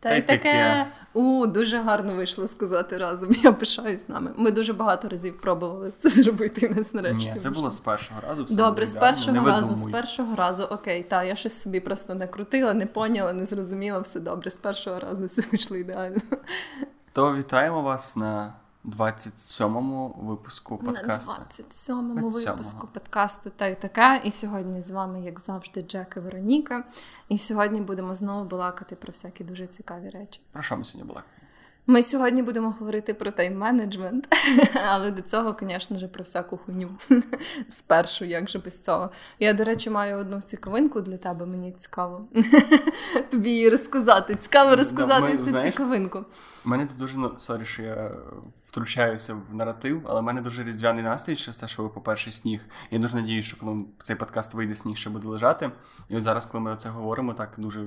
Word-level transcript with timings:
Та 0.00 0.14
й 0.14 0.22
таке. 0.22 0.86
У, 1.12 1.46
дуже 1.46 1.78
гарно 1.78 2.14
вийшло 2.14 2.46
сказати 2.46 2.98
разом. 2.98 3.32
Я 3.42 3.52
пишаюсь 3.52 4.08
нами. 4.08 4.32
Ми 4.36 4.50
дуже 4.50 4.72
багато 4.72 5.08
разів 5.08 5.38
пробували 5.38 5.92
це 5.98 6.08
зробити. 6.08 6.66
і 6.66 6.68
нас 6.68 6.94
нарешті. 6.94 7.30
Ні, 7.32 7.38
це 7.38 7.50
було 7.50 7.70
з 7.70 7.80
першого 7.80 8.20
разу. 8.20 8.44
Все 8.44 8.56
Добре, 8.56 8.86
з 8.86 8.94
першого 8.94 9.32
не 9.42 9.50
разу, 9.50 9.74
з 9.74 9.90
першого 9.90 10.36
разу, 10.36 10.64
окей, 10.64 11.02
та 11.02 11.24
я 11.24 11.34
щось 11.36 11.60
собі 11.60 11.80
просто 11.80 12.14
не 12.14 12.26
крутила, 12.26 12.74
не 12.74 12.86
поняла, 12.86 13.32
не 13.32 13.44
зрозуміла, 13.44 13.98
все 13.98 14.20
добре. 14.20 14.50
З 14.50 14.56
першого 14.56 15.00
разу 15.00 15.26
все 15.26 15.42
вийшло 15.52 15.76
ідеально. 15.76 16.20
То 17.12 17.36
вітаємо 17.36 17.82
вас 17.82 18.16
на 18.16 18.52
27-му 18.84 20.16
випуску 20.18 20.76
подкасту. 20.76 21.32
На 21.32 21.38
27-му 21.38 22.28
27-го. 22.28 22.50
випуску 22.50 22.86
подкасту 22.86 23.50
та 23.56 23.66
й 23.66 23.74
таке. 23.74 24.20
І 24.24 24.30
сьогодні 24.30 24.80
з 24.80 24.90
вами, 24.90 25.20
як 25.20 25.40
завжди, 25.40 25.82
Джек 25.82 26.14
і 26.16 26.20
Вероніка. 26.20 26.84
І 27.28 27.38
сьогодні 27.38 27.80
будемо 27.80 28.14
знову 28.14 28.44
балакати 28.44 28.96
про 28.96 29.10
всякі 29.10 29.44
дуже 29.44 29.66
цікаві 29.66 30.10
речі. 30.10 30.40
Про 30.52 30.62
що 30.62 30.76
ми 30.76 30.84
сьогодні 30.84 31.12
були? 31.12 31.22
Ми 31.86 32.02
сьогодні 32.02 32.42
будемо 32.42 32.74
говорити 32.78 33.14
про 33.14 33.30
тайм-менеджмент, 33.30 34.24
але 34.88 35.10
до 35.10 35.22
цього, 35.22 35.56
звісно 35.60 35.98
ж, 35.98 36.08
про 36.08 36.24
всяку 36.24 36.56
хуйню. 36.56 36.88
Спершу, 37.70 38.24
як 38.24 38.50
же 38.50 38.58
без 38.58 38.82
цього. 38.82 39.10
Я, 39.38 39.52
до 39.52 39.64
речі, 39.64 39.90
маю 39.90 40.16
одну 40.16 40.40
цікавинку 40.40 41.00
для 41.00 41.16
тебе, 41.16 41.46
мені 41.46 41.72
цікаво. 41.72 42.26
Тобі 43.30 43.50
її 43.50 43.68
розказати. 43.68 44.34
Цікаво 44.34 44.76
розказати 44.76 45.32
ми, 45.32 45.38
цю 45.38 45.44
знаєш, 45.44 45.74
цікавинку. 45.74 46.24
Мене 46.64 46.86
тут 46.86 46.98
дуже 46.98 47.30
sorry, 47.38 47.64
що 47.64 47.82
я 47.82 48.10
втручаюся 48.66 49.34
в 49.34 49.54
наратив, 49.54 50.02
але 50.08 50.20
в 50.20 50.24
мене 50.24 50.40
дуже 50.40 50.64
різдвяний 50.64 51.04
настрій 51.04 51.36
через 51.36 51.56
те, 51.56 51.68
що 51.68 51.82
випав 51.82 51.88
перший 51.88 52.32
сніг. 52.32 52.60
Я 52.90 52.98
дуже 52.98 53.16
надіюсь, 53.16 53.46
що 53.46 53.56
коли 53.56 53.84
цей 53.98 54.16
подкаст 54.16 54.54
вийде, 54.54 54.74
сніг 54.74 54.96
ще 54.96 55.10
буде 55.10 55.28
лежати. 55.28 55.70
І 56.08 56.16
от 56.16 56.22
зараз, 56.22 56.46
коли 56.46 56.64
ми 56.64 56.76
це 56.76 56.88
говоримо, 56.88 57.32
так 57.32 57.54
дуже 57.58 57.84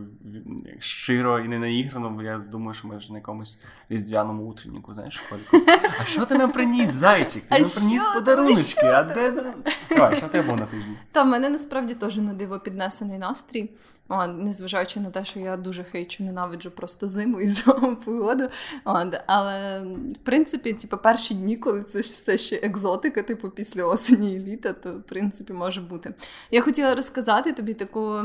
щиро 0.80 1.40
і 1.40 1.48
не 1.48 1.60
наіграно, 1.60 2.10
бо 2.10 2.22
я 2.22 2.38
думаю, 2.38 2.74
що 2.74 2.88
ми 2.88 3.00
ж 3.00 3.12
на 3.12 3.18
якомусь 3.18 3.60
різдвяному 3.90 4.44
утренніку, 4.44 4.94
знаєш, 4.94 5.14
школьку. 5.14 5.66
А 6.02 6.06
що 6.06 6.26
ти 6.26 6.38
нам 6.38 6.52
приніс, 6.52 6.92
зайчик? 6.92 7.44
Ти 7.44 7.48
А 7.50 7.60
нам 7.60 7.66
що 7.66 7.80
приніс 7.80 8.08
подаруночки, 8.08 8.86
а 8.86 9.04
де? 9.04 9.54
Давай, 9.90 10.16
що 10.16 10.28
тебе 10.28 10.44
було 10.44 10.58
на 10.58 10.66
тижні? 10.66 10.98
Та 11.12 11.24
в 11.24 11.28
мене 11.28 11.50
насправді 11.50 11.94
теж 11.94 12.16
на 12.16 12.34
диво 12.34 12.60
піднесений 12.60 13.18
настрій. 13.18 13.72
О, 14.10 14.28
незважаючи 14.28 15.00
на 15.00 15.10
те, 15.10 15.26
що 15.26 15.40
я 15.40 15.58
дуже 15.58 15.84
хейчу, 15.84 16.24
ненавиджу 16.24 16.72
просто 16.72 17.08
зиму 17.08 17.42
і 17.42 17.50
зиму 17.50 17.96
погоду. 17.96 18.50
От, 18.86 19.16
але 19.26 19.82
в 20.16 20.18
принципі, 20.24 20.74
типу, 20.74 20.98
перші 20.98 21.34
дні, 21.34 21.58
коли 21.58 21.84
це 21.84 22.00
все 22.00 22.38
ще 22.38 22.56
екзотика, 22.56 23.24
типу 23.24 23.50
після 23.50 23.86
осені 23.86 24.36
і 24.36 24.40
літа, 24.40 24.74
то 24.74 24.94
в 24.94 25.04
принципі 25.04 25.54
може 25.54 25.82
бути. 25.82 26.14
Я 26.52 26.62
хотіла 26.62 26.96
розказати 26.96 27.54
тобі 27.54 27.74
таку 27.74 28.24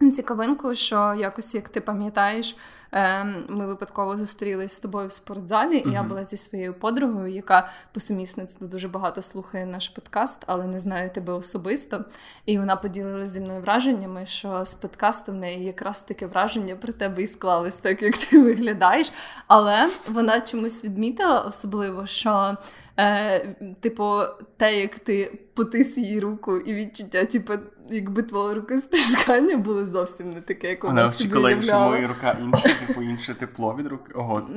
цікавинку, 0.00 0.74
що 0.74 1.14
якось, 1.14 1.54
як 1.54 1.68
ти 1.68 1.80
пам'ятаєш, 1.80 2.56
ем, 2.92 3.44
ми 3.48 3.66
випадково 3.66 4.16
зустрілись 4.16 4.72
з 4.72 4.78
тобою 4.78 5.08
в 5.08 5.12
спортзалі, 5.12 5.84
і 5.86 5.90
я 5.90 6.02
була 6.02 6.24
зі 6.24 6.36
своєю 6.36 6.74
подругою, 6.74 7.32
яка 7.32 7.68
по 7.92 8.00
сумісництву 8.00 8.66
дуже 8.66 8.88
багато 8.88 9.22
слухає 9.22 9.66
наш 9.66 9.88
подкаст, 9.88 10.38
але 10.46 10.64
не 10.64 10.78
знає 10.78 11.08
тебе 11.08 11.32
особисто. 11.32 12.04
І 12.46 12.58
вона 12.58 12.76
поділилася 12.76 13.32
зі 13.32 13.40
мною 13.40 13.60
враженнями, 13.60 14.26
що 14.26 14.64
з 14.64 14.74
подкасту 14.74 15.32
в 15.32 15.34
неї 15.34 15.64
якраз 15.64 16.02
таке 16.02 16.26
враження 16.26 16.76
про 16.76 16.92
тебе 16.92 17.22
і 17.22 17.26
склалось, 17.26 17.76
так 17.76 18.02
як 18.02 18.16
ти 18.18 18.42
виглядаєш. 18.42 19.12
Але 19.46 19.88
вона 20.08 20.40
чомусь 20.40 20.84
відмітила 20.84 21.40
особливо, 21.40 22.06
що. 22.06 22.56
Е, 22.98 23.56
типу, 23.80 24.20
те, 24.56 24.80
як 24.80 24.98
ти 24.98 25.38
потис 25.54 25.98
її 25.98 26.20
руку, 26.20 26.56
і 26.56 26.74
відчуття, 26.74 27.24
типу, 27.24 27.52
якби 27.90 28.22
твого 28.22 28.54
руки 28.54 28.78
стискання 28.78 29.56
було 29.56 29.86
зовсім 29.86 30.30
не 30.30 30.40
таке, 30.40 30.68
як 30.68 30.84
вона, 30.84 31.12
собі 31.12 31.16
очікувала, 31.16 31.62
що 31.62 31.80
моя 31.80 32.08
рука 32.08 32.38
інша, 32.42 32.70
типу 32.86 33.02
інше 33.02 33.34
тепло 33.34 33.76
від 33.78 33.86
руки. 33.86 34.12
Ого, 34.14 34.48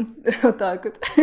Отак 0.44 0.86
от. 0.86 1.20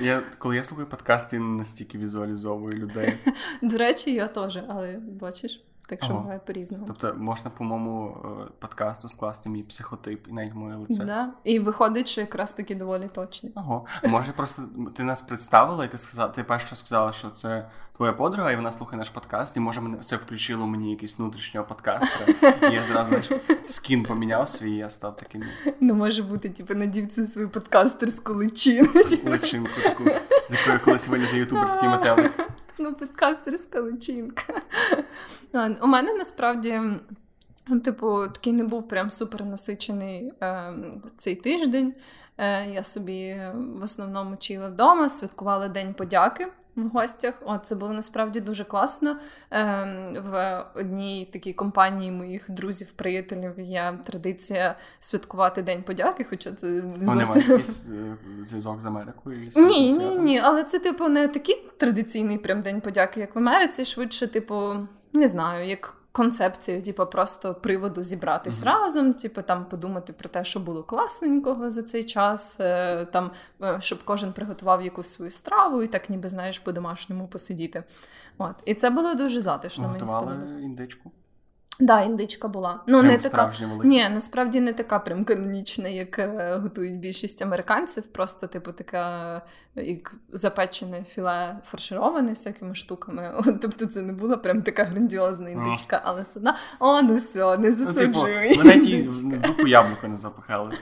Я, 0.00 0.22
коли 0.38 0.56
я 0.56 0.64
слухаю 0.64 0.88
подкасти, 0.88 1.36
я 1.36 1.42
не 1.42 1.58
настільки 1.58 1.98
візуалізовую 1.98 2.72
людей. 2.72 3.14
До 3.62 3.78
речі, 3.78 4.14
я 4.14 4.26
теж, 4.26 4.58
але 4.68 4.98
бачиш, 5.20 5.64
так 5.88 6.04
що 6.04 6.12
Ага. 6.12 6.20
буває 6.22 6.40
по-різному. 6.46 6.84
Тобто 6.86 7.14
можна 7.18 7.50
по 7.50 7.64
моєму 7.64 8.16
е, 8.24 8.50
подкасту 8.58 9.08
скласти 9.08 9.48
мій 9.48 9.62
психотип 9.62 10.28
і 10.28 10.32
навіть 10.32 10.54
моє 10.54 10.76
лице. 10.76 11.04
Да. 11.04 11.30
І 11.44 11.58
виходить, 11.58 12.08
що 12.08 12.20
якраз 12.20 12.52
таки 12.52 12.74
доволі 12.74 13.08
точно. 13.14 13.50
Ого. 13.54 13.86
Може, 14.04 14.32
просто 14.32 14.62
ти 14.96 15.04
нас 15.04 15.22
представила, 15.22 15.84
і 15.84 15.90
ти 15.90 15.98
сказала, 15.98 16.28
ти 16.28 16.44
перше 16.44 16.76
сказала, 16.76 17.12
що 17.12 17.30
це 17.30 17.68
твоя 17.96 18.12
подруга, 18.12 18.52
і 18.52 18.56
вона 18.56 18.72
слухає 18.72 18.98
наш 18.98 19.10
подкаст, 19.10 19.56
і 19.56 19.60
може 19.60 19.80
мене 19.80 19.96
це 19.96 20.16
включило 20.16 20.66
мені 20.66 20.90
якийсь 20.90 21.18
внутрішнього 21.18 21.66
подкастера. 21.66 22.54
І 22.70 22.74
я 22.74 22.84
зразу 22.84 23.08
знаєш, 23.08 23.30
скін 23.66 24.02
поміняв 24.02 24.48
свій, 24.48 24.72
і 24.72 24.76
я 24.76 24.90
став 24.90 25.16
таким 25.16 25.44
Ну, 25.80 25.94
може 25.94 26.22
бути, 26.22 26.50
типу, 26.50 26.74
надів 26.74 27.08
це 27.08 27.26
свою 27.26 27.48
подкастерську 27.48 28.34
личину. 28.34 28.88
личинку, 29.24 29.70
таку, 29.82 30.04
з 30.48 30.52
якою 30.52 30.80
колись 30.84 31.08
вилізе 31.08 31.36
ютуберський 31.36 31.88
метелик. 31.88 32.48
Ну, 32.80 32.94
подкастерська 32.94 33.80
личинка. 33.80 34.62
У 35.82 35.86
мене 35.86 36.14
насправді. 36.14 36.80
Типу, 37.84 38.28
такий 38.28 38.52
не 38.52 38.64
був 38.64 38.88
прям 38.88 39.10
супер 39.10 39.44
насичений 39.44 40.32
е, 40.42 40.74
цей 41.16 41.36
тиждень. 41.36 41.94
Е, 42.38 42.70
я 42.70 42.82
собі 42.82 43.40
в 43.54 43.82
основному 43.82 44.36
чила 44.36 44.68
вдома, 44.68 45.08
святкувала 45.08 45.68
День 45.68 45.94
подяки 45.94 46.48
в 46.82 46.88
гостях. 46.88 47.34
О, 47.44 47.58
це 47.58 47.74
було 47.74 47.92
насправді 47.92 48.40
дуже 48.40 48.64
класно. 48.64 49.16
Е, 49.50 50.22
в 50.30 50.64
одній 50.74 51.30
такій 51.32 51.52
компанії 51.52 52.10
моїх 52.10 52.50
друзів-приятелів 52.50 53.60
є 53.60 53.98
традиція 54.04 54.76
святкувати 54.98 55.62
День 55.62 55.82
подяки, 55.82 56.24
хоча 56.30 56.52
це 56.52 56.66
не 56.66 57.06
зовсім 57.06 57.42
якийсь 57.50 57.86
е, 57.86 58.16
зв'язок 58.44 58.80
з 58.80 58.86
Америкою. 58.86 59.42
з 59.42 59.56
ні, 59.56 59.92
ні, 59.92 60.18
ні, 60.18 60.38
але 60.38 60.64
це, 60.64 60.78
типу, 60.78 61.08
не 61.08 61.28
такий 61.28 61.64
традиційний 61.76 62.38
прям 62.38 62.60
день 62.60 62.80
подяки, 62.80 63.20
як 63.20 63.34
в 63.34 63.38
Америці. 63.38 63.84
Швидше, 63.84 64.26
типу, 64.26 64.72
не 65.12 65.28
знаю, 65.28 65.68
як 65.68 65.97
концепція, 66.18 66.82
типу, 66.82 67.06
просто 67.06 67.54
приводу 67.54 68.02
зібратись 68.02 68.60
Мгм. 68.62 68.68
разом, 68.68 69.14
типу, 69.14 69.42
там 69.42 69.64
подумати 69.64 70.12
про 70.12 70.28
те, 70.28 70.44
що 70.44 70.60
було 70.60 70.82
класненького 70.82 71.70
за 71.70 71.82
цей 71.82 72.04
час, 72.04 72.56
е, 72.60 73.04
там, 73.04 73.30
е, 73.62 73.76
щоб 73.80 73.98
кожен 74.04 74.32
приготував 74.32 74.82
якусь 74.82 75.08
свою 75.08 75.30
страву 75.30 75.82
і 75.82 75.86
так, 75.88 76.10
ніби 76.10 76.28
знаєш, 76.28 76.58
по-домашньому 76.58 77.28
посидіти. 77.28 77.84
От. 78.38 78.54
І 78.64 78.74
це 78.74 78.90
було 78.90 79.14
дуже 79.14 79.40
затишно, 79.40 79.88
мені 79.88 80.00
Готували 80.00 80.26
сподобалося. 80.26 80.60
індичку. 80.60 81.10
Да, 81.80 82.02
індичка 82.02 82.48
була. 82.48 82.80
Ну, 82.86 82.98
Прям 83.00 83.12
не 83.12 83.18
така. 83.18 83.52
Ні, 83.84 84.08
насправді 84.08 84.60
не 84.60 84.72
така 84.72 84.98
прям 84.98 85.24
канонічна, 85.24 85.88
як 85.88 86.18
е, 86.18 86.56
готують 86.62 86.98
більшість 86.98 87.42
американців. 87.42 88.06
Просто, 88.06 88.46
типу, 88.46 88.72
така 88.72 89.42
як 89.84 90.14
запечене 90.32 91.04
філе 91.14 91.58
фаршироване 91.64 92.30
всякими 92.30 92.74
штуками. 92.74 93.34
От, 93.46 93.60
тобто 93.60 93.86
це 93.86 94.02
не 94.02 94.12
була 94.12 94.36
прям 94.36 94.62
така 94.62 94.84
грандіозна 94.84 95.50
індичка, 95.50 96.02
але 96.04 96.24
одно. 96.36 96.54
О, 96.78 97.02
ну 97.02 97.14
все, 97.16 97.56
не 97.56 97.70
Ну, 97.70 97.76
типу, 97.76 97.92
засуджуй. 97.92 98.58
навіть 98.64 98.86
їй 98.86 99.08
в 99.58 99.68
яблуко 99.68 100.08
не 100.08 100.16
запихали. 100.16 100.78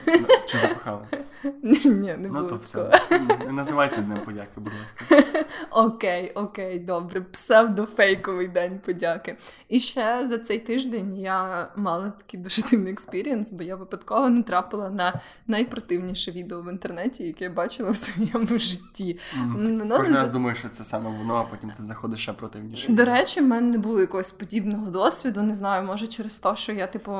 Чи 0.47 0.57
запихали? 0.57 1.07
Ні, 1.85 2.15
не 2.17 2.29
Ну 2.31 2.43
то 2.43 2.55
все. 2.55 3.01
Не 3.45 3.51
називайте 3.51 4.01
днем 4.01 4.21
подяки, 4.25 4.51
будь 4.55 4.73
ласка. 4.79 5.05
Окей, 5.71 6.31
окей, 6.35 6.79
добре. 6.79 7.21
Псевдофейковий 7.21 8.47
день 8.47 8.79
подяки. 8.85 9.37
І 9.69 9.79
ще 9.79 10.27
за 10.27 10.37
цей 10.39 10.59
тиждень 10.59 11.19
я 11.19 11.69
мала 11.75 12.09
такий 12.17 12.39
дуже 12.39 12.61
дивний 12.61 12.93
experience, 12.93 13.51
бо 13.51 13.63
я 13.63 13.75
випадково 13.75 14.29
натрапила 14.29 14.89
на 14.89 15.21
найпротивніше 15.47 16.31
відео 16.31 16.61
в 16.61 16.71
інтернеті, 16.71 17.23
яке 17.23 17.43
я 17.43 17.49
бачила 17.49 17.91
в 17.91 17.95
своєму 17.95 18.59
житті. 18.59 18.86
М, 19.35 19.55
Mm. 19.57 19.97
Кожен 19.97 20.15
раз 20.15 20.29
думаєш, 20.29 20.57
що 20.59 20.69
це 20.69 20.83
саме 20.83 21.17
воно, 21.17 21.35
а 21.35 21.43
потім 21.43 21.71
ти 21.71 21.83
заходиш 21.83 22.19
ще 22.19 22.33
противніше. 22.33 22.91
До 22.91 23.05
речі, 23.05 23.41
в 23.41 23.43
мене 23.47 23.67
не 23.71 23.77
було 23.77 23.99
якогось 24.01 24.31
подібного 24.31 24.91
досвіду. 24.91 25.41
Не 25.41 25.53
знаю, 25.53 25.85
може 25.87 26.07
через 26.07 26.39
те, 26.39 26.55
що 26.55 26.71
я, 26.71 26.87
типу, 26.87 27.19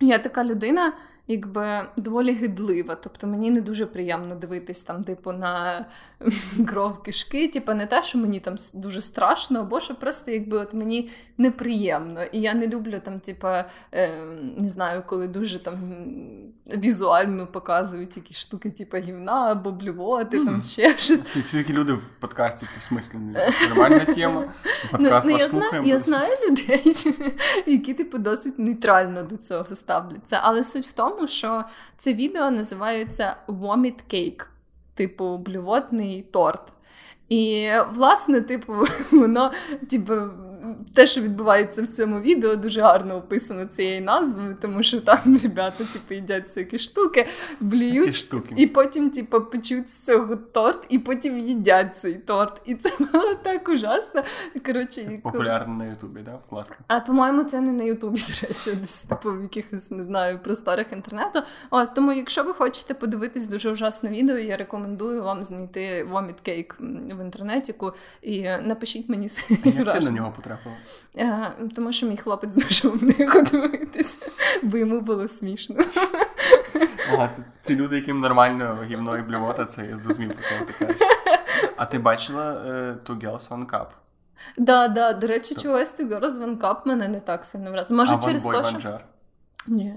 я 0.00 0.18
така 0.18 0.44
людина, 0.44 0.92
якби 1.28 1.88
доволі 1.96 2.32
гидлива. 2.32 2.94
Тобто 2.94 3.26
мені 3.26 3.50
не 3.50 3.60
дуже 3.60 3.86
приємно 3.86 4.34
дивитись 4.34 4.82
там, 4.82 5.04
типу, 5.04 5.32
на 5.32 5.86
кров 6.66 7.02
кишки. 7.02 7.48
Типу, 7.48 7.74
не 7.74 7.86
те, 7.86 8.02
що 8.02 8.18
мені 8.18 8.40
там 8.40 8.56
дуже 8.74 9.02
страшно, 9.02 9.60
або 9.60 9.80
що 9.80 9.94
просто 9.94 10.30
якби 10.30 10.58
от 10.58 10.74
мені 10.74 11.10
неприємно. 11.38 12.22
І 12.22 12.40
я 12.40 12.54
не 12.54 12.66
люблю 12.66 13.00
там, 13.04 13.20
типу, 13.20 13.48
е, 13.92 14.10
не 14.58 14.68
знаю, 14.68 15.02
коли 15.06 15.28
дуже 15.28 15.58
там 15.58 15.78
візуально 16.76 17.46
показують 17.46 18.16
якісь 18.16 18.38
штуки, 18.38 18.70
типу 18.70 18.96
гівна 18.96 19.50
або 19.50 19.72
блювоти, 19.72 20.44
там 20.44 20.62
ще 20.62 20.98
щось. 20.98 21.22
Всі, 21.22 21.40
всі 21.40 21.58
такі 21.58 21.72
люди 21.72 21.92
в 21.92 22.02
подкасті 22.20 22.66
в 22.78 22.82
смислі 22.82 23.18
нормальна 23.68 24.04
тема. 24.04 24.52
Подкаст 24.90 25.26
ну, 25.26 25.32
ваш 25.32 25.42
я, 25.42 25.48
знаю, 25.48 25.82
я 25.84 25.98
знаю 25.98 26.36
людей, 26.48 26.96
які 27.66 27.94
типу 27.94 28.18
досить 28.18 28.58
нейтрально 28.58 29.22
до 29.22 29.36
цього 29.36 29.74
ставляться. 29.74 30.40
Але 30.42 30.64
суть 30.64 30.86
в 30.86 30.92
тому, 30.92 31.11
що 31.26 31.64
це 31.98 32.14
відео 32.14 32.50
називається 32.50 33.36
Vomit 33.48 34.14
Cake, 34.14 34.46
типу 34.94 35.38
блювотний 35.38 36.22
торт. 36.22 36.72
І, 37.28 37.70
власне, 37.92 38.40
типу, 38.40 38.72
воно, 39.12 39.52
типу, 39.90 40.14
те, 40.94 41.06
що 41.06 41.20
відбувається 41.20 41.82
в 41.82 41.86
цьому 41.86 42.20
відео, 42.20 42.56
дуже 42.56 42.80
гарно 42.80 43.16
описано 43.16 43.64
цією 43.64 44.02
назвою, 44.02 44.56
тому 44.60 44.82
що 44.82 45.00
там 45.00 45.18
ребята 45.42 45.84
типу, 45.92 46.14
їдять 46.14 46.42
всякі 46.44 46.78
штуки, 46.78 47.26
бліють, 47.60 48.16
штуки. 48.16 48.54
і 48.56 48.66
потім, 48.66 49.10
типу, 49.10 49.40
печуть 49.40 49.90
з 49.90 49.98
цього 49.98 50.36
торт, 50.36 50.86
і 50.88 50.98
потім 50.98 51.38
їдять 51.38 51.98
цей 51.98 52.14
торт. 52.14 52.60
І 52.64 52.74
це 52.74 52.90
було 53.12 53.34
так 53.34 53.68
ужасно. 53.68 54.22
Коротше, 54.66 55.04
Це 55.04 55.14
і- 55.14 55.18
популярно 55.18 55.74
на 55.74 55.84
Ютубі, 55.84 56.20
да? 56.24 56.38
Вкладка. 56.46 56.74
а 56.86 57.00
по-моєму, 57.00 57.44
це 57.44 57.60
не 57.60 57.72
на 57.72 57.84
Ютубі, 57.84 58.20
до 58.20 58.48
речі, 58.48 58.70
десь 58.80 59.02
типу 59.02 59.32
в 59.32 59.42
якихось 59.42 59.90
не 59.90 60.02
знаю 60.02 60.38
просторах 60.38 60.92
інтернету. 60.92 61.42
От 61.70 61.94
тому, 61.94 62.12
якщо 62.12 62.44
ви 62.44 62.52
хочете 62.52 62.94
подивитись 62.94 63.46
дуже 63.46 63.70
ужасне 63.70 64.10
відео, 64.10 64.38
я 64.38 64.56
рекомендую 64.56 65.22
вам 65.22 65.44
знайти 65.44 66.08
Vomit 66.12 66.48
Cake 66.48 66.74
в 67.16 67.24
інтернетіку 67.24 67.92
і 68.22 68.42
напишіть 68.42 69.08
мені 69.08 69.28
А 69.64 69.68
як 69.68 69.92
ти 69.92 70.00
на 70.00 70.10
нього 70.10 70.32
потрапила? 70.56 70.74
А, 71.18 71.50
Тому 71.74 71.92
що 71.92 72.06
мій 72.06 72.16
хлопець 72.16 72.54
змушував 72.54 73.02
не 73.02 73.14
його 73.18 73.40
дивитися, 73.52 74.18
бо 74.62 74.76
йому 74.76 75.00
було 75.00 75.28
смішно. 75.28 75.76
Ага, 77.12 77.30
ці 77.60 77.76
люди, 77.76 77.96
яким 77.96 78.20
нормально 78.20 78.78
гімно 78.84 79.18
і 79.18 79.22
блювота, 79.22 79.64
це 79.64 79.86
я 79.86 79.96
зрозумів, 79.96 80.34
про 80.34 80.42
кого 80.48 80.64
ти 80.64 80.72
кажеш. 80.78 81.02
А 81.76 81.84
ти 81.86 81.98
бачила 81.98 82.52
uh, 82.52 82.96
Two 83.06 83.20
Girls 83.20 83.48
One 83.48 83.66
Cup? 83.66 83.86
Да, 84.56 84.88
да, 84.88 85.12
до 85.12 85.26
речі, 85.26 85.54
чогось 85.54 85.90
one 86.00 86.58
cup 86.58 86.76
мене 86.84 87.08
не 87.08 87.20
так 87.20 87.44
сильно 87.44 87.70
вразило. 87.70 87.98
Може, 87.98 88.12
а 88.12 88.16
One 88.16 88.24
через 88.24 88.42
те, 88.42 88.48
One 88.48 88.80
що... 88.80 89.00
Ні. 89.66 89.94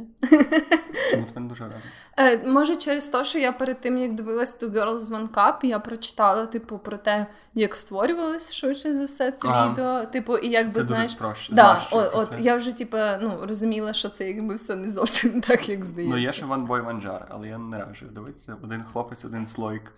Чому 1.12 1.26
тебе 1.28 1.42
не 1.42 1.48
дуже 1.48 1.64
разом? 1.64 1.82
Е, 2.18 2.48
може, 2.48 2.76
через 2.76 3.08
те, 3.08 3.26
що 3.26 3.40
я 3.40 3.52
перед 3.52 3.82
тим, 3.82 3.98
як 3.98 4.16
дивилась 4.16 4.62
Two 4.62 4.72
Girls 4.72 4.98
One 5.00 5.30
Cup, 5.30 5.54
я 5.64 5.80
прочитала, 5.80 6.46
типу, 6.46 6.78
про 6.78 6.98
те, 6.98 7.28
як 7.54 7.76
створювалось 7.76 8.54
швидше 8.54 8.96
за 8.96 9.06
все 9.06 9.32
це 9.32 9.48
Ага. 9.48 9.72
відео. 9.72 10.06
Типу, 10.06 10.38
і 10.38 10.50
якби 10.50 10.74
Це 10.74 10.82
знаєш. 10.82 11.06
дуже 11.06 11.16
спроще. 11.16 11.54
Да, 11.54 11.80
спрощує 11.80 12.08
от, 12.08 12.34
от 12.34 12.40
я 12.40 12.56
вже 12.56 12.72
типу, 12.72 12.98
ну, 13.22 13.40
розуміла, 13.48 13.94
що 13.94 14.10
це 14.10 14.28
якби 14.28 14.56
все 14.56 14.76
не 14.76 14.90
зовсім 14.90 15.42
так, 15.48 15.70
як 15.70 15.86
здається. 15.86 16.16
Ну, 16.16 16.22
є 16.22 16.34
ще 16.34 16.46
One 16.46 16.68
Boy 16.68 16.86
One 16.88 17.06
Jar, 17.08 17.26
але 17.30 17.48
я 17.48 17.58
не 17.58 17.78
раджу 17.80 18.06
дивитися. 18.06 18.56
Один 18.64 18.84
хлопець, 18.84 19.26
один 19.26 19.48
слоїк. 19.48 19.92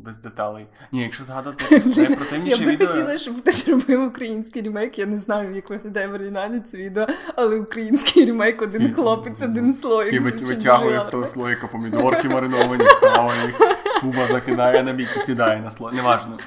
Без 0.00 0.18
деталей. 0.18 0.66
Ні, 0.92 1.02
якщо 1.02 1.24
згадати 1.24 1.64
Блін, 1.80 1.92
Я 1.96 2.08
найпротивніше 2.08 2.64
би 2.64 2.70
відео. 2.70 2.88
хотіла, 2.88 3.18
щоб 3.18 3.40
хтось 3.40 3.68
робив 3.68 4.04
український 4.04 4.62
ремейк. 4.62 4.98
Я 4.98 5.06
не 5.06 5.18
знаю, 5.18 5.54
як 5.54 5.70
виглядає 5.70 6.06
в 6.06 6.14
оригіналі 6.14 6.60
це 6.60 6.78
відео, 6.78 7.06
але 7.34 7.56
український 7.56 8.24
ремейк 8.24 8.62
один 8.62 8.94
хлопець, 8.94 9.42
один 9.42 9.72
слоїк. 9.72 10.12
І 10.12 10.18
витягує 10.18 11.00
з 11.00 11.06
того 11.06 11.26
слоїка 11.26 11.66
помідорки 11.66 12.28
мариновані, 12.28 12.84
хаває 13.00 13.46
їх, 13.46 13.58
чуба 14.00 14.26
закидає 14.26 14.82
на 14.82 14.92
бік 14.92 15.08
і 15.16 15.20
сідає 15.20 15.60
на 15.60 15.70
слой. 15.70 15.94
Неважно. 15.94 16.38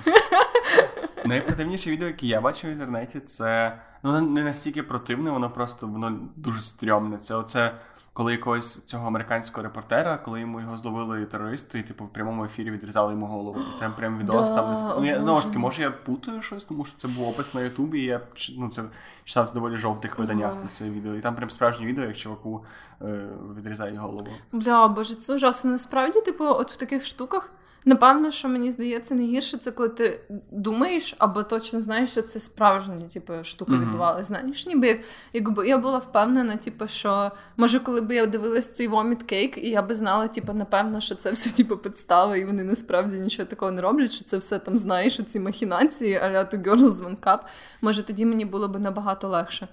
Найпротивніше 1.26 1.92
відео, 1.92 2.08
яке 2.08 2.28
я 2.28 2.42
бачив 2.42 2.70
в 2.70 2.74
інтернеті, 2.74 3.20
це 3.20 3.78
ну 4.04 4.22
не 4.22 4.44
настільки 4.44 4.84
противне, 4.84 5.31
воно 5.31 5.50
просто 5.50 5.88
воно 5.88 6.20
дуже 6.36 6.62
стрьомне. 6.62 7.18
Це 7.18 7.36
оце. 7.36 7.72
Коли 8.13 8.31
якогось 8.31 8.83
цього 8.83 9.07
американського 9.07 9.63
репортера, 9.63 10.17
коли 10.17 10.39
йому 10.39 10.61
його 10.61 10.77
зловили 10.77 11.25
терористи, 11.25 11.79
і 11.79 11.83
типу 11.83 12.06
в 12.06 12.09
прямому 12.09 12.45
ефірі 12.45 12.71
відрізали 12.71 13.13
йому 13.13 13.25
голову. 13.25 13.59
І 13.77 13.79
там 13.79 13.94
прям 13.94 14.19
відос 14.19 14.50
Да, 14.50 14.56
там 14.56 14.95
ну, 15.00 15.06
я, 15.06 15.21
знову 15.21 15.41
ж 15.41 15.47
таки, 15.47 15.59
може 15.59 15.81
я 15.81 15.91
путаю 15.91 16.41
щось, 16.41 16.65
тому 16.65 16.85
що 16.85 16.97
це 16.97 17.07
був 17.07 17.27
опис 17.27 17.53
на 17.53 17.61
Ютубі, 17.61 18.00
і 18.00 18.06
я 18.06 18.21
ну 18.57 18.69
це 18.69 18.83
читав 19.23 19.47
з 19.47 19.53
доволі 19.53 19.77
жовтих 19.77 20.19
виданнях 20.19 20.56
на 20.63 20.67
це 20.67 20.89
відео. 20.89 21.15
І 21.15 21.21
там 21.21 21.35
прям 21.35 21.50
справжнє 21.50 21.85
відео, 21.85 22.06
як 22.06 22.17
чуваку 22.17 22.65
е, 23.01 23.27
відрізають 23.57 23.97
голову. 23.97 24.27
Бля, 24.51 24.88
боже, 24.88 25.15
це 25.15 25.33
ужасно. 25.33 25.71
Насправді, 25.71 26.21
типу, 26.21 26.45
от 26.45 26.71
в 26.71 26.75
таких 26.75 27.06
штуках, 27.06 27.51
напевно, 27.86 28.31
що 28.31 28.48
мені 28.48 28.72
здається 28.72 29.16
найгірше, 29.16 29.58
це 29.58 29.72
коли 29.72 29.90
ти 29.90 30.22
думаєш 30.52 31.16
або 31.18 31.44
точно 31.44 31.81
знаєш, 31.81 32.12
що 32.12 32.22
це 32.22 32.40
справжня, 32.40 33.02
типу, 33.14 33.34
штука 33.44 33.72
Мгм. 33.72 33.81
відбувалася. 33.81 34.24
Знаєш, 34.24 34.68
ніби 34.68 34.88
як 34.88 35.00
якби 35.34 35.68
я 35.68 35.78
була 35.78 35.98
впевнена, 35.98 36.58
типу, 36.58 36.88
що 36.88 37.31
може, 37.58 37.80
коли 37.80 38.02
б 38.02 38.12
я 38.12 38.26
дивилась 38.26 38.68
цей 38.68 38.88
воміт 38.88 39.24
кейк, 39.24 39.58
і 39.58 39.70
я 39.70 39.81
би 39.81 39.96
знала, 39.96 40.28
типу, 40.28 40.54
напевно, 40.54 41.02
що 41.02 41.16
це 41.16 41.31
все 41.31 41.50
типу 41.50 41.78
підстава, 41.78 42.38
і 42.38 42.46
вони 42.46 42.64
насправді 42.64 43.16
нічого 43.16 43.46
такого 43.46 43.72
не 43.72 43.81
роблять, 43.81 44.12
що 44.12 44.26
це 44.26 44.38
все 44.38 44.60
там 44.60 44.78
знаєш, 44.78 45.20
ці 45.28 45.40
махінації, 45.40 46.16
а-ля 46.16 46.44
to 46.44 46.64
girls 46.64 46.92
one 46.92 47.18
cup, 47.18 47.40
може 47.81 48.04
тоді 48.04 48.26
мені 48.26 48.46
було 48.46 48.68
б 48.68 48.80
набагато 48.80 49.28
легше. 49.28 49.68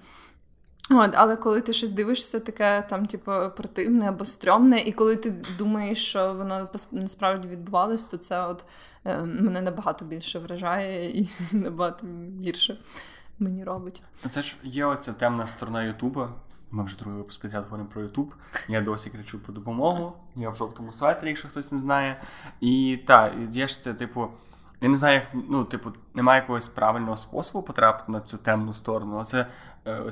От, 0.89 1.11
але 1.13 1.35
коли 1.35 1.61
ти 1.61 1.73
щось 1.73 1.91
дивишся, 1.91 2.39
таке 2.39 2.87
там, 2.89 3.05
типу, 3.05 3.31
противне 3.57 4.09
або 4.09 4.25
стрьомне, 4.25 4.79
і 4.79 4.91
коли 4.91 5.15
ти 5.15 5.45
думаєш, 5.57 6.09
що 6.09 6.33
воно 6.33 6.69
насправді 6.91 7.47
відбувалось, 7.47 8.03
то 8.03 8.17
це 8.17 8.47
от 8.47 8.63
е, 9.05 9.21
мене 9.21 9.61
набагато 9.61 10.05
більше 10.05 10.39
вражає 10.39 11.19
і 11.19 11.29
набагато 11.51 12.07
гірше 12.41 12.79
мені 13.39 13.63
робить. 13.63 14.03
Це 14.29 14.41
ж 14.41 14.55
є 14.63 14.85
оця 14.85 15.13
темна 15.13 15.47
сторона 15.47 15.83
Ютуба. 15.83 16.29
Ми 16.71 16.83
вже 16.83 16.97
другий 16.97 17.17
випуск 17.17 17.41
підряд 17.41 17.63
говоримо 17.63 17.89
про 17.89 18.01
Ютуб. 18.01 18.33
Я 18.67 18.81
досі 18.81 19.09
кричу 19.09 19.39
про 19.39 19.53
допомогу. 19.53 20.13
Я 20.35 20.49
в 20.49 20.55
жовтому 20.55 20.91
светрі, 20.91 21.27
якщо 21.27 21.47
хтось 21.47 21.71
не 21.71 21.79
знає. 21.79 22.21
І 22.59 22.99
так, 23.07 23.33
є 23.51 23.67
ж 23.67 23.81
це, 23.81 23.93
типу, 23.93 24.29
я 24.81 24.89
не 24.89 24.97
знаю, 24.97 25.15
як, 25.15 25.43
ну, 25.49 25.63
типу, 25.63 25.91
немає 26.13 26.41
якогось 26.41 26.67
правильного 26.67 27.17
способу 27.17 27.63
потрапити 27.63 28.11
на 28.11 28.21
цю 28.21 28.37
темну 28.37 28.73
сторону. 28.73 29.17
Оце 29.17 29.39
е, 29.39 29.47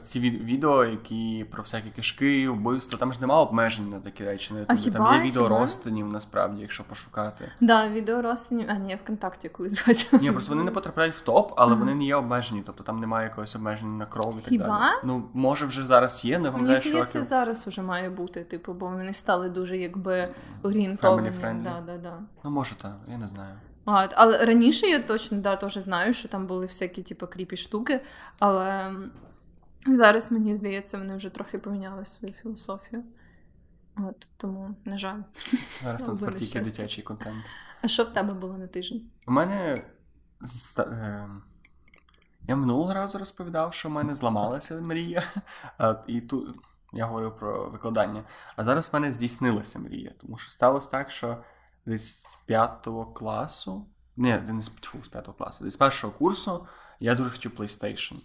ці 0.02 0.20
від- 0.20 0.44
відео, 0.44 0.86
які 0.86 1.46
про 1.52 1.64
всякі 1.64 1.90
кишки, 1.90 2.50
вбивства, 2.50 3.00
там 3.00 3.14
ж 3.14 3.22
немає 3.22 3.42
обмежень 3.42 3.90
на 3.90 4.00
такі 4.00 4.24
речі 4.24 4.54
на 4.54 4.76
хіба? 4.76 4.98
Там 4.98 5.14
є 5.16 5.22
відео 5.30 5.44
Хіба? 5.44 5.60
розтинів, 5.60 6.08
насправді, 6.14 6.62
якщо 6.62 6.84
пошукати. 6.84 7.52
Да, 7.62 7.90
відео 7.90 8.22
розтинів. 8.22 8.66
А, 8.70 8.74
ні, 8.74 8.96
ВКонтакті 8.96 9.50
колись 9.50 9.86
бачила. 9.88 10.22
Ні, 10.22 10.32
просто 10.32 10.54
вони 10.54 10.64
не 10.66 10.72
потрапляють 10.72 11.16
в 11.16 11.22
топ, 11.22 11.54
але 11.58 11.72
Ага. 11.72 11.80
вони 11.80 11.96
не 11.96 12.04
є 12.06 12.16
обмежені, 12.16 12.64
тобто 12.66 12.84
там 12.84 13.00
немає 13.00 13.28
якогось 13.28 13.56
обмеження 13.56 13.98
на 13.98 14.06
кров 14.06 14.36
і 14.38 14.42
так 14.42 14.50
Хіба? 14.50 14.66
далі. 14.66 14.96
Ну, 15.04 15.30
може, 15.34 15.66
вже 15.66 15.84
зараз 15.84 16.26
є, 16.26 16.40
не 16.40 16.52
пам'ятаю, 16.52 16.82
що 16.82 16.90
здається, 16.90 17.18
років. 17.18 17.30
зараз 17.30 17.68
уже 17.68 17.82
має 17.82 18.10
бути, 18.10 18.44
типу, 18.44 18.74
бо 18.74 18.88
вони 18.88 19.14
стали 19.14 19.50
дуже 19.50 19.78
якби 19.78 20.28
орієнтовані. 20.64 21.32
Да, 21.44 21.84
да, 21.86 21.98
да. 21.98 22.14
Ну, 22.44 22.52
може, 22.52 22.76
так, 22.76 22.96
я 23.12 23.18
не 23.18 23.28
знаю. 23.28 23.56
А, 23.86 24.08
але 24.16 24.46
раніше 24.46 24.88
я 24.88 25.00
точно 25.04 25.38
да, 25.38 25.56
теж 25.56 25.78
знаю, 25.78 26.14
що 26.14 26.28
там 26.28 26.48
були 26.48 26.66
всякі 26.66 27.02
типу, 27.02 27.28
кріпі 27.28 27.58
штуки, 27.58 28.02
але 28.40 28.92
зараз 29.86 30.32
мені 30.32 30.56
здається, 30.56 30.98
вони 30.98 31.16
вже 31.16 31.30
трохи 31.30 31.58
поміняли 31.60 32.06
свою 32.06 32.34
філософію. 32.34 33.04
От, 33.98 34.28
тому, 34.38 34.76
на 34.86 34.98
жаль. 34.98 35.20
Зараз 35.84 36.04
там 36.06 36.18
тепер 36.18 36.40
тільки 36.40 36.62
дитячий 36.62 37.04
контент. 37.04 37.46
А 37.82 37.88
що 37.88 38.04
в 38.04 38.10
тебе 38.14 38.34
було 38.34 38.58
на 38.58 38.68
тижні? 38.68 39.06
У 39.28 39.32
мене. 39.32 39.76
е, 40.80 41.30
Я 42.48 42.56
минулого 42.56 42.94
разу 42.94 43.18
розповідав, 43.18 43.74
що 43.74 43.90
в 43.90 43.92
мене 43.92 44.16
зламалася 44.16 44.82
мрія. 44.82 45.24
І 46.08 46.22
тут 46.22 46.56
я 46.94 47.06
говорив 47.06 47.38
про 47.38 47.70
викладання. 47.70 48.24
А 48.56 48.64
зараз 48.64 48.90
в 48.90 48.94
мене 48.94 49.12
здійснилася 49.12 49.80
мрія, 49.80 50.12
тому 50.22 50.38
що 50.38 50.52
сталося 50.52 50.90
так, 50.92 51.12
що 51.12 51.44
десь 51.86 52.22
з 52.24 52.36
п'ятого 52.46 53.06
класу. 53.06 53.88
Ні, 54.18 54.38
не 54.48 54.62
з 54.62 54.70
п'ятого 55.12 55.38
класу, 55.38 55.64
десь 55.64 55.74
з 55.74 55.78
першого 55.78 56.14
курсу 56.14 56.68
я 57.00 57.16
дуже 57.16 57.30
хотів 57.30 57.52
PlayStation. 57.60 58.16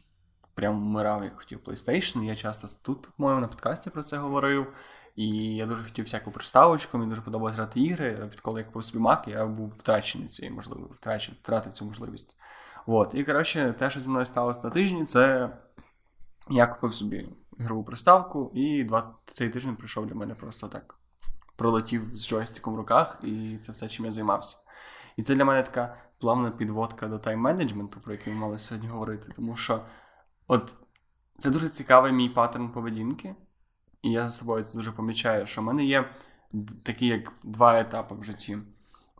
Прям 0.54 0.80
вмирав, 0.80 1.24
як 1.24 1.36
хотів 1.36 1.58
PlayStation. 1.58 2.24
Я 2.24 2.36
часто 2.36 2.68
тут, 2.82 3.02
по-моєму, 3.02 3.40
на 3.40 3.48
подкасті 3.48 3.90
про 3.90 4.02
це 4.02 4.16
говорив. 4.16 4.72
І 5.16 5.56
я 5.56 5.66
дуже 5.66 5.84
хотів 5.84 6.04
всяку 6.04 6.30
приставочку, 6.30 6.98
мені 6.98 7.10
дуже 7.10 7.22
подобалось 7.22 7.54
грати 7.54 7.80
ігри. 7.80 8.28
Відколи 8.32 8.60
я 8.60 8.66
купив 8.66 8.84
собі 8.84 9.04
Mac, 9.04 9.30
я 9.30 9.46
був 9.46 9.72
втрачений 9.78 10.28
цією 10.28 10.54
можливістю, 10.54 10.94
втрачив, 10.94 11.34
втратив 11.34 11.72
цю 11.72 11.84
можливість. 11.84 12.36
От. 12.86 13.14
І 13.14 13.24
коротше, 13.24 13.74
те, 13.78 13.90
що 13.90 14.00
зі 14.00 14.08
мною 14.08 14.26
сталося 14.26 14.60
на 14.64 14.70
тижні, 14.70 15.04
це 15.04 15.50
я 16.50 16.66
купив 16.66 16.94
собі 16.94 17.28
ігрову 17.58 17.84
приставку, 17.84 18.50
і 18.54 18.84
два 18.84 19.14
цей 19.26 19.48
тиждень 19.48 19.76
прийшов 19.76 20.06
для 20.06 20.14
мене 20.14 20.34
просто 20.34 20.68
так. 20.68 20.94
Пролетів 21.56 22.02
з 22.12 22.28
джойстиком 22.28 22.74
в 22.74 22.76
руках, 22.76 23.18
і 23.22 23.56
це 23.60 23.72
все, 23.72 23.88
чим 23.88 24.04
я 24.04 24.12
займався. 24.12 24.58
І 25.16 25.22
це 25.22 25.34
для 25.34 25.44
мене 25.44 25.62
така 25.62 25.96
плавна 26.18 26.50
підводка 26.50 27.08
до 27.08 27.16
тайм-менеджменту, 27.16 28.00
про 28.04 28.12
який 28.12 28.32
ми 28.32 28.38
мали 28.38 28.58
сьогодні 28.58 28.88
говорити. 28.88 29.32
Тому 29.36 29.56
що 29.56 29.80
от 30.50 30.74
це 31.38 31.50
дуже 31.50 31.68
цікавий 31.68 32.12
мій 32.12 32.28
паттерн 32.28 32.68
поведінки, 32.68 33.34
і 34.02 34.10
я 34.10 34.24
за 34.24 34.30
собою 34.30 34.64
це 34.64 34.74
дуже 34.74 34.92
помічаю, 34.92 35.46
що 35.46 35.60
в 35.60 35.64
мене 35.64 35.84
є 35.84 36.04
такі 36.82 37.06
як 37.06 37.32
два 37.42 37.80
етапи 37.80 38.14
в 38.14 38.24
житті. 38.24 38.58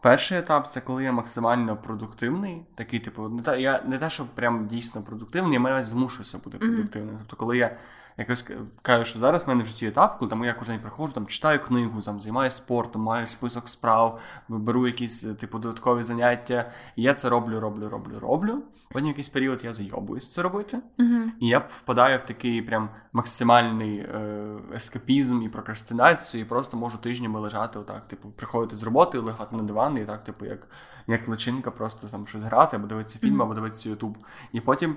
Перший 0.03 0.39
етап 0.39 0.71
це 0.71 0.81
коли 0.81 1.05
я 1.05 1.13
максимально 1.13 1.77
продуктивний, 1.77 2.67
такий, 2.75 3.01
типу, 3.01 3.29
не 3.29 3.43
те, 3.43 3.61
я 3.61 3.83
не 3.87 3.99
те, 3.99 4.11
що 4.11 4.27
прям 4.35 4.67
дійсно 4.67 5.03
продуктивний, 5.03 5.53
я 5.53 5.61
мене 5.61 5.83
змушуюся 5.83 6.39
бути 6.39 6.59
продуктивним. 6.59 7.17
Тобто, 7.19 7.37
коли 7.37 7.59
я 7.59 7.77
якось 8.17 8.51
кажу, 8.83 9.05
що 9.05 9.19
зараз 9.19 9.47
в 9.47 9.49
мене 9.49 9.63
в 9.63 9.67
житті 9.67 9.87
етап, 9.87 10.19
коли 10.19 10.29
там 10.29 10.45
я 10.45 10.55
кожен 10.55 10.75
день 10.75 10.83
приходжу, 10.83 11.15
там 11.15 11.27
читаю 11.27 11.61
книгу, 11.61 12.01
там 12.01 12.21
займаюся 12.21 12.57
спортом, 12.57 13.03
маю 13.03 13.27
список 13.27 13.69
справ, 13.69 14.21
беру 14.49 14.87
якісь 14.87 15.25
е, 15.25 15.35
типу 15.35 15.59
додаткові 15.59 16.03
заняття, 16.03 16.71
і 16.97 17.03
я 17.03 17.15
це 17.15 17.29
роблю, 17.29 17.61
роблю, 17.61 17.89
роблю, 17.89 18.21
роблю. 18.21 18.63
Потім 18.93 19.09
якийсь 19.09 19.29
період 19.29 19.61
я 19.65 19.73
зайобуюсь 19.73 20.33
це 20.33 20.43
робити. 20.43 20.83
Угу. 20.99 21.23
І 21.41 21.49
я 21.49 21.59
впадаю 21.59 22.19
в 22.19 22.23
такий 22.23 22.63
прям 22.63 22.89
максимальний 23.13 23.99
е, 23.99 24.59
ескапізм 24.75 25.43
і 25.43 25.49
прокрастинацію, 25.49 26.43
і 26.43 26.45
просто 26.45 26.77
можу 26.77 26.99
тижнями 26.99 27.41
лежати 27.41 27.79
отак, 27.79 28.09
типу, 28.09 28.31
приходити 28.31 28.77
з 28.77 28.83
роботи, 28.83 29.19
лягати 29.19 29.57
на 29.57 29.63
диван, 29.63 29.97
і 29.97 30.05
так, 30.05 30.25
типу, 30.25 30.47
як, 30.47 30.69
як 31.07 31.29
личинка, 31.29 31.71
просто 31.71 32.09
там 32.09 32.27
щось 32.27 32.43
грати, 32.43 32.77
або 32.77 32.87
дивитися 32.87 33.19
фільм, 33.19 33.43
або 33.43 33.55
дивитися 33.55 33.89
Ютуб. 33.89 34.19
І 34.53 34.61
потім 34.61 34.97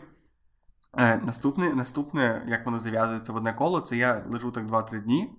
Е, 0.97 1.17
Наступне, 1.17 1.73
наступне, 1.73 2.45
як 2.47 2.65
воно 2.65 2.79
зав'язується 2.79 3.33
в 3.33 3.35
одне 3.35 3.53
коло, 3.53 3.81
це 3.81 3.97
я 3.97 4.25
лежу 4.29 4.51
так 4.51 4.65
2-3 4.65 5.03
дні. 5.03 5.29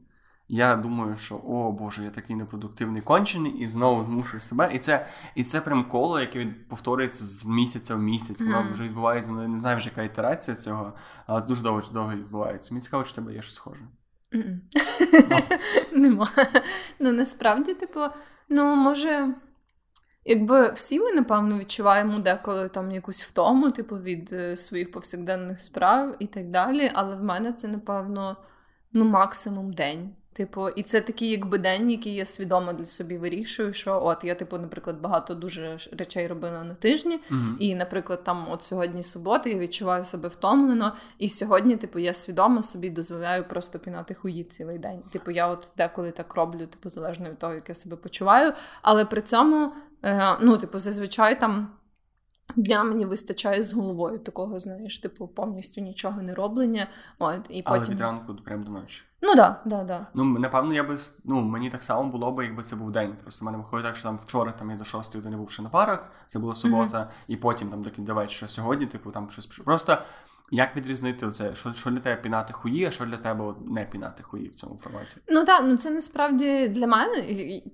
Я 0.49 0.77
думаю, 0.77 1.17
що 1.17 1.37
о 1.37 1.73
Боже, 1.73 2.05
я 2.05 2.11
такий 2.11 2.37
непродуктивний 2.37 3.03
кончений, 3.03 3.53
і 3.53 3.67
знову 3.67 4.05
змушую 4.05 4.41
себе. 4.41 4.71
І 4.75 4.79
це 4.79 5.07
і 5.35 5.45
це 5.45 5.61
прям 5.61 5.85
коло, 5.85 6.21
яке 6.21 6.47
повторюється 6.69 7.25
з 7.25 7.47
місяця 7.47 7.95
в 7.95 7.99
місяць. 7.99 8.41
Воно 8.41 8.57
mm. 8.57 8.73
вже 8.73 8.83
відбувається, 8.83 9.33
ну, 9.33 9.49
не 9.49 9.59
знаю 9.59 9.77
вже 9.77 9.89
яка 9.89 10.03
ітерація 10.03 10.57
цього, 10.57 10.93
але 11.27 11.41
дуже 11.41 11.63
довго 11.63 11.83
довго 11.93 12.13
відбувається. 12.13 12.75
Мені 12.75 12.83
цікаво, 12.83 13.05
чи 13.05 13.15
тебе 13.15 13.35
є 13.35 13.43
щось 13.43 13.55
схоже. 13.55 13.83
Нема. 15.93 16.29
Ну 16.99 17.13
насправді, 17.13 17.75
типу, 17.75 18.01
ну 18.49 18.77
може. 18.77 19.35
Якби 20.27 20.73
всі 20.73 21.01
ми, 21.01 21.13
напевно, 21.13 21.59
відчуваємо 21.59 22.19
деколи 22.19 22.69
там 22.69 22.91
якусь 22.91 23.25
втому, 23.25 23.71
типу, 23.71 23.99
від 23.99 24.33
е, 24.33 24.57
своїх 24.57 24.93
повсякденних 24.93 25.63
справ 25.63 26.17
і 26.19 26.27
так 26.27 26.51
далі. 26.51 26.91
Але 26.95 27.17
в 27.17 27.23
мене 27.23 27.53
це, 27.53 27.69
напевно, 27.69 28.37
ну, 28.93 29.05
максимум 29.05 29.73
день. 29.73 30.15
Типу, 30.37 30.69
і 30.69 30.83
це 30.83 31.01
такий, 31.01 31.31
якби 31.31 31.59
день, 31.59 31.91
який 31.91 32.15
я 32.15 32.25
свідомо 32.25 32.73
для 32.73 32.85
собі 32.85 33.19
вирішую, 33.19 33.73
що 33.73 34.03
от 34.05 34.25
я, 34.25 34.35
типу, 34.35 34.59
наприклад, 34.59 35.01
багато 35.01 35.35
дуже 35.35 35.79
речей 35.93 36.27
робила 36.27 36.65
на 36.65 36.75
тижні, 36.75 37.21
mm-hmm. 37.31 37.57
і, 37.59 37.75
наприклад, 37.75 38.25
там 38.25 38.47
от 38.51 38.63
сьогодні 38.63 39.03
субота, 39.03 39.51
я 39.51 39.59
відчуваю 39.59 40.05
себе 40.05 40.29
втомлено, 40.29 40.93
і 41.19 41.29
сьогодні, 41.29 41.77
типу, 41.77 41.99
я 41.99 42.15
свідомо 42.15 42.63
собі 42.63 42.91
дозволяю 42.91 43.45
просто 43.45 43.79
пінати 43.79 44.15
хуї 44.15 44.45
цілий 44.45 44.79
день. 44.79 45.03
Типу, 45.13 45.31
я 45.31 45.49
от 45.49 45.69
деколи 45.77 46.11
так 46.11 46.35
роблю, 46.35 46.67
типу, 46.67 46.91
залежно 46.91 47.31
від 47.31 47.39
того, 47.39 47.55
як 47.55 47.69
я 47.69 47.75
себе 47.75 47.97
почуваю. 47.97 48.53
Але 48.83 49.05
при 49.05 49.21
цьому, 49.21 49.73
е, 50.03 50.37
ну, 50.41 50.59
типу, 50.59 50.79
зазвичай 50.79 51.41
там. 51.41 51.69
Дня 52.57 52.85
мені 52.85 53.05
вистачає 53.05 53.63
з 53.63 53.73
головою 53.73 54.19
такого, 54.19 54.61
знаєш, 54.61 54.99
типу, 54.99 55.27
повністю 55.27 55.81
нічого 55.81 56.23
не 56.23 56.35
роблення. 56.35 56.87
От, 57.19 57.41
і 57.49 57.63
Але 57.65 57.79
потім... 57.79 57.95
від 57.95 58.01
ранку 58.01 58.35
прям 58.35 58.65
до 58.65 58.71
ночі. 58.71 59.05
Ну 59.23 59.35
да, 59.35 59.61
да, 59.65 59.85
да. 59.85 60.07
Ну, 60.15 60.25
напевно, 60.25 60.75
я 60.75 60.85
би 60.85 60.97
ну, 61.25 61.41
мені 61.41 61.71
так 61.71 61.83
само 61.83 62.11
було 62.11 62.33
б, 62.33 62.45
якби 62.45 62.63
це 62.63 62.77
був 62.77 62.93
день. 62.93 63.17
Просто 63.23 63.45
в 63.45 63.47
мене 63.47 63.59
виходить 63.59 63.87
так, 63.87 63.97
що 63.97 64.09
там 64.09 64.19
вчора 64.19 64.53
там 64.53 64.71
я 64.71 64.77
до 64.77 64.85
шостої 64.85 65.23
години 65.23 65.37
був 65.37 65.51
ще 65.51 65.63
на 65.63 65.69
парах, 65.69 66.11
це 66.29 66.39
була 66.39 66.55
субота, 66.55 66.99
mm-hmm. 66.99 67.25
і 67.29 67.37
потім 67.37 67.71
там 67.71 67.83
до, 67.83 67.91
кінця 67.91 68.13
вечора. 68.13 68.49
Сьогодні, 68.49 68.87
типу, 68.87 69.11
там 69.11 69.31
щось 69.31 69.47
Просто 69.47 69.99
як 70.55 70.77
відрізнити 70.77 71.31
це? 71.31 71.55
Що 71.55 71.73
що 71.73 71.91
для 71.91 71.99
тебе 71.99 72.23
пінати 72.23 72.53
хуї, 72.53 72.85
а 72.85 72.91
що 72.91 73.05
для 73.07 73.17
тебе 73.17 73.55
не 73.67 73.85
пінати 73.85 74.23
хуї 74.23 74.49
в 74.49 74.55
цьому 74.55 74.79
форматі? 74.85 75.17
Ну 75.29 75.45
так, 75.45 75.63
ну 75.65 75.77
це 75.77 75.91
насправді 75.91 76.69
для 76.69 76.87
мене, 76.87 77.15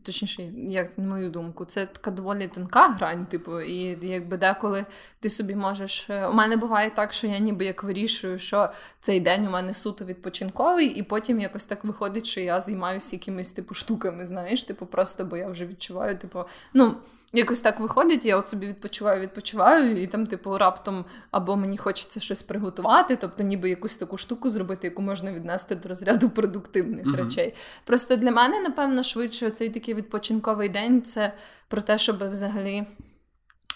точніше, 0.03 0.43
як 0.55 0.99
на 0.99 1.07
мою 1.07 1.31
думку, 1.31 1.65
це 1.65 1.87
така 1.87 2.11
доволі 2.11 2.49
тонка 2.49 2.89
грань, 2.89 3.27
типу, 3.27 3.61
і 3.61 4.07
якби 4.09 4.37
деколи 4.37 4.87
ти 5.21 5.31
собі 5.31 5.55
можеш. 5.55 6.07
Е, 6.11 6.27
у 6.27 6.33
мене 6.33 6.57
буває 6.57 6.91
так, 6.91 7.13
що 7.13 7.27
я 7.27 7.39
ніби 7.39 7.65
як 7.65 7.85
вирішую, 7.85 8.39
що 8.39 8.69
цей 9.01 9.21
день 9.21 9.47
у 9.47 9.51
мене 9.51 9.75
суто 9.75 10.05
відпочинковий, 10.05 10.87
і 10.87 11.03
потім 11.03 11.41
якось 11.41 11.65
так 11.65 11.85
виходить, 11.85 12.27
що 12.27 12.41
я 12.41 12.61
займаюся 12.61 13.17
якимись 13.17 13.51
типу 13.51 13.75
штуками, 13.75 14.27
знаєш, 14.27 14.65
типу, 14.65 14.87
просто 14.87 15.25
бо 15.25 15.37
я 15.37 15.49
вже 15.49 15.67
відчуваю, 15.67 16.19
типу, 16.19 16.45
ну. 16.75 16.97
Якось 17.33 17.61
так 17.61 17.81
виходить, 17.81 18.25
я 18.25 18.37
от 18.37 18.49
собі 18.49 18.67
відпочиваю, 18.67 19.21
відпочиваю, 19.21 20.03
і 20.03 20.07
там, 20.07 20.27
типу, 20.27 20.59
раптом 20.59 21.05
або 21.31 21.57
мені 21.57 21.77
хочеться 21.77 22.21
щось 22.21 22.43
приготувати, 22.43 23.17
тобто 23.17 23.43
ніби 23.43 23.71
якусь 23.71 23.97
таку 23.97 24.17
штуку 24.19 24.51
зробити, 24.51 24.87
яку 24.87 25.03
можна 25.03 25.33
віднести 25.33 25.75
до 25.75 25.89
розряду 25.89 26.31
продуктивних 26.31 27.07
uh-huh. 27.07 27.25
речей. 27.25 27.55
Просто 27.85 28.17
для 28.17 28.31
мене, 28.31 28.61
напевно, 28.61 29.03
швидше 29.03 29.51
цей 29.51 29.69
такий 29.69 29.95
відпочинковий 29.95 30.69
день 30.69 31.03
це 31.03 31.33
про 31.69 31.81
те, 31.81 31.99
щоб 31.99 32.31
взагалі 32.31 32.87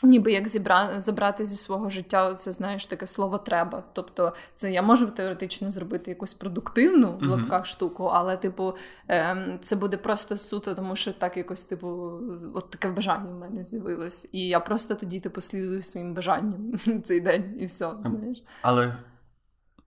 Ніби 0.03 0.33
як 0.33 0.49
зібра... 0.49 1.01
забрати 1.01 1.45
зі 1.45 1.57
свого 1.57 1.91
життя, 1.91 2.35
це 2.35 2.53
знаєш 2.53 2.87
таке 2.87 3.07
слово 3.07 3.39
треба. 3.39 3.83
Тобто, 3.93 4.35
це 4.55 4.73
я 4.73 4.83
можу 4.83 5.11
теоретично 5.11 5.71
зробити 5.71 6.11
якусь 6.11 6.35
продуктивну 6.35 7.19
в 7.19 7.27
лапках 7.27 7.67
штуку, 7.67 8.05
але, 8.05 8.37
типу, 8.37 8.75
ем, 9.09 9.59
це 9.61 9.77
буде 9.77 9.97
просто 9.97 10.37
суто, 10.37 10.75
тому 10.75 10.97
що 10.97 11.13
так 11.13 11.37
якось, 11.37 11.65
типу, 11.65 12.21
от 12.55 12.71
таке 12.71 12.89
бажання 12.89 13.31
в 13.31 13.39
мене 13.39 13.65
з'явилось. 13.65 14.29
І 14.33 14.49
я 14.49 14.61
просто 14.61 14.95
тоді 14.95 15.21
типу, 15.21 15.41
слідую 15.41 15.83
своїм 15.83 16.15
бажанням 16.15 16.79
цей 17.03 17.21
день 17.21 17.57
і 17.61 17.67
все. 17.67 17.87
Ем, 17.87 18.03
знаєш. 18.03 18.43
Але 18.63 18.97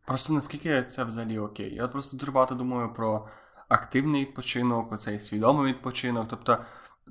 просто 0.06 0.34
наскільки 0.34 0.84
це 0.84 1.04
взагалі 1.04 1.40
окей? 1.40 1.76
Я 1.76 1.88
просто 1.88 2.18
дуже 2.18 2.32
багато 2.32 2.56
думаю 2.56 2.94
про 2.94 3.28
активний 3.70 4.22
відпочинок, 4.22 4.92
оцей 4.92 5.20
свідомий 5.20 5.74
відпочинок. 5.74 6.28
Тобто. 6.30 6.58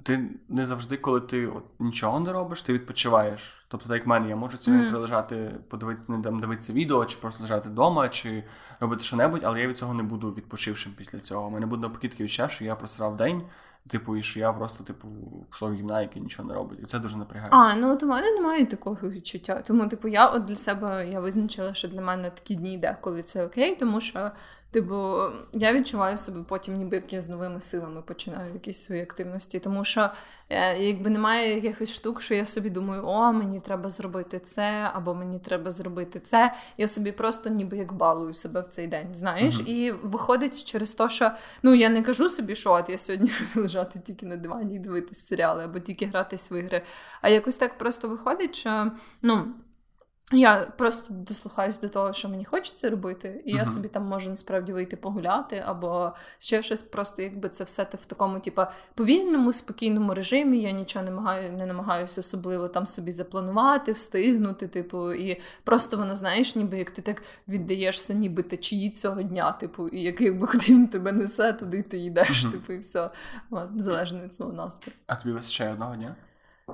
Ти 0.02 0.30
не 0.48 0.66
завжди, 0.66 0.96
коли 0.96 1.20
ти 1.20 1.46
от, 1.46 1.64
нічого 1.78 2.20
не 2.20 2.32
робиш, 2.32 2.62
ти 2.62 2.72
відпочиваєш. 2.72 3.66
Тобто, 3.68 3.88
так 3.88 3.96
як 3.96 4.06
мене, 4.06 4.28
я 4.28 4.36
можу 4.36 4.58
сьогодні 4.58 4.86
mm. 4.86 4.90
прилежати, 4.90 5.50
подивитися, 5.68 6.12
не 6.12 6.22
там 6.22 6.40
дивитися 6.40 6.72
відео, 6.72 7.04
чи 7.04 7.18
просто 7.20 7.42
лежати 7.42 7.68
вдома, 7.68 8.08
чи 8.08 8.44
робити 8.80 9.04
що-небудь, 9.04 9.42
але 9.44 9.60
я 9.60 9.66
від 9.66 9.76
цього 9.76 9.94
не 9.94 10.02
буду 10.02 10.30
відпочившим 10.30 10.92
після 10.96 11.18
цього. 11.18 11.46
У 11.46 11.50
мене 11.50 11.66
буде 11.66 11.82
навпаки 11.82 12.08
таке 12.08 12.24
відчуття, 12.24 12.48
що 12.48 12.64
я 12.64 12.76
просрав 12.76 13.16
день, 13.16 13.42
типу, 13.88 14.16
і 14.16 14.22
що 14.22 14.40
я 14.40 14.52
просто, 14.52 14.84
типу, 14.84 15.08
кусок 15.50 15.74
гімна, 15.74 16.00
який 16.00 16.22
нічого 16.22 16.48
не 16.48 16.54
робить. 16.54 16.78
І 16.82 16.84
це 16.84 16.98
дуже 16.98 17.16
напрягає. 17.16 17.50
А, 17.52 17.76
ну 17.76 17.92
от 17.92 18.02
у 18.02 18.06
мене 18.06 18.32
немає 18.32 18.66
такого 18.66 19.10
відчуття. 19.10 19.62
Тому, 19.66 19.88
типу, 19.88 20.08
я 20.08 20.26
от 20.26 20.44
для 20.44 20.56
себе 20.56 21.08
я 21.08 21.20
визначила, 21.20 21.74
що 21.74 21.88
для 21.88 22.00
мене 22.00 22.30
такі 22.30 22.54
дні 22.54 22.78
деколи 22.78 23.22
це 23.22 23.46
окей, 23.46 23.76
тому 23.76 24.00
що. 24.00 24.30
Типу, 24.76 25.18
я 25.52 25.73
відчуваю 25.73 26.18
себе 26.18 26.45
потім, 26.49 26.76
ніби 26.76 26.97
як 26.97 27.12
я 27.12 27.21
з 27.21 27.28
новими 27.28 27.61
силами 27.61 28.02
починаю 28.02 28.52
якісь 28.52 28.85
свої 28.85 29.02
активності. 29.02 29.59
Тому 29.59 29.85
що 29.85 30.11
е, 30.50 30.78
якби 30.78 31.11
немає 31.11 31.54
якихось 31.54 31.95
штук, 31.95 32.23
що 32.23 32.35
я 32.35 32.47
собі 32.47 32.71
думаю, 32.71 33.06
о, 33.06 33.33
мені 33.33 33.61
треба 33.61 33.88
зробити 33.88 34.38
це, 34.38 34.90
або 34.92 35.14
мені 35.14 35.38
треба 35.38 35.71
зробити 35.71 36.21
це. 36.21 36.54
Я 36.78 36.88
собі 36.88 37.12
просто 37.12 37.50
ніби 37.50 37.76
як 37.76 37.92
балую 37.92 38.35
себе 38.35 38.61
в 38.61 38.68
цей 38.68 38.87
день, 38.87 39.14
знаєш? 39.14 39.61
Uh-huh. 39.61 39.68
І 39.68 39.92
виходить 39.92 40.64
через 40.64 40.92
те, 40.92 41.09
що 41.09 41.30
ну 41.62 41.75
я 41.75 41.88
не 41.88 42.02
кажу 42.02 42.28
собі, 42.28 42.54
що 42.54 42.73
от 42.73 42.88
я 42.88 42.99
сьогодні 42.99 43.30
буду 43.54 43.62
лежати 43.62 43.99
тільки 43.99 44.26
на 44.26 44.37
дивані 44.37 44.76
і 44.76 44.78
дивитися 44.78 45.26
серіали, 45.26 45.64
або 45.64 45.78
тільки 45.78 46.06
гратись 46.06 46.50
в 46.50 46.59
ігри. 46.59 46.83
А 47.23 47.28
якось 47.28 47.56
так 47.56 47.78
просто 47.78 48.09
виходить, 48.09 48.54
що 48.54 48.90
ну. 49.23 49.54
Я 50.33 50.73
просто 50.76 51.14
дослухаюсь 51.14 51.80
до 51.80 51.88
того, 51.88 52.12
що 52.12 52.28
мені 52.28 52.45
хочеться 52.45 52.90
робити, 52.90 53.42
і 53.45 53.52
uh-huh. 53.52 53.56
я 53.56 53.66
собі 53.66 53.88
там 53.88 54.04
можу 54.04 54.30
насправді 54.30 54.73
вийти 54.73 54.97
погуляти, 54.97 55.62
або 55.66 56.12
ще 56.38 56.62
щось, 56.62 56.83
просто 56.83 57.23
якби 57.23 57.49
це 57.49 57.64
все 57.64 57.83
в 57.83 58.04
такому, 58.04 58.40
типа, 58.40 58.73
повільному, 58.95 59.52
спокійному 59.52 60.14
режимі. 60.14 60.59
Я 60.59 60.71
нічого 60.71 61.04
не 61.04 61.11
намагаю, 61.11 61.52
не 61.52 61.66
намагаюся 61.66 62.21
особливо 62.21 62.68
там 62.68 62.87
собі 62.87 63.12
запланувати, 63.12 63.92
встигнути. 63.92 64.68
Типу, 64.68 65.12
і 65.12 65.40
просто 65.64 65.97
воно 65.97 66.16
знаєш, 66.16 66.56
ніби 66.56 66.78
як 66.78 66.90
ти 66.90 67.02
так 67.02 67.23
віддаєшся, 67.49 68.14
ніби 68.14 68.42
течії 68.42 68.90
цього 68.90 69.23
дня, 69.23 69.52
типу, 69.52 69.88
і 69.88 70.02
який 70.02 70.30
би 70.30 70.47
куди 70.47 70.87
тебе 70.87 71.12
несе, 71.12 71.52
туди 71.52 71.83
ти 71.83 71.99
йдеш, 71.99 72.47
uh-huh. 72.47 72.50
типу, 72.50 72.73
і 72.73 72.78
все. 72.78 73.11
От, 73.50 73.68
залежно 73.76 74.23
від 74.23 74.35
свого 74.35 74.52
настрою. 74.52 74.97
А 75.06 75.16
тобі 75.16 75.35
вистачає 75.35 75.73
одного 75.73 75.97
дня? 75.97 76.16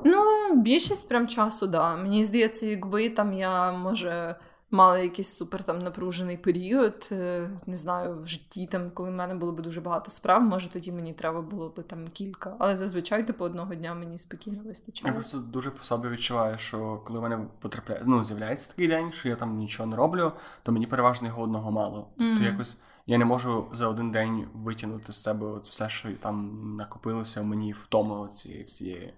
Ну, 0.04 0.22
більшість 0.56 1.08
прям 1.08 1.28
часу, 1.28 1.66
да. 1.66 1.96
Мені 1.96 2.24
здається, 2.24 2.66
якби 2.66 3.10
там 3.10 3.32
я 3.32 3.72
може 3.72 4.36
мала 4.70 4.98
якийсь 4.98 5.36
супер 5.36 5.64
там 5.64 5.78
напружений 5.78 6.36
період, 6.36 7.08
е, 7.12 7.50
не 7.66 7.76
знаю, 7.76 8.22
в 8.22 8.26
житті, 8.26 8.66
там, 8.66 8.90
коли 8.90 9.10
в 9.10 9.12
мене 9.12 9.34
було 9.34 9.52
б 9.52 9.60
дуже 9.60 9.80
багато 9.80 10.10
справ, 10.10 10.42
може 10.42 10.70
тоді 10.70 10.92
мені 10.92 11.12
треба 11.12 11.42
було 11.42 11.68
б 11.68 11.82
там 11.82 12.08
кілька. 12.08 12.56
Але 12.58 12.76
зазвичай, 12.76 13.26
типу, 13.26 13.44
одного 13.44 13.74
дня 13.74 13.94
мені 13.94 14.18
спокійно 14.18 14.62
вистачає. 14.64 15.10
Я 15.10 15.14
просто 15.14 15.38
дуже 15.38 15.70
по 15.70 15.82
собі 15.82 16.08
відчуваю, 16.08 16.58
що 16.58 17.02
коли 17.06 17.18
в 17.18 17.22
мене 17.22 17.38
потрапляє, 17.60 18.02
ну, 18.06 18.24
з'являється 18.24 18.68
такий 18.70 18.88
день, 18.88 19.12
що 19.12 19.28
я 19.28 19.36
там 19.36 19.56
нічого 19.56 19.88
не 19.88 19.96
роблю, 19.96 20.32
то 20.62 20.72
мені 20.72 20.86
переважно 20.86 21.28
його 21.28 21.42
одного 21.42 21.70
мало. 21.70 22.08
Mm-hmm. 22.18 22.38
То 22.38 22.44
якось. 22.44 22.78
Я 23.06 23.18
не 23.18 23.24
можу 23.24 23.66
за 23.72 23.88
один 23.88 24.10
день 24.10 24.48
витягнути 24.54 25.12
з 25.12 25.22
себе 25.22 25.46
от 25.46 25.68
все, 25.68 25.88
що 25.88 26.08
там 26.20 26.62
накопилося 26.76 27.40
в 27.40 27.44
мені 27.44 27.72
втома 27.72 28.28
цієї 28.28 28.64
всієї. 28.64 29.14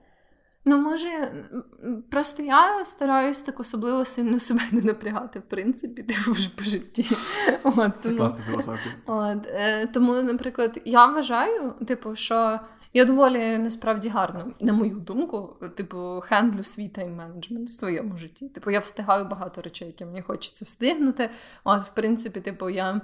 Ну, 0.66 0.78
може, 0.78 1.44
просто 2.10 2.42
я 2.42 2.84
стараюсь 2.84 3.40
так 3.40 3.60
особливо 3.60 4.04
сильно 4.04 4.38
себе 4.40 4.62
не 4.72 4.80
напрягати, 4.82 5.38
в 5.38 5.42
принципі, 5.42 6.02
типу 6.02 6.32
вже 6.32 6.50
по 6.50 6.64
житті. 6.64 7.06
От, 7.62 7.92
Це 8.00 8.10
класна 8.14 8.44
філософія. 8.44 8.94
От, 9.06 9.46
е, 9.46 9.86
Тому, 9.86 10.14
наприклад, 10.14 10.80
я 10.84 11.06
вважаю, 11.06 11.70
типу, 11.70 12.16
що 12.16 12.60
я 12.96 13.04
доволі 13.04 13.58
насправді 13.58 14.08
гарно, 14.08 14.52
на 14.60 14.72
мою 14.72 14.96
думку, 14.96 15.56
типу, 15.76 16.20
хендлю 16.24 16.64
свій 16.64 16.88
тайм-менеджмент 16.88 17.70
в 17.70 17.74
своєму 17.74 18.16
житті. 18.16 18.48
Типу, 18.48 18.70
я 18.70 18.78
встигаю 18.78 19.24
багато 19.24 19.62
речей, 19.62 19.86
які 19.86 20.04
мені 20.04 20.22
хочеться 20.22 20.64
встигнути. 20.64 21.30
От, 21.64 21.82
в 21.82 21.94
принципі, 21.94 22.40
типу, 22.40 22.70
я 22.70 23.00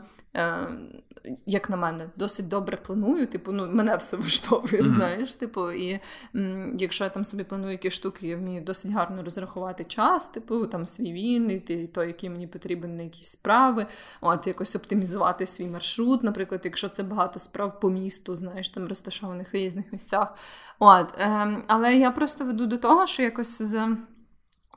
як 1.47 1.71
на 1.71 1.77
мене, 1.77 2.11
досить 2.17 2.49
добре 2.49 2.77
планую. 2.77 3.27
Типу, 3.27 3.53
ну 3.53 3.73
мене 3.73 3.97
все 3.97 4.17
влаштовує, 4.17 4.83
mm-hmm. 4.83 4.95
знаєш. 4.95 5.35
Типу, 5.35 5.71
і 5.71 6.01
м, 6.37 6.77
якщо 6.79 7.05
я 7.05 7.11
там 7.11 7.25
собі 7.25 7.45
планую 7.45 7.73
якісь 7.73 7.93
штуки, 7.93 8.29
я 8.29 8.37
вмію 8.37 8.63
досить 8.63 8.93
гарно 8.93 9.23
розрахувати 9.23 9.85
час, 9.85 10.29
типу 10.29 10.67
там 10.67 10.87
свій 10.87 11.13
вільний, 11.13 11.61
той, 11.95 12.07
який 12.07 12.31
мені 12.31 12.47
потрібен 12.47 12.97
на 12.97 13.03
якісь 13.03 13.31
справи, 13.31 13.87
от 14.21 14.47
якось 14.47 14.77
оптимізувати 14.77 15.47
свій 15.47 15.69
маршрут. 15.69 16.23
Наприклад, 16.23 16.61
якщо 16.65 16.89
це 16.89 17.03
багато 17.03 17.39
справ 17.39 17.81
по 17.81 17.91
місту, 17.91 18.37
знаєш, 18.37 18.71
там 18.71 18.89
розташованих 18.89 19.55
в 19.55 19.57
різних 19.57 19.93
місцях. 19.93 20.35
От, 20.79 21.15
е, 21.19 21.65
Але 21.67 21.97
я 21.97 22.11
просто 22.11 22.45
веду 22.45 22.67
до 22.67 22.79
того, 22.79 23.07
що 23.07 23.23
якось 23.23 23.63
з 23.63 23.97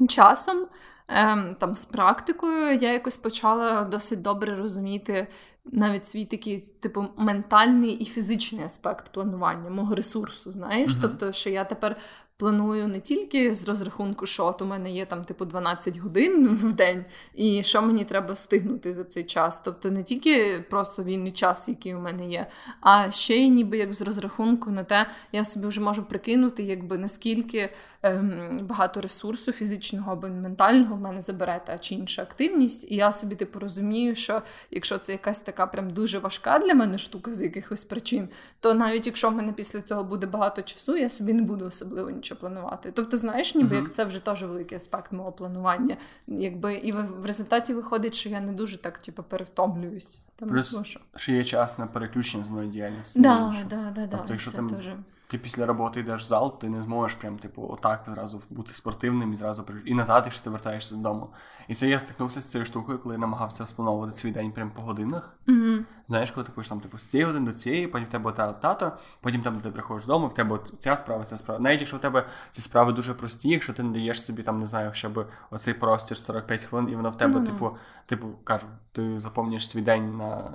часом. 0.09 0.67
Ем, 1.07 1.55
там 1.59 1.75
з 1.75 1.85
практикою 1.85 2.77
я 2.77 2.93
якось 2.93 3.17
почала 3.17 3.83
досить 3.83 4.21
добре 4.21 4.55
розуміти 4.55 5.27
навіть 5.65 6.07
свій 6.07 6.25
такий, 6.25 6.59
типу, 6.59 7.05
ментальний 7.17 7.91
і 7.91 8.05
фізичний 8.05 8.65
аспект 8.65 9.11
планування 9.13 9.69
мого 9.69 9.95
ресурсу. 9.95 10.51
Знаєш, 10.51 10.91
mm-hmm. 10.91 11.01
тобто, 11.01 11.31
що 11.31 11.49
я 11.49 11.63
тепер 11.63 11.95
планую 12.37 12.87
не 12.87 12.99
тільки 12.99 13.53
з 13.53 13.63
розрахунку, 13.63 14.25
що 14.25 14.45
от 14.45 14.61
у 14.61 14.65
мене 14.65 14.91
є 14.91 15.05
там 15.05 15.23
типу 15.23 15.45
12 15.45 15.97
годин 15.97 16.47
в 16.47 16.73
день, 16.73 17.05
і 17.35 17.63
що 17.63 17.81
мені 17.81 18.05
треба 18.05 18.33
встигнути 18.33 18.93
за 18.93 19.03
цей 19.03 19.23
час. 19.23 19.61
Тобто 19.65 19.91
не 19.91 20.03
тільки 20.03 20.65
просто 20.69 21.03
вільний 21.03 21.31
час, 21.31 21.69
який 21.69 21.95
у 21.95 21.99
мене 21.99 22.29
є, 22.29 22.47
а 22.81 23.11
ще 23.11 23.35
й 23.35 23.49
ніби 23.49 23.77
як 23.77 23.93
з 23.93 24.01
розрахунку 24.01 24.71
на 24.71 24.83
те, 24.83 25.05
я 25.31 25.45
собі 25.45 25.67
вже 25.67 25.81
можу 25.81 26.03
прикинути, 26.03 26.63
якби 26.63 26.97
наскільки. 26.97 27.69
Ем, 28.05 28.59
багато 28.63 29.01
ресурсу 29.01 29.51
фізичного 29.51 30.11
або 30.11 30.27
ментального 30.27 30.95
в 30.95 30.99
мене 30.99 31.21
забере 31.21 31.61
та 31.65 31.77
чи 31.77 31.95
інша 31.95 32.21
активність. 32.21 32.91
І 32.91 32.95
я 32.95 33.11
собі 33.11 33.35
типу 33.35 33.59
розумію, 33.59 34.15
що 34.15 34.41
якщо 34.71 34.97
це 34.97 35.11
якась 35.11 35.39
така 35.39 35.67
прям 35.67 35.89
дуже 35.89 36.19
важка 36.19 36.59
для 36.59 36.73
мене 36.73 36.97
штука 36.97 37.33
з 37.33 37.41
якихось 37.41 37.83
причин, 37.83 38.29
то 38.59 38.73
навіть 38.73 39.05
якщо 39.05 39.29
в 39.29 39.33
мене 39.33 39.53
після 39.53 39.81
цього 39.81 40.03
буде 40.03 40.27
багато 40.27 40.61
часу, 40.61 40.97
я 40.97 41.09
собі 41.09 41.33
не 41.33 41.41
буду 41.43 41.65
особливо 41.65 42.09
нічого 42.09 42.39
планувати. 42.39 42.91
Тобто, 42.91 43.17
знаєш, 43.17 43.55
ніби 43.55 43.75
як 43.75 43.93
це 43.93 44.05
вже 44.05 44.19
теж 44.19 44.43
великий 44.43 44.75
аспект 44.75 45.11
мого 45.11 45.31
планування. 45.31 45.97
Якби 46.27 46.75
І 46.75 46.91
в, 46.91 47.21
в 47.21 47.25
результаті 47.25 47.73
виходить, 47.73 48.15
що 48.15 48.29
я 48.29 48.41
не 48.41 48.51
дуже 48.51 48.77
так 48.77 48.97
типу, 48.97 49.23
перевтомлююсь. 49.23 50.21
Там, 50.35 50.49
Плюс, 50.49 50.77
що 51.15 51.31
є 51.31 51.43
час 51.43 51.77
на 51.77 51.87
переключення 51.87 52.43
з 52.43 52.71
діяльності. 52.71 53.21
Да, 53.21 53.55
да, 53.69 53.91
да, 53.95 54.07
тобто, 54.07 54.33
якщо 54.33 54.51
там 54.51 54.69
дуже 54.69 54.95
ти 55.33 55.39
після 55.39 55.65
роботи 55.65 55.99
йдеш 55.99 56.21
в 56.21 56.23
зал, 56.23 56.59
ти 56.59 56.69
не 56.69 56.81
зможеш 56.81 57.17
прям, 57.17 57.37
типу, 57.37 57.69
отак 57.71 58.03
зразу 58.05 58.41
бути 58.49 58.73
спортивним 58.73 59.33
і 59.33 59.35
зразу 59.35 59.65
і 59.85 59.93
назад, 59.93 60.21
якщо 60.25 60.43
ти 60.43 60.49
вертаєшся 60.49 60.95
додому. 60.95 61.29
І 61.67 61.73
це 61.73 61.89
я 61.89 61.99
стикнувся 61.99 62.41
з 62.41 62.45
цією 62.45 62.65
штукою, 62.65 62.99
коли 62.99 63.15
я 63.15 63.19
намагався 63.19 63.67
сплановувати 63.67 64.11
свій 64.15 64.31
день 64.31 64.51
прям 64.51 64.71
по 64.71 64.81
годинах. 64.81 65.37
Mm-hmm. 65.47 65.83
Знаєш, 66.07 66.31
коли 66.31 66.45
ти 66.45 66.51
пишеш 66.51 66.69
там 66.69 66.79
типу 66.79 66.97
з 66.97 67.03
цієї 67.03 67.27
години 67.27 67.51
до 67.51 67.57
цієї, 67.57 67.87
потім 67.87 68.07
в 68.07 68.11
тебе 68.11 68.31
та 68.31 68.53
тато, 68.53 68.91
потім 69.21 69.41
там 69.41 69.61
ти 69.61 69.71
приходиш 69.71 70.05
додому, 70.05 70.27
в 70.27 70.33
тебе 70.33 70.59
ця 70.79 70.95
справа, 70.95 71.23
ця 71.23 71.37
справа. 71.37 71.59
Навіть 71.59 71.79
якщо 71.79 71.97
в 71.97 72.01
тебе 72.01 72.25
ці 72.51 72.61
справи 72.61 72.93
дуже 72.93 73.13
прості, 73.13 73.49
якщо 73.49 73.73
ти 73.73 73.83
не 73.83 73.93
даєш 73.93 74.25
собі 74.25 74.43
там, 74.43 74.59
не 74.59 74.65
знаю, 74.65 74.93
щоб 74.93 75.27
оцей 75.51 75.73
простір 75.73 76.17
45 76.17 76.63
хвилин, 76.63 76.89
і 76.89 76.95
воно 76.95 77.09
в 77.09 77.17
тебе, 77.17 77.39
mm-hmm. 77.39 77.45
типу, 77.45 77.77
типу, 78.05 78.27
кажу, 78.43 78.67
ти 78.91 79.19
заповнюєш 79.19 79.69
свій 79.69 79.81
день 79.81 80.17
на 80.17 80.51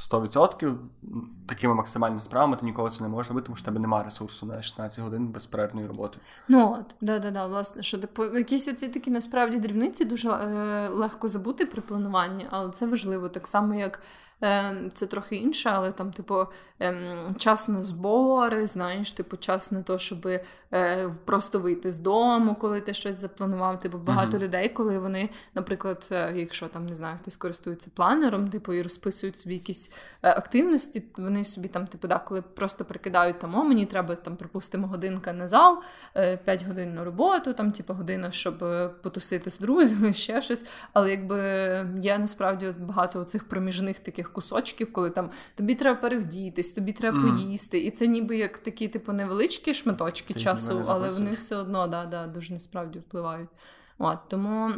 100% 0.00 0.76
такими 1.46 1.74
максимальними 1.74 2.20
справами 2.20 2.56
ти 2.56 2.66
ніколи 2.66 2.90
це 2.90 3.02
не 3.02 3.08
можеш 3.08 3.28
робити, 3.30 3.46
тому 3.46 3.56
що 3.56 3.62
в 3.62 3.64
тебе 3.64 3.80
немає 3.80 4.04
ресурсу 4.04 4.46
на 4.46 4.62
16 4.62 5.04
годин 5.04 5.28
безперервної 5.28 5.86
роботи. 5.86 6.18
Ну 6.48 6.76
от, 6.80 6.94
да-да-да, 7.00 7.46
власне, 7.46 7.82
що 7.82 7.98
типу, 7.98 8.24
якісь 8.24 8.68
оці 8.68 8.88
такі 8.88 9.10
насправді 9.10 9.58
дрібниці 9.58 10.04
дуже 10.04 10.30
е, 10.30 10.88
легко 10.88 11.28
забути 11.28 11.66
при 11.66 11.82
плануванні, 11.82 12.46
але 12.50 12.70
це 12.70 12.86
важливо 12.86 13.28
так 13.28 13.46
само, 13.46 13.74
як. 13.74 14.00
Ем, 14.42 14.90
це 14.92 15.06
трохи 15.06 15.36
інше, 15.36 15.70
але 15.72 15.92
там, 15.92 16.12
типу, 16.12 16.46
ем, 16.80 17.34
час 17.38 17.68
на 17.68 17.82
збори, 17.82 18.66
знаєш, 18.66 19.12
типу, 19.12 19.36
час 19.36 19.72
на 19.72 19.82
те, 19.82 19.98
щоб 19.98 20.26
е, 20.72 21.14
просто 21.24 21.60
вийти 21.60 21.90
з 21.90 21.98
дому, 21.98 22.54
коли 22.54 22.80
ти 22.80 22.94
щось 22.94 23.16
запланував. 23.16 23.80
Типу, 23.80 23.98
багато 23.98 24.36
mm-hmm. 24.36 24.40
людей, 24.40 24.68
коли 24.68 24.98
вони, 24.98 25.30
наприклад, 25.54 26.08
е, 26.12 26.32
якщо 26.36 26.68
там 26.68 26.86
не 26.86 26.94
знаю, 26.94 27.18
хтось 27.22 27.36
користується 27.36 27.90
планером, 27.94 28.50
типу, 28.50 28.72
і 28.72 28.82
розписують 28.82 29.38
собі 29.38 29.54
якісь 29.54 29.92
е, 30.22 30.30
активності, 30.30 31.04
вони 31.16 31.44
собі 31.44 31.68
там, 31.68 31.86
типу, 31.86 32.08
да, 32.08 32.18
коли 32.18 32.42
просто 32.42 32.84
прикидають 32.84 33.38
там, 33.38 33.54
о, 33.54 33.64
мені 33.64 33.86
треба 33.86 34.14
там, 34.14 34.36
припустимо, 34.36 34.86
годинка 34.86 35.32
на 35.32 35.46
зал, 35.46 35.82
5 36.44 36.66
годин 36.66 36.94
на 36.94 37.04
роботу, 37.04 37.52
там, 37.52 37.72
типу, 37.72 37.94
година, 37.94 38.30
щоб 38.30 38.58
потусити 39.02 39.50
з 39.50 39.58
друзями, 39.58 40.12
ще 40.12 40.42
щось. 40.42 40.64
Але 40.92 41.10
якби 41.10 41.38
є 42.00 42.18
насправді 42.18 42.74
багато 42.78 43.24
цих 43.24 43.48
проміжних 43.48 43.98
таких 43.98 44.29
кусочків, 44.32 44.92
коли 44.92 45.10
там 45.10 45.30
тобі 45.54 45.74
треба 45.74 46.00
перевдітись, 46.00 46.72
тобі 46.72 46.92
треба 46.92 47.18
mm. 47.18 47.22
поїсти. 47.22 47.78
І 47.84 47.90
це 47.90 48.06
ніби 48.06 48.36
як 48.36 48.58
такі, 48.58 48.88
типу, 48.88 49.12
невеличкі 49.12 49.74
шматочки 49.74 50.34
Ти 50.34 50.40
часу, 50.40 50.82
але 50.86 51.08
вони 51.08 51.30
все 51.30 51.56
одно 51.56 51.86
да, 51.86 52.06
да, 52.06 52.26
дуже 52.26 52.54
насправді 52.54 52.98
впливають. 52.98 53.50
От, 53.98 54.18
Тому. 54.28 54.72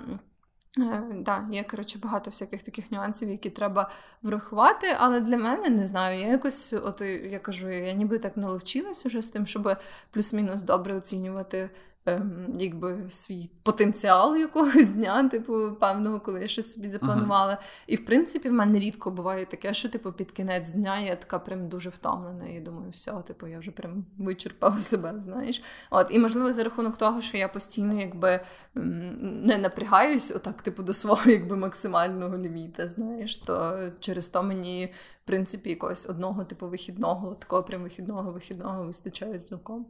Е, 0.79 1.03
да, 1.15 1.49
є, 1.51 1.65
коротше, 1.65 1.99
багато 1.99 2.31
всяких 2.31 2.63
таких 2.63 2.93
нюансів, 2.93 3.31
які 3.31 3.51
треба 3.51 3.91
врахувати. 4.23 4.97
Але 4.99 5.21
для 5.21 5.37
мене 5.37 5.71
не 5.71 5.85
знаю, 5.85 6.21
я 6.21 6.27
якось, 6.27 6.73
от 6.73 7.01
я 7.31 7.39
кажу, 7.39 7.69
я 7.69 7.93
ніби 7.93 8.19
так 8.19 8.37
наловчилась 8.37 9.07
уже 9.07 9.23
з 9.23 9.29
тим, 9.29 9.47
щоб 9.47 9.77
плюс-мінус 10.11 10.63
добре 10.63 10.95
оцінювати 10.95 11.71
ем, 12.07 12.47
якби 12.59 13.05
свій 13.09 13.51
потенціал 13.63 14.37
якогось 14.47 14.91
дня, 14.91 15.29
типу, 15.29 15.73
певного, 15.81 16.21
коли 16.21 16.41
я 16.41 16.49
щось 16.49 16.73
собі 16.73 16.89
запланувала. 16.89 17.53
Uh-huh. 17.53 17.85
І 17.87 17.97
в 17.97 18.05
принципі, 18.05 18.49
в 18.49 18.53
мене 18.53 18.79
рідко 18.79 19.11
буває 19.11 19.47
таке, 19.47 19.75
що 19.75 19.89
типу 19.89 20.13
під 20.13 20.31
кінець 20.31 20.73
дня 20.73 21.01
я 21.01 21.17
така 21.17 21.39
прям 21.39 21.69
дуже 21.69 21.91
втомлена. 21.91 22.49
І 22.49 22.61
думаю, 22.61 22.91
все, 22.91 23.13
типу, 23.13 23.47
я 23.47 23.59
вже 23.59 23.71
прям 23.71 24.05
вичерпала 24.19 24.79
себе, 24.81 25.15
знаєш. 25.19 25.63
От, 25.91 26.07
І 26.11 26.19
можливо, 26.19 26.53
за 26.53 26.65
рахунок 26.65 26.97
того, 26.97 27.21
що 27.21 27.37
я 27.37 27.49
постійно 27.49 28.01
якби 28.01 28.41
не 28.75 29.59
напрягаюсь, 29.59 30.31
отак, 30.31 30.63
типу, 30.63 30.83
до 30.83 30.93
свого 30.93 31.23
якби 31.31 31.57
максимального 31.57 32.39
ліміта, 32.39 32.89
знаєш, 32.89 33.37
то 33.37 33.79
через 34.01 34.29
то 34.29 34.43
мені. 34.43 34.93
В 35.23 35.25
принципі, 35.25 35.71
якогось 35.71 36.09
одного 36.09 36.45
типу 36.45 36.69
вихідного, 36.69 37.35
такого 37.35 37.63
прям 37.63 37.83
вихідного 37.83 38.33
вихідного 38.33 38.85
вистачає 38.85 39.39
цілком. 39.39 39.87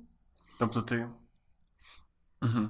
Тобто 0.58 0.82
ти 0.82 1.08
Угу. 2.42 2.68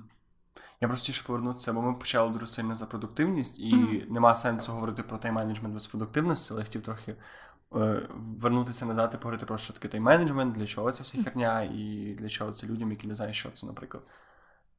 Я 0.80 0.88
просто 0.88 1.12
ще 1.12 1.26
повернутися, 1.26 1.72
бо 1.72 1.82
ми 1.82 1.94
почали 1.94 2.32
дуже 2.32 2.46
сильно 2.46 2.74
за 2.74 2.86
продуктивність, 2.86 3.58
і 3.58 3.74
mm-hmm. 3.74 4.12
нема 4.12 4.34
сенсу 4.34 4.72
говорити 4.72 5.02
про 5.02 5.18
тайм-менеджмент 5.18 5.72
без 5.72 5.86
продуктивності, 5.86 6.48
але 6.50 6.60
я 6.60 6.64
хотів 6.64 6.82
трохи 6.82 7.16
е, 7.76 8.02
вернутися 8.40 8.86
назад 8.86 9.10
і 9.14 9.16
поговорити 9.16 9.46
про 9.46 9.58
що 9.58 9.72
таке 9.72 9.98
тайм-менеджмент, 9.98 10.52
для 10.52 10.66
чого 10.66 10.92
це 10.92 11.02
вся 11.02 11.22
херня, 11.22 11.62
і 11.62 12.14
для 12.18 12.28
чого 12.28 12.50
це 12.50 12.66
людям, 12.66 12.90
які 12.90 13.06
не 13.06 13.14
знають, 13.14 13.36
що 13.36 13.50
це, 13.50 13.66
наприклад. 13.66 14.02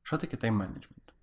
Що 0.03 0.17
таке 0.17 0.37
тайм-менеджмент? 0.37 1.13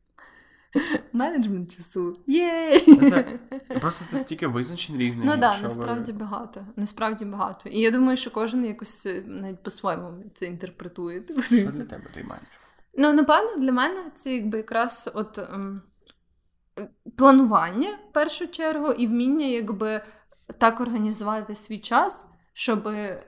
Менеджмент 1.12 1.72
часу. 1.76 2.12
Єй! 2.26 2.80
Це, 3.10 3.38
Просто 3.80 4.04
це 4.04 4.18
стільки 4.18 4.46
визначень 4.46 4.98
різних. 4.98 5.24
Ну 5.24 5.38
так, 5.38 5.62
насправді 5.62 6.12
ви... 6.12 6.18
багато. 6.18 6.66
Насправді 6.76 7.24
багато. 7.24 7.68
І 7.68 7.78
я 7.78 7.90
думаю, 7.90 8.16
що 8.16 8.30
кожен 8.30 8.66
якось 8.66 9.06
е, 9.06 9.24
навіть 9.26 9.62
по-своєму 9.62 10.24
це 10.34 10.46
інтерпретує. 10.46 11.24
Що 11.42 11.56
для 11.56 11.84
тебе 11.84 12.10
тайм-менеджмент? 12.16 12.59
Ну, 12.94 13.12
напевно, 13.12 13.56
для 13.56 13.72
мене 13.72 14.10
це 14.14 14.34
якби 14.34 14.58
якраз 14.58 15.10
от 15.14 15.38
ем, 15.38 15.82
планування 17.16 17.98
в 18.10 18.12
першу 18.12 18.48
чергу 18.48 18.92
і 18.92 19.06
вміння 19.06 19.46
якби 19.46 20.02
так 20.58 20.80
організувати 20.80 21.54
свій 21.54 21.78
час, 21.78 22.26
щоб 22.52 22.88
е, 22.88 23.24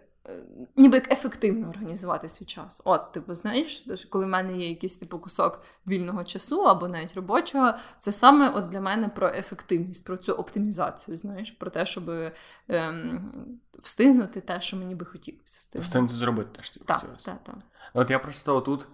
ніби 0.76 0.94
як 0.94 1.12
ефективно 1.12 1.68
організувати 1.68 2.28
свій 2.28 2.44
час. 2.44 2.82
От, 2.84 3.12
типу, 3.12 3.34
знаєш, 3.34 3.86
коли 4.10 4.24
в 4.24 4.28
мене 4.28 4.56
є 4.58 4.68
якийсь 4.68 4.96
типу 4.96 5.18
кусок 5.18 5.62
вільного 5.86 6.24
часу 6.24 6.62
або 6.62 6.88
навіть 6.88 7.14
робочого, 7.14 7.74
це 8.00 8.12
саме 8.12 8.50
от 8.50 8.68
для 8.68 8.80
мене 8.80 9.08
про 9.08 9.28
ефективність, 9.28 10.06
про 10.06 10.16
цю 10.16 10.32
оптимізацію, 10.32 11.16
знаєш, 11.16 11.50
про 11.50 11.70
те, 11.70 11.86
щоб 11.86 12.10
ем, 12.68 13.60
встигнути 13.78 14.40
те, 14.40 14.60
що 14.60 14.76
мені 14.76 14.94
би 14.94 15.06
хотілося 15.06 15.58
встигнути. 15.60 15.84
Встигнути 15.84 16.14
зробити 16.14 16.48
те, 16.52 16.62
що 16.62 16.80
так, 16.80 17.00
хотілося. 17.00 17.24
Так, 17.24 17.44
так. 17.44 17.56
От 17.94 18.10
я 18.10 18.18
просто 18.18 18.56
отут. 18.56 18.86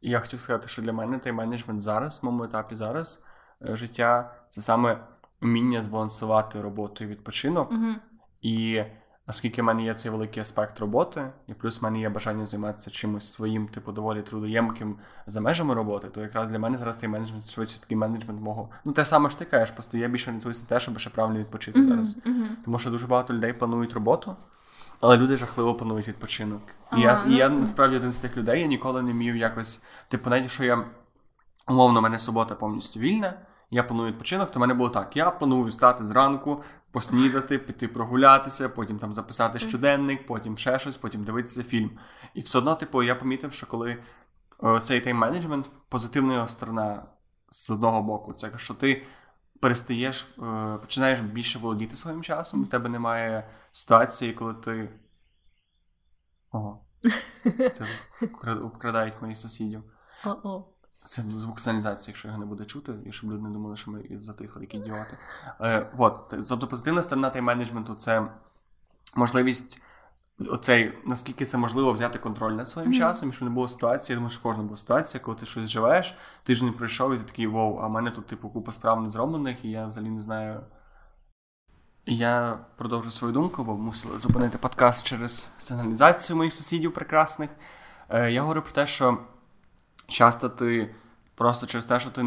І 0.00 0.10
я 0.10 0.20
хотів 0.20 0.40
сказати, 0.40 0.68
що 0.68 0.82
для 0.82 0.92
мене 0.92 1.16
тайм-менеджмент 1.16 1.78
зараз, 1.80 2.22
в 2.22 2.26
моєму 2.26 2.44
етапі 2.44 2.74
зараз 2.74 3.24
е, 3.62 3.76
життя, 3.76 4.34
це 4.48 4.60
саме 4.60 4.98
вміння 5.40 5.82
збалансувати 5.82 6.60
роботу 6.60 7.04
і 7.04 7.06
відпочинок. 7.06 7.72
uh 7.72 7.94
І 8.42 8.82
оскільки 9.26 9.62
в 9.62 9.64
мене 9.64 9.84
є 9.84 9.94
цей 9.94 10.10
великий 10.10 10.40
аспект 10.40 10.80
роботи, 10.80 11.32
і 11.46 11.54
плюс 11.54 11.80
в 11.80 11.84
мене 11.84 12.00
є 12.00 12.08
бажання 12.08 12.46
займатися 12.46 12.90
чимось 12.90 13.32
своїм, 13.32 13.68
типу, 13.68 13.92
доволі 13.92 14.22
трудоємким 14.22 14.98
за 15.26 15.40
межами 15.40 15.74
роботи, 15.74 16.08
то 16.08 16.20
якраз 16.20 16.50
для 16.50 16.58
мене 16.58 16.78
зараз 16.78 16.98
цей 16.98 17.08
менеджмент 17.08 17.48
швидше 17.50 17.80
такий 17.80 17.96
менеджмент 17.96 18.40
мого. 18.40 18.70
Ну, 18.84 18.92
те 18.92 19.04
саме 19.04 19.30
ж 19.30 19.38
ти 19.38 19.44
кажеш, 19.44 19.70
просто 19.70 19.98
я 19.98 20.08
більше 20.08 20.32
не 20.32 20.38
на 20.44 20.52
те, 20.68 20.80
щоб 20.80 20.98
ще 20.98 21.10
правильно 21.10 21.38
відпочити 21.38 21.80
uh 21.80 21.88
зараз. 21.88 22.16
uh 22.16 22.46
Тому 22.64 22.78
що 22.78 22.90
дуже 22.90 23.06
багато 23.06 23.34
людей 23.34 23.52
планують 23.52 23.92
роботу. 23.92 24.36
Але 25.00 25.16
люди 25.16 25.36
жахливо 25.36 25.74
планують 25.74 26.08
відпочинок. 26.08 26.62
І 26.92 27.04
ага, 27.04 27.24
я 27.26 27.34
і 27.34 27.36
я 27.36 27.48
ну, 27.48 27.60
насправді 27.60 27.96
один 27.96 28.12
з 28.12 28.18
тих 28.18 28.36
людей, 28.36 28.60
я 28.60 28.66
ніколи 28.66 29.02
не 29.02 29.12
вмів 29.12 29.36
якось. 29.36 29.82
Типу, 30.08 30.30
навіть 30.30 30.50
що 30.50 30.64
я 30.64 30.84
умовно, 31.68 31.98
у 31.98 32.02
мене 32.02 32.18
субота 32.18 32.54
повністю 32.54 33.00
вільна, 33.00 33.34
я 33.70 33.82
планую 33.82 34.08
відпочинок, 34.08 34.50
то 34.50 34.58
в 34.58 34.60
мене 34.60 34.74
було 34.74 34.88
так: 34.88 35.16
я 35.16 35.30
планую 35.30 35.70
стати 35.70 36.06
зранку, 36.06 36.62
поснідати, 36.90 37.58
піти 37.58 37.88
прогулятися, 37.88 38.68
потім 38.68 38.98
там 38.98 39.12
записати 39.12 39.58
щоденник, 39.58 40.26
потім 40.26 40.58
ще 40.58 40.78
щось, 40.78 40.96
потім 40.96 41.24
дивитися 41.24 41.62
фільм. 41.62 41.90
І 42.34 42.40
все 42.40 42.58
одно, 42.58 42.74
типу, 42.74 43.02
я 43.02 43.14
помітив, 43.14 43.52
що 43.52 43.66
коли 43.66 43.98
цей 44.82 45.06
тайм-менеджмент, 45.06 45.64
позитивна 45.88 46.34
його 46.34 46.48
сторона 46.48 47.02
з 47.50 47.70
одного 47.70 48.02
боку, 48.02 48.32
це 48.32 48.50
що 48.56 48.74
ти 48.74 49.02
перестаєш, 49.60 50.26
е, 50.38 50.78
починаєш 50.80 51.20
більше 51.20 51.58
володіти 51.58 51.96
своїм 51.96 52.22
часом, 52.22 52.64
в 52.64 52.68
тебе 52.68 52.88
немає 52.88 53.50
ситуації, 53.72 54.32
коли 54.32 54.54
ти. 54.54 54.88
Ого. 56.50 56.84
Це 57.72 57.86
обкрадають 58.62 59.22
моїх 59.22 59.36
сусідів. 59.36 59.82
О-о. 60.24 60.64
Це 61.04 61.22
звук 61.22 61.60
сигналізації, 61.60 62.12
якщо 62.12 62.28
його 62.28 62.40
не 62.40 62.46
буде 62.46 62.64
чути, 62.64 62.92
і 63.06 63.12
щоб 63.12 63.30
люди 63.30 63.42
не 63.42 63.50
думали, 63.50 63.76
що 63.76 63.90
ми 63.90 64.04
затихли, 64.12 64.62
які 64.62 64.76
ідіоти. 64.76 65.18
Е, 65.60 65.92
от, 65.98 66.34
тобто 66.48 66.68
позитивна 66.68 67.02
сторона 67.02 67.30
тайм-менеджменту 67.30 67.94
це 67.94 68.28
можливість. 69.14 69.82
Оцей, 70.46 70.92
наскільки 71.06 71.44
це 71.44 71.58
можливо 71.58 71.92
взяти 71.92 72.18
контроль 72.18 72.52
над 72.52 72.68
своїм 72.68 72.92
mm-hmm. 72.92 72.98
часом, 72.98 73.32
щоб 73.32 73.48
не 73.48 73.54
було 73.54 73.68
ситуації, 73.68 74.14
я 74.14 74.16
думаю, 74.16 74.30
що 74.30 74.42
кожна 74.42 74.62
була 74.62 74.76
ситуація, 74.76 75.24
коли 75.24 75.36
ти 75.36 75.46
щось 75.46 75.70
живеш, 75.70 76.14
тиждень 76.42 76.72
пройшов, 76.72 77.14
і 77.14 77.18
ти 77.18 77.24
такий 77.24 77.46
вау, 77.46 77.78
а 77.82 77.86
в 77.86 77.90
мене 77.90 78.10
тут 78.10 78.26
типу 78.26 78.48
купа 78.48 78.72
справ 78.72 79.02
не 79.02 79.10
зроблених, 79.10 79.64
і 79.64 79.70
я 79.70 79.86
взагалі 79.86 80.10
не 80.10 80.20
знаю. 80.20 80.60
Я 82.06 82.58
продовжу 82.76 83.10
свою 83.10 83.34
думку, 83.34 83.64
бо 83.64 83.76
мусили 83.76 84.18
зупинити 84.18 84.58
подкаст 84.58 85.06
через 85.06 85.48
сигналізацію 85.58 86.36
моїх 86.36 86.52
сусідів 86.52 86.94
прекрасних. 86.94 87.50
Е, 88.08 88.30
Я 88.30 88.42
говорю 88.42 88.62
про 88.62 88.72
те, 88.72 88.86
що 88.86 89.18
часто 90.06 90.48
ти 90.48 90.94
просто 91.34 91.66
через 91.66 91.86
те, 91.86 92.00
що 92.00 92.10
ти 92.10 92.24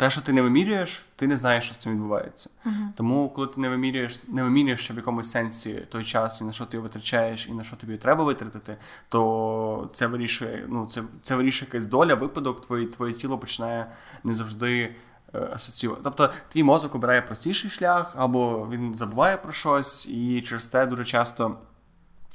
те, 0.00 0.10
що 0.10 0.20
ти 0.20 0.32
не 0.32 0.42
вимірюєш, 0.42 1.06
ти 1.16 1.26
не 1.26 1.36
знаєш, 1.36 1.64
що 1.64 1.74
з 1.74 1.78
цим 1.78 1.92
відбувається. 1.92 2.50
Uh-huh. 2.66 2.88
Тому, 2.96 3.28
коли 3.28 3.46
ти 3.46 3.60
не 3.60 3.68
вимірюєш, 3.68 4.20
не 4.28 4.42
вимірюєш 4.42 4.80
ще 4.80 4.94
в 4.94 4.96
якомусь 4.96 5.30
сенсі 5.30 5.86
той 5.88 6.04
час, 6.04 6.40
і 6.40 6.44
на 6.44 6.52
що 6.52 6.66
ти 6.66 6.78
витрачаєш, 6.78 7.48
і 7.48 7.52
на 7.52 7.64
що 7.64 7.76
тобі 7.76 7.96
треба 7.96 8.24
витратити, 8.24 8.76
то 9.08 9.90
це 9.92 10.06
вирішує. 10.06 10.64
Ну, 10.68 10.86
це 10.86 11.02
це 11.22 11.36
вирішує 11.36 11.68
якась 11.72 11.86
доля, 11.86 12.14
випадок, 12.14 12.60
твоє 12.60 12.86
твоє 12.86 13.12
тіло 13.12 13.38
починає 13.38 13.86
не 14.24 14.34
завжди 14.34 14.94
е, 15.34 15.48
асоціювати. 15.52 16.02
Тобто 16.04 16.30
твій 16.48 16.62
мозок 16.62 16.94
обирає 16.94 17.22
простіший 17.22 17.70
шлях, 17.70 18.14
або 18.16 18.68
він 18.70 18.94
забуває 18.94 19.36
про 19.36 19.52
щось, 19.52 20.06
і 20.06 20.42
через 20.42 20.66
те 20.66 20.86
дуже 20.86 21.04
часто. 21.04 21.56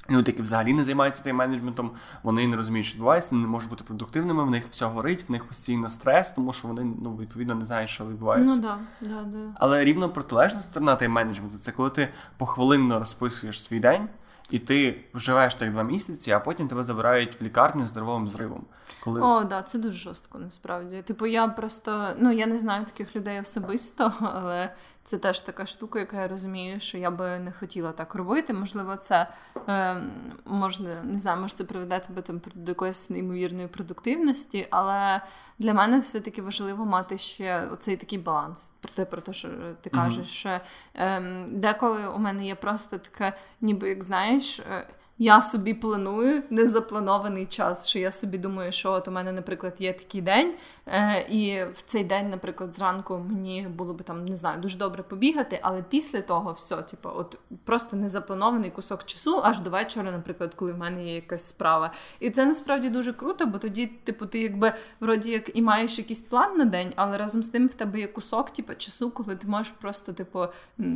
Люди, 0.09 0.31
які 0.31 0.41
взагалі 0.41 0.73
не 0.73 0.83
займаються 0.83 1.23
тим 1.23 1.35
менеджментом, 1.35 1.91
вони 2.23 2.47
не 2.47 2.55
розуміють, 2.55 2.87
що 2.87 2.95
відбувається, 2.95 3.35
не 3.35 3.47
можуть 3.47 3.69
бути 3.69 3.83
продуктивними, 3.83 4.43
в 4.43 4.49
них 4.49 4.63
все 4.69 4.85
горить, 4.85 5.29
в 5.29 5.31
них 5.31 5.45
постійно 5.45 5.89
стрес, 5.89 6.31
тому 6.31 6.53
що 6.53 6.67
вони 6.67 6.83
ну, 7.01 7.17
відповідно 7.17 7.55
не 7.55 7.65
знають, 7.65 7.89
що 7.89 8.05
відбувається. 8.05 8.61
Ну, 8.61 8.61
да, 8.61 8.77
да, 9.01 9.23
да. 9.23 9.39
Але 9.55 9.83
рівно 9.83 10.09
протилежна 10.09 10.61
сторона 10.61 10.95
тим 10.95 11.11
менеджменту 11.11 11.57
це 11.57 11.71
коли 11.71 11.89
ти 11.89 12.09
похвилинно 12.37 12.99
розписуєш 12.99 13.63
свій 13.63 13.79
день. 13.79 14.09
І 14.49 14.59
ти 14.59 15.05
вживаєш 15.13 15.55
тих 15.55 15.71
два 15.71 15.83
місяці, 15.83 16.31
а 16.31 16.39
потім 16.39 16.67
тебе 16.67 16.83
забирають 16.83 17.41
в 17.41 17.43
лікарню 17.43 17.87
з 17.87 17.95
нервовим 17.95 18.27
зривом. 18.27 18.65
Коли... 19.03 19.21
О, 19.21 19.43
да, 19.43 19.61
це 19.61 19.79
дуже 19.79 19.97
жорстко, 19.97 20.39
насправді. 20.39 21.01
Типу, 21.01 21.25
я 21.25 21.47
просто 21.47 22.13
ну 22.19 22.31
я 22.31 22.45
не 22.45 22.57
знаю 22.57 22.85
таких 22.85 23.15
людей 23.15 23.39
особисто, 23.39 24.13
але 24.19 24.73
це 25.05 25.17
теж 25.17 25.41
така 25.41 25.65
штука, 25.65 25.99
яка 25.99 26.21
я 26.21 26.27
розумію, 26.27 26.79
що 26.79 26.97
я 26.97 27.11
би 27.11 27.39
не 27.39 27.51
хотіла 27.51 27.91
так 27.91 28.15
робити. 28.15 28.53
Можливо, 28.53 28.95
це 28.95 29.27
е, 29.67 30.01
можна 30.45 31.03
не 31.03 31.17
знаю, 31.17 31.41
може 31.41 31.55
це 31.55 31.63
приведе 31.63 31.99
тебе 31.99 32.21
там 32.21 32.41
до 32.55 32.71
якоїсь 32.71 33.09
неймовірної 33.09 33.67
продуктивності, 33.67 34.67
але 34.69 35.21
для 35.59 35.73
мене 35.73 35.99
все-таки 35.99 36.41
важливо 36.41 36.85
мати 36.85 37.17
ще 37.17 37.67
оцей 37.67 37.97
такий 37.97 38.19
баланс. 38.19 38.71
Про 38.81 38.91
те, 38.91 39.05
про 39.05 39.21
те, 39.21 39.33
що 39.33 39.49
ти 39.81 39.89
кажеш, 39.89 40.27
mm-hmm. 40.27 40.59
що 40.59 40.59
е, 40.95 41.45
деколи 41.49 42.07
у 42.07 42.19
мене 42.19 42.45
є 42.45 42.55
просто 42.55 42.97
таке, 42.97 43.37
ніби 43.61 43.89
як 43.89 44.03
знаєш. 44.03 44.59
Е, 44.59 44.87
я 45.17 45.41
собі 45.41 45.73
планую 45.73 46.43
незапланований 46.49 47.45
час, 47.45 47.89
що 47.89 47.99
я 47.99 48.11
собі 48.11 48.37
думаю, 48.37 48.71
що 48.71 48.91
от 48.91 49.07
у 49.07 49.11
мене, 49.11 49.31
наприклад, 49.31 49.73
є 49.79 49.93
такий 49.93 50.21
день, 50.21 50.53
і 51.29 51.63
в 51.73 51.83
цей 51.85 52.03
день, 52.03 52.29
наприклад, 52.29 52.75
зранку 52.75 53.17
мені 53.17 53.67
було 53.67 53.93
би 53.93 54.03
там 54.03 54.25
не 54.25 54.35
знаю, 54.35 54.61
дуже 54.61 54.77
добре 54.77 55.03
побігати, 55.03 55.59
але 55.63 55.81
після 55.81 56.21
того 56.21 56.51
все, 56.51 56.75
типу, 56.75 57.09
от 57.15 57.39
просто 57.63 57.97
незапланований 57.97 58.71
кусок 58.71 59.03
часу, 59.03 59.41
аж 59.43 59.59
до 59.59 59.69
вечора, 59.69 60.11
наприклад, 60.11 60.53
коли 60.53 60.73
в 60.73 60.77
мене 60.77 61.05
є 61.05 61.15
якась 61.15 61.47
справа. 61.47 61.91
І 62.19 62.29
це 62.29 62.45
насправді 62.45 62.89
дуже 62.89 63.13
круто, 63.13 63.45
бо 63.45 63.57
тоді, 63.57 63.87
типу, 63.87 64.25
ти 64.25 64.39
якби 64.39 64.73
вроді 64.99 65.31
як 65.31 65.57
і 65.57 65.61
маєш 65.61 65.97
якийсь 65.97 66.21
план 66.21 66.57
на 66.57 66.65
день, 66.65 66.93
але 66.95 67.17
разом 67.17 67.43
з 67.43 67.49
тим 67.49 67.67
в 67.67 67.73
тебе 67.73 67.99
є 67.99 68.07
кусок, 68.07 68.51
типу, 68.51 68.75
часу, 68.75 69.11
коли 69.11 69.35
ти 69.35 69.47
можеш 69.47 69.73
просто, 69.81 70.13
типу, 70.13 70.45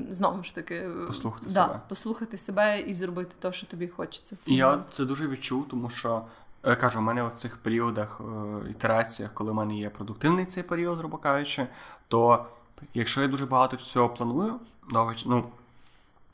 знову 0.10 0.44
ж 0.44 0.56
таки 0.56 0.90
послухати 1.08 1.46
да, 1.46 1.52
себе 1.52 1.82
послухати 1.90 2.38
себе 2.38 2.82
і 2.82 2.94
зробити 2.94 3.36
те, 3.40 3.52
що 3.52 3.68
тобі 3.68 3.88
хочеться. 3.88 4.38
І 4.48 4.56
я 4.56 4.84
це 4.92 5.06
дуже 5.06 5.28
відчув, 5.28 5.68
тому 5.68 5.90
що 5.90 6.22
кажу, 6.62 7.00
у 7.00 7.02
мене 7.02 7.24
в 7.24 7.34
цих 7.34 7.58
періодах, 7.58 8.22
е, 8.22 8.70
ітераціях, 8.70 9.34
коли 9.34 9.52
в 9.52 9.56
мене 9.56 9.78
є 9.78 9.90
продуктивний 9.90 10.46
цей 10.46 10.64
період, 10.64 10.98
грубо 10.98 11.18
кажучи, 11.18 11.68
то 12.08 12.46
якщо 12.94 13.22
я 13.22 13.28
дуже 13.28 13.46
багато 13.46 13.78
цього 13.78 14.10
планую, 14.10 14.60
ну, 15.26 15.46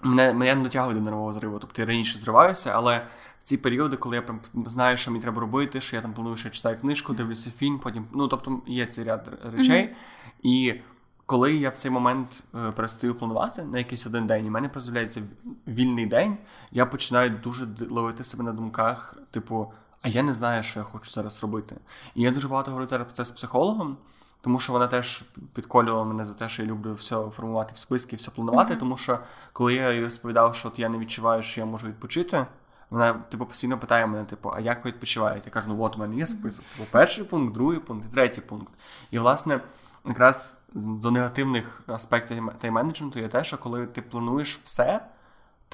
мене, 0.01 0.33
мене 0.33 0.55
не 0.55 0.63
дотягує 0.63 0.95
до 0.95 1.01
нервового 1.01 1.33
зриву. 1.33 1.59
Тобто 1.59 1.81
я 1.81 1.85
раніше 1.85 2.17
зриваюся, 2.17 2.71
але 2.75 3.05
в 3.39 3.43
ці 3.43 3.57
періоди, 3.57 3.97
коли 3.97 4.15
я 4.15 4.21
прям 4.21 4.39
знаю, 4.65 4.97
що 4.97 5.11
мені 5.11 5.21
треба 5.21 5.41
робити, 5.41 5.81
що 5.81 5.95
я 5.95 6.01
там 6.01 6.13
планую, 6.13 6.37
що 6.37 6.47
я 6.47 6.53
читаю 6.53 6.77
книжку, 6.77 7.13
дивлюся 7.13 7.51
фільм, 7.57 7.79
потім, 7.79 8.05
ну 8.13 8.27
тобто 8.27 8.61
є 8.67 8.85
цей 8.85 9.05
ряд 9.05 9.29
речей. 9.57 9.83
Mm-hmm. 9.83 9.95
І 10.43 10.81
коли 11.25 11.55
я 11.55 11.69
в 11.69 11.75
цей 11.75 11.91
момент 11.91 12.43
е, 12.55 12.71
перестаю 12.71 13.15
планувати 13.15 13.63
на 13.63 13.77
якийсь 13.77 14.07
один 14.07 14.27
день, 14.27 14.45
і 14.45 14.49
в 14.49 14.51
мене 14.51 14.69
з'являється 14.75 15.21
вільний 15.67 16.05
день, 16.05 16.37
я 16.71 16.85
починаю 16.85 17.29
дуже 17.29 17.67
ловити 17.89 18.23
себе 18.23 18.43
на 18.43 18.51
думках, 18.51 19.17
типу, 19.31 19.73
а 20.05 20.07
я 20.07 20.23
не 20.23 20.33
знаю, 20.33 20.63
що 20.63 20.79
я 20.79 20.85
хочу 20.85 21.11
зараз 21.11 21.41
робити. 21.41 21.75
І 22.15 22.21
я 22.21 22.31
дуже 22.31 22.47
багато 22.47 22.71
говорю 22.71 22.87
зараз 22.87 23.07
про 23.07 23.15
це 23.15 23.25
з 23.25 23.31
психологом, 23.31 23.97
тому 24.41 24.59
що 24.59 24.73
вона 24.73 24.87
теж 24.87 25.23
підколювала 25.53 26.03
мене 26.03 26.25
за 26.25 26.33
те, 26.33 26.49
що 26.49 26.61
я 26.61 26.67
люблю 26.67 26.93
все 26.93 27.29
формувати 27.29 27.71
в 27.75 27.77
списки, 27.77 28.15
все 28.15 28.31
планувати. 28.31 28.73
Mm-hmm. 28.73 28.79
Тому 28.79 28.97
що 28.97 29.19
коли 29.53 29.73
я 29.73 29.91
їй 29.91 30.01
розповідав, 30.01 30.55
що 30.55 30.67
от 30.67 30.79
я 30.79 30.89
не 30.89 30.97
відчуваю, 30.97 31.43
що 31.43 31.61
я 31.61 31.65
можу 31.65 31.87
відпочити. 31.87 32.45
Вона 32.89 33.13
типу 33.13 33.45
постійно 33.45 33.79
питає 33.79 34.07
мене, 34.07 34.25
типу, 34.25 34.51
а 34.55 34.59
як 34.59 34.85
ви 34.85 34.91
відпочиваєте? 34.91 35.41
Я 35.45 35.51
кажу, 35.51 35.67
ну 35.69 35.81
от 35.81 35.95
у 35.95 35.99
мене 35.99 36.15
є 36.15 36.25
список. 36.25 36.65
Типу, 36.65 36.87
перший 36.91 37.23
пункт, 37.23 37.53
другий 37.53 37.79
пункт 37.79 38.05
і 38.11 38.13
третій 38.13 38.41
пункт. 38.41 38.73
І 39.11 39.19
власне 39.19 39.59
якраз 40.05 40.57
до 40.73 41.11
негативних 41.11 41.83
аспектів 41.87 42.49
тайм-менеджменту 42.63 43.17
є 43.19 43.27
те, 43.27 43.43
що 43.43 43.57
коли 43.57 43.87
ти 43.87 44.01
плануєш 44.01 44.59
все, 44.63 45.01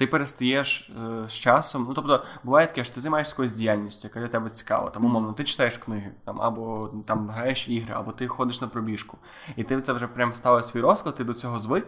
ти 0.02 0.06
перестаєш 0.06 0.90
е, 0.90 1.28
з 1.28 1.32
часом. 1.32 1.84
Ну, 1.88 1.94
тобто, 1.94 2.24
буває 2.44 2.66
таке, 2.66 2.84
що 2.84 2.94
ти 2.94 3.00
займаєшся 3.00 3.32
якоюсь 3.32 3.52
діяльністю, 3.52 4.08
яка 4.08 4.20
для 4.20 4.28
тебе 4.28 4.50
цікава. 4.50 4.90
Там, 4.90 5.04
умовно, 5.04 5.32
ти 5.32 5.44
читаєш 5.44 5.78
книги, 5.78 6.10
там, 6.24 6.42
або 6.42 6.90
там 7.06 7.28
граєш 7.28 7.68
ігри, 7.68 7.94
або 7.96 8.12
ти 8.12 8.28
ходиш 8.28 8.60
на 8.60 8.68
пробіжку. 8.68 9.18
І 9.56 9.64
ти 9.64 9.80
це 9.80 9.92
вже 9.92 10.06
прям 10.06 10.34
ставив 10.34 10.64
свій 10.64 10.80
розклад, 10.80 11.14
ти 11.14 11.24
до 11.24 11.34
цього 11.34 11.58
звик. 11.58 11.86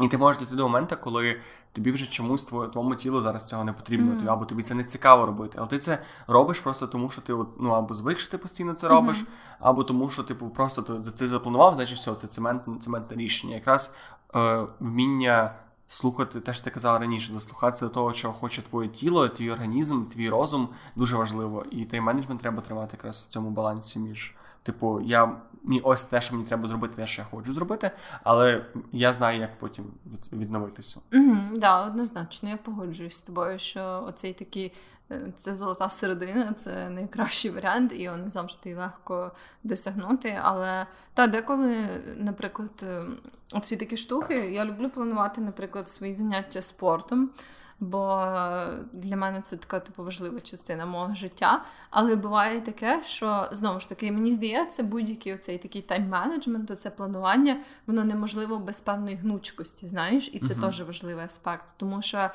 І 0.00 0.08
ти 0.08 0.18
можеш 0.18 0.42
дійти 0.42 0.56
до 0.56 0.62
моменту, 0.62 0.96
коли 1.00 1.40
тобі 1.72 1.92
вже 1.92 2.06
чомусь 2.06 2.44
твоєму 2.44 2.94
тілу 2.94 3.22
зараз 3.22 3.44
цього 3.44 3.64
не 3.64 3.72
потрібно, 3.72 4.12
mm-hmm. 4.12 4.32
або 4.32 4.44
тобі 4.44 4.62
це 4.62 4.74
не 4.74 4.84
цікаво 4.84 5.26
робити. 5.26 5.54
Але 5.58 5.68
ти 5.68 5.78
це 5.78 5.98
робиш 6.26 6.60
просто 6.60 6.86
тому, 6.86 7.10
що 7.10 7.22
ти 7.22 7.32
ну, 7.60 7.70
або 7.70 7.94
звик, 7.94 8.18
що 8.18 8.30
ти 8.30 8.38
постійно 8.38 8.72
це 8.72 8.88
робиш, 8.88 9.18
mm-hmm. 9.18 9.56
або 9.60 9.84
тому, 9.84 10.10
що 10.10 10.22
типу 10.22 10.48
просто 10.48 10.82
ти 10.82 11.10
це 11.10 11.26
запланував, 11.26 11.74
значить 11.74 11.98
все, 11.98 12.14
це 12.14 12.26
цемент, 12.26 12.62
цементне 12.82 13.16
рішення. 13.16 13.54
Якраз 13.54 13.94
е, 14.34 14.66
вміння 14.80 15.54
слухати, 15.90 16.40
те, 16.40 16.54
що 16.54 16.64
ти 16.64 16.70
казала 16.70 16.98
раніше, 16.98 17.32
дослухатися 17.32 17.84
до 17.84 17.94
того, 17.94 18.12
чого 18.12 18.34
хоче 18.34 18.62
твоє 18.62 18.88
тіло, 18.88 19.28
твій 19.28 19.50
організм, 19.50 20.04
твій 20.04 20.28
розум 20.28 20.68
дуже 20.96 21.16
важливо. 21.16 21.64
І 21.70 21.84
тайм 21.84 22.04
менеджмент 22.04 22.40
треба 22.40 22.62
тримати 22.62 22.96
якраз 22.96 23.26
в 23.28 23.32
цьому 23.32 23.50
балансі 23.50 23.98
між. 23.98 24.34
Типу, 24.62 25.00
я 25.00 25.36
мені 25.62 25.80
ось 25.80 26.04
те, 26.04 26.20
що 26.20 26.34
мені 26.34 26.46
треба 26.46 26.68
зробити, 26.68 26.94
те, 26.96 27.06
що 27.06 27.22
я 27.22 27.28
хочу 27.30 27.52
зробити, 27.52 27.90
але 28.22 28.64
я 28.92 29.12
знаю, 29.12 29.40
як 29.40 29.58
потім 29.58 29.84
відновитися. 30.32 31.00
Угу, 31.12 31.36
да, 31.56 31.86
однозначно, 31.86 32.48
я 32.48 32.56
погоджуюсь 32.56 33.16
з 33.16 33.20
тобою, 33.20 33.58
що 33.58 34.04
оцей 34.06 34.32
такий. 34.32 34.72
Е, 35.10 35.32
це 35.36 35.54
золота 35.54 35.88
середина, 35.88 36.52
це 36.52 36.90
найкращий 36.90 37.50
варіант, 37.50 37.92
і 37.92 38.10
не 38.10 38.28
завжди 38.28 38.74
легко 38.74 39.32
досягнути. 39.62 40.38
Але 40.42 40.86
та 41.14 41.26
деколи, 41.26 41.88
наприклад, 42.16 42.70
е, 42.82 43.04
оці 43.52 43.76
такі 43.76 43.96
штуки, 43.96 44.34
я 44.34 44.64
люблю 44.64 44.90
планувати, 44.90 45.40
наприклад, 45.40 45.90
свої 45.90 46.12
заняття 46.12 46.62
спортом 46.62 47.30
бо 47.80 48.26
для 48.92 49.16
мене 49.16 49.40
це 49.40 49.56
така 49.56 49.80
типу 49.80 50.04
важлива 50.04 50.40
частина 50.40 50.86
мого 50.86 51.14
життя. 51.14 51.64
Але 51.90 52.16
буває 52.16 52.60
таке, 52.60 53.02
що 53.04 53.48
знову 53.52 53.80
ж 53.80 53.88
таки 53.88 54.12
мені 54.12 54.32
здається, 54.32 54.82
будь-який 54.82 55.34
оцей 55.34 55.58
такий 55.58 55.82
тайм-менеджмент, 55.88 56.76
це 56.76 56.90
планування, 56.90 57.60
воно 57.86 58.04
неможливо 58.04 58.58
без 58.58 58.80
певної 58.80 59.16
гнучкості, 59.16 59.86
знаєш, 59.86 60.30
і 60.32 60.38
це 60.40 60.54
uh-huh. 60.54 60.60
теж 60.60 60.82
важливий 60.82 61.24
аспект, 61.24 61.64
тому 61.76 62.02
що. 62.02 62.30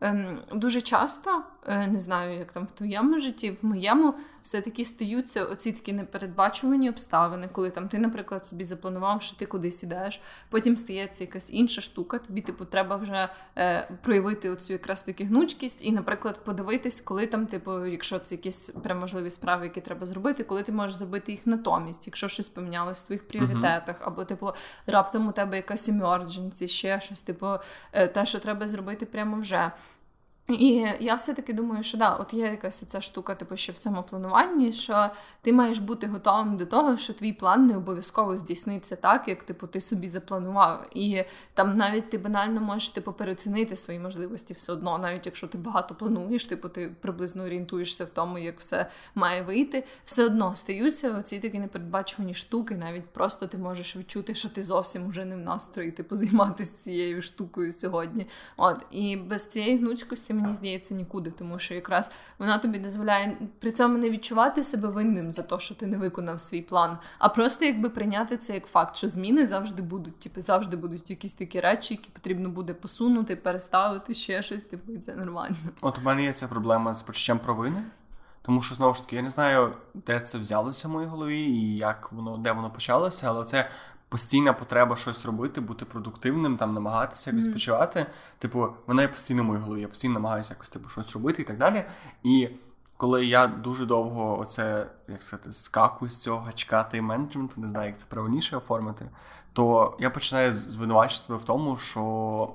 Ем, 0.00 0.38
дуже 0.52 0.80
часто, 0.80 1.42
не 1.68 1.98
знаю, 1.98 2.38
як 2.38 2.52
там 2.52 2.66
в 2.66 2.70
твоєму 2.70 3.20
житті, 3.20 3.58
в 3.62 3.66
моєму 3.66 4.14
все-таки 4.42 4.84
стаються 4.84 5.44
оці 5.44 5.72
такі 5.72 5.92
непередбачувані 5.92 6.88
обставини, 6.88 7.48
коли 7.52 7.70
там 7.70 7.88
ти, 7.88 7.98
наприклад, 7.98 8.46
собі 8.46 8.64
запланував, 8.64 9.22
що 9.22 9.36
ти 9.36 9.46
кудись 9.46 9.82
ідеш, 9.82 10.20
потім 10.50 10.76
стається 10.76 11.24
якась 11.24 11.52
інша 11.52 11.80
штука. 11.80 12.18
Тобі 12.18 12.40
типу 12.40 12.64
треба 12.64 12.96
вже 12.96 13.28
е, 13.56 13.88
проявити 14.02 14.50
оцю 14.50 14.72
якраз 14.72 15.02
таки 15.02 15.24
гнучкість, 15.24 15.84
і, 15.84 15.92
наприклад, 15.92 16.44
подивитись, 16.44 17.00
коли 17.00 17.26
там, 17.26 17.46
типу, 17.46 17.86
якщо 17.86 18.18
це 18.18 18.34
якісь 18.34 18.70
прям 18.82 18.98
можливі 18.98 19.30
справи, 19.30 19.64
які 19.64 19.80
треба 19.80 20.06
зробити, 20.06 20.44
коли 20.44 20.62
ти 20.62 20.72
можеш 20.72 20.96
зробити 20.96 21.32
їх 21.32 21.46
натомість, 21.46 22.06
якщо 22.06 22.28
щось 22.28 22.48
помінялось 22.48 23.02
в 23.02 23.06
твоїх 23.06 23.28
пріоритетах, 23.28 24.00
uh-huh. 24.00 24.06
або 24.06 24.24
типу 24.24 24.52
раптом 24.86 25.28
у 25.28 25.32
тебе 25.32 25.56
якась 25.56 25.88
emergency, 25.88 26.68
ще 26.68 27.00
щось, 27.00 27.22
типу, 27.22 27.46
е, 27.92 28.08
те, 28.08 28.26
що 28.26 28.38
треба 28.38 28.66
зробити 28.66 29.06
прямо 29.06 29.40
вже. 29.40 29.72
І 30.48 30.86
я 31.00 31.14
все-таки 31.14 31.52
думаю, 31.52 31.82
що 31.82 31.98
да, 31.98 32.14
от 32.14 32.34
є 32.34 32.46
якась 32.46 32.84
ця 32.86 33.00
штука, 33.00 33.34
типу, 33.34 33.56
що 33.56 33.72
в 33.72 33.76
цьому 33.76 34.02
плануванні, 34.02 34.72
що 34.72 35.10
ти 35.42 35.52
маєш 35.52 35.78
бути 35.78 36.06
готовим 36.06 36.56
до 36.56 36.66
того, 36.66 36.96
що 36.96 37.12
твій 37.12 37.32
план 37.32 37.66
не 37.66 37.76
обов'язково 37.76 38.36
здійсниться 38.36 38.96
так, 38.96 39.28
як 39.28 39.44
типу 39.44 39.66
ти 39.66 39.80
собі 39.80 40.08
запланував. 40.08 40.86
І 40.94 41.24
там 41.54 41.76
навіть 41.76 42.10
ти 42.10 42.18
банально 42.18 42.60
можеш 42.60 42.90
типу 42.90 43.12
переоцінити 43.12 43.76
свої 43.76 44.00
можливості 44.00 44.54
все 44.54 44.72
одно, 44.72 44.98
навіть 44.98 45.26
якщо 45.26 45.46
ти 45.46 45.58
багато 45.58 45.94
плануєш, 45.94 46.46
типу 46.46 46.68
ти 46.68 46.96
приблизно 47.00 47.44
орієнтуєшся 47.44 48.04
в 48.04 48.08
тому, 48.08 48.38
як 48.38 48.60
все 48.60 48.90
має 49.14 49.42
вийти, 49.42 49.84
все 50.04 50.24
одно 50.24 50.54
стаються 50.54 51.18
оці 51.18 51.38
такі 51.38 51.58
непередбачувані 51.58 52.34
штуки. 52.34 52.76
Навіть 52.76 53.06
просто 53.06 53.46
ти 53.46 53.58
можеш 53.58 53.96
відчути, 53.96 54.34
що 54.34 54.48
ти 54.48 54.62
зовсім 54.62 55.06
уже 55.06 55.24
не 55.24 55.36
в 55.36 55.40
настрої, 55.40 55.92
типу, 55.92 56.16
займатися 56.16 56.82
цією 56.82 57.22
штукою 57.22 57.72
сьогодні. 57.72 58.26
От 58.56 58.86
і 58.90 59.16
без 59.16 59.46
цієї 59.46 59.78
гнучкості 59.78 60.37
мені 60.38 60.54
здається, 60.54 60.94
нікуди, 60.94 61.30
тому 61.30 61.58
що 61.58 61.74
якраз 61.74 62.10
вона 62.38 62.58
тобі 62.58 62.78
дозволяє 62.78 63.38
при 63.58 63.72
цьому 63.72 63.98
не 63.98 64.10
відчувати 64.10 64.64
себе 64.64 64.88
винним 64.88 65.32
за 65.32 65.42
те, 65.42 65.60
що 65.60 65.74
ти 65.74 65.86
не 65.86 65.96
виконав 65.96 66.40
свій 66.40 66.62
план, 66.62 66.98
а 67.18 67.28
просто 67.28 67.64
якби 67.64 67.90
прийняти 67.90 68.36
це 68.36 68.54
як 68.54 68.66
факт, 68.66 68.96
що 68.96 69.08
зміни 69.08 69.46
завжди 69.46 69.82
будуть, 69.82 70.18
типу, 70.18 70.40
завжди 70.40 70.76
будуть 70.76 71.10
якісь 71.10 71.34
такі 71.34 71.60
речі, 71.60 71.94
які 71.94 72.10
потрібно 72.10 72.50
буде 72.50 72.74
посунути, 72.74 73.36
переставити 73.36 74.14
ще 74.14 74.42
щось, 74.42 74.64
типу, 74.64 74.92
це 75.06 75.14
нормально. 75.14 75.56
От 75.80 75.98
у 75.98 76.02
мене 76.02 76.22
є 76.22 76.32
ця 76.32 76.48
проблема 76.48 76.94
з 76.94 77.02
почуттям 77.02 77.38
провини. 77.38 77.82
Тому 78.42 78.62
що 78.62 78.74
знову 78.74 78.94
ж 78.94 79.02
таки 79.04 79.16
я 79.16 79.22
не 79.22 79.30
знаю, 79.30 79.72
де 79.94 80.20
це 80.20 80.38
взялося 80.38 80.88
в 80.88 80.90
моїй 80.90 81.06
голові 81.06 81.40
і 81.40 81.76
як 81.76 82.12
воно 82.12 82.36
де 82.36 82.52
воно 82.52 82.70
почалося, 82.70 83.28
але 83.28 83.44
це 83.44 83.68
постійна 84.08 84.52
потреба 84.52 84.96
щось 84.96 85.26
робити, 85.26 85.60
бути 85.60 85.84
продуктивним, 85.84 86.56
там 86.56 86.74
намагатися 86.74 87.30
якось 87.30 87.46
mm-hmm. 87.46 87.52
почувати. 87.52 88.06
Типу, 88.38 88.68
вона 88.86 89.02
є 89.02 89.08
постійно 89.08 89.42
в 89.42 89.46
моїй 89.46 89.60
голові, 89.60 89.80
я 89.80 89.88
постійно 89.88 90.14
намагаюся 90.14 90.54
якось 90.54 90.68
типу 90.68 90.88
щось 90.88 91.12
робити 91.12 91.42
і 91.42 91.44
так 91.44 91.58
далі. 91.58 91.84
І 92.22 92.48
коли 92.96 93.26
я 93.26 93.46
дуже 93.46 93.86
довго 93.86 94.38
оце, 94.38 94.86
як 95.08 95.22
сказати, 95.22 95.52
скакую 95.52 96.10
з 96.10 96.16
цього 96.16 96.38
гачка 96.38 96.90
тайм-менеджменту, 96.92 97.60
не 97.60 97.68
знаю, 97.68 97.86
як 97.86 97.98
це 97.98 98.06
правильніше 98.08 98.56
оформити, 98.56 99.08
то 99.52 99.96
я 100.00 100.10
починаю 100.10 100.52
звинувачити 100.52 101.24
себе 101.24 101.38
в 101.38 101.44
тому, 101.44 101.76
що. 101.76 102.54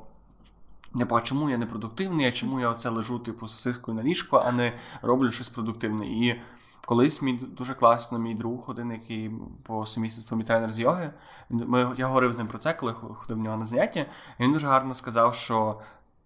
Не 0.95 1.05
по 1.05 1.21
чому 1.21 1.49
я 1.49 1.57
не 1.57 1.65
продуктивний, 1.65 2.27
а 2.27 2.31
чому 2.31 2.59
я 2.59 2.69
оце 2.69 2.89
лежу, 2.89 3.19
типу, 3.19 3.47
сосискою 3.47 3.97
на 3.97 4.03
ліжко, 4.03 4.43
а 4.45 4.51
не 4.51 4.73
роблю 5.01 5.31
щось 5.31 5.49
продуктивне. 5.49 6.05
І 6.07 6.41
Колись 6.85 7.21
мій 7.21 7.33
дуже 7.33 7.73
класно, 7.73 8.19
мій 8.19 8.35
друг, 8.35 8.65
один, 8.67 8.91
який 8.91 9.31
по 9.63 9.85
сумісництву 9.85 10.37
мій 10.37 10.43
тренер 10.43 10.73
з 10.73 10.79
йоги. 10.79 11.13
Ми, 11.49 11.87
Я 11.97 12.07
говорив 12.07 12.33
з 12.33 12.37
ним 12.37 12.47
про 12.47 12.57
це, 12.57 12.73
коли 12.73 12.93
ходив 12.93 13.37
в 13.37 13.39
нього 13.39 13.57
на 13.57 13.65
заняття. 13.65 13.99
І 14.39 14.43
він 14.43 14.53
дуже 14.53 14.67
гарно 14.67 14.93
сказав, 14.93 15.35
що 15.35 15.79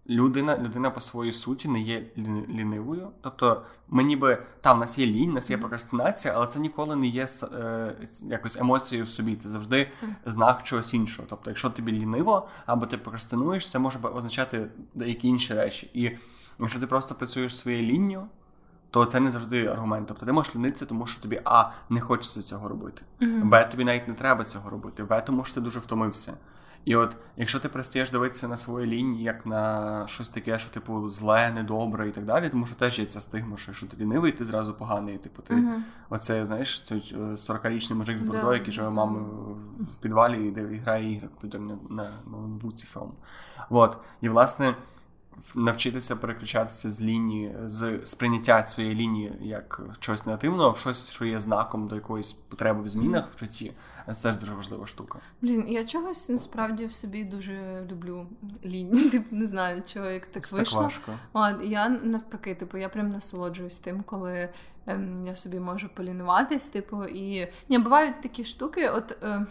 людина 0.08 0.58
людина 0.58 0.90
по 0.90 1.00
своїй 1.00 1.32
суті 1.32 1.68
не 1.68 1.80
є 1.80 2.06
лінивою. 2.48 3.10
Тобто, 3.20 3.62
ми 3.88 4.04
ніби 4.04 4.42
там 4.60 4.76
в 4.76 4.80
нас 4.80 4.98
є 4.98 5.06
лінь, 5.06 5.30
в 5.30 5.34
нас 5.34 5.50
є 5.50 5.58
прокрастинація, 5.58 6.34
але 6.36 6.46
це 6.46 6.60
ніколи 6.60 6.96
не 6.96 7.06
є 7.06 7.26
е, 7.54 7.96
якось 8.22 8.56
емоцією 8.56 9.04
в 9.04 9.08
собі. 9.08 9.36
Це 9.36 9.48
завжди 9.48 9.90
знак 10.26 10.62
чогось 10.62 10.94
іншого. 10.94 11.28
Тобто, 11.30 11.50
якщо 11.50 11.70
тобі 11.70 11.92
ліниво 11.92 12.48
або 12.66 12.86
ти 12.86 12.98
прокрастинуєш, 12.98 13.70
це 13.70 13.78
може 13.78 13.98
означати 13.98 14.66
деякі 14.94 15.28
інші 15.28 15.54
речі. 15.54 15.90
І 15.94 16.10
якщо 16.60 16.80
ти 16.80 16.86
просто 16.86 17.14
працюєш 17.14 17.58
своєю 17.58 17.82
лінню 17.82 18.28
то 18.90 19.04
це 19.04 19.20
не 19.20 19.30
завжди 19.30 19.66
аргумент. 19.66 20.08
Тобто 20.08 20.26
ти 20.26 20.32
можеш 20.32 20.56
лінитися, 20.56 20.86
тому 20.86 21.06
що 21.06 21.22
тобі 21.22 21.40
А 21.44 21.70
не 21.90 22.00
хочеться 22.00 22.42
цього 22.42 22.68
робити, 22.68 23.02
mm-hmm. 23.20 23.48
Б, 23.48 23.64
тобі 23.64 23.84
навіть 23.84 24.08
не 24.08 24.14
треба 24.14 24.44
цього 24.44 24.70
робити, 24.70 25.02
В, 25.02 25.20
тому 25.20 25.44
що 25.44 25.54
ти 25.54 25.60
дуже 25.60 25.78
втомився. 25.78 26.34
І 26.84 26.96
от, 26.96 27.16
якщо 27.36 27.60
ти 27.60 27.68
перестаєш 27.68 28.10
дивитися 28.10 28.48
на 28.48 28.56
свої 28.56 28.86
лінії, 28.86 29.22
як 29.22 29.46
на 29.46 30.04
щось 30.08 30.28
таке, 30.28 30.58
що 30.58 30.70
типу 30.70 31.08
зле, 31.08 31.52
недобре 31.52 32.08
і 32.08 32.10
так 32.10 32.24
далі, 32.24 32.48
тому 32.48 32.66
що 32.66 32.76
теж 32.76 32.98
є 32.98 33.06
ця 33.06 33.20
стигма, 33.20 33.56
що, 33.56 33.72
що 33.72 33.86
ти 33.86 33.96
лінивий, 33.96 34.32
ти 34.32 34.44
зразу 34.44 34.74
поганий. 34.74 35.18
Типу, 35.18 35.42
ти 35.42 35.54
uh-huh. 35.54 35.80
оце, 36.10 36.44
знаєш, 36.44 36.82
цей 36.82 37.16
40-річний 37.18 37.92
е, 37.92 37.94
мужик 37.94 38.18
з 38.18 38.22
бородою, 38.22 38.52
yeah. 38.52 38.58
який 38.58 38.72
живе 38.72 38.90
мамою 38.90 39.24
в 39.80 39.96
підвалі 40.00 40.48
і 40.48 40.50
де 40.50 40.62
грає 40.62 41.12
ігри 41.12 41.28
на 41.42 41.58
на, 41.58 41.76
на 41.90 42.06
ноутбуці 42.30 42.86
своєму. 42.86 43.14
От. 43.70 43.98
І 44.20 44.28
власне 44.28 44.74
навчитися 45.54 46.16
переключатися 46.16 46.90
з 46.90 47.00
лінії, 47.00 47.56
з 47.64 47.98
сприйняття 48.04 48.66
своєї 48.66 48.94
лінії 48.94 49.32
як 49.40 49.80
чогось 50.00 50.26
негативного, 50.26 50.70
в 50.70 50.78
щось, 50.78 51.10
що 51.10 51.24
є 51.24 51.40
знаком 51.40 51.88
до 51.88 51.94
якоїсь 51.94 52.32
потреби 52.32 52.82
в 52.82 52.88
змінах 52.88 53.28
в 53.36 53.38
житті. 53.38 53.72
Це 54.14 54.22
теж 54.22 54.36
дуже 54.36 54.54
важлива 54.54 54.86
штука. 54.86 55.18
Блін, 55.42 55.68
я 55.68 55.84
чогось 55.84 56.28
насправді 56.28 56.86
в 56.86 56.92
собі 56.92 57.24
дуже 57.24 57.86
люблю 57.90 58.26
лінії. 58.64 59.10
Типу 59.10 59.36
не 59.36 59.46
знаю, 59.46 59.82
чого 59.86 60.06
як 60.06 60.26
так 60.26 60.48
це 60.48 60.56
вийшло. 60.56 60.78
Так 60.78 60.84
важко. 60.84 61.12
От, 61.32 61.70
я 61.70 61.88
навпаки, 61.88 62.54
типу, 62.54 62.78
я 62.78 62.88
прям 62.88 63.08
насолоджуюсь 63.08 63.78
тим, 63.78 64.02
коли 64.02 64.48
ем, 64.86 65.26
я 65.26 65.34
собі 65.34 65.60
можу 65.60 65.88
полінуватись. 65.88 66.66
Типу, 66.66 67.04
і 67.04 67.52
Ні, 67.68 67.78
бувають 67.78 68.22
такі 68.22 68.44
штуки, 68.44 68.88
от 68.88 69.18
е, 69.22 69.46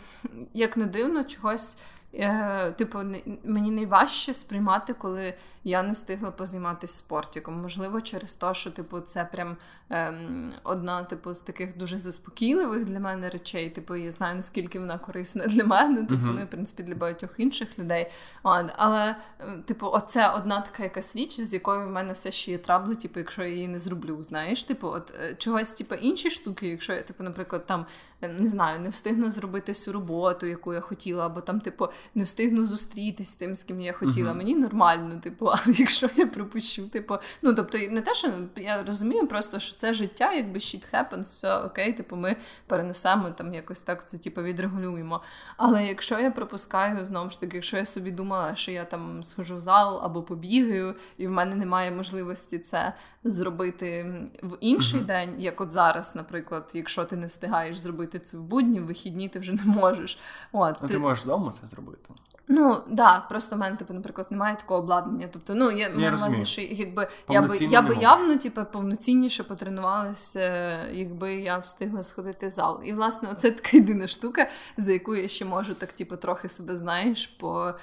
як 0.53 0.77
не 0.77 0.85
дивно, 0.85 1.23
чогось. 1.23 1.77
Е, 2.19 2.71
типу, 2.71 2.99
мені 3.43 3.71
найважче 3.71 4.33
сприймати, 4.33 4.93
коли 4.93 5.33
я 5.63 5.83
не 5.83 5.91
встигла 5.91 6.31
позайматися 6.31 6.97
спортиком. 6.97 7.61
Можливо, 7.61 8.01
через 8.01 8.35
те, 8.35 8.53
що 8.53 8.71
типу, 8.71 8.99
це 8.99 9.25
прям 9.25 9.57
ем, 9.89 10.53
одна 10.63 11.03
типу, 11.03 11.33
з 11.33 11.41
таких 11.41 11.77
дуже 11.77 11.97
заспокійливих 11.97 12.85
для 12.85 12.99
мене 12.99 13.29
речей. 13.29 13.69
Типу, 13.69 13.95
я 13.95 14.09
знаю, 14.09 14.35
наскільки 14.35 14.79
вона 14.79 14.97
корисна 14.97 15.45
для 15.45 15.63
мене, 15.63 16.01
типу, 16.01 16.13
uh-huh. 16.13 16.33
ну, 16.39 16.45
в 16.45 16.49
принципі, 16.49 16.83
для 16.83 16.95
багатьох 16.95 17.29
інших 17.37 17.79
людей. 17.79 18.11
Але, 18.43 19.15
е, 19.39 19.57
типу, 19.65 19.87
оце 19.87 20.29
одна 20.29 20.61
така 20.61 20.83
якась 20.83 21.15
річ, 21.15 21.39
з 21.39 21.53
якою 21.53 21.87
в 21.87 21.91
мене 21.91 22.13
все 22.13 22.31
ще 22.31 22.51
є 22.51 22.57
трабли, 22.57 22.95
типу, 22.95 23.19
якщо 23.19 23.43
я 23.43 23.49
її 23.49 23.67
не 23.67 23.79
зроблю. 23.79 24.23
Знаєш, 24.23 24.63
типу, 24.63 24.87
от 24.87 25.13
е, 25.19 25.35
чогось, 25.35 25.71
типу, 25.71 25.95
інші 25.95 26.29
штуки, 26.29 26.67
якщо 26.67 26.93
я, 26.93 27.01
типу, 27.01 27.23
наприклад, 27.23 27.65
там. 27.65 27.85
Не 28.21 28.47
знаю, 28.47 28.79
не 28.79 28.89
встигну 28.89 29.31
зробити 29.31 29.71
всю 29.71 29.93
роботу, 29.93 30.45
яку 30.45 30.73
я 30.73 30.81
хотіла, 30.81 31.25
або 31.25 31.41
там, 31.41 31.59
типу, 31.59 31.87
не 32.15 32.23
встигну 32.23 32.65
зустрітись 32.65 33.29
з 33.29 33.35
тим, 33.35 33.55
з 33.55 33.63
ким 33.63 33.81
я 33.81 33.93
хотіла. 33.93 34.31
Uh-huh. 34.31 34.37
Мені 34.37 34.55
нормально, 34.55 35.19
типу, 35.23 35.45
але 35.51 35.75
якщо 35.77 36.09
я 36.15 36.27
пропущу, 36.27 36.89
типу, 36.89 37.17
ну 37.41 37.53
тобто, 37.53 37.77
не 37.77 38.01
те, 38.01 38.15
що 38.15 38.27
я 38.55 38.83
розумію, 38.83 39.27
просто 39.27 39.59
що 39.59 39.77
це 39.77 39.93
життя, 39.93 40.33
якби 40.33 40.59
shit 40.59 40.83
happens, 40.93 41.21
все 41.21 41.57
окей, 41.57 41.93
типу, 41.93 42.15
ми 42.15 42.35
перенесемо 42.67 43.29
там 43.29 43.53
якось 43.53 43.81
так 43.81 44.07
це 44.07 44.17
типу, 44.17 44.43
відрегулюємо. 44.43 45.21
Але 45.57 45.85
якщо 45.85 46.19
я 46.19 46.31
пропускаю, 46.31 47.05
знову 47.05 47.29
ж 47.29 47.39
таки, 47.39 47.57
якщо 47.57 47.77
я 47.77 47.85
собі 47.85 48.11
думала, 48.11 48.55
що 48.55 48.71
я 48.71 48.85
там 48.85 49.23
схожу 49.23 49.55
в 49.55 49.61
зал 49.61 49.99
або 50.03 50.21
побігаю, 50.21 50.95
і 51.17 51.27
в 51.27 51.31
мене 51.31 51.55
немає 51.55 51.91
можливості 51.91 52.59
це 52.59 52.93
зробити 53.23 54.03
в 54.43 54.57
інший 54.59 54.99
uh-huh. 54.99 55.05
день, 55.05 55.35
як 55.37 55.61
от 55.61 55.71
зараз, 55.71 56.15
наприклад, 56.15 56.71
якщо 56.73 57.05
ти 57.05 57.15
не 57.15 57.27
встигаєш 57.27 57.77
зробити 57.77 58.06
це 58.07 58.37
в 58.37 58.43
будні, 58.43 58.79
в 58.79 58.85
вихідні 58.85 59.29
ти 59.29 59.39
вже 59.39 59.53
не 59.53 59.63
можеш. 59.63 60.17
От, 60.51 60.77
ну, 60.81 60.87
ти... 60.87 60.93
ти 60.93 60.99
можеш 60.99 61.23
вдома 61.23 61.51
це 61.51 61.67
зробити. 61.67 62.13
Ну 62.49 62.77
да, 62.87 63.25
просто 63.29 63.55
в 63.55 63.59
мене, 63.59 63.75
типу, 63.75 63.93
наприклад, 63.93 64.27
немає 64.29 64.55
такого 64.55 64.79
обладнання. 64.79 65.29
Тобто, 65.33 65.55
ну 65.55 65.71
я 65.71 65.89
я 65.97 66.13
увазі, 66.13 66.45
що 66.45 66.61
якби 66.61 67.07
я 67.29 67.41
би 67.41 67.57
я 67.57 67.81
би 67.81 67.95
явно, 67.95 68.37
типу, 68.37 68.61
повноцінніше 68.71 69.43
потренувалася, 69.43 70.77
якби 70.91 71.35
я 71.35 71.57
встигла 71.57 72.03
сходити 72.03 72.47
в 72.47 72.49
зал. 72.49 72.81
І 72.85 72.93
власне, 72.93 73.35
це 73.37 73.51
така 73.51 73.77
єдина 73.77 74.07
штука, 74.07 74.49
за 74.77 74.93
яку 74.93 75.15
я 75.15 75.27
ще 75.27 75.45
можу 75.45 75.73
так, 75.73 75.93
типу, 75.93 76.15
трохи 76.15 76.47
себе 76.47 76.75
знаєш, 76.75 77.27
по 77.27 77.73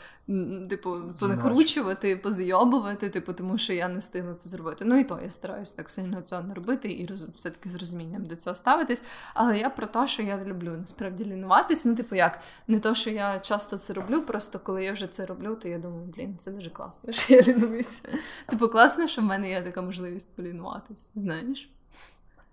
типу, 0.68 0.96
понакручувати, 1.20 2.16
позайобувати, 2.16 3.11
типу, 3.11 3.33
тому 3.33 3.59
що 3.59 3.72
я 3.72 3.88
не 3.88 3.98
встигла 3.98 4.35
це 4.35 4.48
зробити. 4.48 4.85
Ну 4.85 4.98
і 4.98 5.05
то 5.05 5.18
я 5.22 5.31
стараюсь 5.31 5.72
так 5.72 5.90
сильно 5.90 6.20
цього 6.20 6.42
не 6.42 6.55
робити 6.55 6.92
і 6.92 7.07
роз... 7.07 7.27
все-таки 7.35 7.68
з 7.68 7.74
розумінням 7.74 8.24
до 8.24 8.37
цього 8.37 8.57
ставитись. 8.57 9.03
Але 9.35 9.59
я 9.59 9.70
про 9.70 9.87
те, 9.87 10.07
що 10.07 10.22
я 10.22 10.44
люблю 10.44 10.72
насправді 10.79 11.24
лінуватись. 11.24 11.85
Ну, 11.85 11.94
типу, 11.94 12.16
як 12.16 12.40
не 12.68 12.81
то, 12.81 12.94
що 12.94 13.11
я 13.11 13.38
часто 13.38 13.77
це 13.77 13.92
роблю, 13.92 14.22
просто 14.22 14.53
коли 14.58 14.84
я 14.84 14.92
вже 14.92 15.06
це 15.06 15.26
роблю, 15.26 15.56
то 15.56 15.68
я 15.68 15.78
думаю, 15.78 16.04
блін, 16.16 16.36
це 16.38 16.50
дуже 16.50 16.70
класно, 16.70 17.12
що 17.12 17.34
я 17.34 17.42
лінуюся. 17.42 18.02
Типу, 18.46 18.68
класно, 18.68 19.08
що 19.08 19.22
в 19.22 19.24
мене 19.24 19.50
є 19.50 19.62
така 19.62 19.82
можливість 19.82 20.36
полінуватись, 20.36 21.10
знаєш. 21.14 21.70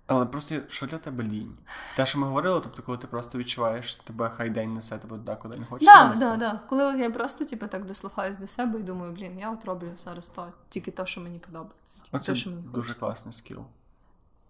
Але 0.08 0.26
просто 0.26 0.56
що 0.68 0.86
для 0.86 0.98
тебе 0.98 1.24
лінь? 1.24 1.58
Те, 1.96 2.06
що 2.06 2.20
ми 2.20 2.28
говорили, 2.28 2.60
тобто, 2.64 2.84
коли 2.84 2.98
ти 2.98 3.08
просто 3.08 3.38
відчуваєш, 3.38 3.96
тебе 3.96 4.30
хай 4.30 4.50
день 4.50 4.74
несе 4.74 4.98
тебе 4.98 5.18
туди, 5.18 5.38
куди 5.42 5.58
не 5.58 5.66
хочеш. 5.66 5.86
Так, 5.86 6.20
так, 6.20 6.40
так. 6.40 6.68
Коли 6.68 7.00
я 7.00 7.10
просто 7.10 7.46
типу, 7.46 7.68
так 7.68 7.86
дослухаюсь 7.86 8.38
до 8.38 8.48
себе 8.48 8.80
і 8.80 8.84
думаю, 8.84 9.14
блін, 9.14 9.40
я 9.40 9.52
от 9.52 9.66
роблю 9.66 9.92
зараз 9.98 10.30
то, 10.30 10.48
тільки 10.70 10.92
те, 10.92 11.06
що 11.06 11.22
мені 11.22 11.40
подобається. 11.40 12.00
Тільки 12.04 12.18
Оце 12.18 12.34
те, 12.34 12.40
що 12.40 12.50
мені 12.50 12.62
дуже 12.62 12.94
класний 12.94 13.34
скіл. 13.34 13.66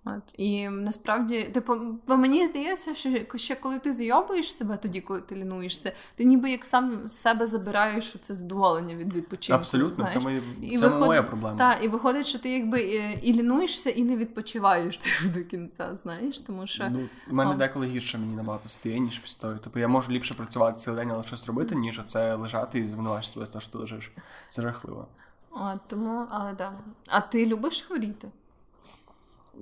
От. 0.05 0.23
І 0.37 0.69
насправді, 0.69 1.43
типу, 1.43 1.75
бо 2.07 2.17
мені 2.17 2.45
здається, 2.45 2.93
що 2.93 3.09
ще 3.35 3.55
коли 3.55 3.79
ти 3.79 3.91
зайобуєш 3.91 4.55
себе, 4.55 4.77
тоді 4.77 5.01
коли 5.01 5.21
ти 5.21 5.35
лінуєшся, 5.35 5.93
ти 6.15 6.23
ніби 6.23 6.51
як 6.51 6.65
сам 6.65 7.07
себе 7.07 7.45
забираєш 7.45 8.09
що 8.09 8.19
це 8.19 8.33
задоволення 8.33 8.95
від 8.95 9.13
відпочинку. 9.13 9.59
Абсолютно, 9.59 9.95
знаєш? 9.95 10.13
це 10.13 10.19
моє 10.19 10.41
і 10.61 10.77
це 10.77 10.87
виход... 10.87 11.07
моя 11.07 11.23
проблема. 11.23 11.57
Так, 11.57 11.83
і 11.83 11.87
виходить, 11.87 12.25
що 12.25 12.39
ти 12.39 12.49
якби 12.49 12.81
і 13.21 13.33
лінуєшся, 13.33 13.89
і 13.89 14.03
не 14.03 14.17
відпочиваєш 14.17 14.97
типу, 14.97 15.39
до 15.39 15.45
кінця. 15.45 15.95
Знаєш, 15.95 16.39
тому 16.39 16.67
що 16.67 16.89
ну 16.89 17.09
у 17.29 17.33
мене 17.33 17.51
О. 17.51 17.53
деколи 17.53 17.87
гірше 17.87 18.17
мені 18.17 18.35
набагато 18.35 18.69
стає, 18.69 18.99
ніж 18.99 19.19
після 19.19 19.41
того. 19.41 19.59
Тобто 19.63 19.79
я 19.79 19.87
можу 19.87 20.11
ліпше 20.11 20.33
працювати 20.33 20.77
цілий 20.77 20.99
день, 20.99 21.11
але 21.11 21.23
щось 21.23 21.47
робити, 21.47 21.75
ніж 21.75 22.01
це 22.05 22.35
лежати 22.35 22.79
і 22.79 22.87
звинувачити 22.87 23.45
себе, 23.45 23.61
що 23.61 23.71
ти 23.71 23.77
лежиш. 23.77 24.11
Це 24.49 24.61
жахливо. 24.61 25.07
А, 25.55 25.77
тому, 25.87 26.25
але 26.29 26.53
да. 26.53 26.73
А 27.07 27.21
ти 27.21 27.45
любиш 27.45 27.81
хворіти? 27.81 28.27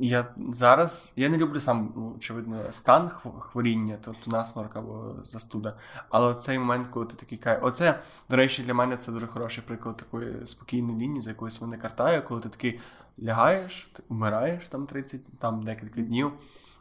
Я 0.02 0.28
зараз 0.52 1.12
я 1.16 1.30
не 1.30 1.38
люблю 1.38 1.60
сам, 1.60 1.94
ну, 1.96 2.14
очевидно, 2.16 2.72
стан 2.72 3.10
хворіння, 3.40 3.98
тобто 4.02 4.32
насморк 4.32 4.76
або 4.76 5.16
застуда. 5.24 5.78
Але 6.10 6.36
цей 6.36 6.60
момент, 6.60 6.88
коли 6.88 7.06
ти 7.06 7.16
такий 7.16 7.38
кай. 7.38 7.60
Оце, 7.62 8.00
до 8.30 8.36
речі, 8.36 8.64
для 8.64 8.74
мене 8.74 8.98
це 8.98 9.12
дуже 9.12 9.28
хороший 9.28 9.64
приклад 9.68 9.98
такої 9.98 10.48
спокійної 10.48 11.00
лінії, 11.00 11.22
за 11.22 11.30
якоюсь 11.30 11.62
мене 11.62 11.78
картає, 11.78 12.22
коли 12.22 12.42
ти 12.42 12.50
такий 12.50 12.80
лягаєш, 13.24 13.90
ти 13.94 14.04
вмираєш 14.10 14.70
там 14.70 14.86
30, 14.86 15.22
там 15.40 15.64
декілька 15.64 16.02
днів. 16.02 16.32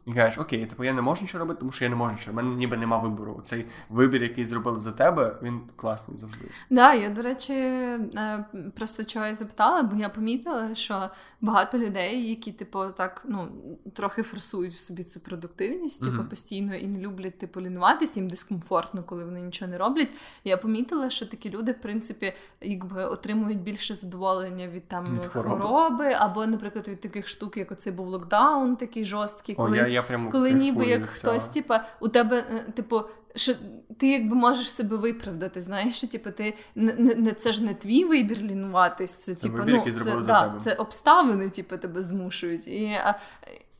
І 0.09 0.13
кажеш, 0.13 0.39
окей, 0.39 0.67
типу, 0.67 0.85
я 0.85 0.93
не 0.93 1.03
можу 1.03 1.23
нічого 1.23 1.41
робити, 1.41 1.61
тому 1.61 1.73
що 1.73 1.85
я 1.85 1.91
не 1.91 1.97
можу 1.97 2.13
нічого. 2.13 2.33
У 2.33 2.37
мене 2.37 2.57
ніби 2.57 2.77
нема 2.77 2.99
вибору. 2.99 3.41
Цей 3.45 3.67
вибір, 3.89 4.23
який 4.23 4.45
зробили 4.45 4.79
за 4.79 4.93
тебе, 4.93 5.37
він 5.43 5.61
класний 5.77 6.19
завжди. 6.19 6.45
Так, 6.45 6.53
да, 6.71 6.95
я, 6.95 7.11
до 7.11 7.23
речі, 7.23 7.53
е, 7.53 8.45
просто 8.77 9.05
чого 9.05 9.27
я 9.27 9.35
запитала, 9.35 9.83
бо 9.83 9.97
я 9.97 10.09
помітила, 10.09 10.75
що 10.75 11.11
багато 11.41 11.79
людей, 11.79 12.29
які, 12.29 12.53
типу, 12.53 12.85
так 12.97 13.23
ну, 13.29 13.49
трохи 13.95 14.23
форсують 14.23 14.75
в 14.75 14.79
собі 14.79 15.05
цю 15.05 15.21
продуктивність, 15.21 16.03
типу, 16.03 16.17
mm-hmm. 16.17 16.29
постійно 16.29 16.75
і 16.75 16.87
не 16.87 16.99
люблять 16.99 17.39
типу, 17.39 17.61
лінуватися, 17.61 18.21
їм 18.21 18.31
дискомфортно, 18.31 19.03
коли 19.03 19.25
вони 19.25 19.41
нічого 19.41 19.71
не 19.71 19.79
роблять. 19.79 20.09
Я 20.45 20.57
помітила, 20.57 21.11
що 21.11 21.27
такі 21.27 21.51
люди, 21.51 21.73
в 21.73 21.81
принципі, 21.81 22.33
якби 22.61 23.05
отримують 23.05 23.61
більше 23.61 23.95
задоволення 23.95 24.69
від 24.69 24.89
там 24.89 25.19
від 25.19 25.27
хвороби, 25.27 26.13
або, 26.13 26.47
наприклад, 26.47 26.89
від 26.89 27.01
таких 27.01 27.29
штук, 27.29 27.57
як 27.57 27.73
оцей 27.73 27.93
був 27.93 28.09
локдаун, 28.09 28.77
такий 28.77 29.05
жорсткий, 29.05 29.55
коли. 29.55 29.83
О, 29.83 29.87
я, 29.87 29.98
я 29.99 30.03
прямо 30.03 30.31
коли 30.31 30.53
ніби 30.53 30.87
як 30.87 31.07
хтось, 31.07 31.47
типа, 31.47 31.85
у 32.01 32.09
тебе, 32.09 32.45
е, 32.51 32.73
типу, 32.73 33.03
що 33.37 33.55
ти 33.99 34.09
якби 34.09 34.37
можеш 34.37 34.71
себе 34.71 34.97
виправдати, 34.97 35.61
знаєш, 35.61 35.97
що 35.97 36.07
типу, 36.07 36.31
ти 36.31 36.55
не, 36.75 36.93
не 36.95 37.33
це 37.33 37.53
ж 37.53 37.63
не 37.63 37.75
твій 37.75 38.05
вибір 38.05 38.39
лінуватись, 38.39 39.15
це, 39.15 39.35
це 39.35 39.43
типу, 39.43 39.57
вибір, 39.57 39.83
ну, 39.87 39.93
це, 40.05 40.17
да, 40.17 40.55
це 40.61 40.75
обставини, 40.75 41.51
типу, 41.51 41.77
тебе 41.77 42.03
змушують. 42.03 42.69
І, 42.69 42.99
а, 43.05 43.15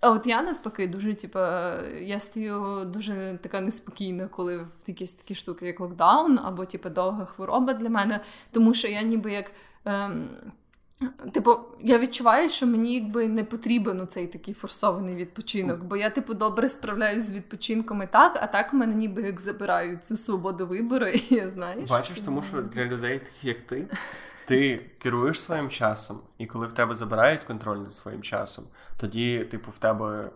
а 0.01 0.11
от 0.11 0.27
я 0.27 0.43
навпаки, 0.43 0.89
дуже, 0.89 1.15
типу, 1.15 1.39
я 2.01 2.21
стою 2.21 2.85
дуже 2.85 3.39
така 3.43 3.61
неспокійна, 3.61 4.29
коли 4.29 4.67
якісь 4.87 5.13
такі 5.13 5.35
штуки, 5.35 5.67
як 5.67 5.81
локдаун, 5.81 6.39
або 6.45 6.65
типу, 6.65 6.89
довга 6.89 7.25
хвороба 7.25 7.73
для 7.73 7.91
мене, 7.91 8.21
тому 8.53 8.75
що 8.75 8.89
я 8.89 9.03
ніби 9.03 9.33
як. 9.33 9.51
Ем, 9.85 10.29
Типу, 11.33 11.57
я 11.81 11.99
відчуваю, 11.99 12.49
що 12.49 12.67
мені 12.67 12.95
якби 12.95 13.29
не 13.29 13.45
потрібен 13.45 14.09
цей 14.09 14.27
такий 14.27 14.55
форсований 14.55 15.17
відпочинок, 15.17 15.85
бо 15.85 15.97
я, 15.97 16.11
типу, 16.11 16.35
добре 16.35 16.69
справляюсь 16.69 17.25
з 17.25 17.33
відпочинком 17.33 18.03
і 18.03 18.07
так, 18.07 18.39
а 18.43 18.47
так 18.47 18.73
мене 18.73 18.95
ніби 18.95 19.23
як 19.23 19.41
забирають 19.41 20.05
цю 20.05 20.17
свободу 20.17 20.67
вибору, 20.67 21.07
і 21.07 21.35
я 21.35 21.51
знаєш. 21.51 21.91
Бачиш, 21.91 22.21
тому 22.21 22.43
що 22.43 22.63
для 22.63 22.85
людей, 22.85 23.19
таких 23.19 23.45
як 23.45 23.63
ти, 23.63 23.87
ти 24.47 24.91
керуєш 24.99 25.41
своїм 25.41 25.71
часом, 25.71 26.21
і 26.39 26.47
коли 26.47 26.67
в 26.67 26.73
тебе 26.73 26.95
забирають 26.95 27.45
контроль 27.45 27.79
над 27.79 27.93
своїм 27.93 28.23
часом, 28.23 28.65
тоді, 28.97 29.39
типу, 29.39 29.71
в 29.71 29.79
тебе. 29.79 30.31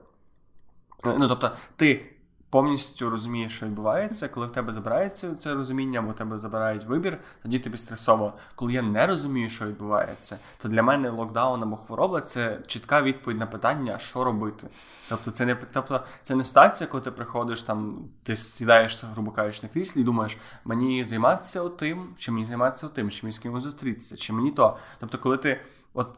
Ну, 1.04 1.28
тобто, 1.28 1.50
ти 1.76 2.11
повністю 2.52 3.10
розумієш, 3.10 3.56
що 3.56 3.66
відбувається, 3.66 4.28
коли 4.28 4.46
в 4.46 4.50
тебе 4.50 4.72
забирається 4.72 5.34
це 5.34 5.54
розуміння, 5.54 5.98
або 5.98 6.12
тебе 6.12 6.38
забирають 6.38 6.84
вибір, 6.84 7.18
тоді 7.42 7.58
тобі 7.58 7.76
стресово. 7.76 8.32
Коли 8.54 8.72
я 8.72 8.82
не 8.82 9.06
розумію, 9.06 9.50
що 9.50 9.66
відбувається, 9.66 10.38
то 10.58 10.68
для 10.68 10.82
мене 10.82 11.10
локдаун 11.10 11.62
або 11.62 11.76
хвороба 11.76 12.20
це 12.20 12.58
чітка 12.66 13.02
відповідь 13.02 13.38
на 13.38 13.46
питання, 13.46 13.98
що 13.98 14.24
робити. 14.24 14.68
Тобто, 15.08 15.30
це 15.30 15.46
не 15.46 15.54
тобто, 15.54 16.00
це 16.22 16.34
не 16.34 16.44
ситуація, 16.44 16.88
коли 16.88 17.02
ти 17.02 17.10
приходиш 17.10 17.62
там, 17.62 18.04
ти 18.22 18.36
сідаєш, 18.36 19.04
грубо 19.04 19.30
кажучи, 19.30 19.60
на 19.62 19.68
кріслі 19.68 20.00
і 20.00 20.04
думаєш, 20.04 20.38
мені 20.64 21.04
займатися 21.04 21.68
тим, 21.68 22.14
чи 22.18 22.32
мені 22.32 22.46
займатися 22.46 22.88
тим, 22.88 23.10
чи 23.10 23.20
мені 23.22 23.32
з 23.32 23.38
кимось 23.38 23.62
зустрітися, 23.62 24.16
чи 24.16 24.32
мені 24.32 24.50
то. 24.50 24.76
Тобто, 25.00 25.18
коли 25.18 25.36
ти 25.36 25.60
от 25.94 26.08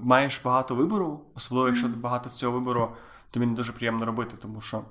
маєш 0.00 0.40
багато 0.44 0.74
вибору, 0.74 1.20
особливо 1.34 1.68
якщо 1.68 1.88
ти 1.88 1.96
багато 1.96 2.30
цього 2.30 2.52
вибору, 2.52 2.92
тобі 3.30 3.46
не 3.46 3.54
дуже 3.54 3.72
приємно 3.72 4.06
робити, 4.06 4.36
тому 4.40 4.60
що. 4.60 4.82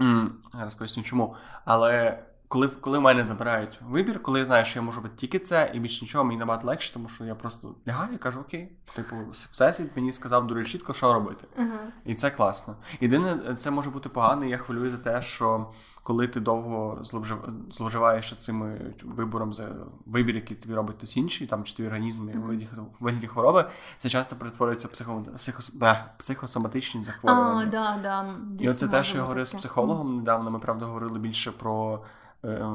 Mm, 0.00 0.28
зараз 0.52 0.74
поясню 0.74 1.02
чому. 1.02 1.34
Але 1.64 2.22
коли 2.48 2.68
коли 2.68 2.98
в 2.98 3.02
мене 3.02 3.24
забирають 3.24 3.80
вибір, 3.88 4.22
коли 4.22 4.38
я 4.38 4.44
знаю, 4.44 4.64
що 4.64 4.78
я 4.78 4.82
можу 4.82 4.96
робити 4.96 5.14
тільки 5.16 5.38
це, 5.38 5.70
і 5.74 5.80
більше 5.80 6.04
нічого, 6.04 6.24
мені 6.24 6.38
набагато 6.38 6.66
легше, 6.66 6.92
тому 6.92 7.08
що 7.08 7.24
я 7.24 7.34
просто 7.34 7.74
лягаю 7.88 8.14
і 8.14 8.18
кажу, 8.18 8.40
окей, 8.40 8.72
типу, 8.96 9.16
всесвіт 9.30 9.96
мені 9.96 10.12
сказав 10.12 10.46
дуже 10.46 10.64
чітко, 10.64 10.94
що 10.94 11.12
робити. 11.12 11.46
Uh-huh. 11.58 11.78
І 12.04 12.14
це 12.14 12.30
класно. 12.30 12.76
Єдине, 13.00 13.56
це 13.58 13.70
може 13.70 13.90
бути 13.90 14.08
погано, 14.08 14.44
і 14.44 14.50
я 14.50 14.58
хвилюю 14.58 14.90
за 14.90 14.98
те, 14.98 15.22
що 15.22 15.72
коли 16.08 16.26
ти 16.26 16.40
довго 16.40 16.98
зловживаєш 17.70 18.38
цим 18.38 18.78
вибором 19.04 19.52
за 19.52 19.68
вибір, 20.06 20.34
який 20.34 20.56
тобі 20.56 20.74
робить 20.74 20.96
хтось 20.96 21.16
інший, 21.16 21.46
там 21.46 21.64
чи 21.64 21.76
твій 21.76 21.86
організм 21.86 22.28
mm-hmm. 22.28 22.84
вигляді 23.00 23.26
хвороби, 23.26 23.68
це 23.98 24.08
часто 24.08 24.36
перетворюється 24.36 24.88
психо, 24.88 25.24
психо, 25.36 25.62
психосоматичні 26.18 27.00
захворювання. 27.00 27.62
А, 27.62 27.66
да, 27.66 27.98
да. 28.02 28.26
І 28.64 28.68
оце 28.68 28.88
те, 28.88 29.04
що 29.04 29.16
я 29.16 29.22
говорив 29.22 29.46
з 29.46 29.52
психологом 29.54 30.16
недавно. 30.16 30.50
Ми 30.50 30.58
правда 30.58 30.86
говорили 30.86 31.18
більше 31.18 31.52
про. 31.52 32.04
Е, 32.44 32.66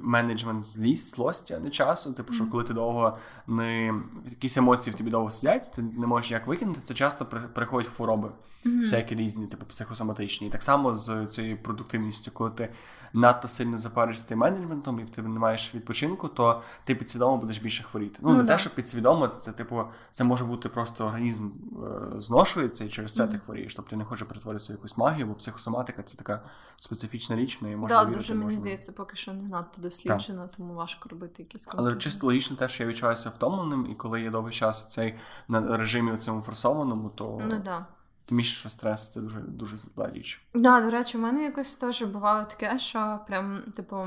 менеджмент 0.00 0.64
злість, 0.64 1.16
злості, 1.16 1.54
а 1.54 1.58
не 1.58 1.70
часу. 1.70 2.12
Типу, 2.12 2.32
що 2.32 2.46
коли 2.46 2.64
ти 2.64 2.74
довго 2.74 3.18
не 3.46 3.94
якісь 4.24 4.56
емоції 4.56 4.94
в 4.94 4.96
тобі 4.96 5.10
довго 5.10 5.30
сидять, 5.30 5.72
ти 5.76 5.82
не 5.82 6.06
можеш 6.06 6.30
як 6.30 6.46
викинути, 6.46 6.80
це 6.84 6.94
часто 6.94 7.26
приходять 7.26 7.90
хвороби 7.90 8.30
mm-hmm. 8.66 8.80
всякі 8.80 9.14
різні, 9.14 9.46
типу 9.46 9.66
психосоматичні. 9.66 10.46
І 10.46 10.50
так 10.50 10.62
само 10.62 10.94
з 10.96 11.26
цією 11.26 11.62
продуктивністю, 11.62 12.30
коли 12.30 12.50
ти 12.50 12.68
надто 13.12 13.48
сильно 13.48 13.78
запаришся 13.78 14.24
тим 14.28 14.38
менеджментом 14.38 15.00
і 15.00 15.04
в 15.04 15.10
тебе 15.10 15.28
не 15.28 15.38
маєш 15.38 15.74
відпочинку, 15.74 16.28
то 16.28 16.62
ти 16.84 16.94
підсвідомо 16.94 17.36
будеш 17.36 17.58
більше 17.58 17.82
хворіти. 17.82 18.18
Ну, 18.22 18.30
ну 18.32 18.36
не 18.36 18.44
те, 18.44 18.58
що 18.58 18.70
підсвідомо, 18.70 19.28
це 19.28 19.52
типу, 19.52 19.82
це 20.12 20.24
може 20.24 20.44
бути 20.44 20.68
просто 20.68 21.04
організм 21.04 21.46
е, 21.46 22.20
зношується, 22.20 22.84
і 22.84 22.88
через 22.88 23.14
це 23.14 23.22
mm-hmm. 23.22 23.30
ти 23.30 23.38
хворієш. 23.38 23.74
Тобто 23.74 23.90
ти 23.90 23.96
не 23.96 24.04
хочеш 24.04 24.28
перетворитися 24.28 24.72
в 24.72 24.76
якусь 24.76 24.96
магію, 24.96 25.26
бо 25.26 25.34
психосоматика 25.34 26.02
це 26.02 26.16
така 26.16 26.42
специфічна 26.76 27.36
річ, 27.36 27.60
в 27.60 27.64
неї 27.64 27.76
можна. 27.76 28.04
Так, 28.04 28.14
дуже 28.16 28.34
мені 28.34 28.56
здається, 28.56 28.92
поки 29.10 29.22
що 29.22 29.32
не 29.32 29.42
надто 29.42 29.82
досліджено, 29.82 30.42
так. 30.42 30.56
тому 30.56 30.74
важко 30.74 31.08
робити 31.08 31.42
якісь 31.42 31.68
Але 31.70 31.96
чисто 31.96 32.26
логічно 32.26 32.56
те, 32.56 32.68
що 32.68 32.82
я 32.82 32.88
відчуваюся 32.88 33.30
втомленим, 33.30 33.90
і 33.90 33.94
коли 33.94 34.22
є 34.22 34.30
довгий 34.30 34.52
час 34.52 34.86
цей 34.88 35.14
на 35.48 35.76
режимі 35.76 36.16
цьому 36.16 36.42
форсованому, 36.42 37.10
то. 37.10 37.40
Ну 37.44 37.62
да. 37.64 37.86
Тим 38.26 38.36
більше, 38.36 38.54
що 38.54 38.68
стрес 38.68 39.12
це 39.12 39.20
дуже 39.20 39.40
дуже 39.40 39.76
зла 39.76 40.10
річ. 40.10 40.42
Да, 40.54 40.80
до 40.80 40.90
речі, 40.90 41.18
у 41.18 41.20
мене 41.20 41.42
якось 41.42 41.76
теж 41.76 42.02
бувало 42.02 42.44
таке, 42.44 42.78
що 42.78 43.20
прям, 43.26 43.62
типу, 43.76 44.06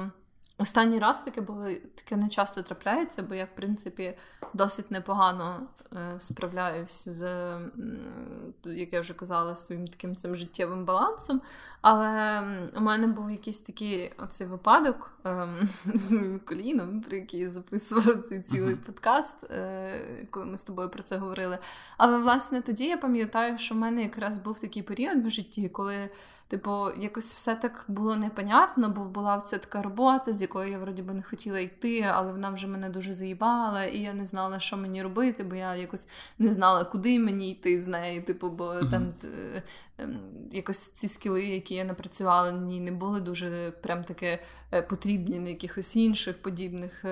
останній 0.57 0.99
раз 0.99 1.21
таке 1.21 1.41
було 1.41 1.67
таке 1.95 2.15
не 2.15 2.29
часто 2.29 2.61
трапляється, 2.63 3.23
бо 3.23 3.35
я, 3.35 3.45
в 3.45 3.55
принципі, 3.55 4.17
досить 4.53 4.91
непогано 4.91 5.67
е, 5.93 6.19
справляюсь 6.19 7.07
з, 7.07 7.23
як 8.63 8.93
я 8.93 9.01
вже 9.01 9.13
казала, 9.13 9.55
своїм 9.55 9.87
таким 9.87 10.15
цим 10.15 10.35
життєвим 10.35 10.85
балансом. 10.85 11.41
Але 11.81 12.41
у 12.77 12.81
мене 12.81 13.07
був 13.07 13.31
якийсь 13.31 13.59
такий 13.59 14.13
оцей 14.17 14.47
випадок 14.47 15.11
ем, 15.23 15.69
з 15.85 16.11
моїм 16.11 16.39
коліном, 16.39 17.01
про 17.01 17.15
який 17.15 17.39
я 17.39 17.49
записувала 17.49 18.15
цей 18.15 18.41
цілий 18.41 18.75
подкаст, 18.75 19.35
е, 19.43 20.27
коли 20.31 20.45
ми 20.45 20.57
з 20.57 20.63
тобою 20.63 20.89
про 20.89 21.03
це 21.03 21.17
говорили. 21.17 21.57
Але 21.97 22.17
власне 22.17 22.61
тоді 22.61 22.85
я 22.85 22.97
пам'ятаю, 22.97 23.57
що 23.57 23.75
в 23.75 23.77
мене 23.77 24.01
якраз 24.01 24.37
був 24.37 24.59
такий 24.59 24.83
період 24.83 25.25
в 25.25 25.29
житті, 25.29 25.69
коли. 25.69 26.09
Типу, 26.53 26.89
якось 26.97 27.33
все 27.33 27.55
так 27.55 27.85
було 27.87 28.15
непонятно, 28.15 28.89
бо 28.89 29.03
була 29.03 29.41
ця 29.41 29.57
така 29.57 29.81
робота, 29.81 30.33
з 30.33 30.41
якої 30.41 30.71
я 30.71 30.79
вроді 30.79 31.01
би 31.01 31.13
не 31.13 31.21
хотіла 31.21 31.59
йти, 31.59 32.01
але 32.13 32.31
вона 32.31 32.49
вже 32.49 32.67
мене 32.67 32.89
дуже 32.89 33.13
заїбала, 33.13 33.83
і 33.83 33.99
я 33.99 34.13
не 34.13 34.25
знала, 34.25 34.59
що 34.59 34.77
мені 34.77 35.03
робити, 35.03 35.43
бо 35.43 35.55
я 35.55 35.75
якось 35.75 36.07
не 36.39 36.51
знала, 36.51 36.83
куди 36.83 37.19
мені 37.19 37.51
йти 37.51 37.79
з 37.79 37.87
нею. 37.87 38.23
Типу, 38.23 38.49
бо 38.49 38.65
mm-hmm. 38.65 38.91
там 38.91 39.13
ем, 39.97 40.19
якось 40.51 40.91
ці 40.91 41.07
скіли, 41.07 41.43
які 41.43 41.75
я 41.75 41.83
напрацювала, 41.83 42.51
ні, 42.51 42.79
не 42.79 42.91
були 42.91 43.21
дуже 43.21 43.71
прям 43.71 44.03
таке 44.03 44.39
е, 44.73 44.81
потрібні 44.81 45.39
на 45.39 45.49
якихось 45.49 45.95
інших 45.95 46.41
подібних. 46.41 47.05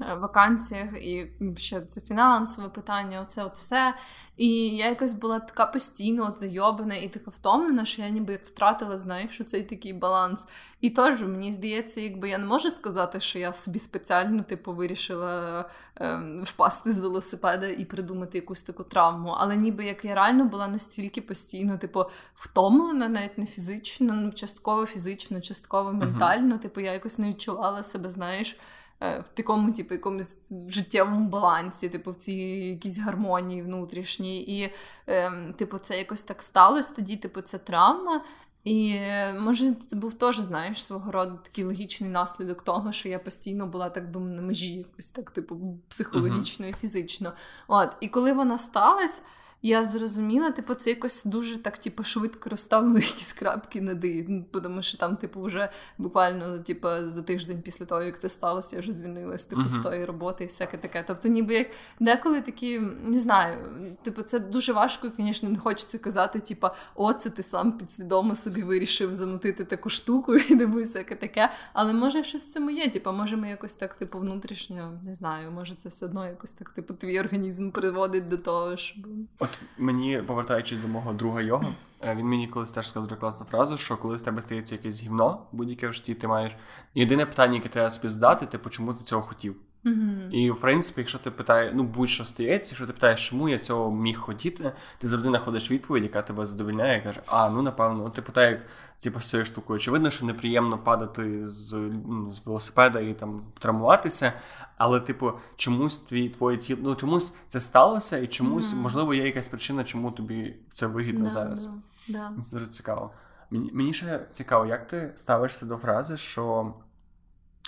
Е, 0.00 0.14
вакансіях, 0.14 0.92
і 0.92 1.32
ще 1.56 1.80
це 1.80 2.00
фінансове 2.00 2.68
питання, 2.68 3.20
оце 3.20 3.44
от 3.44 3.56
все. 3.56 3.94
І 4.36 4.68
я 4.68 4.88
якась 4.88 5.12
була 5.12 5.40
така 5.40 5.66
постійно 5.66 6.26
от 6.28 6.40
зайобана 6.40 6.94
і 6.94 7.08
така 7.08 7.30
втомлена, 7.30 7.84
що 7.84 8.02
я 8.02 8.08
ніби 8.08 8.32
як 8.32 8.44
втратила, 8.46 8.96
знаєш, 8.96 9.40
цей 9.46 9.62
такий 9.62 9.92
баланс. 9.92 10.46
І 10.80 10.90
теж 10.90 11.22
мені 11.22 11.52
здається, 11.52 12.00
якби 12.00 12.28
я 12.28 12.38
не 12.38 12.46
можу 12.46 12.70
сказати, 12.70 13.20
що 13.20 13.38
я 13.38 13.52
собі 13.52 13.78
спеціально 13.78 14.42
типу 14.42 14.72
вирішила 14.72 15.64
ем, 15.96 16.42
впасти 16.44 16.92
з 16.92 16.98
велосипеда 16.98 17.66
і 17.66 17.84
придумати 17.84 18.38
якусь 18.38 18.62
таку 18.62 18.84
травму. 18.84 19.30
Але 19.38 19.56
ніби 19.56 19.84
як 19.84 20.04
я 20.04 20.14
реально 20.14 20.44
була 20.44 20.68
настільки 20.68 21.20
постійно, 21.20 21.78
типу, 21.78 22.04
втомлена, 22.34 23.08
навіть 23.08 23.38
не 23.38 23.46
фізично, 23.46 24.14
ну 24.14 24.32
частково 24.32 24.86
фізично, 24.86 25.40
частково 25.40 25.92
ментально. 25.92 26.54
Uh-huh. 26.54 26.62
Типу, 26.62 26.80
я 26.80 26.92
якось 26.92 27.18
не 27.18 27.28
відчувала 27.28 27.82
себе, 27.82 28.08
знаєш. 28.08 28.58
Е, 29.00 29.20
в 29.20 29.28
такому, 29.28 29.72
типу, 29.72 29.94
якомусь 29.94 30.36
життєвому 30.68 31.28
балансі, 31.28 31.88
типу, 31.88 32.10
в 32.10 32.16
цій 32.16 32.34
якійсь 32.34 32.98
гармонії 32.98 33.62
внутрішній. 33.62 34.42
І, 34.42 34.72
е, 35.06 35.52
типу, 35.52 35.78
це 35.78 35.98
якось 35.98 36.22
так 36.22 36.42
сталося. 36.42 36.94
Тоді, 36.96 37.16
типу, 37.16 37.40
це 37.40 37.58
травма. 37.58 38.24
І 38.64 39.00
може 39.40 39.74
це 39.74 39.96
був 39.96 40.14
теж, 40.14 40.38
знаєш, 40.38 40.84
свого 40.84 41.12
роду 41.12 41.38
такий 41.42 41.64
логічний 41.64 42.10
наслідок 42.10 42.62
того, 42.62 42.92
що 42.92 43.08
я 43.08 43.18
постійно 43.18 43.66
була 43.66 43.90
так 43.90 44.10
би 44.10 44.20
на 44.20 44.42
межі, 44.42 44.72
якось 44.72 45.10
так, 45.10 45.30
типу, 45.30 45.78
психологічно 45.88 46.66
і 46.66 46.72
фізично. 46.72 47.32
От, 47.68 47.96
і 48.00 48.08
коли 48.08 48.32
вона 48.32 48.58
сталася, 48.58 49.20
я 49.62 49.82
зрозуміла, 49.82 50.50
типу, 50.50 50.74
це 50.74 50.90
якось 50.90 51.24
дуже 51.24 51.56
так, 51.56 51.78
типу, 51.78 52.04
швидко 52.04 52.50
розставили 52.50 53.00
якісь 53.00 53.32
крапки 53.32 53.80
над 53.80 54.04
«і», 54.04 54.26
ну, 54.28 54.60
тому 54.60 54.82
що 54.82 54.98
там, 54.98 55.16
типу, 55.16 55.42
вже 55.42 55.68
буквально 55.98 56.58
типу, 56.58 56.88
за 57.02 57.22
тиждень 57.22 57.62
після 57.62 57.84
того, 57.84 58.02
як 58.02 58.20
це 58.20 58.28
сталося, 58.28 58.76
я 58.76 58.82
вже 58.82 58.92
звільнилась 58.92 59.44
типу, 59.44 59.62
uh-huh. 59.62 59.68
з 59.68 59.82
тої 59.82 60.04
роботи 60.04 60.44
і 60.44 60.46
всяке 60.46 60.76
таке. 60.76 61.04
Тобто, 61.06 61.28
ніби 61.28 61.54
як 61.54 61.68
деколи 62.00 62.40
такі, 62.40 62.80
не 63.04 63.18
знаю, 63.18 63.56
типу, 64.02 64.22
це 64.22 64.38
дуже 64.38 64.72
важко, 64.72 65.12
звісно, 65.18 65.48
не 65.48 65.58
хочеться 65.58 65.98
казати, 65.98 66.40
типу, 66.40 66.68
о, 66.94 67.12
це 67.12 67.30
ти 67.30 67.42
сам 67.42 67.78
підсвідомо 67.78 68.34
собі 68.34 68.62
вирішив 68.62 69.14
замутити 69.14 69.64
таку 69.64 69.90
штуку 69.90 70.36
і 70.36 70.54
диви, 70.54 70.80
всяке 70.80 71.16
таке. 71.16 71.52
Але 71.72 71.92
може 71.92 72.24
щось 72.24 72.44
в 72.44 72.48
цьому 72.48 72.70
є. 72.70 72.90
Типу, 72.90 73.12
може, 73.12 73.36
ми 73.36 73.48
якось 73.48 73.74
так, 73.74 73.94
типу, 73.94 74.18
внутрішньо 74.18 75.00
не 75.04 75.14
знаю, 75.14 75.50
може 75.50 75.74
це 75.74 75.88
все 75.88 76.06
одно 76.06 76.26
якось 76.26 76.52
так, 76.52 76.70
типу, 76.70 76.94
твій 76.94 77.20
організм 77.20 77.70
приводить 77.70 78.28
до 78.28 78.36
того, 78.36 78.76
щоб. 78.76 79.06
От 79.38 79.55
мені, 79.78 80.22
повертаючись 80.26 80.80
до 80.80 80.88
мого 80.88 81.12
друга 81.12 81.40
його, 81.42 81.64
е, 82.00 82.14
він 82.14 82.26
мені 82.26 82.48
колись 82.48 82.70
теж 82.70 82.88
сказав 82.88 83.08
дуже 83.08 83.20
класну 83.20 83.46
фразу, 83.46 83.76
що 83.76 83.96
коли 83.96 84.18
з 84.18 84.22
тебе 84.22 84.42
стається 84.42 84.74
якесь 84.74 85.02
гівно, 85.02 85.46
будь-яке 85.52 85.88
в 85.88 85.92
житті 85.92 86.14
ти 86.14 86.28
маєш. 86.28 86.56
Єдине 86.94 87.26
питання, 87.26 87.54
яке 87.54 87.68
треба 87.68 87.90
собі 87.90 88.08
задати, 88.08 88.46
типу, 88.46 88.70
чому 88.70 88.94
ти 88.94 89.04
цього 89.04 89.22
хотів? 89.22 89.56
Mm-hmm. 89.86 90.30
І 90.30 90.50
в 90.50 90.60
принципі, 90.60 91.00
якщо 91.00 91.18
ти 91.18 91.30
питаєш, 91.30 91.72
ну 91.74 91.82
будь-що 91.82 92.24
стається, 92.24 92.70
якщо 92.70 92.86
ти 92.86 92.92
питаєш, 92.92 93.28
чому 93.28 93.48
я 93.48 93.58
цього 93.58 93.90
міг 93.90 94.18
хотіти, 94.18 94.72
ти 94.98 95.08
завжди 95.08 95.28
знаходиш 95.28 95.70
відповідь, 95.70 96.02
яка 96.02 96.22
тебе 96.22 96.46
задовільняє, 96.46 96.98
і 96.98 97.02
каже, 97.02 97.20
а 97.26 97.50
ну 97.50 97.62
напевно, 97.62 98.10
типу 98.10 98.32
так, 98.32 98.50
як 98.50 98.60
типу, 99.00 99.20
з 99.20 99.28
цією 99.30 99.44
штукою. 99.44 99.76
Очевидно, 99.76 100.10
що 100.10 100.26
неприємно 100.26 100.78
падати 100.78 101.46
з 101.46 101.72
ну, 102.06 102.32
з 102.32 102.46
велосипеда 102.46 103.00
і 103.00 103.14
там 103.14 103.42
травмуватися, 103.58 104.32
але, 104.76 105.00
типу, 105.00 105.32
чомусь 105.56 105.98
твій 105.98 106.28
твоє 106.28 106.56
тіло, 106.56 106.80
ну 106.82 106.94
чомусь 106.94 107.34
це 107.48 107.60
сталося, 107.60 108.18
і 108.18 108.26
чомусь, 108.26 108.74
mm-hmm. 108.74 108.80
можливо, 108.80 109.14
є 109.14 109.24
якась 109.24 109.48
причина, 109.48 109.84
чому 109.84 110.10
тобі 110.10 110.56
це 110.68 110.86
вигідно 110.86 111.24
да, 111.24 111.30
зараз. 111.30 111.66
Да, 112.08 112.32
да. 112.36 112.42
Це 112.42 112.56
дуже 112.56 112.66
цікаво. 112.66 113.10
Мені, 113.50 113.70
мені 113.72 113.92
ще 113.92 114.26
цікаво, 114.32 114.66
як 114.66 114.86
ти 114.86 115.12
ставишся 115.16 115.66
до 115.66 115.76
фрази, 115.76 116.16
що 116.16 116.74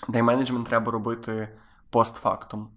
тайм-менеджмент 0.09 0.67
треба 0.67 0.93
робити 0.93 1.49
постфактум. 1.91 2.69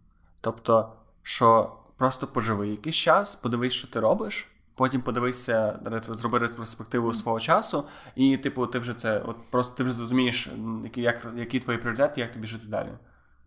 Тобто, 0.42 0.94
що 1.24 1.76
просто 1.98 2.28
поживи 2.28 2.68
якийсь 2.68 2.96
час, 2.96 3.36
подивись, 3.36 3.74
що 3.74 3.88
ти 3.88 4.00
робиш. 4.00 4.48
Потім 4.76 5.02
подивися, 5.02 5.80
зроби 6.10 6.40
ретроспективу 6.40 7.14
свого 7.14 7.40
часу, 7.40 7.84
і, 8.16 8.38
типу, 8.38 8.68
ти 8.68 8.80
вже 8.80 8.94
це, 8.94 9.20
от 9.20 9.36
просто 9.50 9.76
ти 9.76 9.84
вже 9.84 9.94
зрозумієш, 9.94 10.50
які 10.84 11.02
як, 11.02 11.28
які 11.36 11.60
твої 11.60 11.80
пріоритети, 11.80 12.22
як 12.22 12.32
тобі 12.32 12.48
жити 12.48 12.66
далі. 12.68 12.90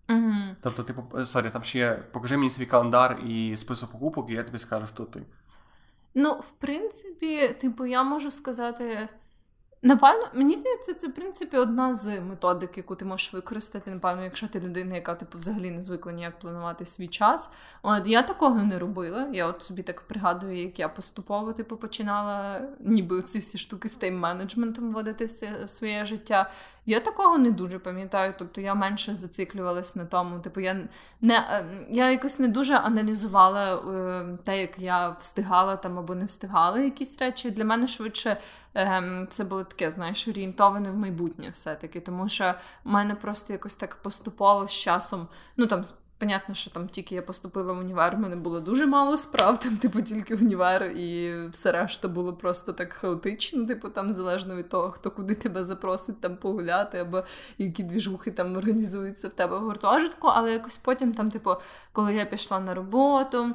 Mm-hmm. 0.09 0.55
Тобто, 0.61 0.83
типу, 0.83 1.27
sorry, 1.26 1.51
там 1.51 1.62
ще 1.62 1.79
є, 1.79 2.03
покажи 2.12 2.37
мені 2.37 2.51
свій 2.51 2.67
календар 2.67 3.21
і 3.27 3.57
список 3.57 3.93
покупок, 3.93 4.31
і 4.31 4.33
я 4.33 4.43
тобі 4.43 4.59
скажу, 4.59 4.87
хто 4.87 5.05
ти. 5.05 5.23
Ну, 6.15 6.33
в 6.33 6.51
принципі, 6.51 7.49
типу, 7.61 7.87
я 7.87 8.03
можу 8.03 8.31
сказати. 8.31 9.09
Напевно, 9.87 10.28
мені 10.35 10.57
здається, 10.57 10.95
це 10.95 11.09
в 11.09 11.14
принципі 11.14 11.57
одна 11.57 11.95
з 11.95 12.20
методик, 12.20 12.76
яку 12.76 12.95
ти 12.95 13.05
можеш 13.05 13.32
використати. 13.32 13.91
Напевно, 13.91 14.24
якщо 14.24 14.49
ти 14.49 14.61
людина, 14.61 14.95
яка 14.95 15.14
типу 15.14 15.39
взагалі 15.39 15.70
не 15.70 15.82
звикла 15.82 16.12
ніяк 16.12 16.39
планувати 16.39 16.85
свій 16.85 17.09
час. 17.09 17.51
От 17.82 18.07
я 18.07 18.22
такого 18.22 18.62
не 18.62 18.78
робила. 18.78 19.28
Я 19.32 19.47
от 19.47 19.62
собі 19.62 19.82
так 19.82 20.01
пригадую, 20.01 20.57
як 20.57 20.78
я 20.78 20.89
поступово 20.89 21.53
типу 21.53 21.76
починала, 21.76 22.61
ніби 22.80 23.22
ці 23.22 23.39
всі 23.39 23.59
штуки 23.59 23.89
з 23.89 24.01
тайм-менеджментом 24.01 24.91
вводити 24.91 25.24
в 25.64 25.68
своє 25.70 26.05
життя. 26.05 26.51
Я 26.87 27.01
такого 27.01 27.39
не 27.39 27.51
дуже 27.51 27.78
пам'ятаю, 27.78 28.35
тобто 28.39 28.61
я 28.61 28.74
менше 28.74 29.14
зациклювалась 29.14 29.97
на 29.97 30.05
тому. 30.05 30.41
Типу, 30.41 30.61
я 30.61 30.89
не 31.20 31.35
е, 31.37 31.87
я 31.91 32.11
якось 32.11 32.39
не 32.39 32.49
дуже 32.49 32.74
аналізувала 32.74 33.74
е, 33.74 34.39
те, 34.45 34.61
як 34.61 34.78
я 34.78 35.09
встигала 35.09 35.76
там 35.76 35.99
або 35.99 36.14
не 36.14 36.24
встигала 36.24 36.78
якісь 36.78 37.18
речі. 37.18 37.51
Для 37.51 37.64
мене 37.64 37.87
швидше 37.87 38.37
е, 38.76 39.26
це 39.30 39.45
було 39.45 39.64
таке, 39.64 39.91
знаєш, 39.91 40.28
орієнтоване 40.28 40.91
в 40.91 40.97
майбутнє 40.97 41.49
все-таки. 41.49 42.01
Тому 42.01 42.28
що 42.28 42.55
в 42.85 42.89
мене 42.89 43.14
просто 43.14 43.53
якось 43.53 43.74
так 43.74 43.95
поступово 44.03 44.68
з 44.68 44.72
часом, 44.72 45.28
ну 45.57 45.66
там 45.66 45.85
Понятно, 46.19 46.55
що 46.55 46.71
там 46.71 46.89
тільки 46.89 47.15
я 47.15 47.23
поступила 47.23 47.73
в 47.73 47.79
універ, 47.79 48.17
в 48.17 48.19
мене 48.19 48.37
було 48.37 48.61
дуже 48.61 48.87
мало 48.87 49.17
справ, 49.17 49.61
там, 49.61 49.77
типу, 49.77 50.03
тільки 50.03 50.35
універ, 50.35 50.85
і 50.85 51.35
все 51.49 51.73
решта 51.73 52.09
було 52.09 52.33
просто 52.33 52.73
так 52.73 52.93
хаотично, 52.93 53.67
типу, 53.67 53.89
там 53.89 54.12
залежно 54.12 54.57
від 54.57 54.69
того, 54.69 54.91
хто 54.91 55.11
куди 55.11 55.35
тебе 55.35 55.65
запросить 55.65 56.21
там 56.21 56.37
погуляти, 56.37 56.99
або 56.99 57.23
які 57.59 57.83
двіжухи 57.83 58.31
там 58.31 58.57
організуються 58.57 59.29
в 59.29 59.33
тебе 59.33 59.59
в 59.59 59.62
гуртожитку. 59.62 60.29
Але 60.29 60.53
якось 60.53 60.79
потім, 60.79 61.12
там, 61.12 61.31
типу, 61.31 61.51
коли 61.93 62.15
я 62.15 62.25
пішла 62.25 62.61
на 62.61 62.75
роботу, 62.75 63.55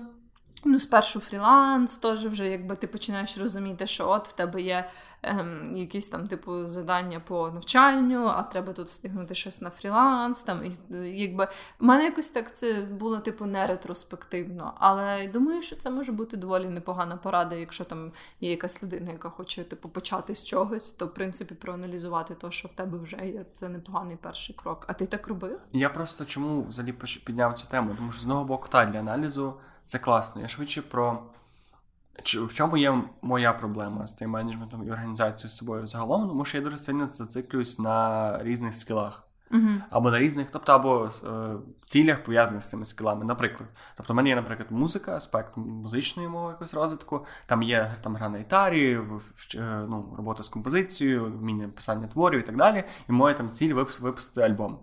ну, 0.65 0.79
спершу 0.79 1.19
фріланс, 1.19 1.97
теж 1.97 2.25
вже 2.25 2.47
якби 2.47 2.75
ти 2.75 2.87
починаєш 2.87 3.37
розуміти, 3.37 3.87
що 3.87 4.09
от 4.09 4.27
в 4.27 4.33
тебе 4.33 4.61
є 4.61 4.89
ем, 5.23 5.77
якісь 5.77 6.07
там 6.07 6.27
типу 6.27 6.67
завдання 6.67 7.19
по 7.19 7.51
навчанню, 7.51 8.25
а 8.25 8.43
треба 8.43 8.73
тут 8.73 8.87
встигнути 8.87 9.35
щось 9.35 9.61
на 9.61 9.69
фріланс. 9.69 10.41
Там 10.41 10.65
і 10.65 10.95
якби 11.19 11.47
в 11.79 11.83
мене 11.83 12.03
якось 12.03 12.29
так 12.29 12.55
це 12.55 12.87
було 12.91 13.19
типу 13.19 13.45
не 13.45 13.65
ретроспективно. 13.65 14.73
Але 14.77 15.27
думаю, 15.27 15.61
що 15.61 15.75
це 15.75 15.89
може 15.89 16.11
бути 16.11 16.37
доволі 16.37 16.65
непогана 16.65 17.17
порада, 17.17 17.55
якщо 17.55 17.83
там 17.85 18.11
є 18.41 18.51
якась 18.51 18.83
людина, 18.83 19.11
яка 19.11 19.29
хоче 19.29 19.63
типу 19.63 19.89
почати 19.89 20.35
з 20.35 20.43
чогось, 20.43 20.91
то 20.91 21.05
в 21.05 21.13
принципі 21.13 21.55
проаналізувати 21.55 22.33
те, 22.33 22.51
що 22.51 22.67
в 22.67 22.71
тебе 22.71 22.97
вже 22.97 23.17
є, 23.17 23.45
це 23.53 23.69
непоганий 23.69 24.17
перший 24.21 24.55
крок. 24.55 24.85
А 24.87 24.93
ти 24.93 25.05
так 25.05 25.27
робив? 25.27 25.59
Я 25.73 25.89
просто 25.89 26.25
чому 26.25 26.63
взагалі 26.63 26.93
підняв 27.25 27.53
цю 27.53 27.67
тему? 27.67 27.93
Тому 27.97 28.11
що 28.11 28.21
з 28.21 28.23
одного 28.23 28.43
боку 28.43 28.67
та 28.71 28.85
для 28.85 28.99
аналізу 28.99 29.53
це 29.85 29.99
класно. 29.99 30.41
Я 30.41 30.47
швидше 30.47 30.81
про 30.81 31.19
в 32.23 32.53
чому 32.53 32.77
є 32.77 33.01
моя 33.21 33.53
проблема 33.53 34.07
з 34.07 34.13
тим 34.13 34.29
менеджментом 34.29 34.87
і 34.87 34.91
організацією 34.91 35.49
з 35.49 35.57
собою 35.57 35.87
загалом, 35.87 36.27
тому 36.27 36.45
що 36.45 36.57
я 36.57 36.63
дуже 36.63 36.77
сильно 36.77 37.07
зациклююсь 37.07 37.79
на 37.79 38.39
різних 38.43 38.75
скілах. 38.75 39.25
Uh-huh. 39.51 39.81
Або 39.89 40.11
на 40.11 40.19
різних, 40.19 40.47
тобто 40.51 40.71
або 40.71 41.09
е, 41.23 41.29
цілях 41.85 42.23
пов'язаних 42.23 42.63
з 42.63 42.69
цими 42.69 42.85
скілами. 42.85 43.25
Наприклад, 43.25 43.69
тобто 43.97 44.13
в 44.13 44.15
мене 44.15 44.29
є, 44.29 44.35
наприклад, 44.35 44.71
музика, 44.71 45.15
аспект 45.15 45.57
музичної 45.57 46.29
мови 46.29 46.51
якогось 46.51 46.73
розвитку, 46.73 47.25
там 47.45 47.63
є 47.63 47.95
там 48.03 48.15
гра 48.15 48.29
на 48.29 48.37
гітарі, 48.39 48.99
е, 49.55 49.85
ну, 49.89 50.13
робота 50.17 50.43
з 50.43 50.49
композицією, 50.49 51.25
вміння 51.25 51.67
писання 51.67 52.07
творів 52.07 52.39
і 52.39 52.43
так 52.43 52.57
далі. 52.57 52.83
І 53.09 53.11
моя 53.11 53.35
там 53.35 53.49
ціль 53.49 53.73
випустити 53.73 54.41
альбом. 54.41 54.79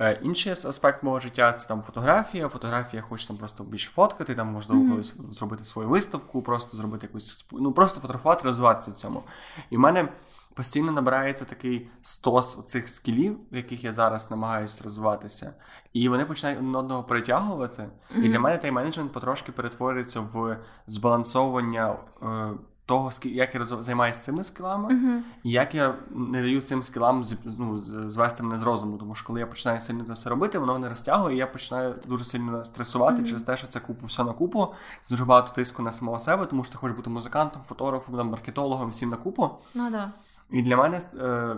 Е, 0.00 0.18
інший 0.22 0.52
аспект 0.52 1.02
мого 1.02 1.20
життя 1.20 1.52
це 1.52 1.68
там 1.68 1.82
фотографія. 1.82 2.48
Фотографія 2.48 3.02
хоче 3.02 3.28
там 3.28 3.36
просто 3.36 3.64
більше 3.64 3.90
фоткати, 3.90 4.34
там 4.34 4.48
можливо 4.48 4.82
mm-hmm. 4.82 4.90
колись 4.90 5.16
зробити 5.32 5.64
свою 5.64 5.88
виставку, 5.88 6.42
просто 6.42 6.76
зробити 6.76 7.06
якусь 7.06 7.46
ну 7.52 7.72
просто 7.72 8.00
фотографувати, 8.00 8.44
розвиватися 8.44 8.90
в 8.90 8.94
цьому. 8.94 9.22
І 9.70 9.76
в 9.76 9.80
мене 9.80 10.08
постійно 10.54 10.92
набирається 10.92 11.44
такий 11.44 11.88
стос 12.02 12.64
цих 12.64 12.88
скілів, 12.88 13.38
в 13.52 13.56
яких 13.56 13.84
я 13.84 13.92
зараз 13.92 14.30
намагаюся 14.30 14.84
розвиватися, 14.84 15.54
і 15.92 16.08
вони 16.08 16.24
починають 16.24 16.58
один 16.58 16.76
одного 16.76 17.02
притягувати. 17.02 17.82
Mm-hmm. 17.82 18.22
І 18.22 18.28
для 18.28 18.40
мене 18.40 18.56
тайм-менеджмент 18.56 19.08
потрошки 19.08 19.52
перетворюється 19.52 20.20
в 20.20 20.56
збалансовування. 20.86 21.96
Е, 22.22 22.50
того, 22.86 23.10
як 23.24 23.54
я 23.54 23.64
займаюся 23.64 24.22
цими 24.22 24.44
скілами, 24.44 24.88
uh-huh. 24.88 25.20
і 25.42 25.50
як 25.50 25.74
я 25.74 25.94
не 26.10 26.42
даю 26.42 26.60
цим 26.60 26.82
скілам 26.82 27.24
ну, 27.58 27.80
звести 28.10 28.42
мене 28.42 28.56
з 28.56 28.62
розуму. 28.62 28.98
Тому 28.98 29.14
що 29.14 29.26
коли 29.26 29.40
я 29.40 29.46
починаю 29.46 29.80
сильно 29.80 30.04
це 30.04 30.12
все 30.12 30.30
робити, 30.30 30.58
воно 30.58 30.72
мене 30.72 30.88
розтягує, 30.88 31.36
і 31.36 31.38
я 31.38 31.46
починаю 31.46 31.94
дуже 32.06 32.24
сильно 32.24 32.64
стресувати 32.64 33.22
uh-huh. 33.22 33.26
через 33.26 33.42
те, 33.42 33.56
що 33.56 33.66
це 33.66 33.80
купу 33.80 34.06
все 34.06 34.24
на 34.24 34.32
купу. 34.32 34.74
Це 35.00 35.10
дуже 35.10 35.24
багато 35.24 35.52
тиску 35.54 35.82
на 35.82 35.92
самого 35.92 36.18
себе, 36.18 36.46
тому 36.46 36.64
що 36.64 36.72
ти 36.72 36.78
хочеш 36.78 36.96
бути 36.96 37.10
музикантом, 37.10 37.62
фотографом, 37.62 38.16
там, 38.16 38.28
маркетологом, 38.28 38.90
всім 38.90 39.08
на 39.08 39.16
купу. 39.16 39.50
Ну, 39.74 39.90
да. 39.90 40.12
І 40.50 40.62
для 40.62 40.76
мене 40.76 41.00
е, 41.14 41.56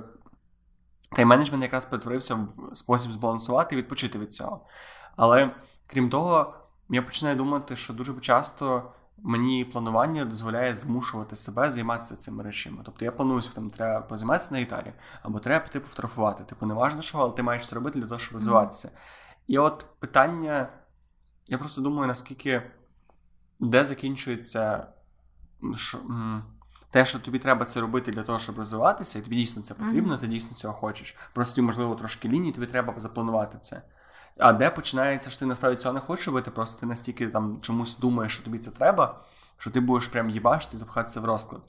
тайм-менеджмент 1.17 1.63
якраз 1.63 1.85
перетворився 1.85 2.35
в 2.35 2.77
спосіб 2.77 3.13
збалансувати 3.13 3.75
і 3.75 3.79
відпочити 3.79 4.19
від 4.19 4.35
цього. 4.35 4.61
Але 5.17 5.51
крім 5.87 6.11
того, 6.11 6.55
я 6.89 7.03
починаю 7.03 7.37
думати, 7.37 7.77
що 7.77 7.95
дуже 7.95 8.15
часто 8.21 8.93
мені 9.19 9.65
планування 9.65 10.25
дозволяє 10.25 10.75
змушувати 10.75 11.37
себе 11.37 11.71
займатися 11.71 12.17
цими 12.17 12.43
речами. 12.43 12.83
Тобто 12.85 13.05
я 13.05 13.13
планую, 13.13 13.43
що 13.43 13.53
там 13.53 13.71
треба 13.71 14.01
позайматися 14.01 14.55
на 14.55 14.61
гітарі, 14.61 14.93
або 15.23 15.39
треба 15.39 15.65
піти 15.65 15.81
пофотографувати. 15.81 16.45
Типу, 16.45 16.67
не 16.67 16.75
важно 16.75 17.03
що, 17.03 17.19
але 17.19 17.33
ти 17.33 17.43
маєш 17.43 17.69
це 17.69 17.75
робити 17.75 18.01
для 18.01 18.07
того, 18.07 18.21
щоб 18.21 18.33
розвиватися. 18.33 18.89
Mm-hmm. 18.89 19.43
І 19.47 19.59
от 19.59 19.87
питання, 19.99 20.69
я 21.47 21.59
просто 21.59 21.81
думаю, 21.81 22.07
наскільки 22.07 22.63
де 23.61 23.85
закінчується 23.85 24.87
що, 25.75 25.99
те, 26.91 27.05
що 27.05 27.19
тобі 27.19 27.39
треба 27.39 27.65
це 27.65 27.81
робити 27.81 28.13
для 28.13 28.23
того, 28.23 28.39
щоб 28.39 28.59
розвиватися, 28.59 29.19
і 29.19 29.23
тобі 29.23 29.37
дійсно 29.37 29.63
це 29.63 29.75
потрібно, 29.75 30.15
mm-hmm. 30.15 30.21
ти 30.21 30.27
дійсно 30.27 30.57
цього 30.57 30.75
хочеш. 30.75 31.17
Просто, 31.35 31.63
можливо, 31.63 31.95
трошки 31.95 32.29
лінії, 32.29 32.53
тобі 32.53 32.67
треба 32.67 32.95
запланувати 32.97 33.59
це. 33.61 33.83
А 34.39 34.53
де 34.53 34.71
починається, 34.71 35.31
що 35.31 35.39
ти 35.39 35.47
насправді 35.47 35.81
цього 35.81 35.95
не 35.95 36.01
хочеш 36.01 36.27
робити, 36.27 36.51
просто 36.51 36.81
ти 36.81 36.87
настільки 36.87 37.29
там 37.29 37.59
чомусь 37.61 37.99
думаєш, 37.99 38.35
що 38.35 38.45
тобі 38.45 38.59
це 38.59 38.71
треба, 38.71 39.21
що 39.59 39.71
ти 39.71 39.81
будеш 39.81 40.09
прям 40.09 40.31
їбашити 40.31 40.77
і 40.77 40.79
запхатися 40.79 41.21
в 41.21 41.25
розклад. 41.25 41.63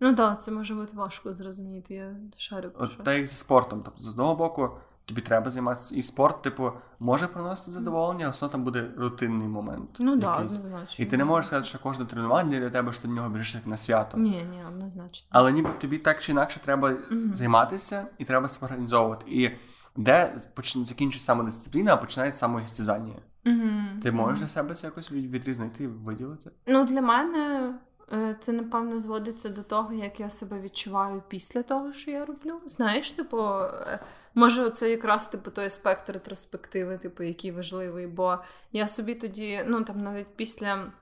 Ну 0.00 0.14
так, 0.14 0.40
це 0.40 0.50
може 0.50 0.74
бути 0.74 0.96
важко 0.96 1.32
зрозуміти. 1.32 1.94
Я 1.94 2.16
шарю. 2.36 2.70
От 2.78 3.04
так 3.04 3.14
як 3.14 3.26
зі 3.26 3.36
спортом. 3.36 3.82
Тобто, 3.84 4.02
з 4.02 4.08
одного 4.08 4.34
боку, 4.34 4.70
тобі 5.04 5.20
треба 5.20 5.50
займатися. 5.50 5.94
І 5.94 6.02
спорт, 6.02 6.42
типу, 6.42 6.72
може 6.98 7.26
приносити 7.26 7.70
задоволення, 7.70 8.26
а 8.26 8.28
все 8.28 8.48
там 8.48 8.64
буде 8.64 8.90
рутинний 8.96 9.48
момент. 9.48 9.90
Ну 10.00 10.20
так, 10.20 10.36
однозначно. 10.36 11.04
І 11.04 11.06
ти 11.06 11.16
не 11.16 11.24
можеш 11.24 11.46
сказати, 11.46 11.68
що 11.68 11.78
кожне 11.78 12.04
тренування 12.04 12.60
для 12.60 12.70
тебе, 12.70 12.92
що 12.92 13.02
ти 13.02 13.08
до 13.08 13.14
нього 13.14 13.28
біжиш 13.28 13.54
як 13.54 13.66
на 13.66 13.76
свято. 13.76 14.18
Ні, 14.18 14.46
ні, 14.50 14.64
однозначно. 14.68 15.28
Але 15.30 15.52
ніби 15.52 15.70
тобі 15.80 15.98
так 15.98 16.22
чи 16.22 16.32
інакше 16.32 16.60
треба 16.64 16.88
mm-hmm. 16.88 17.34
займатися 17.34 18.06
і 18.18 18.24
треба 18.24 18.48
себе 18.48 18.66
організовувати. 18.66 19.24
І 19.28 19.50
де 19.96 20.32
закінчується 20.36 21.26
самодисципліна, 21.26 21.94
а 21.94 21.96
починається 21.96 22.40
самоістязання. 22.40 23.14
Mm-hmm. 23.44 24.00
Ти 24.02 24.12
можеш 24.12 24.40
для 24.40 24.48
себе 24.48 24.74
це 24.74 24.86
якось 24.86 25.12
відрізнити 25.12 25.84
і 25.84 25.86
виділити? 25.86 26.50
Ну, 26.66 26.84
для 26.84 27.00
мене. 27.00 27.72
Е, 28.12 28.36
це, 28.40 28.52
напевно, 28.52 28.98
зводиться 28.98 29.48
до 29.48 29.62
того, 29.62 29.92
як 29.92 30.20
я 30.20 30.30
себе 30.30 30.60
відчуваю 30.60 31.22
після 31.28 31.62
того, 31.62 31.92
що 31.92 32.10
я 32.10 32.24
роблю. 32.24 32.60
Знаєш, 32.66 33.10
типу, 33.10 33.42
е, 33.42 33.98
може, 34.34 34.70
це 34.70 34.90
якраз 34.90 35.26
типу 35.26 35.50
той 35.50 35.66
аспект 35.66 36.10
ретроспективи, 36.10 36.98
типу, 36.98 37.22
який 37.22 37.52
важливий. 37.52 38.06
Бо 38.06 38.38
я 38.72 38.88
собі 38.88 39.14
тоді, 39.14 39.64
ну 39.68 39.84
там 39.84 40.02
навіть 40.02 40.36
після 40.36 40.92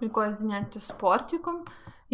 якогось 0.00 0.34
заняття 0.34 0.80
спортиком, 0.80 1.64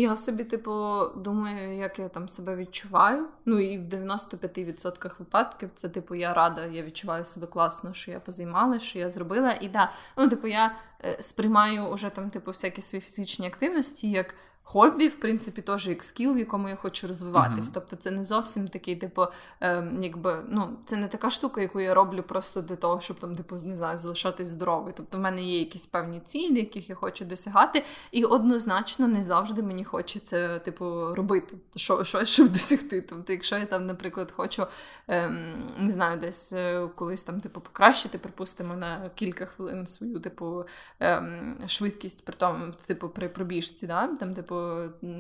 я 0.03 0.17
собі, 0.17 0.45
типу, 0.45 1.05
думаю, 1.17 1.77
як 1.77 1.99
я 1.99 2.09
там 2.09 2.29
себе 2.29 2.57
відчуваю. 2.57 3.27
Ну 3.45 3.59
і 3.59 3.79
в 3.79 3.83
95% 3.83 5.11
випадків 5.19 5.71
це, 5.75 5.89
типу, 5.89 6.15
я 6.15 6.35
рада, 6.35 6.67
я 6.67 6.83
відчуваю 6.83 7.25
себе 7.25 7.47
класно, 7.47 7.95
що 7.95 8.11
я 8.11 8.21
позаймалася, 8.21 8.85
що 8.85 8.99
я 8.99 9.11
зробила. 9.11 9.59
І 9.61 9.69
да, 9.69 9.93
ну, 10.17 10.29
типу, 10.29 10.47
я 10.47 10.75
е, 11.05 11.17
сприймаю 11.23 11.87
уже 11.87 12.11
там, 12.11 12.31
типу, 12.31 12.51
всякі 12.51 12.81
свої 12.81 13.03
фізичні 13.03 13.47
активності 13.47 14.11
як 14.11 14.35
хобі, 14.69 15.09
в 15.09 15.21
принципі, 15.21 15.63
теж 15.63 15.87
як 15.87 16.03
скіл, 16.03 16.35
в 16.35 16.39
якому 16.39 16.69
я 16.69 16.77
хочу 16.77 17.09
розвиватись. 17.09 17.67
Uh-huh. 17.67 17.75
Тобто, 17.75 17.97
це 17.97 18.11
не 18.11 18.23
зовсім 18.23 18.69
такий, 18.69 18.97
типу, 18.97 19.27
ем, 19.61 20.03
якби 20.03 20.45
ну, 20.49 20.77
це 20.85 20.97
не 20.97 21.09
така 21.09 21.31
штука, 21.31 21.61
яку 21.61 21.81
я 21.81 21.95
роблю 21.95 22.23
просто 22.23 22.63
для 22.63 22.77
того, 22.77 23.01
щоб 23.01 23.19
там, 23.19 23.37
типу, 23.37 23.55
не 23.55 23.75
знаю, 23.75 23.99
залишатись 23.99 24.49
здоровою. 24.49 24.95
Тобто, 24.97 25.19
в 25.19 25.21
мене 25.21 25.43
є 25.43 25.59
якісь 25.59 25.87
певні 25.87 26.21
цілі, 26.21 26.59
яких 26.59 26.89
я 26.89 26.95
хочу 26.95 27.25
досягати, 27.25 27.85
і 28.11 28.25
однозначно 28.25 29.09
не 29.09 29.23
завжди 29.23 29.63
мені 29.63 29.85
хочеться, 29.85 30.59
типу, 30.59 31.15
робити 31.15 31.57
що, 31.77 32.05
що 32.05 32.25
щоб 32.25 32.49
досягти. 32.49 33.01
Тобто, 33.01 33.33
якщо 33.33 33.57
я 33.57 33.67
там, 33.67 33.87
наприклад, 33.87 34.33
хочу 34.37 34.67
ем, 35.09 35.55
не 35.79 35.91
знаю, 35.91 36.21
десь 36.21 36.53
е, 36.53 36.89
колись 36.95 37.23
там, 37.23 37.41
типу, 37.41 37.61
покращити, 37.61 38.19
припустимо, 38.19 38.75
на 38.75 39.11
кілька 39.15 39.47
хвилин 39.47 39.87
свою, 39.87 40.21
типу, 40.21 40.65
ем, 41.01 41.59
швидкість 41.67 42.25
при 42.25 42.35
тому, 42.37 42.73
типу, 42.87 43.09
при 43.09 43.29
пробіжці, 43.29 43.87
да? 43.87 44.07
там, 44.07 44.35
типу 44.35 44.58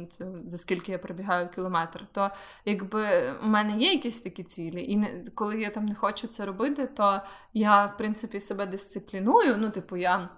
це 0.08 0.26
за 0.46 0.58
скільки 0.58 0.92
я 0.92 0.98
пробігаю 0.98 1.48
кілометр, 1.48 2.06
то 2.12 2.30
якби 2.64 3.34
у 3.42 3.46
мене 3.46 3.78
є 3.78 3.92
якісь 3.92 4.20
такі 4.20 4.42
цілі, 4.42 4.84
і 4.84 4.96
не 4.96 5.24
коли 5.34 5.60
я 5.60 5.70
там 5.70 5.86
не 5.86 5.94
хочу 5.94 6.26
це 6.26 6.46
робити, 6.46 6.86
то 6.86 7.20
я 7.54 7.86
в 7.86 7.96
принципі 7.96 8.40
себе 8.40 8.66
дисципліную. 8.66 9.56
Ну, 9.58 9.70
типу, 9.70 9.96
я 9.96 10.28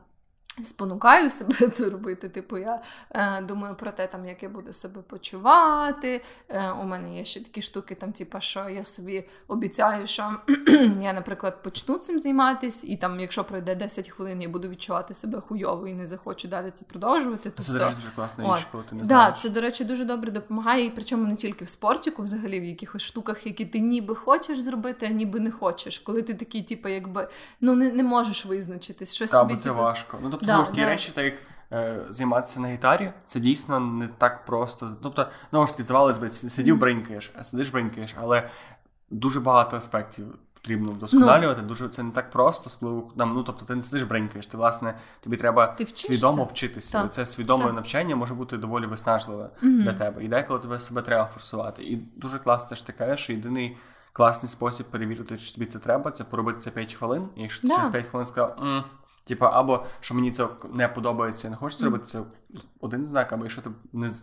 спонукаю 0.63 1.31
себе 1.41 1.69
це 1.69 1.91
робити. 1.91 2.29
Типу, 2.29 2.59
я 2.59 2.83
е, 3.11 3.43
думаю 3.43 3.75
про 3.75 3.91
те, 3.91 4.07
там, 4.07 4.29
як 4.29 4.43
я 4.43 4.49
буду 4.49 4.73
себе 4.73 5.03
почувати. 5.03 6.25
Е, 6.49 6.71
У 6.71 6.85
мене 6.85 7.17
є 7.17 7.25
ще 7.25 7.41
такі 7.41 7.63
штуки, 7.63 7.95
там, 7.95 8.13
типу, 8.13 8.41
що 8.41 8.69
я 8.69 8.85
собі 8.85 9.29
обіцяю, 9.49 10.07
що 10.07 10.37
я, 11.01 11.13
наприклад, 11.13 11.63
почну 11.63 11.99
цим 11.99 12.21
займатися, 12.21 12.87
і 12.87 12.97
там, 12.97 13.21
якщо 13.21 13.45
пройде 13.45 13.75
10 13.75 14.09
хвилин, 14.09 14.43
я 14.43 14.49
буду 14.49 14.69
відчувати 14.69 15.15
себе 15.15 15.41
хуйово 15.41 15.89
і 15.89 15.95
не 15.95 16.07
захочу 16.07 16.49
далі 16.49 16.71
це 16.71 16.85
продовжувати. 16.85 17.51
То 17.51 17.63
Це, 17.63 17.73
все. 17.73 17.79
до 17.79 17.85
речі, 17.85 17.97
дуже 17.97 18.11
класна 18.17 18.57
річ, 18.57 18.67
коли 18.73 18.85
ти 18.91 18.95
не 18.95 19.03
да, 19.03 19.07
знаєш. 19.07 19.41
Це, 19.41 19.49
до 19.49 19.61
речі, 19.61 19.85
дуже 19.85 20.05
добре 20.05 20.31
допомагає, 20.31 20.85
і 20.85 20.91
причому 20.91 21.27
не 21.27 21.37
тільки 21.37 21.65
в 21.65 21.69
спортіку, 21.69 22.23
взагалі 22.23 22.61
в 22.61 22.65
якихось 22.65 23.03
штуках, 23.03 23.47
які 23.47 23.67
ти 23.67 23.79
ніби 23.81 24.15
хочеш 24.15 24.61
зробити, 24.61 25.07
а 25.07 25.09
ніби 25.09 25.41
не 25.41 25.51
хочеш. 25.51 25.99
Коли 25.99 26.23
ти 26.23 26.35
такий, 26.35 26.63
типу, 26.63 26.89
якби 26.89 27.29
ну 27.61 27.75
не, 27.75 27.93
не 27.93 28.03
можеш 28.03 28.47
визначитись. 28.47 29.15
Щось 29.15 29.31
Та, 29.31 29.41
тобі, 29.41 29.57
це 29.57 29.63
типу, 29.63 29.77
важко. 29.77 30.19
Ну, 30.23 30.31
тобто, 30.31 30.47
Да, 30.51 30.55
знову 30.55 30.65
ж 30.65 30.71
да. 30.85 30.87
речі, 30.87 31.13
так 31.15 31.25
як 31.25 31.35
е, 31.73 32.01
займатися 32.09 32.61
на 32.61 32.69
гітарі, 32.69 33.13
це 33.27 33.41
дійсно 33.41 33.81
не 33.81 34.09
так 34.09 34.45
просто. 34.45 34.91
Тобто, 35.03 35.27
знову 35.51 35.67
ж 35.67 35.73
таки, 35.73 35.83
здавалось 35.83 36.19
би, 36.19 36.31
сидів, 36.31 36.79
бринькаєш, 36.79 37.33
а 37.39 37.45
сидиш, 37.45 37.71
бринькаєш, 37.71 38.15
але 38.21 38.51
дуже 39.11 39.41
багато 39.41 39.77
аспектів 39.77 40.27
потрібно 40.55 40.93
вдосконалювати. 40.93 41.63
Дуже 41.63 41.89
це 41.89 42.03
не 42.03 42.11
так 42.11 42.31
просто, 42.31 42.67
особливо 42.67 43.13
там, 43.19 43.35
ну 43.35 43.43
тобто 43.43 43.65
ти 43.65 43.75
не 43.75 43.83
сидиш, 43.83 44.03
бринькаєш. 44.03 44.47
Ти 44.47 44.57
власне 44.57 44.95
тобі 45.21 45.37
треба 45.37 45.67
Ти 45.67 45.87
свідомо 45.87 46.45
вчитися. 46.45 47.03
Так. 47.03 47.13
Це 47.13 47.27
свідоме 47.27 47.65
Так. 47.65 47.75
навчання 47.75 48.17
може 48.17 48.35
бути 48.35 48.57
доволі 48.57 48.87
виснажливе 48.87 49.51
Мгм. 49.63 49.83
для 49.83 49.93
тебе. 49.93 50.25
І 50.25 50.29
деколи 50.29 50.61
тебе 50.61 50.79
себе 50.79 51.03
треба 51.03 51.25
форсувати. 51.33 51.83
І 51.83 51.97
дуже 51.97 52.39
класно 52.39 52.77
ж 52.77 52.85
кажеш, 52.93 53.21
що 53.21 53.33
єдиний. 53.33 53.77
Класний 54.13 54.51
спосіб 54.51 54.87
перевірити, 54.87 55.39
чи 55.39 55.55
тобі 55.55 55.67
це 55.67 55.79
треба, 55.79 56.11
це 56.11 56.25
поробити 56.25 56.59
це 56.59 56.71
5 56.71 56.95
хвилин. 56.95 57.29
І 57.37 57.43
якщо 57.43 57.63
ти 57.63 57.69
Да. 57.69 57.75
через 57.77 57.89
5 57.89 58.07
хвилин 58.07 58.27
сказав, 58.27 58.57
«М, 58.63 58.85
Типа, 59.25 59.51
або 59.53 59.85
що 60.01 60.15
мені 60.15 60.31
це 60.31 60.49
не 60.75 60.89
подобається, 60.89 61.47
я 61.49 61.51
не 61.51 61.57
хочу 61.57 61.77
це 61.77 61.85
робити, 61.85 62.05
це 62.05 62.23
один 62.81 63.07
знак, 63.07 63.33
або 63.33 63.45
якщо 63.45 63.63
ти 63.63 63.71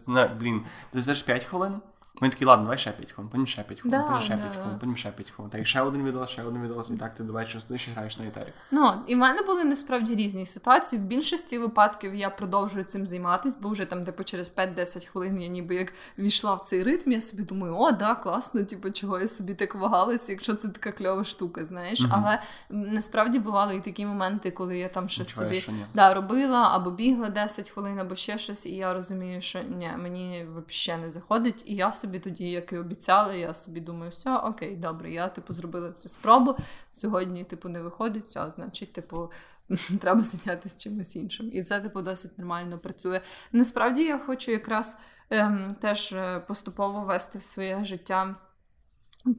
не 0.07 0.27
блін, 0.27 0.65
ти 0.91 1.01
здаєш 1.01 1.21
5 1.21 1.43
хвилин, 1.43 1.73
він 2.22 2.30
такий, 2.30 2.47
ладно, 2.47 2.63
давай 2.63 2.78
ще 2.78 2.91
5 2.91 3.11
хвилин, 3.11 3.30
потім 3.30 3.47
ще 3.47 3.63
5 3.63 3.82
хвилин, 3.82 3.99
Да, 3.99 4.05
потім 4.05 4.22
ще 4.22 4.36
да, 4.36 4.41
5 4.41 4.55
хвилин, 4.55 4.80
потім 4.80 4.95
ще 4.95 5.11
5 5.11 5.32
хвилин. 5.32 5.51
Та 5.51 5.57
і 5.57 5.65
ще 5.65 5.82
один 5.82 6.03
відос, 6.03 6.30
ще 6.30 6.43
один 6.43 6.63
відос, 6.63 6.89
і 6.89 6.97
так 6.97 7.15
ти 7.15 7.24
до 7.24 7.34
вечора 7.34 7.61
сидиш 7.61 7.88
і 7.88 7.91
граєш 7.91 8.18
на 8.18 8.26
гітарі. 8.26 8.53
Ну, 8.72 8.93
і 9.07 9.15
в 9.15 9.18
мене 9.18 9.41
були 9.41 9.63
насправді 9.63 10.15
різні 10.15 10.45
ситуації. 10.45 11.01
В 11.01 11.05
більшості 11.05 11.57
випадків 11.57 12.15
я 12.15 12.30
продовжую 12.30 12.86
цим 12.86 13.07
займатися, 13.07 13.57
бо 13.61 13.70
вже 13.70 13.86
там, 13.86 14.05
типу, 14.05 14.24
через 14.24 14.51
5-10 14.55 15.05
хвилин 15.05 15.41
я 15.41 15.47
ніби 15.47 15.76
як 15.76 15.93
війшла 16.18 16.53
в 16.53 16.61
цей 16.61 16.84
ритм, 16.84 17.11
я 17.11 17.22
собі 17.22 17.43
думаю, 17.43 17.76
о, 17.78 17.91
да, 17.91 18.15
класно, 18.15 18.63
типу, 18.63 18.91
чого 18.91 19.20
я 19.20 19.28
собі 19.28 19.53
так 19.53 19.76
вагалася, 19.76 20.32
якщо 20.32 20.55
це 20.55 20.68
така 20.68 20.91
кльова 20.91 21.24
штука, 21.24 21.65
знаєш. 21.65 22.01
Мгм. 22.01 22.11
Але 22.13 22.41
насправді 22.70 23.39
бували 23.39 23.76
і 23.76 23.82
такі 23.82 24.05
моменти, 24.05 24.51
коли 24.51 24.78
я 24.78 24.89
там 24.89 25.09
щось 25.09 25.28
Відчуваєш, 25.28 25.63
собі 25.65 25.78
що 25.78 25.88
да, 25.93 26.13
робила 26.13 26.70
або 26.74 26.91
бігла 26.91 27.30
10 27.30 27.70
хвилин, 27.70 27.99
або 27.99 28.15
ще 28.15 28.38
щось, 28.38 28.65
і 28.65 28.76
я 28.76 28.93
розумію, 28.93 29.41
що 29.41 29.59
ні, 29.70 29.89
мені 29.97 30.47
взагалі 30.68 31.01
не 31.01 31.09
заходить. 31.09 31.63
І 31.65 31.76
я 31.76 31.93
собі 31.93 32.06
тоді, 32.19 32.49
як 32.49 32.73
і 32.73 32.77
обіцяли, 32.77 33.39
я 33.39 33.53
собі 33.53 33.81
думаю, 33.81 34.11
все, 34.11 34.37
окей, 34.37 34.75
добре, 34.75 35.11
я 35.11 35.27
типу 35.27 35.53
зробила 35.53 35.91
цю 35.91 36.09
спробу. 36.09 36.55
Сьогодні, 36.91 37.43
типу, 37.43 37.69
не 37.69 37.81
виходить, 37.81 38.25
все, 38.25 38.51
значить, 38.55 38.93
типу. 38.93 39.31
Треба 40.01 40.23
зайнятися 40.23 40.79
чимось 40.79 41.15
іншим. 41.15 41.49
І 41.53 41.63
це, 41.63 41.81
типу, 41.81 42.01
досить 42.01 42.37
нормально 42.37 42.79
працює. 42.79 43.21
Насправді 43.51 44.03
я 44.03 44.19
хочу 44.19 44.51
якраз 44.51 44.97
ем, 45.29 45.75
теж 45.81 46.13
е, 46.13 46.39
поступово 46.47 47.01
ввести 47.01 47.38
в 47.37 47.43
своє 47.43 47.85
життя 47.85 48.35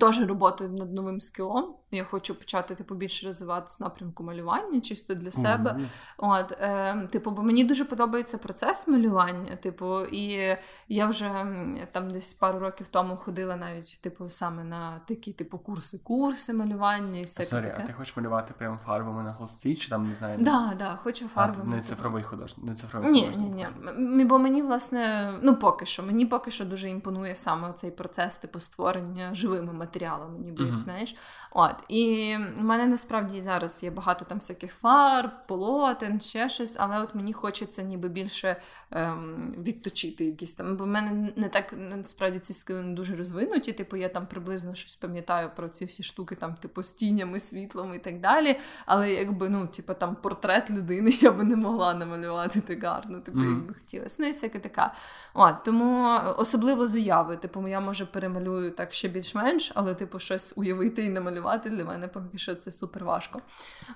теж 0.00 0.20
роботу 0.20 0.68
над 0.68 0.92
новим 0.92 1.20
скілом. 1.20 1.74
Я 1.91 2.05
хочу 2.05 2.34
почати, 2.34 2.74
типу, 2.74 2.95
більше 2.95 3.26
розвиватися 3.26 3.84
напрямку 3.84 4.22
малювання, 4.24 4.80
чисто 4.80 5.14
для 5.14 5.30
себе. 5.30 5.72
Мгм. 5.72 5.86
От, 6.18 6.53
е, 6.53 7.09
типу, 7.12 7.30
бо 7.30 7.43
мені 7.43 7.64
дуже 7.64 7.84
подобається 7.84 8.39
процес 8.39 8.89
малювання. 8.89 9.57
Типу, 9.57 10.01
і 10.01 10.57
я 10.89 11.07
вже 11.07 11.47
там 11.93 12.11
десь 12.11 12.32
пару 12.32 12.59
років 12.59 12.86
тому 12.91 13.16
ходила 13.16 13.57
навіть, 13.57 13.99
типу, 14.03 14.30
саме 14.30 14.64
на 14.64 15.01
такі, 15.09 15.32
типу, 15.32 15.59
курси, 15.59 15.99
курси 15.99 16.53
малювання 16.55 17.20
і 17.20 17.26
Sorry, 17.26 17.46
таке. 17.47 17.80
а 17.82 17.86
ти 17.86 17.93
хочеш 17.93 18.16
малювати 18.16 18.55
прямо 18.59 18.76
фарбами 18.76 19.22
на 19.22 19.32
холсті, 19.34 19.74
чи 19.76 19.89
там 19.89 20.09
не 20.09 20.14
знаю? 20.14 20.39
Да, 20.41 20.74
да, 20.78 20.97
хочу 21.03 21.26
а, 21.34 21.49
не 21.64 21.80
цифровий 21.80 22.22
художник, 22.22 22.66
не 22.66 22.74
цифровий 22.74 23.11
Ні, 23.12 23.20
художник. 23.20 23.53
ні, 23.55 23.66
ні. 23.99 24.24
Бо 24.24 24.39
мені, 24.39 24.62
власне, 24.62 25.32
ну 25.43 25.57
поки 25.57 25.86
що, 25.86 26.03
мені 26.03 26.26
поки 26.26 26.51
що 26.51 26.64
дуже 26.64 26.89
імпонує 26.91 27.34
саме 27.34 27.72
цей 27.72 27.91
процес, 27.91 28.36
типу, 28.36 28.61
створення 28.61 29.34
живими 29.34 29.72
матеріалами, 29.72 30.39
ніби 30.39 30.62
як 30.62 30.70
Мгм. 30.70 30.78
знаєш. 30.78 31.16
От. 31.51 31.74
І 31.89 32.37
в 32.59 32.64
мене 32.64 32.87
насправді 32.87 33.41
зараз 33.41 33.83
є 33.83 33.91
багато 33.91 34.24
там 34.24 34.39
всяких 34.39 34.72
фарб, 34.74 35.31
полотен, 35.49 36.20
ще 36.20 36.49
щось, 36.49 36.76
але 36.79 37.01
от 37.03 37.14
мені 37.14 37.33
хочеться 37.33 37.83
ніби 37.83 38.09
більше 38.09 38.57
ем, 38.91 39.55
відточити 39.59 40.24
якісь 40.24 40.53
там. 40.53 40.76
Бо 40.76 40.85
в 40.85 40.87
мене 40.87 41.33
не 41.37 41.49
так 41.49 41.74
насправді 41.79 42.39
ці 42.39 42.53
скили 42.53 42.83
не 42.83 42.95
дуже 42.95 43.16
розвинуті. 43.16 43.72
Типу, 43.72 43.97
я 43.97 44.09
там 44.09 44.26
приблизно 44.26 44.74
щось 44.74 44.97
пам'ятаю 44.97 45.51
про 45.57 45.68
ці 45.68 45.85
всі 45.85 46.03
штуки, 46.03 46.35
там, 46.35 46.55
типу, 46.55 46.83
з 46.83 46.93
тінями, 46.93 47.41
світлом 47.41 47.95
і 47.95 47.99
так 47.99 48.20
далі. 48.20 48.59
Але 48.87 49.11
якби, 49.12 49.49
ну, 49.49 49.66
типу, 49.66 49.95
там 49.95 50.16
портрет 50.16 50.70
людини 50.70 51.11
я 51.20 51.31
би 51.33 51.45
не 51.45 51.57
могла 51.57 51.95
намалювати 51.95 52.61
так 52.61 52.85
гарно, 52.85 53.20
типу, 53.20 53.39
Мгм. 53.39 53.53
якби 53.53 53.74
хотілося. 53.74 54.16
Ну 54.20 54.26
і 54.26 54.31
всяке 54.31 54.59
така. 54.59 54.95
От, 55.35 55.55
тому 55.64 56.18
особливо 56.37 56.87
з 56.87 56.95
уяви. 56.95 57.37
Типу, 57.37 57.68
я 57.68 57.81
може 57.81 58.07
перемалюю 58.07 58.70
так 58.70 58.93
ще 58.93 59.09
більш-менш, 59.09 59.72
але, 59.74 59.95
типу, 59.95 60.18
щось 60.18 60.53
уявити 60.57 61.05
і 61.05 61.09
намалювати 61.09 61.67
для 61.70 61.84
мене 61.84 62.08
поки 62.08 62.38
що 62.38 62.54
це 62.54 62.70
супер 62.70 63.04
важко. 63.04 63.40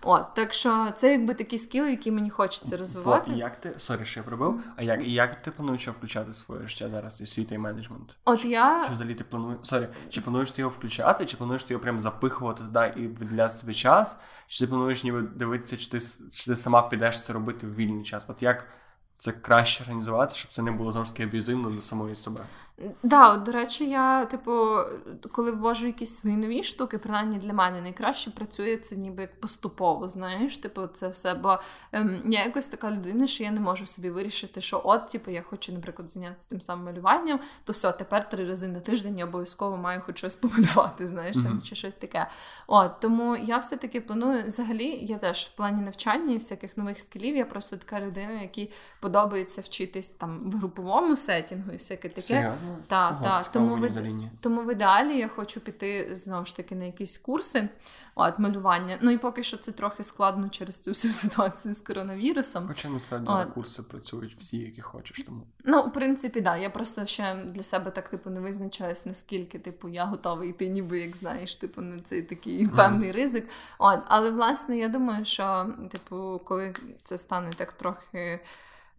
От, 0.02 0.34
так 0.34 0.52
що 0.54 0.90
це 0.96 1.12
якби 1.12 1.34
такі 1.34 1.58
скіли, 1.58 1.90
які 1.90 2.10
мені 2.10 2.30
хочеться 2.30 2.76
розвивати. 2.76 3.30
Вот, 3.30 3.36
і 3.36 3.40
як 3.40 3.60
ти, 3.60 3.74
sorry, 3.78 4.04
що 4.04 4.20
я 4.20 4.24
пробив, 4.24 4.60
а 4.76 4.82
як, 4.82 5.06
і 5.06 5.12
як 5.12 5.42
ти 5.42 5.50
плануєш 5.50 5.88
включати 5.88 6.30
в 6.30 6.34
своє 6.34 6.68
життя 6.68 6.90
зараз, 6.90 7.20
і 7.20 7.26
свій 7.26 7.58
менеджмент? 7.58 8.16
От 8.24 8.44
я 8.44 8.84
Чи 8.86 8.92
взагалі 8.92 9.14
ти 9.14 9.24
плануєш, 9.24 9.58
sorry, 9.62 9.88
чи 10.08 10.20
плануєш 10.20 10.52
ти 10.52 10.62
його 10.62 10.74
включати, 10.74 11.26
чи 11.26 11.36
плануєш 11.36 11.64
ти 11.64 11.74
його 11.74 11.82
прям 11.82 12.00
запихувати 12.00 12.62
туди 12.64 12.92
і 12.96 13.06
виділяти 13.06 13.54
собі 13.54 13.74
час, 13.74 14.16
чи 14.46 14.64
ти 14.64 14.66
плануєш 14.66 15.04
ніби 15.04 15.22
дивитися, 15.22 15.76
чи 15.76 15.90
ти, 15.90 16.00
чи 16.32 16.46
ти 16.46 16.56
сама 16.56 16.82
підеш 16.82 17.22
це 17.22 17.32
робити 17.32 17.66
в 17.66 17.74
вільний 17.74 18.04
час? 18.04 18.26
От 18.28 18.42
як 18.42 18.66
це 19.16 19.32
краще 19.32 19.84
організувати, 19.84 20.34
щоб 20.34 20.50
це 20.50 20.62
не 20.62 20.70
було 20.70 20.92
знову 20.92 21.04
ж 21.04 21.10
таки 21.10 21.22
аб'юзивно 21.22 21.70
до 21.70 21.82
самої 21.82 22.14
себе? 22.14 22.40
Да, 23.02 23.34
от, 23.34 23.42
до 23.42 23.52
речі, 23.52 23.90
я, 23.90 24.24
типу, 24.24 24.76
коли 25.32 25.50
ввожу 25.50 25.86
якісь 25.86 26.16
свої 26.16 26.36
нові 26.36 26.62
штуки, 26.62 26.98
принаймні 26.98 27.38
для 27.38 27.52
мене 27.52 27.80
найкраще 27.80 28.30
працює 28.30 28.76
це 28.76 28.96
ніби 28.96 29.22
як 29.22 29.40
поступово, 29.40 30.08
знаєш, 30.08 30.56
типу, 30.56 30.86
це 30.86 31.08
все. 31.08 31.34
Бо 31.34 31.58
ем, 31.92 32.22
я 32.26 32.44
якось 32.44 32.66
така 32.66 32.90
людина, 32.90 33.26
що 33.26 33.44
я 33.44 33.50
не 33.50 33.60
можу 33.60 33.86
собі 33.86 34.10
вирішити, 34.10 34.60
що 34.60 34.80
от, 34.84 35.08
типу, 35.08 35.30
я 35.30 35.42
хочу, 35.42 35.72
наприклад, 35.72 36.10
зайнятися 36.10 36.48
тим 36.48 36.60
самим 36.60 36.86
малюванням, 36.86 37.40
то 37.64 37.72
все, 37.72 37.92
тепер 37.92 38.28
три 38.28 38.48
рази 38.48 38.68
на 38.68 38.80
тиждень 38.80 39.18
я 39.18 39.24
обов'язково 39.24 39.76
маю 39.76 40.00
хоч 40.06 40.18
щось 40.18 40.34
помалювати, 40.34 41.06
знаєш, 41.06 41.36
mm-hmm. 41.36 41.44
там 41.44 41.62
чи 41.62 41.74
щось 41.74 41.94
таке. 41.94 42.26
От, 42.66 43.00
Тому 43.00 43.36
я 43.36 43.58
все-таки 43.58 44.00
планую, 44.00 44.44
взагалі, 44.44 44.98
я 45.02 45.18
теж 45.18 45.44
в 45.44 45.56
плані 45.56 45.82
навчання 45.82 46.34
і 46.34 46.38
всяких 46.38 46.76
нових 46.76 47.00
скілів, 47.00 47.36
я 47.36 47.44
просто 47.44 47.76
така 47.76 48.00
людина, 48.00 48.42
якій 48.42 48.70
подобається 49.00 49.60
вчитись 49.60 50.08
там 50.08 50.40
в 50.50 50.56
груповому 50.56 51.16
сетінгу 51.16 51.70
і 51.72 51.76
всяке 51.76 52.08
таке. 52.08 52.22
Серйозно? 52.22 52.71
Так, 52.86 53.22
так. 53.22 53.52
Тому, 53.52 53.76
в... 53.76 54.30
тому 54.40 54.62
в 54.62 54.72
ідеалі 54.72 55.18
я 55.18 55.28
хочу 55.28 55.60
піти 55.60 56.16
знову 56.16 56.46
ж 56.46 56.56
таки 56.56 56.74
на 56.74 56.84
якісь 56.84 57.18
курси 57.18 57.68
от, 58.14 58.38
малювання. 58.38 58.98
Ну 59.00 59.10
і 59.10 59.18
поки 59.18 59.42
що 59.42 59.56
це 59.56 59.72
трохи 59.72 60.02
складно 60.02 60.48
через 60.48 60.78
цю 60.78 60.90
всю 60.90 61.14
ситуацію 61.14 61.74
з 61.74 61.80
коронавірусом. 61.80 62.68
Хоча 62.68 62.88
насправді 62.88 63.26
от. 63.30 63.54
курси 63.54 63.82
працюють 63.82 64.36
всі, 64.38 64.58
які 64.58 64.80
хочеш. 64.80 65.22
Тому 65.26 65.46
ну, 65.64 65.82
в 65.82 65.92
принципі, 65.92 66.40
так. 66.40 66.44
Да. 66.44 66.56
Я 66.56 66.70
просто 66.70 67.06
ще 67.06 67.44
для 67.44 67.62
себе 67.62 67.90
так 67.90 68.08
типу 68.08 68.30
не 68.30 68.40
визначаюсь, 68.40 69.06
наскільки 69.06 69.58
типу 69.58 69.88
я 69.88 70.04
готова 70.04 70.44
йти, 70.44 70.68
ніби 70.68 71.00
як 71.00 71.16
знаєш, 71.16 71.56
типу 71.56 71.80
на 71.80 72.00
цей 72.00 72.22
такий 72.22 72.66
mm. 72.66 72.76
певний 72.76 73.12
ризик. 73.12 73.48
От, 73.78 74.00
але 74.06 74.30
власне 74.30 74.78
я 74.78 74.88
думаю, 74.88 75.24
що 75.24 75.74
типу, 75.90 76.40
коли 76.44 76.74
це 77.02 77.18
стане 77.18 77.50
так 77.56 77.72
трохи. 77.72 78.40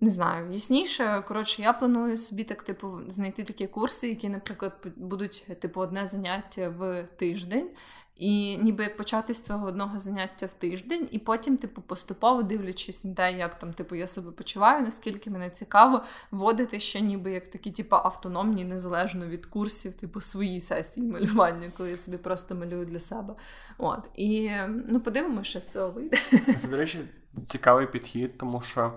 Не 0.04 0.10
знаю, 0.10 0.54
ясніше. 0.54 1.24
Коротше, 1.28 1.62
я 1.62 1.74
планую 1.74 2.18
собі 2.18 2.44
так, 2.44 2.64
типу, 2.64 3.00
знайти 3.08 3.44
такі 3.44 3.68
курси, 3.68 4.10
які, 4.10 4.30
наприклад, 4.30 4.88
будуть 4.96 5.48
типу 5.60 5.82
одне 5.82 6.06
заняття 6.06 6.70
в 6.70 7.04
тиждень, 7.04 7.70
і 8.16 8.58
ніби 8.58 8.84
як 8.84 8.98
почати 8.98 9.34
з 9.34 9.42
цього 9.42 9.68
одного 9.68 10.00
заняття 10.00 10.46
в 10.46 10.54
тиждень, 10.54 11.08
і 11.12 11.20
потім, 11.20 11.58
типу, 11.58 11.82
поступово 11.82 12.44
дивлячись 12.44 13.04
на 13.04 13.14
те, 13.14 13.34
як 13.34 13.60
там, 13.60 13.74
типу, 13.74 13.96
я 13.96 14.08
себе 14.08 14.32
почуваю, 14.32 14.82
наскільки 14.82 15.30
мене 15.30 15.50
цікаво, 15.50 16.04
вводити 16.32 16.80
ще 16.80 17.02
ніби 17.02 17.32
як 17.32 17.50
такі, 17.50 17.72
типу, 17.72 17.96
автономні, 17.96 18.66
незалежно 18.66 19.28
від 19.28 19.46
курсів, 19.46 19.94
типу, 19.94 20.22
свої 20.22 20.62
сесії 20.62 21.08
малювання, 21.08 21.72
коли 21.78 21.90
я 21.90 21.98
собі 21.98 22.18
просто 22.18 22.56
малюю 22.56 22.86
для 22.86 23.00
себе. 23.00 23.36
От. 23.78 24.10
І 24.16 24.52
ну, 24.88 25.00
подивимося, 25.00 25.50
що 25.50 25.60
з 25.60 25.68
цього 25.68 25.92
вийде. 25.92 26.18
Це, 26.58 26.68
до 26.68 26.78
речі, 26.78 27.00
цікавий 27.46 27.88
підхід, 27.88 28.38
тому 28.38 28.62
що. 28.62 28.94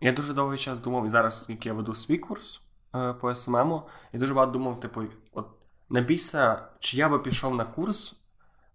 Я 0.00 0.12
дуже 0.12 0.34
довгий 0.34 0.58
час 0.58 0.80
думав, 0.80 1.06
і 1.06 1.08
зараз, 1.08 1.40
оскільки 1.40 1.68
я 1.68 1.74
веду 1.74 1.94
свій 1.94 2.18
курс 2.18 2.60
е, 2.94 3.12
по 3.12 3.34
СММу, 3.34 3.82
я 4.12 4.20
дуже 4.20 4.34
багато 4.34 4.52
думав, 4.52 4.80
типу, 4.80 5.02
от 5.32 5.46
не 5.90 6.00
бійся, 6.00 6.62
чи 6.78 6.96
я 6.96 7.08
би 7.08 7.18
пішов 7.18 7.54
на 7.54 7.64
курс, 7.64 8.14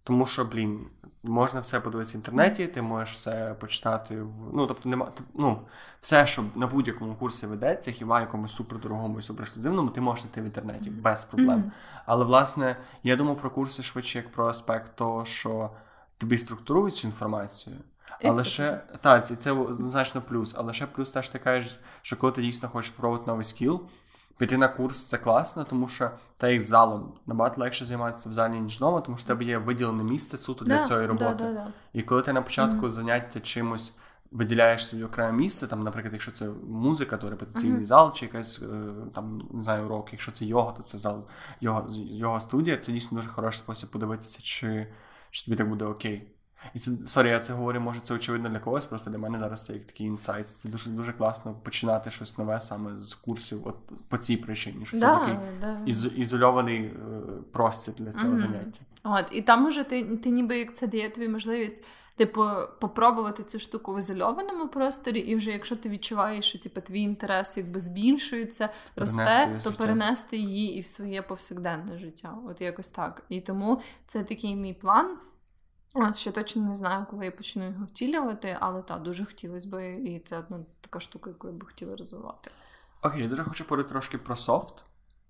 тому 0.03 0.26
що, 0.26 0.45
блін, 0.45 0.88
можна 1.24 1.59
все 1.59 1.80
подивитися 1.80 2.17
в 2.17 2.19
інтернеті, 2.19 2.67
ти 2.67 2.82
можеш 2.82 3.15
все 3.15 3.55
почитати 3.59 4.21
в. 4.21 4.34
Ну, 4.53 4.67
тобто, 4.67 4.89
нема, 4.89 5.11
ну, 5.34 5.59
все, 6.01 6.28
що 6.28 6.43
на 6.55 6.67
будь-якому 6.67 7.15
курсі 7.15 7.47
ведеться, 7.47 7.91
хіба 7.91 8.21
якомусь 8.21 8.55
супердорогому 8.55 9.19
і 9.19 9.21
суперексклюзивному, 9.21 9.89
ти 9.89 10.01
можеш 10.01 10.21
знайти 10.21 10.41
в 10.41 10.45
інтернеті 10.45 10.89
без 10.89 11.26
проблем. 11.26 11.59
Mm-hmm. 11.59 12.01
Але, 12.05 12.26
власне, 12.26 12.78
я 13.03 13.15
думав 13.15 13.38
про 13.38 13.49
курси 13.49 13.84
швидше 13.84 14.17
як 14.17 14.32
про 14.32 14.47
аспект 14.47 14.95
того, 14.95 15.26
що 15.26 15.69
тобі 16.17 16.38
структурують 16.38 16.95
цю 16.95 17.07
інформацію. 17.07 17.76
Але 18.24 18.43
ще 18.45 18.82
та, 19.01 19.22
це, 19.22 19.36
це 19.36 19.55
значно 19.80 20.22
плюс. 20.22 20.55
Але 20.57 20.74
ще 20.74 20.88
плюс 20.88 21.11
теж 21.11 21.30
ти 21.30 21.39
кажеш, 21.39 21.80
що 22.01 22.18
коли 22.18 22.34
ти 22.34 22.41
дійсно 22.41 22.70
хочеш 22.70 22.91
пробувати 22.91 23.28
новий 23.28 23.43
скіл, 23.43 23.82
піти 24.38 24.57
на 24.57 24.68
курс 24.68 25.07
це 25.07 25.18
класно, 25.18 25.64
тому 25.64 25.88
що 25.88 26.11
та 26.38 26.47
як 26.47 26.61
залом 26.61 27.14
набагато 27.26 27.61
легше 27.61 27.86
займатися 27.86 28.30
в 28.30 28.34
залі, 28.34 28.59
ніж 28.59 28.78
вдома, 28.78 29.01
тому 29.01 29.18
що 29.18 29.26
в 29.26 29.28
тебе 29.28 29.43
є 29.43 29.57
виділене 29.57 30.03
місце 30.03 30.38
суто 30.38 30.66
для 30.66 30.78
да, 30.78 30.86
цієї 30.86 31.07
роботи. 31.07 31.36
Да, 31.43 31.53
да, 31.53 31.68
І 31.93 32.01
коли 32.01 32.22
ти 32.22 32.34
на 32.34 32.41
початку 32.41 32.86
mm-hmm. 32.86 32.89
заняття 32.89 33.39
чимось 33.39 33.93
виділяєш 34.32 34.88
собі 34.88 35.03
окреме 35.03 35.38
місце, 35.38 35.68
там, 35.68 35.84
наприклад, 35.84 36.14
якщо 36.14 36.32
це 36.32 36.49
музика, 36.68 37.18
то 37.18 37.30
репетиційний 37.30 37.82
mm-hmm. 37.82 37.86
зал, 37.86 38.14
чи 38.14 38.26
якась 38.26 38.61
е, 38.61 38.93
там 39.14 39.49
не 39.51 39.61
знаю 39.61 39.86
урок, 39.86 40.07
якщо 40.11 40.32
це 40.32 40.45
йога, 40.45 40.72
то 40.72 40.84
це 40.84 40.97
зал 40.97 41.26
йога, 41.61 41.88
йога 41.95 42.39
студія, 42.39 42.78
це 42.78 42.91
дійсно 42.91 43.16
дуже 43.16 43.30
хороший 43.30 43.59
спосіб 43.59 43.89
подивитися, 43.89 44.39
чи, 44.43 44.88
чи 45.32 45.45
тобі 45.45 45.57
так 45.57 45.70
буде 45.70 45.86
окей. 45.86 46.32
І 46.74 46.80
це 46.80 46.91
sorry, 47.07 47.29
я 47.30 47.39
це 47.39 47.53
говорю, 47.53 47.80
може 47.80 47.99
це 47.99 48.14
очевидно 48.14 48.49
для 48.49 48.59
когось, 48.59 48.86
просто 48.86 49.09
для 49.09 49.18
мене 49.18 49.39
зараз 49.39 49.66
це 49.66 49.74
як 49.74 49.86
такий 49.86 50.07
інсайт. 50.07 50.47
Це 50.47 50.70
дуже 50.70 50.89
дуже 50.89 51.14
класно 51.14 51.55
починати 51.64 52.11
щось 52.11 52.38
нове 52.38 52.61
саме 52.61 52.97
з 52.97 53.14
курсів, 53.14 53.68
от 53.68 53.76
по 54.07 54.18
цій 54.18 54.38
причині, 54.38 54.86
що 54.86 54.99
да, 54.99 55.20
це 55.20 55.20
такий 55.20 55.36
да. 55.61 55.78
із, 55.86 56.05
ізольований 56.18 56.82
е, 56.82 56.93
простір 57.51 57.93
для 57.97 58.11
цього 58.11 58.34
mm-hmm. 58.34 58.38
заняття. 58.38 58.80
От, 59.03 59.26
і 59.32 59.41
там 59.41 59.66
уже 59.66 59.84
ти, 59.84 60.18
ти 60.18 60.30
ніби 60.30 60.57
як 60.57 60.76
це 60.76 60.88
дає 60.88 61.09
тобі 61.09 61.28
можливість. 61.28 61.84
Типу, 62.16 62.45
попробувати 62.80 63.43
цю 63.43 63.59
штуку 63.59 63.93
в 63.93 63.97
ізольованому 63.97 64.68
просторі, 64.68 65.20
і 65.20 65.36
вже 65.36 65.51
якщо 65.51 65.76
ти 65.76 65.89
відчуваєш, 65.89 66.45
що 66.45 66.59
типу, 66.59 66.82
твій 66.82 67.01
інтерес 67.01 67.57
якби 67.57 67.80
збільшується, 67.80 68.70
росте, 68.95 69.59
то 69.64 69.72
перенести 69.72 70.38
її 70.38 70.78
і 70.78 70.82
в 70.82 70.86
своє 70.86 71.22
повсякденне 71.22 71.97
життя. 71.97 72.38
От 72.49 72.61
якось 72.61 72.89
так. 72.89 73.24
І 73.30 73.41
тому 73.41 73.82
це 74.07 74.24
такий 74.24 74.55
мій 74.55 74.74
план. 74.74 75.18
От 75.93 76.17
ще 76.17 76.31
точно 76.31 76.61
не 76.61 76.75
знаю, 76.75 77.05
коли 77.09 77.25
я 77.25 77.31
почну 77.31 77.65
його 77.65 77.85
втілювати, 77.85 78.57
але 78.59 78.81
так, 78.81 79.01
дуже 79.01 79.25
хотілося 79.25 79.69
б, 79.69 79.95
і 79.95 80.19
це 80.19 80.37
одна 80.37 80.59
така 80.81 80.99
штука, 80.99 81.29
яку 81.29 81.47
я 81.47 81.53
би 81.53 81.65
хотіла 81.65 81.95
розвивати. 81.95 82.51
Окей, 83.01 83.21
я 83.21 83.27
дуже 83.27 83.43
хочу 83.43 83.63
поговорити 83.63 83.89
трошки 83.89 84.17
про 84.17 84.35
софт. 84.35 84.83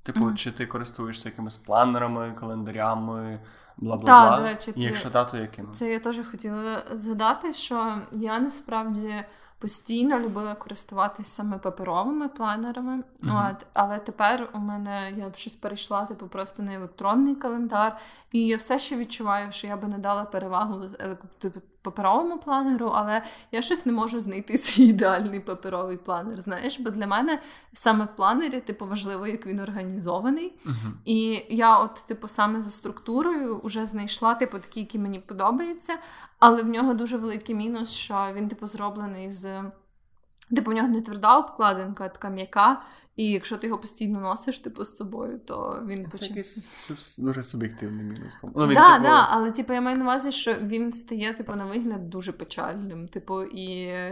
Типу, 0.04 0.20
mm-hmm. 0.20 0.36
чи 0.36 0.52
ти 0.52 0.66
користуєшся 0.66 1.30
якимись 1.30 1.58
планерами, 1.58 2.36
календарями, 2.40 3.40
бла 3.78 3.98
бла 3.98 4.06
бла. 4.06 4.38
до 4.38 4.44
речі, 4.44 4.74
І 4.76 4.84
якщо 4.84 5.10
та, 5.10 5.26
то 5.26 5.38
якими? 5.38 5.72
Це 5.72 5.94
я 5.94 6.00
теж 6.00 6.20
хотіла 6.32 6.84
згадати, 6.92 7.54
що 7.54 8.02
я 8.12 8.40
насправді 8.40 9.26
постійно 9.64 10.20
любила 10.20 10.56
користуватися 10.56 11.36
саме 11.36 11.58
паперовими 11.58 12.30
планерами. 12.30 12.98
Mm-hmm. 12.98 13.52
От, 13.52 13.68
Але 13.74 14.00
тепер 14.00 14.50
у 14.54 14.60
мене 14.60 15.12
я 15.12 15.32
щось 15.36 15.56
перейшла 15.56 16.06
типу, 16.06 16.28
просто 16.28 16.64
на 16.64 16.74
електронний 16.74 17.36
календар, 17.36 17.98
і 18.32 18.48
я 18.48 18.58
все 18.58 18.80
ще 18.80 18.98
відчуваю, 18.98 19.52
що 19.52 19.68
я 19.68 19.78
би 19.78 19.88
не 19.88 19.98
дала 19.98 20.26
перевагу 20.26 20.86
типу, 21.38 21.62
паперовому 21.84 22.38
планеру, 22.38 22.92
але 22.96 23.22
я 23.52 23.62
щось 23.62 23.86
не 23.86 23.92
можу 23.92 24.20
знайти 24.20 24.58
свій 24.58 24.84
ідеальний 24.84 25.40
паперовий 25.40 25.98
планер. 25.98 26.38
Знаєш, 26.38 26.80
бо 26.80 26.90
для 26.90 27.08
мене 27.08 27.42
саме 27.74 28.06
в 28.06 28.16
планері, 28.16 28.62
типу, 28.62 28.86
важливо, 28.86 29.28
як 29.28 29.46
він 29.46 29.60
організований. 29.60 30.54
Uh-huh. 30.66 30.92
І 31.06 31.46
я, 31.50 31.80
от, 31.80 32.04
типу, 32.08 32.28
саме 32.28 32.60
за 32.60 32.72
структурою 32.72 33.62
вже 33.64 33.86
знайшла, 33.86 34.34
типу, 34.36 34.60
такі, 34.60 34.80
які 34.80 35.00
мені 35.00 35.20
подобаються, 35.20 35.94
але 36.40 36.64
в 36.64 36.68
нього 36.68 36.94
дуже 36.94 37.18
великий 37.18 37.56
мінус, 37.56 37.92
що 37.92 38.28
він, 38.34 38.48
типу, 38.48 38.68
зроблений 38.68 39.32
з. 39.32 39.64
Типу, 40.56 40.72
в 40.72 40.74
нього 40.74 40.88
не 40.88 41.02
тверда 41.02 41.38
обкладинка, 41.38 42.06
а 42.06 42.10
така 42.10 42.30
м'яка. 42.30 42.82
І 43.16 43.32
якщо 43.32 43.58
ти 43.58 43.68
його 43.68 43.80
постійно 43.80 44.20
носиш 44.20 44.60
типу, 44.60 44.84
з 44.84 44.98
собою, 44.98 45.40
то 45.46 45.84
він 45.88 46.04
Це 46.04 46.10
почне... 46.10 46.28
якийсь 46.28 46.90
дуже 47.20 47.44
суб'єктивний 47.44 48.06
мінус. 48.06 48.38
Ну, 48.44 48.68
він, 48.68 48.74
да, 48.74 48.94
типу... 48.94 49.04
да, 49.04 49.28
але 49.30 49.52
типу, 49.52 49.74
я 49.74 49.82
маю 49.82 49.98
на 49.98 50.04
увазі, 50.04 50.32
що 50.32 50.54
він 50.54 50.94
стає 50.94 51.34
типу, 51.34 51.56
на 51.56 51.66
вигляд 51.66 52.10
дуже 52.10 52.32
печальним. 52.32 53.08
Типу, 53.08 53.44
і 53.44 53.66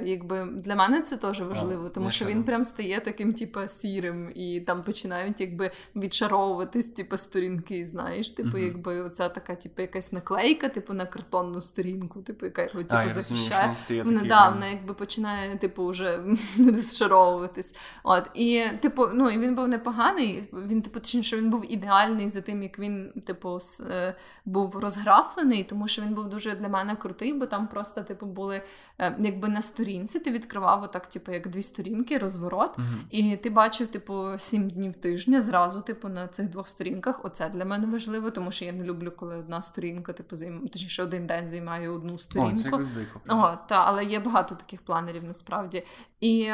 якби 0.03 0.45
для 0.45 0.75
мене 0.75 1.01
це 1.01 1.17
теж 1.17 1.41
важливо, 1.41 1.89
тому 1.89 2.07
а, 2.07 2.11
що 2.11 2.25
він 2.25 2.43
прям 2.43 2.63
стає 2.63 2.99
таким, 2.99 3.33
типу, 3.33 3.59
сірим, 3.67 4.31
і 4.35 4.59
там 4.59 4.83
починають 4.83 5.41
якби 5.41 5.71
відшаровуватись 5.95 6.87
типу, 6.87 7.17
сторінки. 7.17 7.85
Знаєш, 7.85 8.31
типу, 8.31 8.57
uh 8.57 8.65
якби 8.65 9.01
оця 9.01 9.29
така, 9.29 9.55
типу, 9.55 9.81
якась 9.81 10.11
наклейка, 10.11 10.69
типу, 10.69 10.93
на 10.93 11.05
картонну 11.05 11.61
сторінку, 11.61 12.21
типу, 12.21 12.45
яка 12.45 12.61
його 12.61 12.83
типу, 12.83 13.21
захищає. 13.21 14.03
Вона 14.03 14.23
да, 14.23 14.49
вона 14.49 14.67
якби 14.67 14.93
починає, 14.93 15.57
типу, 15.57 15.87
вже 15.87 16.23
розшаровуватись. 16.57 17.75
От 18.03 18.29
і 18.33 18.63
типу 18.81 18.90
типу, 18.91 19.07
ну 19.13 19.29
і 19.29 19.39
він 19.39 19.55
був 19.55 19.67
непоганий. 19.67 20.49
Він, 20.53 20.81
типу, 20.81 20.99
точніше, 20.99 21.37
він 21.37 21.49
був 21.49 21.73
ідеальний 21.73 22.27
за 22.27 22.41
тим, 22.41 22.63
як 22.63 22.79
він, 22.79 23.13
типу, 23.25 23.59
е, 23.89 24.15
був 24.45 24.77
розграфлений, 24.77 25.63
тому 25.63 25.87
що 25.87 26.01
він 26.01 26.13
був 26.13 26.29
дуже 26.29 26.55
для 26.55 26.69
мене 26.69 26.95
крутий, 26.95 27.33
бо 27.33 27.45
там 27.45 27.67
просто, 27.67 28.01
типу, 28.01 28.25
були 28.25 28.63
е, 28.99 29.15
якби 29.19 29.49
на 29.49 29.61
сторінці. 29.61 30.19
Ти 30.19 30.31
відкривав 30.31 30.83
отак, 30.83 31.07
типу, 31.07 31.31
як 31.31 31.47
дві 31.47 31.61
сторінки, 31.61 32.17
розворот, 32.17 32.77
uh 32.77 32.83
і 33.09 33.37
ти 33.37 33.49
бачив, 33.49 33.87
типу, 33.87 34.29
сім 34.37 34.69
днів 34.69 34.95
тижня 34.95 35.41
зразу, 35.41 35.81
типу, 35.81 36.09
на 36.09 36.27
цих 36.27 36.49
двох 36.49 36.67
сторінках. 36.67 37.25
Оце 37.25 37.49
для 37.49 37.65
мене 37.65 37.87
важливо, 37.87 38.31
тому 38.31 38.51
що 38.51 38.65
я 38.65 38.71
не 38.71 38.83
люблю, 38.83 39.11
коли 39.11 39.37
одна 39.37 39.61
сторінка, 39.61 40.13
типу, 40.13 40.35
займ... 40.35 40.67
точніше, 40.67 41.03
один 41.03 41.27
день 41.27 41.47
займає 41.47 41.89
одну 41.89 42.17
сторінку. 42.17 42.75
О, 42.75 42.83
це 42.83 42.89
дико. 42.95 43.21
О, 43.29 43.57
та, 43.69 43.75
але 43.85 44.05
є 44.05 44.19
багато 44.19 44.55
таких 44.55 44.81
планерів 44.81 45.23
насправді. 45.23 45.83
І 46.19 46.51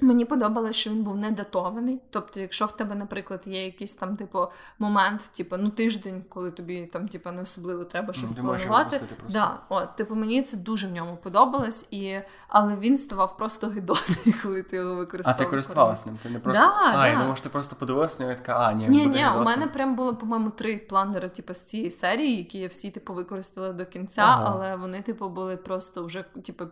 Мені 0.00 0.24
подобалося, 0.24 0.72
що 0.72 0.90
він 0.90 1.02
був 1.02 1.16
не 1.16 1.30
датований. 1.30 2.00
Тобто, 2.10 2.40
якщо 2.40 2.66
в 2.66 2.76
тебе, 2.76 2.94
наприклад, 2.94 3.42
є 3.46 3.64
якийсь 3.64 3.94
там, 3.94 4.16
типу, 4.16 4.46
момент, 4.78 5.20
типу, 5.20 5.56
ну 5.56 5.70
тиждень, 5.70 6.24
коли 6.28 6.50
тобі 6.50 6.86
там, 6.86 7.08
типу, 7.08 7.30
не 7.30 7.42
особливо 7.42 7.84
треба 7.84 8.12
щось 8.12 8.34
Ти 8.34 8.42
можеш 8.42 8.66
планувати. 8.66 9.00
Да, 9.30 9.58
от, 9.68 9.96
типу, 9.96 10.14
мені 10.14 10.42
це 10.42 10.56
дуже 10.56 10.88
в 10.88 10.92
ньому 10.92 11.16
подобалось, 11.16 11.88
і... 11.90 12.20
але 12.48 12.76
він 12.76 12.96
ставав 12.96 13.36
просто 13.36 13.68
гидотний, 13.68 14.34
коли 14.42 14.62
ти 14.62 14.76
його 14.76 15.06
А 15.24 15.32
ти 15.32 15.44
користувалась 15.44 16.06
ним? 16.06 16.18
Ти 16.22 16.30
не 16.30 16.38
просто. 16.38 16.62
Да, 16.62 16.98
а, 16.98 17.08
я 17.08 17.14
да. 17.14 17.20
думав, 17.20 17.36
що 17.36 17.44
ти 17.44 17.50
просто 17.50 17.76
подивилась 17.76 18.18
на 18.18 18.24
нього 18.24 18.34
і 18.34 18.36
така, 18.36 18.58
а, 18.58 18.72
ні, 18.72 18.88
Ні, 18.88 19.06
ні, 19.06 19.26
у 19.38 19.42
мене 19.42 19.66
прям 19.66 19.96
було, 19.96 20.16
по-моєму, 20.16 20.50
три 20.50 20.76
планери, 20.76 21.28
типу, 21.28 21.54
з 21.54 21.62
цієї 21.62 21.90
серії, 21.90 22.36
які 22.36 22.58
я 22.58 22.68
всі, 22.68 22.90
типу, 22.90 23.14
використала 23.14 23.72
до 23.72 23.86
кінця, 23.86 24.22
Ага. 24.22 24.52
але 24.54 24.76
вони, 24.76 25.02
типу, 25.02 25.28
були 25.28 25.56
просто 25.56 26.04
вже, 26.04 26.22
типу, 26.22 26.64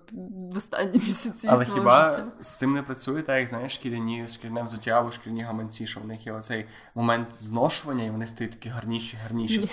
в 0.52 0.56
останні 0.56 0.92
місяці. 1.06 1.48
Але 1.50 1.64
хіба 1.64 2.12
життя. 2.12 2.26
з 2.40 2.58
цим 2.58 2.72
не 2.72 2.82
працює, 2.82 3.09
так 3.14 3.38
як 3.38 3.48
знаєш, 3.48 3.74
шкіряні, 3.74 4.28
шкіряне 4.28 4.62
взуття 4.62 4.90
або 4.90 5.12
шкіряні 5.12 5.42
гаманці, 5.42 5.86
що 5.86 6.00
в 6.00 6.06
них 6.06 6.26
є 6.26 6.32
оцей 6.32 6.66
момент 6.94 7.34
зношування, 7.34 8.04
і 8.04 8.10
вони 8.10 8.26
стають 8.26 8.52
такі 8.52 8.68
гарніші, 8.68 9.16
гарніші. 9.22 9.64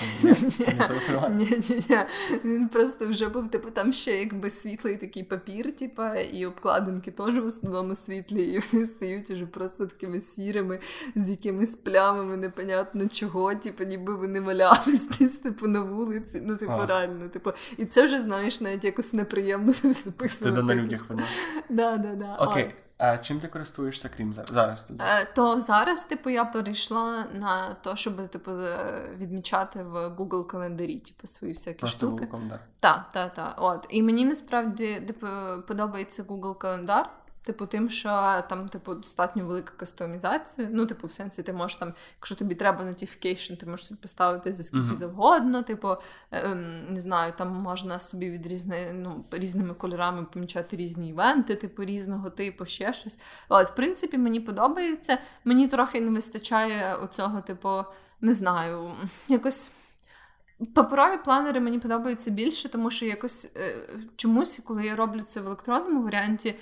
Ні, 1.29 1.45
ні, 1.69 1.83
ні. 1.89 1.97
Він 2.43 2.67
просто 2.67 3.07
вже 3.07 3.29
був, 3.29 3.51
типу, 3.51 3.71
там 3.71 3.93
ще 3.93 4.17
якби 4.17 4.49
світлий 4.49 4.97
такий 4.97 5.23
папір, 5.23 5.75
типу, 5.75 6.03
і 6.33 6.45
обкладинки 6.45 7.11
теж 7.11 7.35
в 7.35 7.45
основному 7.45 7.95
світлі, 7.95 8.43
і 8.43 8.61
вони 8.71 8.85
стають 8.85 9.31
уже 9.31 9.45
просто 9.45 9.85
такими 9.85 10.21
сірими, 10.21 10.79
з 11.15 11.29
якимись 11.29 11.75
плямами, 11.75 12.37
непонятно 12.37 13.07
чого, 13.07 13.55
типу, 13.55 13.83
ніби 13.83 14.15
вони 14.15 14.41
валялись 14.41 15.07
десь, 15.19 15.37
типу, 15.37 15.67
на 15.67 15.81
вулиці. 15.81 16.41
Ну, 16.45 16.55
типу, 16.55 16.71
А. 16.71 16.85
реально, 16.85 17.29
типу, 17.29 17.51
і 17.77 17.85
це 17.85 18.05
вже 18.05 18.19
знаєш, 18.19 18.61
навіть 18.61 18.83
якось 18.83 19.13
неприємно 19.13 19.71
записувати. 19.71 20.29
Стида 20.29 20.61
на 20.61 20.75
людях 20.75 21.09
виносить. 21.09 21.41
Да, 21.69 21.97
да, 21.97 22.15
да. 22.15 22.35
Окей, 22.35 22.75
а 22.97 23.17
чим 23.17 23.39
ти 23.39 23.47
користуєшся 23.47 24.09
крім 24.17 24.33
за- 24.33 24.45
зараз 24.53 24.83
тоді? 24.83 24.99
Е, 25.03 25.25
То 25.35 25.59
зараз, 25.59 26.03
типу, 26.03 26.29
я 26.29 26.45
перейшла 26.45 27.25
на 27.33 27.73
те, 27.73 27.95
щоб 27.95 28.27
типу 28.27 28.51
відмічати 29.17 29.83
в 29.83 29.95
Google 30.09 30.45
календарі, 30.45 30.97
типу, 30.99 31.27
свої 31.27 31.53
всякі 31.53 31.79
Просто 31.79 31.97
штуки. 32.07 32.23
Google 32.25 32.31
календар. 32.31 32.59
Так, 32.79 33.05
так, 33.13 33.33
так. 33.33 33.53
От. 33.57 33.85
І 33.89 34.03
мені 34.03 34.25
насправді 34.25 35.01
типу, 35.01 35.27
подобається 35.67 36.23
Google 36.23 36.57
календар. 36.57 37.09
Типу, 37.47 37.65
тим, 37.65 37.89
що 37.89 38.09
там, 38.49 38.69
типу, 38.69 38.93
достатньо 38.93 39.45
велика 39.45 39.73
кастомізація. 39.77 40.69
Ну, 40.71 40.85
типу, 40.85 41.07
в 41.07 41.11
сенсі, 41.13 41.43
ти 41.43 41.53
можеш 41.53 41.77
там, 41.77 41.93
якщо 42.17 42.35
тобі 42.35 42.55
треба 42.55 42.83
notification, 42.83 43.57
ти 43.57 43.65
можеш 43.65 43.87
собі 43.87 44.01
поставити 44.01 44.53
за 44.53 44.63
скільки 44.63 44.85
Мгм. 44.85 44.95
завгодно. 44.95 45.63
Типу, 45.63 45.95
ем, 46.31 46.93
не 46.93 46.99
знаю, 46.99 47.33
там 47.37 47.47
можна 47.53 47.99
собі 47.99 48.29
від 48.29 48.47
різни, 48.47 48.91
ну, 48.93 49.25
різними 49.31 49.73
кольорами 49.73 50.25
помічати 50.33 50.77
різні 50.77 51.09
івенти, 51.09 51.55
типу, 51.55 51.85
різного 51.85 52.29
типу, 52.29 52.65
ще 52.65 52.93
щось. 52.93 53.19
От, 53.49 53.69
в 53.69 53.75
принципі, 53.75 54.17
мені 54.17 54.39
подобається. 54.39 55.17
Мені 55.45 55.67
трохи 55.67 56.01
не 56.01 56.11
вистачає 56.11 56.95
оцього, 56.95 57.41
типу, 57.41 57.83
не 58.21 58.33
знаю, 58.33 58.91
якось. 59.27 59.71
Паперові 60.75 61.17
планери 61.25 61.59
мені 61.59 61.79
подобаються 61.79 62.31
більше, 62.31 62.69
тому 62.69 62.91
що 62.91 63.05
якось 63.05 63.51
е, 63.57 63.89
чомусь, 64.15 64.61
коли 64.65 64.85
я 64.85 64.95
роблю 64.95 65.21
це 65.21 65.41
в 65.41 65.45
електронному 65.45 66.03
варіанті, 66.03 66.55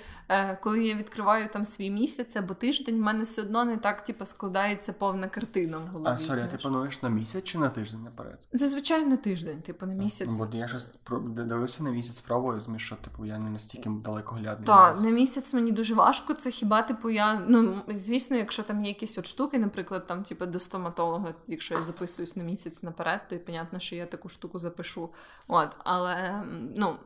коли 0.60 0.84
я 0.84 0.94
відкриваю 0.94 1.48
там 1.52 1.64
свій 1.64 1.90
місяць 1.90 2.36
або 2.36 2.54
тиждень, 2.54 2.96
в 2.96 3.00
мене 3.00 3.22
все 3.22 3.42
одно 3.42 3.64
не 3.64 3.76
так 3.76 4.04
типу, 4.04 4.24
складається 4.24 4.92
повна 4.92 5.28
картина 5.28 5.78
в 5.78 5.86
голові. 5.86 6.14
А 6.14 6.18
sorry, 6.18 6.46
ти 6.50 6.56
плануєш 6.56 7.02
на 7.02 7.08
місяць 7.08 7.44
чи 7.44 7.58
на 7.58 7.68
тиждень 7.68 8.02
наперед? 8.02 8.38
Зазвичай 8.52 9.06
на 9.06 9.16
тиждень, 9.16 9.62
типу, 9.62 9.86
на 9.86 9.94
місяць. 9.94 10.28
Ну, 10.30 10.38
бо 10.38 10.56
я 10.56 10.68
щось 10.68 10.90
дивився 11.36 11.84
на 11.84 11.90
місяць, 11.90 12.20
пробую, 12.20 12.54
розумію, 12.54 12.78
що 12.78 12.96
типу 12.96 13.26
я 13.26 13.38
не 13.38 13.50
настільки 13.50 13.90
далекоглядний. 13.90 14.66
Так, 14.66 15.00
на 15.00 15.10
місяць 15.10 15.54
мені 15.54 15.72
дуже 15.72 15.94
важко. 15.94 16.34
Це 16.34 16.50
хіба 16.50 16.82
типу 16.82 17.10
я. 17.10 17.34
Ну 17.48 17.82
звісно, 17.88 18.36
якщо 18.36 18.62
там 18.62 18.84
є 18.84 18.88
якісь 18.88 19.18
от 19.18 19.26
штуки, 19.26 19.58
наприклад, 19.58 20.06
там, 20.06 20.22
типу, 20.22 20.46
до 20.46 20.58
стоматолога, 20.58 21.34
якщо 21.46 21.74
я 21.74 21.82
записуюсь 21.82 22.36
на 22.36 22.42
місяць 22.42 22.82
наперед, 22.82 23.20
то 23.28 23.34
й 23.34 23.38
понятно, 23.38 23.78
що 23.78 23.96
я 23.96 24.06
таку 24.06 24.28
штуку 24.28 24.58
запишу. 24.58 25.10
От, 25.48 25.68
але 25.78 26.42
ну. 26.76 26.96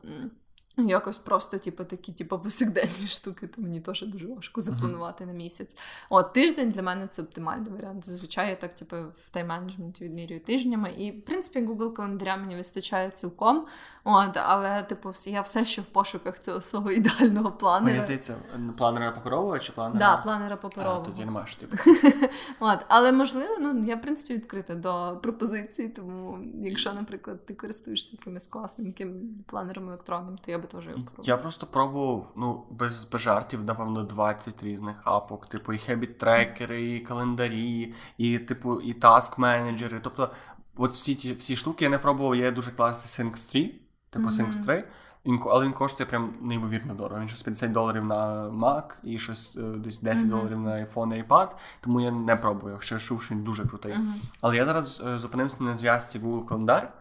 М, 0.81 0.89
Якось 0.89 1.19
просто, 1.19 1.59
типу, 1.59 1.85
такі, 1.85 2.13
типу, 2.13 2.39
повсякденні 2.39 3.07
штуки, 3.09 3.47
то 3.47 3.63
мені 3.63 3.81
теж 3.81 4.03
дуже 4.03 4.27
важко 4.27 4.61
запланувати 4.61 5.27
на 5.27 5.33
місяць. 5.33 5.77
От 6.11 6.33
тиждень 6.33 6.71
для 6.71 6.83
мене 6.83 7.09
це 7.11 7.23
оптимальний 7.23 7.73
варіант. 7.73 8.05
Зазвичай 8.05 8.51
я 8.51 8.57
так, 8.57 8.75
типу, 8.75 8.97
в 8.97 9.37
тайм-менеджменті 9.37 10.03
відмірюю 10.03 10.41
тижнями. 10.41 10.91
І, 10.91 11.21
в 11.21 11.25
принципі, 11.25 11.67
Google 11.67 11.93
календаря 11.93 12.37
мені 12.37 12.57
вистачає 12.57 13.11
цілком. 13.11 13.67
От, 14.05 14.37
але, 14.37 14.83
типу, 14.83 15.13
я 15.27 15.41
все 15.41 15.65
ще 15.65 15.83
в 15.83 15.85
пошуках 15.85 16.41
цього 16.41 16.61
свого 16.61 16.91
ідеального 16.91 17.53
планера. 17.53 17.93
Мені 17.93 18.03
здається, 18.03 18.37
планера 18.77 19.11
паперового 19.11 19.59
чи 19.59 19.73
планера? 19.73 19.99
Да, 19.99 20.17
планера 20.23 20.59
А, 20.77 20.97
тоді 20.97 21.25
немає 21.25 21.47
типу. 21.61 21.77
От, 22.61 22.79
але 22.89 23.13
можливо, 23.13 23.57
ну 23.61 23.85
я 23.85 23.97
в 23.97 24.03
принципі 24.03 24.35
відкрита 24.35 24.75
до 24.75 25.19
пропозицій, 25.23 25.89
тому 25.89 26.39
якщо, 26.55 26.93
наприклад, 26.93 27.47
ти 27.47 27.55
користуєшся 27.55 28.09
якимось 28.13 28.47
класненьким 28.47 29.37
планером 29.47 29.89
електронним, 29.89 30.39
то 30.39 30.51
я 30.51 30.59
би 30.59 30.67
теж 30.67 30.87
його 30.87 30.97
пробувала. 30.97 31.25
Я 31.25 31.37
просто 31.37 31.67
пробував, 31.67 32.33
ну, 32.37 32.65
без, 32.71 33.05
без 33.05 33.21
жартів, 33.21 33.65
напевно, 33.65 34.03
20 34.03 34.63
різних 34.63 34.97
апок, 35.05 35.49
типу, 35.49 35.73
і 35.73 35.79
хебіт 35.79 36.19
трекери, 36.19 36.95
і 36.95 37.01
календарі, 37.01 37.95
і, 38.19 38.39
типу, 38.39 38.81
і 38.81 38.93
таск 38.93 39.39
менеджери. 39.39 40.01
Тобто, 40.03 40.31
от 40.77 40.93
всі 40.93 41.15
ті 41.15 41.35
всі 41.35 41.57
штуки 41.57 41.85
я 41.85 41.91
не 41.91 41.99
пробував, 41.99 42.37
є 42.37 42.51
дуже 42.51 42.71
класний 42.71 43.29
Sync 43.29 43.51
3, 43.51 43.75
типу 44.11 44.25
Мгм. 44.25 44.35
Sync 44.35 44.65
3. 44.65 44.85
Він, 45.27 45.41
але 45.47 45.65
він 45.65 45.73
коштує 45.73 46.07
прям 46.11 46.35
неймовірно 46.41 46.95
дорого. 46.95 47.21
Він 47.21 47.29
щось 47.29 47.43
50 47.43 47.73
доларів 47.73 48.05
на 48.05 48.49
Mac 48.49 48.85
і 49.03 49.19
щось 49.19 49.57
е, 49.57 49.61
десь 49.61 50.01
10 50.01 50.25
Мгм. 50.25 50.31
доларів 50.31 50.61
на 50.61 50.71
iPhone 50.71 51.15
і 51.17 51.23
iPad, 51.23 51.49
тому 51.81 52.01
я 52.01 52.11
не 52.11 52.37
пробую, 52.37 52.81
ще 52.81 52.99
чув, 52.99 53.23
що 53.23 53.35
він 53.35 53.45
дуже 53.45 53.65
крутий. 53.69 53.93
Мгм. 53.95 54.15
Але 54.41 54.57
я 54.57 54.65
зараз 54.65 55.03
е, 55.07 55.19
зупинився 55.19 55.63
на 55.65 55.77
зв'язці 55.77 56.19
Google 56.19 56.45
календар. 56.45 56.93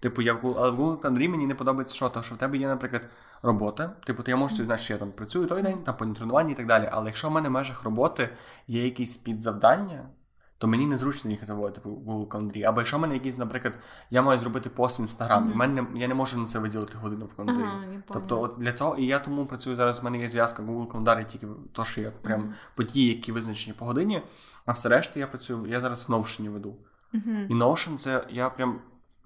Типу, 0.00 0.22
я 0.22 0.34
в 0.34 0.38
Google, 0.44 0.54
але 0.58 0.70
в 0.70 0.80
Google 0.80 1.00
календарі 1.00 1.28
мені 1.28 1.46
не 1.46 1.54
подобається, 1.54 1.94
що 1.94 2.08
то, 2.08 2.22
що 2.22 2.34
в 2.34 2.38
тебе 2.38 2.56
є, 2.58 2.68
наприклад, 2.68 3.02
робота. 3.42 3.88
Типу, 4.06 4.22
ти 4.22 4.30
я 4.30 4.36
можу 4.36 4.64
знаєш, 4.64 4.82
що 4.82 4.92
я 4.92 4.98
там 4.98 5.12
працюю 5.12 5.46
той 5.46 5.62
день, 5.62 5.78
там 5.82 5.96
по 5.96 6.06
тренуванні 6.06 6.52
і 6.52 6.54
так 6.54 6.66
далі. 6.66 6.88
Але 6.92 7.06
якщо 7.06 7.28
в 7.28 7.32
мене 7.32 7.48
в 7.48 7.52
межах 7.52 7.82
роботи 7.84 8.28
є 8.66 8.84
якісь 8.84 9.16
підзавдання, 9.16 10.08
то 10.58 10.66
мені 10.68 10.86
незручно 10.86 11.30
їх 11.30 11.48
вводити 11.48 11.80
в 11.84 11.92
Google 11.92 12.28
календарі. 12.28 12.64
Або 12.64 12.80
якщо 12.80 12.96
в 12.96 13.00
мене 13.00 13.14
якісь, 13.14 13.38
наприклад, 13.38 13.78
я 14.10 14.22
маю 14.22 14.38
зробити 14.38 14.70
пост 14.70 14.98
в 14.98 15.00
інстаграм, 15.00 15.52
в 15.52 15.56
мене 15.56 15.86
я 15.94 16.08
не 16.08 16.14
можу 16.14 16.38
на 16.38 16.46
це 16.46 16.58
виділити 16.58 16.98
годину 16.98 17.26
в 17.26 17.34
календарі. 17.34 17.66
Ага, 17.66 17.84
Тобто, 18.12 18.40
от 18.40 18.54
для 18.58 18.72
того, 18.72 18.96
і 18.96 19.06
я 19.06 19.18
тому 19.18 19.46
працюю 19.46 19.76
зараз. 19.76 20.00
в 20.00 20.04
мене 20.04 20.18
є 20.18 20.28
зв'язка 20.28 20.62
Google 20.62 20.86
календар, 20.88 21.20
і 21.20 21.24
тільки 21.24 21.46
то, 21.72 21.84
що 21.84 22.00
я 22.00 22.10
прям 22.10 22.40
Мгм. 22.40 22.54
події, 22.74 23.08
які 23.08 23.32
визначені 23.32 23.76
по 23.78 23.84
годині. 23.84 24.22
А 24.66 24.72
все 24.72 24.88
решта 24.88 25.20
я 25.20 25.26
працюю, 25.26 25.66
я 25.66 25.80
зараз 25.80 26.08
в 26.08 26.12
Notion 26.12 26.48
веду. 26.50 26.76
Мгм. 27.12 27.46
І 27.50 27.54
Notion 27.54 27.96
це 27.98 28.24
я 28.30 28.50
прям 28.50 28.78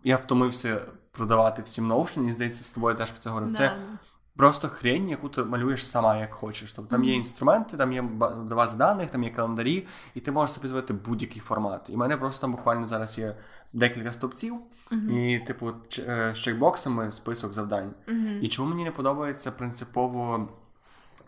я 0.05 0.17
втомився 0.17 0.81
продавати 1.13 1.63
всім 1.63 1.93
Notion, 1.93 2.29
і 2.29 2.33
здається, 2.33 2.65
з 2.65 2.73
тобою 2.73 2.97
теж 2.97 3.11
про 3.11 3.21
це 3.21 3.31
говорив. 3.31 3.53
Це 3.53 3.69
Да. 3.69 3.99
Просто 4.37 4.69
хрень, 4.69 5.09
яку 5.09 5.29
ти 5.29 5.43
малюєш 5.45 5.87
сама, 5.87 6.17
як 6.17 6.33
хочеш. 6.35 6.73
Тобто 6.73 6.91
там 6.97 7.05
є 7.05 7.15
інструменти, 7.15 7.77
там 7.77 7.93
є 7.93 8.03
ба- 8.03 8.31
бази 8.31 8.79
даних, 8.79 9.11
там 9.11 9.25
є 9.25 9.31
календарі, 9.31 9.87
і 10.15 10.21
ти 10.21 10.33
можеш 10.33 10.55
собі 10.55 10.69
зробити 10.69 10.93
будь-який 10.95 11.41
формат. 11.43 11.81
І 11.89 11.93
в 11.93 11.99
мене 11.99 12.17
просто 12.17 12.41
там 12.41 12.53
буквально 12.53 12.85
зараз 12.87 13.19
є 13.19 13.37
декілька 13.73 14.13
стовпців, 14.13 14.55
Мгм. 14.91 15.19
і, 15.19 15.39
типу, 15.39 15.73
е, 15.99 16.33
з 16.35 16.39
чекбоксами 16.39 17.13
список 17.13 17.53
завдань. 17.53 17.91
Мгм. 18.09 18.39
І 18.43 18.49
чому 18.49 18.69
мені 18.71 18.85
не 18.85 18.91
подобається 18.91 19.53
принципово 19.53 20.49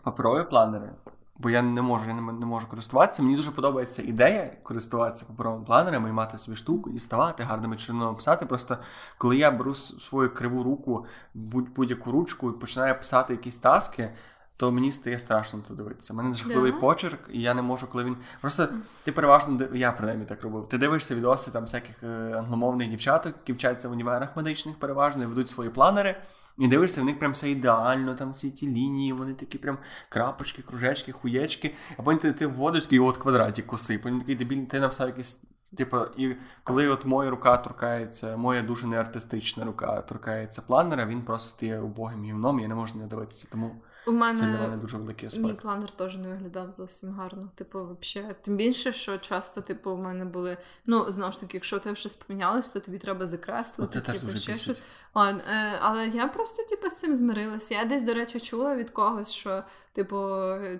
паперові 0.03 0.43
планери? 0.49 0.89
Бо 1.37 1.49
я 1.49 1.61
не 1.61 1.81
можу, 1.81 2.07
я 2.07 2.13
не, 2.13 2.21
можу 2.21 2.67
користуватися. 2.67 3.23
Мені 3.23 3.35
дуже 3.35 3.51
подобається 3.51 4.01
ідея 4.01 4.57
користуватися 4.63 5.25
паперовими 5.25 5.65
планерами 5.65 6.09
і 6.09 6.11
мати 6.11 6.37
собі 6.37 6.57
штуку, 6.57 6.89
діставати, 6.89 7.43
гарними 7.43 7.77
чином 7.77 8.15
писати. 8.15 8.45
Просто 8.45 8.77
коли 9.17 9.37
я 9.37 9.51
беру 9.51 9.75
свою 9.75 10.33
криву 10.33 10.63
руку, 10.63 11.05
будь- 11.33 11.69
будь-яку 11.75 12.11
ручку 12.11 12.49
і 12.49 12.53
починаю 12.53 12.97
писати 12.97 13.33
якісь 13.33 13.59
таски, 13.59 14.13
то 14.57 14.71
мені 14.71 14.91
стає 14.91 15.19
страшно 15.19 15.59
то 15.67 15.73
дивитися. 15.73 16.13
У 16.13 16.15
мене 16.17 16.35
жахливий 16.35 16.71
Да? 16.71 16.77
почерк, 16.77 17.19
і 17.33 17.41
я 17.41 17.53
не 17.53 17.61
можу, 17.61 17.87
коли 17.87 18.03
він. 18.03 18.17
Просто 18.41 18.67
ти 19.03 19.11
переважно 19.11 19.67
я 19.73 19.91
принаймні 19.91 20.25
так 20.25 20.43
робив. 20.43 20.67
Ти 20.67 20.77
дивишся 20.77 21.15
відоси 21.15 21.51
там 21.51 21.63
всяких 21.63 22.03
е, 22.03 22.35
англомовних 22.37 22.89
дівчаток, 22.89 23.35
які 23.41 23.53
вчаться 23.53 23.89
в 23.89 23.91
універах 23.91 24.35
медичних 24.35 24.79
переважно 24.79 25.23
і 25.23 25.25
ведуть 25.25 25.49
свої 25.49 25.69
планери. 25.69 26.21
І 26.57 26.67
дивишся, 26.67 27.01
в 27.01 27.05
них 27.05 27.19
прям 27.19 27.31
все 27.31 27.49
ідеально, 27.49 28.15
там 28.15 28.31
всі 28.31 28.51
ті 28.51 28.67
лінії, 28.67 29.13
вони 29.13 29.33
такі 29.33 29.57
прям 29.57 29.77
крапочки, 30.09 30.61
кружечки, 30.61 31.11
хуєчки. 31.11 31.75
А 31.97 32.01
потім 32.03 32.19
ти, 32.19 32.31
ти 32.31 32.47
вводиш 32.47 32.83
такий 32.83 32.99
от 32.99 33.17
квадратик 33.17 33.67
коси. 33.67 33.97
Потім 33.97 34.19
такий 34.19 34.35
дебіль, 34.35 34.65
ти 34.65 34.79
написав 34.79 35.07
якийсь. 35.07 35.41
Типу, 35.77 35.97
і 36.17 36.35
коли 36.63 36.87
от 36.87 37.05
моя 37.05 37.29
рука 37.29 37.57
торкається, 37.57 38.37
моя 38.37 38.61
дуже 38.61 38.87
неартистична 38.87 39.65
рука 39.65 40.01
торкається 40.01 40.61
планера, 40.61 41.05
він 41.05 41.21
просто 41.21 41.49
стає 41.49 41.79
убогим 41.79 42.23
гівном, 42.23 42.59
я 42.59 42.67
не 42.67 42.75
можу 42.75 42.97
не 42.97 43.07
дивитися. 43.07 43.47
Тому 43.51 43.81
У 44.07 44.11
це 44.11 44.17
для 44.41 44.45
мене 44.45 44.67
мене 44.67 44.77
дуже 44.77 44.97
великий 44.97 45.29
Мій 45.39 45.53
планер 45.53 45.91
теж 45.91 46.17
не 46.17 46.27
виглядав 46.27 46.71
зовсім 46.71 47.11
гарно. 47.11 47.49
Типу, 47.55 47.97
взагалі. 48.01 48.35
Тим 48.41 48.57
більше, 48.57 48.93
що 48.93 49.17
часто, 49.17 49.61
типу, 49.61 49.95
в 49.95 49.99
мене 49.99 50.25
були. 50.25 50.57
Ну, 50.85 51.11
знову 51.11 51.31
ж 51.31 51.39
таки, 51.39 51.57
якщо 51.57 51.79
тебе 51.79 51.95
щось 51.95 52.15
помінялось, 52.15 52.69
то 52.69 52.79
тобі 52.79 52.97
треба 52.97 53.27
закреслити. 53.27 53.93
Це 53.93 54.01
теж 54.01 54.15
типу, 54.15 54.27
дуже 54.27 54.39
ще 54.39 54.55
щось. 54.55 54.81
О, 55.17 55.25
е, 55.25 55.79
але 55.81 56.07
я 56.07 56.27
просто, 56.27 56.63
типу, 56.63 56.89
з 56.89 56.99
цим 56.99 57.15
змирилася. 57.15 57.75
Я 57.75 57.85
десь, 57.85 58.03
до 58.03 58.13
речі, 58.13 58.39
чула 58.39 58.75
від 58.75 58.89
когось, 58.89 59.31
що 59.31 59.63
типу, 59.93 60.27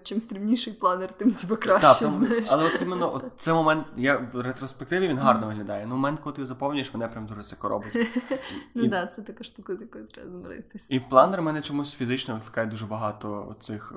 чим 0.03 0.19
стрьомніший 0.19 0.73
планер, 0.73 1.11
тим 1.11 1.31
типу, 1.31 1.57
краще. 1.57 2.05
Так, 2.05 2.09
знаєш. 2.09 2.47
Але 2.51 2.63
от 2.63 2.81
іменно 2.81 3.15
от 3.15 3.23
цей 3.37 3.53
момент, 3.53 3.87
я 3.97 4.17
в 4.33 4.41
ретроспективі 4.41 5.07
він 5.07 5.17
гарно 5.17 5.47
виглядає. 5.47 5.85
Ну, 5.85 5.95
момент, 5.95 6.19
коли 6.19 6.35
ти 6.35 6.45
заповнюєш, 6.45 6.93
мене 6.93 7.07
прям 7.07 7.25
дуже 7.25 7.43
сико 7.43 7.69
робить. 7.69 7.93
Ну 8.75 8.89
так, 8.89 9.13
це 9.13 9.21
така 9.21 9.43
штука, 9.43 9.75
з 9.75 9.81
якою 9.81 10.07
треба 10.07 10.29
змиритися. 10.29 10.87
І 10.89 10.99
планер 10.99 11.41
мене 11.41 11.61
чомусь 11.61 11.95
фізично 11.95 12.35
викликає 12.35 12.67
дуже 12.67 12.85
багато 12.85 13.55
цих, 13.59 13.93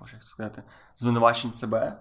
боже, 0.00 0.12
як 0.12 0.24
сказати, 0.24 0.62
звинувачень 0.96 1.52
себе. 1.52 1.96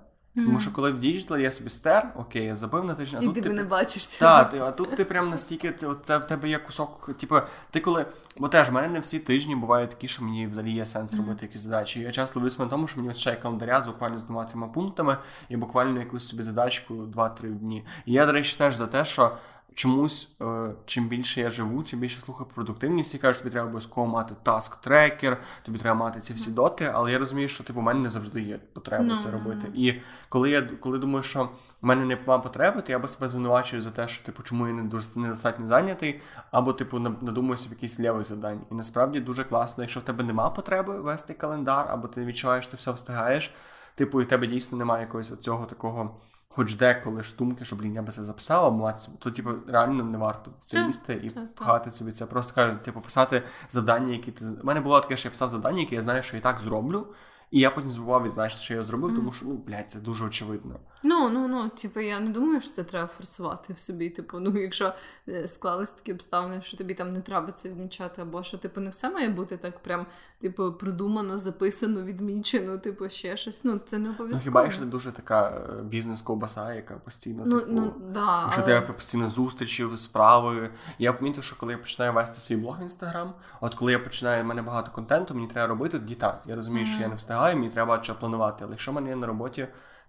Тому 0.45 0.59
що 0.59 0.71
коли 0.71 0.91
в 0.91 0.99
digital 0.99 1.37
я 1.37 1.51
собі 1.51 1.69
стер, 1.69 2.13
окей, 2.15 2.45
я 2.45 2.55
забив 2.55 2.85
на 2.85 2.95
тиждень, 2.95 3.19
а 3.19 3.23
І 3.23 3.25
тут 3.25 3.35
ти 3.35 3.41
ти 3.41 3.49
не 3.49 3.63
бачиш 3.63 4.07
Так, 4.07 4.49
ти- 4.49 4.59
а 4.59 4.71
тут 4.71 4.95
ти 4.95 5.05
прям 5.05 5.29
настільки, 5.29 5.71
це 6.03 6.17
в 6.17 6.23
тебе 6.27 6.49
є 6.49 6.57
кусок, 6.57 7.09
типу, 7.19 7.35
ти 7.71 7.79
коли. 7.79 8.05
Бо 8.39 8.47
теж 8.47 8.69
в 8.69 8.73
мене 8.73 8.87
не 8.87 8.99
всі 8.99 9.19
тижні 9.19 9.55
бувають 9.55 9.89
такі, 9.89 10.07
що 10.07 10.23
мені 10.23 10.47
взагалі 10.47 10.71
є 10.71 10.85
сенс 10.85 11.13
робити 11.17 11.45
якісь 11.45 11.61
задачі. 11.61 11.99
Я 11.99 12.11
часто 12.11 12.39
ловлюся 12.39 12.63
на 12.63 12.69
тому, 12.69 12.87
що 12.87 12.97
мені 12.97 13.07
вистачає 13.07 13.37
календаря 13.37 13.81
з 13.81 13.87
буквально 13.87 14.19
з 14.19 14.23
двома-трьома 14.23 14.67
пунктами 14.67 15.17
і 15.49 15.57
буквально 15.57 15.99
якусь 15.99 16.27
собі 16.27 16.43
задачку 16.43 16.93
2-3 16.93 17.49
дні. 17.53 17.85
І 18.05 18.11
я, 18.13 18.25
до 18.25 18.31
речі, 18.31 18.57
теж 18.57 18.75
за 18.75 18.87
те, 18.87 19.05
що. 19.05 19.37
Чомусь, 19.77 20.29
е, 20.41 20.71
чим 20.85 21.07
більше 21.07 21.41
я 21.41 21.49
живу, 21.49 21.83
чим 21.83 21.99
більше 21.99 22.21
слухаю 22.21 22.49
продуктивність, 22.55 23.09
всі 23.09 23.17
кажуть, 23.17 23.41
тобі 23.41 23.51
треба 23.51 23.67
обов'язково 23.67 24.07
мати 24.07 24.35
таск-трекер, 24.43 25.37
тобі 25.65 25.79
треба 25.79 25.99
мати 25.99 26.21
ці 26.21 26.33
всі 26.33 26.51
доти, 26.51 26.91
але 26.93 27.11
я 27.11 27.19
розумію, 27.19 27.49
що 27.49 27.63
типу, 27.63 27.79
у 27.79 27.83
мене 27.83 27.99
не 27.99 28.09
завжди 28.09 28.41
є 28.41 28.59
потреба 28.73 29.03
Ну, 29.03 29.17
це 29.17 29.27
ну, 29.27 29.31
робити. 29.31 29.67
ну. 29.75 29.83
І 29.83 30.01
коли 30.29 30.49
я 30.49 30.61
коли 30.61 30.97
думаю, 30.99 31.23
що 31.23 31.43
в 31.81 31.85
мене 31.85 32.05
нема 32.05 32.39
потреби, 32.39 32.81
то 32.81 32.91
я 32.91 32.99
би 32.99 33.07
себе 33.07 33.27
звинувачую 33.29 33.81
за 33.81 33.91
те, 33.91 34.07
що 34.07 34.25
типу, 34.25 34.43
чому 34.43 34.67
я 34.67 34.73
не 34.73 34.83
дуже 34.83 35.07
недостатньо 35.15 35.67
зайнятий, 35.67 36.21
або 36.51 36.73
типу 36.73 36.99
на- 36.99 37.15
надумуюся 37.21 37.69
в 37.69 37.71
якісь 37.71 37.99
лівих 37.99 38.23
завдань. 38.25 38.61
І 38.71 38.75
насправді 38.75 39.19
дуже 39.19 39.43
класно, 39.43 39.83
якщо 39.83 39.99
в 39.99 40.03
тебе 40.03 40.23
нема 40.23 40.49
потреби 40.49 41.01
вести 41.01 41.33
календар, 41.33 41.87
або 41.89 42.07
ти 42.07 42.25
відчуваєш, 42.25 42.65
що 42.65 42.71
ти 42.71 42.77
все 42.77 42.91
встигаєш. 42.91 43.53
Типу, 43.95 44.21
і 44.21 44.23
в 44.23 44.27
тебе 44.27 44.47
дійсно 44.47 44.77
немає 44.77 45.01
якогось 45.01 45.39
цього 45.39 45.65
такого. 45.65 46.15
Хоч 46.49 46.75
деколи 46.75 47.23
ж 47.23 47.35
думки, 47.37 47.65
щоб 47.65 47.79
блін, 47.79 47.95
я 47.95 48.01
би 48.01 48.11
це 48.11 48.23
записала 48.23 48.67
або 48.67 48.93
то 49.19 49.31
типу 49.31 49.49
реально 49.67 50.03
не 50.03 50.17
варто 50.17 50.51
це 50.59 50.77
Так, 50.77 50.87
лізти 50.87 51.13
і 51.13 51.29
так, 51.29 51.43
так. 51.43 51.55
пхати 51.55 51.91
собі 51.91 52.11
це. 52.11 52.25
Просто 52.25 52.55
каже, 52.55 52.77
типу, 52.77 53.01
писати 53.01 53.43
завдання, 53.69 54.13
які 54.13 54.31
ти 54.31 54.45
У 54.63 54.65
мене 54.65 54.81
було 54.81 54.99
таке, 54.99 55.17
що 55.17 55.27
я 55.27 55.31
писав 55.31 55.49
завдання, 55.49 55.79
які 55.79 55.95
я 55.95 56.01
знаю, 56.01 56.23
що 56.23 56.37
і 56.37 56.39
так 56.39 56.59
зроблю, 56.59 57.07
і 57.51 57.59
я 57.59 57.69
потім 57.69 57.89
забував 57.89 58.23
відзначити, 58.23 58.61
що 58.61 58.73
я 58.73 58.83
зробив, 58.83 59.15
тому 59.15 59.31
що 59.31 59.45
ну 59.45 59.53
блядь, 59.67 59.89
це 59.89 59.99
дуже 59.99 60.25
очевидно. 60.25 60.79
Ну, 61.03 61.29
ну, 61.29 61.47
ну, 61.47 61.69
типу, 61.69 61.99
я 61.99 62.19
не 62.19 62.29
думаю, 62.29 62.61
що 62.61 62.71
це 62.71 62.83
треба 62.83 63.07
форсувати 63.07 63.73
в 63.73 63.79
собі. 63.79 64.09
Типу, 64.09 64.39
ну, 64.39 64.57
якщо 64.61 64.93
е, 65.29 65.47
склались 65.47 65.91
такі 65.91 66.13
обставини, 66.13 66.61
що 66.61 66.77
тобі 66.77 66.93
там 66.93 67.09
не 67.13 67.21
треба 67.21 67.51
це 67.51 67.69
відмічати, 67.69 68.21
або 68.21 68.43
що, 68.43 68.57
типу, 68.57 68.81
не 68.81 68.89
все 68.89 69.09
має 69.09 69.29
бути 69.29 69.57
так 69.57 69.79
прям, 69.79 70.05
типу, 70.41 70.73
продумано, 70.73 71.37
записано, 71.37 72.03
відмічено, 72.03 72.77
типу, 72.77 73.09
ще 73.09 73.37
щось. 73.37 73.63
Ну, 73.63 73.79
це 73.85 73.97
не 73.97 74.15
Ну 74.19 74.35
хіба 74.43 74.63
якщо 74.63 74.81
ти 74.81 74.87
дуже 74.87 75.11
така 75.11 75.49
е, 75.49 75.83
бізнес-ковбаса, 75.83 76.73
яка 76.73 76.95
постійно 76.95 77.43
Ну, 77.45 77.59
типу, 77.59 77.71
ну, 77.71 77.93
да, 78.13 78.41
Якщо 78.43 78.61
але... 78.61 78.79
тебе 78.81 78.93
постійно 78.93 79.29
зустрічі, 79.29 79.87
справи. 79.95 80.69
Я 80.99 81.13
помітив, 81.13 81.43
що 81.43 81.55
коли 81.55 81.71
я 81.71 81.77
починаю 81.77 82.13
вести 82.13 82.39
свій 82.39 82.55
блог 82.55 82.79
в 82.79 82.81
інстаграм, 82.81 83.33
от 83.61 83.75
коли 83.75 83.91
я 83.91 83.99
починаю, 83.99 84.43
в 84.43 84.45
мене 84.45 84.61
багато 84.61 84.91
контенту, 84.91 85.35
мені 85.35 85.47
треба 85.47 85.67
робити, 85.67 85.99
тоді 85.99 86.15
так. 86.15 86.43
Я 86.45 86.55
розумію, 86.55 86.85
що 86.85 87.01
я 87.01 87.07
не 87.07 87.15
встигаю, 87.15 87.55
мені 87.55 87.69
треба 87.69 87.97
планувати. 87.97 88.63
Але 88.63 88.71
якщо 88.71 88.91
в 88.91 88.95
мене 88.95 89.09
є 89.09 89.15
на 89.15 89.27
роботі, 89.27 89.67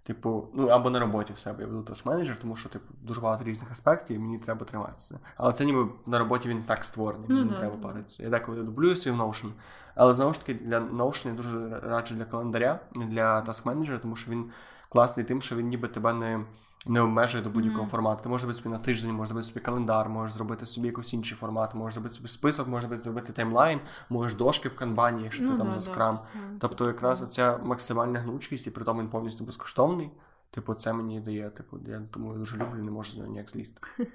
типу, 0.09 0.47
ну 0.53 0.67
або 0.67 0.89
на 0.89 0.99
роботі 0.99 1.33
в 1.33 1.37
себе, 1.37 1.63
я 1.63 1.67
веду 1.67 1.81
тас-менеджер, 1.81 2.35
тому 2.41 2.55
що 2.55 2.69
типу 2.69 2.93
дуже 3.01 3.21
багато 3.21 3.43
різних 3.43 3.71
аспектів, 3.71 4.15
і 4.15 4.19
мені 4.19 4.37
треба 4.37 4.65
триматися. 4.65 5.19
Але 5.37 5.53
це 5.53 5.65
ніби 5.65 5.87
на 6.05 6.19
роботі 6.19 6.49
він 6.49 6.63
так 6.63 6.85
створений, 6.85 7.29
мені 7.29 7.41
Ну, 7.41 7.45
не 7.45 7.51
да, 7.51 7.57
треба 7.59 7.75
да. 7.75 7.87
паритися. 7.87 8.23
Я 8.23 8.29
деколи 8.29 8.63
дублююся 8.63 9.11
в 9.11 9.15
Notion. 9.15 9.49
Але 9.95 10.13
знову 10.13 10.33
ж 10.33 10.39
таки, 10.39 10.53
для 10.53 10.79
Notion 10.79 11.27
я 11.27 11.33
дуже 11.33 11.79
раджу 11.79 12.15
для 12.15 12.25
календаря, 12.25 12.79
для 12.95 13.41
таск-менеджера, 13.41 13.99
тому 13.99 14.15
що 14.15 14.31
він 14.31 14.51
класний 14.89 15.25
тим, 15.25 15.41
що 15.41 15.55
він 15.55 15.67
ніби 15.67 15.87
тебе 15.87 16.13
не. 16.13 16.45
Не 16.85 17.01
обмежує 17.01 17.43
до 17.43 17.49
будь-якого 17.49 17.81
Мгм. 17.83 17.91
формату. 17.91 18.23
Ти 18.23 18.29
можеш 18.29 18.41
зробити 18.41 18.63
собі 18.63 18.73
на 18.75 18.79
тиждень, 18.79 19.11
можеш 19.11 19.27
зробити 19.27 19.47
собі 19.47 19.59
календар, 19.59 20.09
можеш 20.09 20.35
зробити 20.37 20.65
собі 20.65 20.87
якийсь 20.87 21.13
інший 21.13 21.37
формат, 21.37 21.75
можеш 21.75 21.93
зробити 21.93 22.15
собі 22.15 22.27
список, 22.27 22.67
можеш 22.67 22.99
зробити 22.99 23.33
timeline, 23.33 23.79
можеш 24.09 24.35
дошки 24.37 24.69
в 24.69 24.75
канбані, 24.75 25.23
якщо 25.23 25.43
ти 25.43 25.49
там 25.49 25.57
Ну 25.57 25.63
да, 25.63 25.71
за 25.71 25.81
скрам. 25.81 26.15
все, 26.15 26.29
Тобто, 26.59 26.87
якраз 26.87 27.21
оця 27.21 27.57
максимальна 27.57 28.19
гнучкість, 28.19 28.67
і 28.67 28.71
при 28.71 28.85
тому 28.85 29.01
він 29.01 29.09
повністю 29.09 29.43
безкоштовний. 29.43 30.11
Типу, 30.51 30.73
це 30.73 30.93
мені 30.93 31.21
дає, 31.21 31.49
типу, 31.49 31.79
я 31.87 32.01
тому 32.11 32.33
дуже 32.33 32.57
люблю, 32.57 32.83
не 32.83 32.91
можу 32.91 33.11
з 33.11 33.17
нього 33.17 33.29
ніяк 33.29 33.49
злізти. 33.49 33.81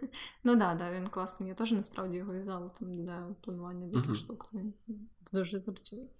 Ну 0.44 0.56
да, 0.56 0.74
да, 0.74 0.90
він 0.92 1.06
класний. 1.06 1.48
Я 1.48 1.54
теж 1.54 1.72
насправді 1.72 2.16
його 2.16 2.34
юзала 2.34 2.70
там 2.80 2.96
для 3.04 3.26
планування 3.40 3.86
Мгм. 3.98 4.14
штук. 4.14 4.46
Він 4.54 4.74
дуже 5.32 5.60
зручний. 5.60 6.10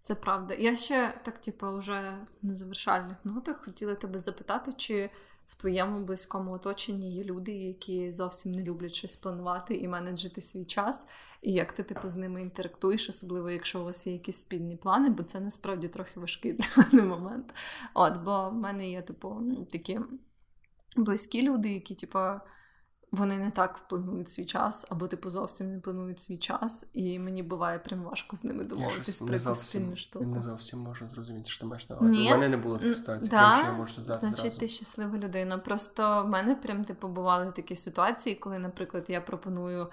Це 0.00 0.14
правда. 0.14 0.54
Я 0.54 0.76
ще 0.76 1.20
так, 1.24 1.38
типу, 1.40 1.76
вже 1.76 2.16
на 2.42 2.54
завершальних 2.54 3.16
нотах 3.24 3.64
хотіла 3.64 3.94
тебе 3.94 4.18
запитати, 4.18 4.72
чи 4.76 5.10
в 5.52 5.54
твоєму 5.54 6.04
близькому 6.04 6.52
оточенні 6.52 7.14
є 7.14 7.24
люди, 7.24 7.52
які 7.52 8.10
зовсім 8.10 8.52
не 8.52 8.62
люблять 8.62 8.94
щось 8.94 9.16
планувати 9.16 9.74
і 9.74 9.88
менеджити 9.88 10.40
свій 10.40 10.64
час, 10.64 11.06
і 11.42 11.52
як 11.52 11.72
ти 11.72 11.82
типу 11.82 12.08
з 12.08 12.16
ними 12.16 12.42
інтерактуєш, 12.42 13.08
особливо 13.08 13.50
якщо 13.50 13.80
у 13.80 13.84
вас 13.84 14.06
є 14.06 14.12
якісь 14.12 14.40
спільні 14.40 14.76
плани, 14.76 15.10
бо 15.10 15.22
це 15.22 15.40
насправді 15.40 15.88
трохи 15.88 16.20
важкий 16.20 16.52
для 16.52 16.66
мене 16.76 17.02
момент. 17.02 17.54
От, 17.94 18.16
бо 18.16 18.50
в 18.50 18.54
мене 18.54 18.90
є, 18.90 19.02
типу, 19.02 19.42
такі 19.70 20.00
близькі 20.96 21.42
люди, 21.42 21.72
які, 21.72 21.94
типу, 21.94 22.18
вони 23.12 23.38
не 23.38 23.50
так 23.50 23.78
планують 23.88 24.30
свій 24.30 24.44
час, 24.44 24.86
або 24.90 25.08
типу 25.08 25.30
зовсім 25.30 25.72
не 25.72 25.80
планують 25.80 26.20
свій 26.20 26.36
час, 26.36 26.86
і 26.92 27.18
мені 27.18 27.42
буває 27.42 27.78
прям 27.78 28.02
важко 28.02 28.36
з 28.36 28.44
ними 28.44 28.64
домовитись 28.64 29.22
про 29.22 29.34
якусь 29.34 29.60
спільну 29.60 29.96
штуку. 29.96 30.24
не 30.24 30.42
зовсім 30.42 30.78
можу 30.78 31.08
зрозуміти, 31.08 31.50
що 31.50 31.60
ти 31.60 31.66
маєш 31.66 31.88
на 31.88 31.96
увазі. 31.96 32.20
У 32.20 32.30
мене 32.30 32.48
не 32.48 32.56
було 32.56 32.78
таких 32.78 32.96
ситуацій, 32.96 33.28
да? 33.28 33.54
що 33.56 33.66
я 33.66 33.72
можу 33.72 33.94
задати 33.94 34.26
Значить, 34.26 34.42
зразу. 34.42 34.58
ти 34.58 34.68
щаслива 34.68 35.18
людина. 35.18 35.58
Просто 35.58 36.22
в 36.22 36.28
мене 36.28 36.54
прям 36.54 36.84
типу 36.84 37.08
бували 37.08 37.52
такі 37.52 37.76
ситуації, 37.76 38.36
коли, 38.36 38.58
наприклад, 38.58 39.04
я 39.08 39.20
пропоную 39.20 39.88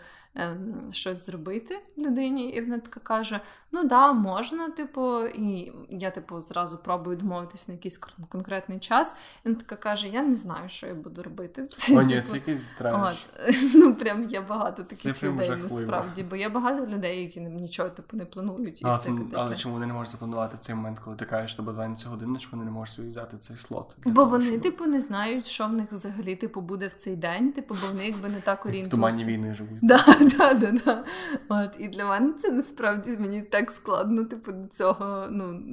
щось 0.91 1.25
зробити 1.25 1.79
людині, 1.97 2.49
і 2.49 2.61
вона 2.61 2.79
така 2.79 2.99
каже: 2.99 3.39
Ну 3.71 3.83
да, 3.83 4.13
можна, 4.13 4.69
типу, 4.69 5.25
і 5.25 5.73
я, 5.89 6.11
типу, 6.11 6.41
зразу 6.41 6.77
пробую 6.77 7.17
домовитись 7.17 7.67
на 7.67 7.73
якийсь 7.73 7.99
кон- 7.99 8.27
конкретний 8.29 8.79
час. 8.79 9.15
І 9.45 9.49
вона 9.49 9.59
така 9.59 9.75
каже: 9.75 10.07
Я 10.07 10.21
не 10.21 10.35
знаю, 10.35 10.69
що 10.69 10.87
я 10.87 10.93
буду 10.93 11.23
робити. 11.23 11.67
Це, 11.73 11.97
О, 11.97 12.01
ні, 12.01 12.15
типу, 12.15 12.27
це 12.27 12.35
якийсь 12.35 12.71
От, 12.79 13.15
ну 13.75 13.95
прям 13.95 14.23
є 14.23 14.41
багато 14.41 14.83
таких 14.83 15.19
прям 15.19 15.33
людей 15.33 15.49
насправді, 15.49 16.23
бо 16.23 16.35
є 16.35 16.49
багато 16.49 16.85
людей, 16.85 17.21
які 17.21 17.39
нічого 17.39 17.89
типу 17.89 18.17
не 18.17 18.25
планують 18.25 18.81
і 18.81 18.85
А, 18.85 18.93
все 18.93 19.09
це, 19.09 19.13
але 19.33 19.55
чому 19.55 19.73
вони 19.73 19.85
не 19.85 19.93
можуть 19.93 20.11
запланувати 20.11 20.57
в 20.57 20.59
цей 20.59 20.75
момент, 20.75 20.99
коли 20.99 21.15
ти 21.15 21.25
кажеш, 21.25 21.51
що 21.51 21.63
буде 21.63 21.75
12 21.75 22.07
годин, 22.07 22.39
що 22.39 22.49
вони 22.51 22.63
не 22.63 22.71
можуть 22.71 22.95
собі 22.95 23.09
взяти 23.09 23.37
цей 23.37 23.57
слот? 23.57 23.97
Бо 24.05 24.11
того, 24.11 24.29
вони, 24.29 24.45
щоб- 24.45 24.61
типу, 24.61 24.85
не 24.85 24.99
знають, 24.99 25.45
що 25.45 25.67
в 25.67 25.73
них 25.73 25.91
взагалі 25.91 26.35
типу 26.35 26.61
буде 26.61 26.87
в 26.87 26.93
цей 26.93 27.15
день. 27.15 27.51
Типу, 27.51 27.75
бо 27.81 27.87
вони 27.87 28.07
якби 28.07 28.29
не 28.29 28.41
так 28.41 28.65
в 28.65 28.67
орієнтуються. 28.67 28.97
туманні 28.97 29.25
війни 29.25 29.55
живуть. 29.55 29.79
Да, 29.81 30.05
да, 30.37 30.53
да, 30.53 30.71
да. 30.71 31.03
От, 31.49 31.69
і 31.79 31.87
для 31.87 32.05
мене 32.05 32.33
це 32.33 32.51
насправді 32.51 33.17
мені 33.17 33.41
так 33.41 33.71
складно, 33.71 34.25
типу, 34.25 34.51
до 34.51 34.67
цього, 34.67 35.27
ну, 35.31 35.63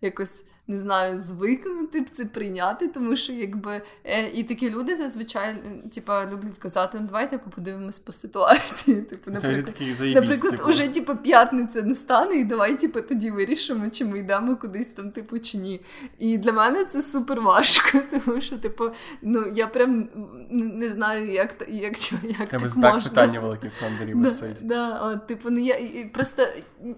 якось. 0.00 0.44
Не 0.70 0.78
знаю, 0.78 1.18
звикнути 1.18 2.04
це 2.12 2.24
прийняти, 2.24 2.88
тому 2.88 3.16
що 3.16 3.32
якби 3.32 3.82
е, 4.04 4.28
і 4.28 4.44
такі 4.44 4.70
люди 4.70 4.94
зазвичай 4.94 5.62
типа 5.94 6.26
люблять 6.26 6.58
казати: 6.58 6.98
ну 7.00 7.06
давайте 7.06 7.38
типу, 7.38 7.50
подивимось 7.50 7.98
по 7.98 8.12
ситуації. 8.12 9.02
Типу, 9.10 9.30
наприклад, 9.30 9.74
Наприклад, 10.14 10.56
типу. 10.56 10.68
уже 10.68 10.88
типу, 10.88 11.16
п'ятниця 11.16 11.82
не 11.82 11.94
стане, 11.94 12.34
і 12.34 12.44
давай 12.44 12.78
типу, 12.78 13.00
тоді 13.00 13.30
вирішимо, 13.30 13.90
чи 13.90 14.04
ми 14.04 14.18
йдемо 14.18 14.56
кудись 14.56 14.88
там, 14.88 15.10
типу, 15.10 15.38
чи 15.38 15.58
ні. 15.58 15.80
І 16.18 16.38
для 16.38 16.52
мене 16.52 16.84
це 16.84 17.02
супер 17.02 17.40
важко, 17.40 17.98
тому 18.24 18.40
що, 18.40 18.58
типу, 18.58 18.90
ну 19.22 19.44
я 19.54 19.66
прям 19.66 20.08
не 20.50 20.88
знаю, 20.88 21.30
як 21.30 21.54
як, 21.68 22.12
як 22.38 22.48
Тебе 22.48 22.68
так 22.68 22.94
можна. 22.94 23.00
питання 23.10 23.40
велике 23.40 23.68
в 23.68 24.14
висить. 24.14 24.56
да, 24.62 24.98
от, 24.98 25.26
типу, 25.26 25.50
ну 25.50 25.58
я 25.60 25.74
і- 25.74 26.10
просто 26.14 26.42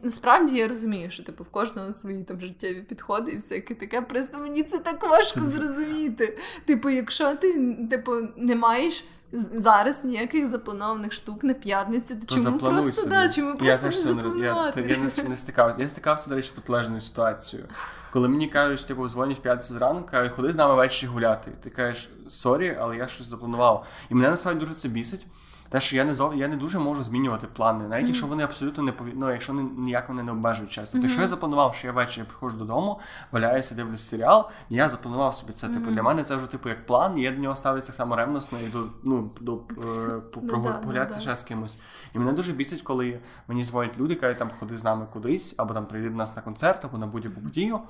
насправді 0.02 0.56
я 0.56 0.68
розумію, 0.68 1.10
що 1.10 1.22
типу 1.22 1.44
в 1.44 1.48
кожного 1.48 1.92
свої 1.92 2.24
там 2.24 2.40
життєві 2.40 2.82
підходи 2.88 3.30
і 3.32 3.40
всяке 3.60 3.74
таке. 3.74 4.02
Просто 4.02 4.38
мені 4.38 4.62
це 4.62 4.78
так 4.78 5.02
важко 5.02 5.40
зрозуміти. 5.40 6.38
Типу, 6.66 6.90
якщо 6.90 7.36
ти 7.36 7.76
типу 7.90 8.12
не 8.36 8.54
маєш. 8.54 9.04
Зараз 9.32 10.04
ніяких 10.04 10.46
запланованих 10.46 11.12
штук 11.12 11.44
на 11.44 11.54
п'ятницю. 11.54 12.14
То 12.20 12.26
То 12.26 12.34
чому 12.34 12.58
просто 12.58 12.92
собі. 12.92 13.10
да, 13.10 13.28
чому 13.28 13.56
я 13.60 13.78
просто 13.78 14.14
не 14.14 14.22
не 14.22 14.46
я, 14.46 14.72
я 14.76 14.96
не, 14.96 15.28
не 15.28 15.36
стикався. 15.36 15.82
Я 15.82 15.88
стикався, 15.88 16.30
до 16.30 16.36
речі, 16.36 16.48
з 16.48 16.50
протилежною 16.50 17.00
ситуацією. 17.00 17.68
Коли 18.12 18.28
мені 18.28 18.48
кажуть, 18.48 18.86
типу, 18.86 19.08
дзвонять 19.08 19.38
в 19.38 19.40
п'ятницю 19.40 19.74
зранку, 19.74 20.08
кажуть, 20.10 20.32
ходи 20.36 20.52
з 20.52 20.54
нами 20.54 20.74
ввечері 20.74 21.10
гуляти. 21.10 21.50
Ти 21.62 21.70
кажеш, 21.70 22.10
sorry, 22.28 22.76
але 22.80 22.96
я 22.96 23.08
щось 23.08 23.26
запланував. 23.26 23.86
І 24.10 24.14
мене 24.14 24.30
насправді 24.30 24.60
дуже 24.60 24.74
це 24.74 24.88
бісить. 24.88 25.26
Те, 25.70 25.80
що 25.80 25.96
я 25.96 26.04
не 26.04 26.14
зов... 26.14 26.36
я 26.36 26.48
не 26.48 26.56
дуже 26.56 26.78
можу 26.78 27.02
змінювати 27.02 27.46
плани, 27.46 27.88
навіть 27.88 28.06
якщо 28.06 28.26
вони 28.26 28.42
абсолютно 28.42 28.82
не 28.82 28.92
пові... 28.92 29.12
ну, 29.16 29.30
якщо 29.30 29.52
вони 29.52 29.70
ніяк 29.76 30.08
мене 30.08 30.22
не 30.22 30.32
обмежують 30.32 30.72
час. 30.72 30.90
Тобто, 30.90 31.06
якщо 31.06 31.22
я 31.22 31.28
запланував, 31.28 31.74
що 31.74 31.86
я 31.86 31.92
ввечері 31.92 32.24
приходжу 32.24 32.56
додому, 32.56 33.00
валяюся, 33.32 33.74
дивлюсь 33.74 34.08
серіал, 34.08 34.48
і 34.68 34.74
я 34.74 34.88
запланував 34.88 35.34
собі 35.34 35.52
це. 35.52 35.68
Типу, 35.68 35.90
для 35.90 36.02
мене 36.02 36.24
це 36.24 36.36
вже 36.36 36.46
типу 36.46 36.68
як 36.68 36.86
план, 36.86 37.18
і 37.18 37.22
я 37.22 37.30
до 37.30 37.38
нього 37.38 37.56
ставлюся 37.56 37.86
так 37.86 37.96
само 37.96 38.16
ревносно 38.16 38.58
і 38.60 38.68
до 38.68 38.86
ну 39.04 39.30
до 39.40 39.54
е, 39.54 39.58
Ну 40.36 40.42
ну 40.42 40.80
погулятися 40.82 41.20
ще 41.20 41.36
з 41.36 41.42
кимось. 41.42 41.76
І 42.14 42.18
мене 42.18 42.32
дуже 42.32 42.52
бісить, 42.52 42.82
коли 42.82 43.20
мені 43.48 43.64
дзвонять 43.64 43.98
люди, 43.98 44.14
кажуть, 44.14 44.38
там 44.38 44.50
ходи 44.58 44.76
з 44.76 44.84
нами 44.84 45.06
кудись, 45.12 45.54
або 45.58 45.74
там 45.74 45.86
прийди 45.86 46.10
до 46.10 46.16
нас 46.16 46.36
на 46.36 46.42
концерт, 46.42 46.84
або 46.84 46.98
на 46.98 47.06
будь-яку 47.06 47.40
подію. 47.40 47.80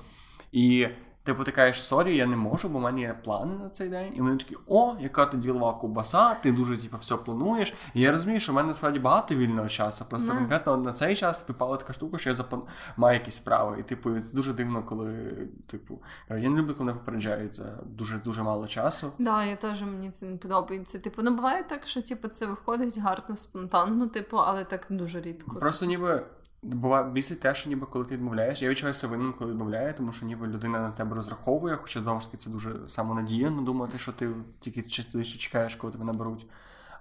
І 0.51 0.87
Типу, 1.23 1.43
ти 1.43 1.51
кажеш, 1.51 1.83
sorry, 1.83 2.17
я 2.17 2.25
не 2.25 2.35
можу, 2.35 2.69
бо 2.69 2.79
в 2.79 2.81
мене 2.81 3.01
є 3.01 3.19
плани 3.23 3.55
на 3.55 3.69
цей 3.69 3.89
день. 3.89 4.13
І 4.15 4.21
вони 4.21 4.37
такі, 4.37 4.55
о, 4.67 4.95
яка 4.99 5.25
ти 5.25 5.37
ділова 5.37 5.73
ковбаса, 5.73 6.33
ти 6.35 6.51
дуже 6.51 6.77
типу, 6.77 6.97
все 6.97 7.15
плануєш. 7.15 7.73
І 7.93 8.01
я 8.01 8.11
розумію, 8.11 8.39
що 8.39 8.51
в 8.51 8.55
мене 8.55 8.67
насправді 8.67 8.99
багато 8.99 9.35
вільного 9.35 9.69
часу. 9.69 10.05
Просто 10.09 10.33
mm. 10.33 10.37
конкретно 10.37 10.77
на 10.77 10.93
цей 10.93 11.15
час 11.15 11.39
співпала 11.39 11.77
така 11.77 11.93
штука, 11.93 12.17
що 12.17 12.29
я 12.29 12.35
запан... 12.35 12.61
маю 12.97 13.19
якісь 13.19 13.35
справи. 13.35 13.77
І 13.79 13.83
типу, 13.83 14.19
це 14.19 14.35
дуже 14.35 14.53
дивно, 14.53 14.83
коли, 14.83 15.33
типу, 15.67 15.99
я 16.29 16.49
не 16.49 16.59
люблю, 16.61 16.75
коли 16.77 16.93
попереджають 16.93 17.55
за 17.55 17.79
дуже 17.85 18.17
дуже 18.17 18.43
мало 18.43 18.67
часу. 18.67 19.07
Так, 19.07 19.25
да, 19.25 19.43
я 19.43 19.55
теж 19.55 19.81
мені 19.81 20.11
це 20.11 20.25
не 20.25 20.37
подобається. 20.37 20.99
Типу, 20.99 21.21
ну 21.21 21.35
буває 21.35 21.63
так, 21.63 21.87
що 21.87 22.01
типу, 22.01 22.27
це 22.27 22.45
виходить 22.45 22.97
гарно, 22.97 23.37
спонтанно, 23.37 24.07
типу, 24.07 24.37
але 24.37 24.65
так 24.65 24.87
дуже 24.89 25.21
рідко. 25.21 25.59
Просто 25.59 25.85
ніби. 25.85 26.25
Буває 26.63 27.11
бісить 27.11 27.39
те, 27.39 27.55
що 27.55 27.69
ніби 27.69 27.85
коли 27.85 28.05
ти 28.05 28.13
відмовляєш. 28.15 28.61
Я 28.61 28.69
відчуваюся 28.69 29.07
винним, 29.07 29.33
коли 29.33 29.51
відмовляю, 29.51 29.93
тому 29.97 30.11
що 30.11 30.25
ніби 30.25 30.47
людина 30.47 30.81
на 30.81 30.91
тебе 30.91 31.15
розраховує, 31.15 31.75
хоча 31.75 32.01
знову 32.01 32.19
ж 32.19 32.25
таки 32.25 32.37
це 32.37 32.49
дуже 32.49 32.89
самонадіяно 32.89 33.61
думати, 33.61 33.97
що 33.97 34.11
ти 34.11 34.31
тільки 34.59 34.81
чекаєш, 34.83 35.75
коли 35.75 35.93
тебе 35.93 36.05
наберуть. 36.05 36.45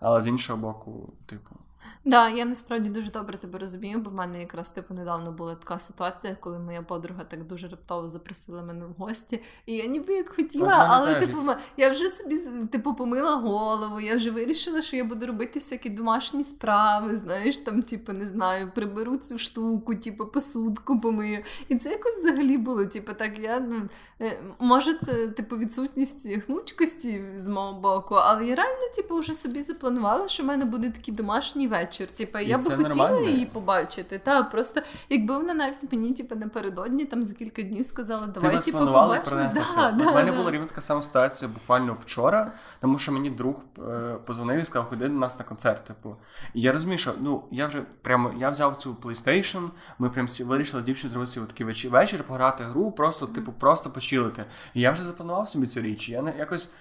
Але 0.00 0.22
з 0.22 0.26
іншого 0.26 0.58
боку, 0.58 1.12
типу, 1.26 1.56
Да, 2.04 2.28
я 2.28 2.44
насправді 2.44 2.90
дуже 2.90 3.10
добре 3.10 3.36
тебе 3.36 3.58
розумію, 3.58 3.98
бо 3.98 4.10
в 4.10 4.14
мене 4.14 4.40
якраз 4.40 4.70
типу 4.70 4.94
недавно 4.94 5.32
була 5.32 5.54
така 5.54 5.78
ситуація, 5.78 6.36
коли 6.40 6.58
моя 6.58 6.82
подруга 6.82 7.24
так 7.24 7.46
дуже 7.46 7.68
раптово 7.68 8.08
запросила 8.08 8.62
мене 8.62 8.84
в 8.84 8.92
гості. 8.92 9.42
І 9.66 9.76
я 9.76 9.86
ніби 9.86 10.14
як 10.14 10.28
хотіла, 10.28 10.86
але 10.90 11.20
типу 11.20 11.38
я 11.76 11.90
вже 11.90 12.08
собі 12.08 12.38
типу 12.72 12.94
помила 12.94 13.36
голову. 13.36 14.00
Я 14.00 14.16
вже 14.16 14.30
вирішила, 14.30 14.82
що 14.82 14.96
я 14.96 15.04
буду 15.04 15.26
робити 15.26 15.58
всякі 15.58 15.90
домашні 15.90 16.44
справи. 16.44 17.16
Знаєш, 17.16 17.58
там, 17.58 17.82
типу, 17.82 18.12
не 18.12 18.26
знаю, 18.26 18.72
приберу 18.74 19.16
цю 19.16 19.38
штуку, 19.38 19.94
типу, 19.94 20.26
посудку 20.26 21.00
помию. 21.00 21.44
І 21.68 21.76
це 21.76 21.90
якось 21.90 22.18
взагалі 22.18 22.58
було. 22.58 22.84
Типу, 22.84 23.12
так 23.12 23.38
я 23.38 23.60
ну 23.60 23.88
е, 24.20 24.38
може, 24.58 24.94
це 24.94 25.28
типу 25.28 25.56
відсутність 25.56 26.28
гнучкості 26.28 27.24
з 27.36 27.48
мого 27.48 27.80
боку, 27.80 28.14
але 28.14 28.46
я 28.46 28.54
реально, 28.54 28.88
типу, 28.96 29.18
вже 29.18 29.34
собі 29.34 29.62
запланувала, 29.62 30.28
що 30.28 30.42
в 30.42 30.46
мене 30.46 30.64
буде 30.64 30.90
такий 30.90 31.14
домашній 31.14 31.68
вечір. 31.68 31.79
Типу, 32.06 32.38
я 32.38 32.58
би 32.58 32.64
хотіла 32.64 32.88
нормально. 32.88 33.28
її 33.28 33.46
побачити. 33.46 34.18
Та 34.18 34.42
просто 34.42 34.80
якби 35.08 35.36
вона 35.36 35.54
навіть 35.54 35.92
мені 35.92 36.12
типу, 36.12 36.34
напередодні 36.34 37.04
там 37.04 37.22
за 37.22 37.34
кілька 37.34 37.62
днів 37.62 37.84
сказала, 37.84 38.26
давай 38.26 38.58
Ти 38.58 38.64
типу, 38.64 38.78
побачимо. 38.78 39.50
Да, 39.76 39.90
да, 39.90 40.10
У 40.10 40.14
мене 40.14 40.30
да. 40.30 40.36
була 40.36 40.50
рівно 40.50 40.66
така 40.66 40.80
сама 40.80 41.02
ситуація 41.02 41.50
буквально 41.54 41.94
вчора, 41.94 42.52
тому 42.80 42.98
що 42.98 43.12
мені 43.12 43.30
друг 43.30 43.56
е, 43.88 44.16
позвонив 44.26 44.60
і 44.60 44.64
сказав, 44.64 44.88
ходи 44.88 45.08
до 45.08 45.14
нас 45.14 45.38
на 45.38 45.44
концерт. 45.44 45.84
Типу. 45.84 46.16
І 46.54 46.60
я 46.60 46.72
розумію, 46.72 46.98
що 46.98 47.12
ну 47.20 47.44
я 47.50 47.66
вже 47.66 47.82
прямо 48.02 48.34
я 48.38 48.50
взяв 48.50 48.76
цю 48.76 48.94
PlayStation, 48.94 49.68
ми 49.98 50.10
прям 50.10 50.26
всі 50.26 50.44
вирішили 50.44 50.82
з 50.82 50.84
дівчиною 50.84 51.26
зробити 51.26 51.52
такий 51.52 51.66
вечір, 51.66 51.90
вечір, 51.90 52.24
пограти 52.24 52.64
гру, 52.64 52.92
просто, 52.92 53.26
типу, 53.26 53.52
просто 53.52 53.90
почилити. 53.90 54.44
І 54.74 54.80
я 54.80 54.90
вже 54.90 55.02
запланував 55.02 55.48
собі 55.48 55.66
цю 55.66 55.80
річ. 55.80 56.08
Я 56.08 56.22
не 56.22 56.36
якось. 56.38 56.72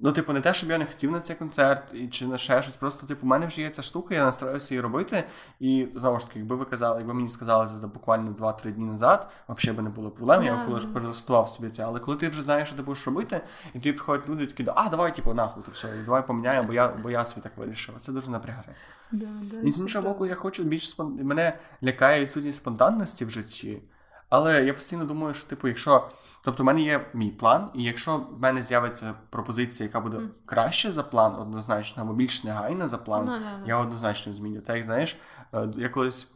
Ну, 0.00 0.12
типу, 0.12 0.32
не 0.32 0.40
те, 0.40 0.54
щоб 0.54 0.70
я 0.70 0.78
не 0.78 0.86
хотів 0.86 1.10
на 1.10 1.20
цей 1.20 1.36
концерт 1.36 1.94
і 1.94 2.08
чи 2.08 2.26
на 2.26 2.38
ще 2.38 2.62
щось. 2.62 2.76
Просто, 2.76 3.06
типу, 3.06 3.26
у 3.26 3.28
мене 3.28 3.46
вже 3.46 3.60
є 3.60 3.70
ця 3.70 3.82
штука, 3.82 4.14
я 4.14 4.24
настроюся 4.24 4.74
її 4.74 4.80
робити. 4.80 5.24
І 5.60 5.88
знову 5.94 6.18
ж 6.18 6.26
таки, 6.26 6.38
якби 6.38 6.56
ви 6.56 6.64
казали, 6.64 6.98
якби 6.98 7.14
мені 7.14 7.28
сказали 7.28 7.68
за 7.68 7.86
буквально 7.86 8.30
2-3 8.30 8.72
дні 8.72 8.86
назад, 8.86 9.30
взагалі 9.48 9.76
би 9.76 9.82
не 9.82 9.90
було 9.90 10.10
проблем, 10.10 10.40
yeah. 10.40 10.44
я 10.44 10.64
коли 10.66 10.80
ж 10.80 10.88
перелаштував 10.88 11.48
собі 11.48 11.68
це. 11.68 11.84
Але 11.84 12.00
коли 12.00 12.16
ти 12.16 12.28
вже 12.28 12.42
знаєш, 12.42 12.68
що 12.68 12.76
ти 12.76 12.82
будеш 12.82 13.06
робити, 13.06 13.40
і 13.74 13.78
тобі 13.78 13.92
приходять 13.92 14.28
люди 14.28 14.46
такі, 14.46 14.66
а 14.76 14.88
давай, 14.88 15.14
типу, 15.14 15.34
нахуй, 15.34 15.62
то 15.62 15.70
все, 15.72 15.88
і 16.02 16.04
давай 16.04 16.26
поміняємо, 16.26 16.66
бо 16.68 16.74
я 16.74 16.88
бо 16.88 17.10
я 17.10 17.24
собі 17.24 17.42
так 17.42 17.52
вирішив. 17.56 17.94
Це 17.96 18.12
дуже 18.12 18.30
напрягає. 18.30 18.74
Да, 19.12 19.26
да, 19.42 19.60
і 19.60 19.72
з 19.72 19.78
іншого 19.78 20.08
боку, 20.08 20.26
я 20.26 20.34
хочу 20.34 20.64
більш 20.64 20.88
спон... 20.88 21.18
мене 21.22 21.58
лякає 21.84 22.20
відсутність 22.20 22.58
спонтанності 22.58 23.24
в 23.24 23.30
житті. 23.30 23.82
Але 24.28 24.64
я 24.64 24.74
постійно 24.74 25.04
думаю, 25.04 25.34
що, 25.34 25.46
типу, 25.46 25.68
якщо. 25.68 26.08
Тобто, 26.44 26.62
в 26.62 26.66
мене 26.66 26.80
є 26.80 27.10
мій 27.14 27.30
план, 27.30 27.70
і 27.74 27.82
якщо 27.82 28.16
в 28.16 28.40
мене 28.40 28.62
з'явиться 28.62 29.14
пропозиція, 29.30 29.86
яка 29.86 30.00
буде 30.00 30.16
mm. 30.16 30.28
краще 30.46 30.92
за 30.92 31.02
план, 31.02 31.34
однозначно, 31.34 32.02
або 32.02 32.14
більш 32.14 32.44
негайна 32.44 32.88
за 32.88 32.98
план, 32.98 33.28
no, 33.28 33.32
no, 33.32 33.62
no. 33.62 33.68
я 33.68 33.78
однозначно 33.78 34.32
зміню. 34.32 34.60
Так, 34.60 34.84
знаєш, 34.84 35.16
е, 35.54 35.68
я 35.76 35.88
колись. 35.88 36.32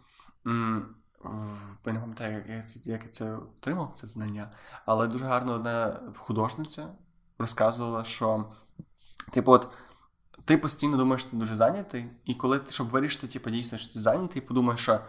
М- 0.47 0.95
я 1.87 1.93
не 1.93 2.01
пам'ятаю, 2.01 2.35
як 2.35 2.49
я, 2.49 2.63
як 2.93 3.05
я 3.05 3.11
це 3.11 3.35
отримав, 3.35 3.93
це 3.93 4.07
знання, 4.07 4.51
але 4.87 5.07
дуже 5.07 5.25
гарно 5.25 5.53
одна 5.53 6.01
художниця 6.17 6.89
розказувала, 7.39 8.05
що, 8.05 8.45
типу, 9.33 9.53
от 9.53 9.69
ти 10.45 10.59
постійно 10.59 10.97
думаєш, 10.97 11.23
що 11.23 11.31
ти 11.31 11.37
дуже 11.37 11.57
зайнятий, 11.57 12.11
і 12.25 12.35
коли 12.35 12.59
ти, 12.59 12.73
щоб 12.73 12.89
вирішити, 12.89 13.27
типу, 13.29 13.51
дійсно, 13.51 13.79
що 13.79 13.93
ти 13.93 14.01
зайнятий, 14.01 14.43
подумаєш, 14.43 14.81
що 14.81 15.01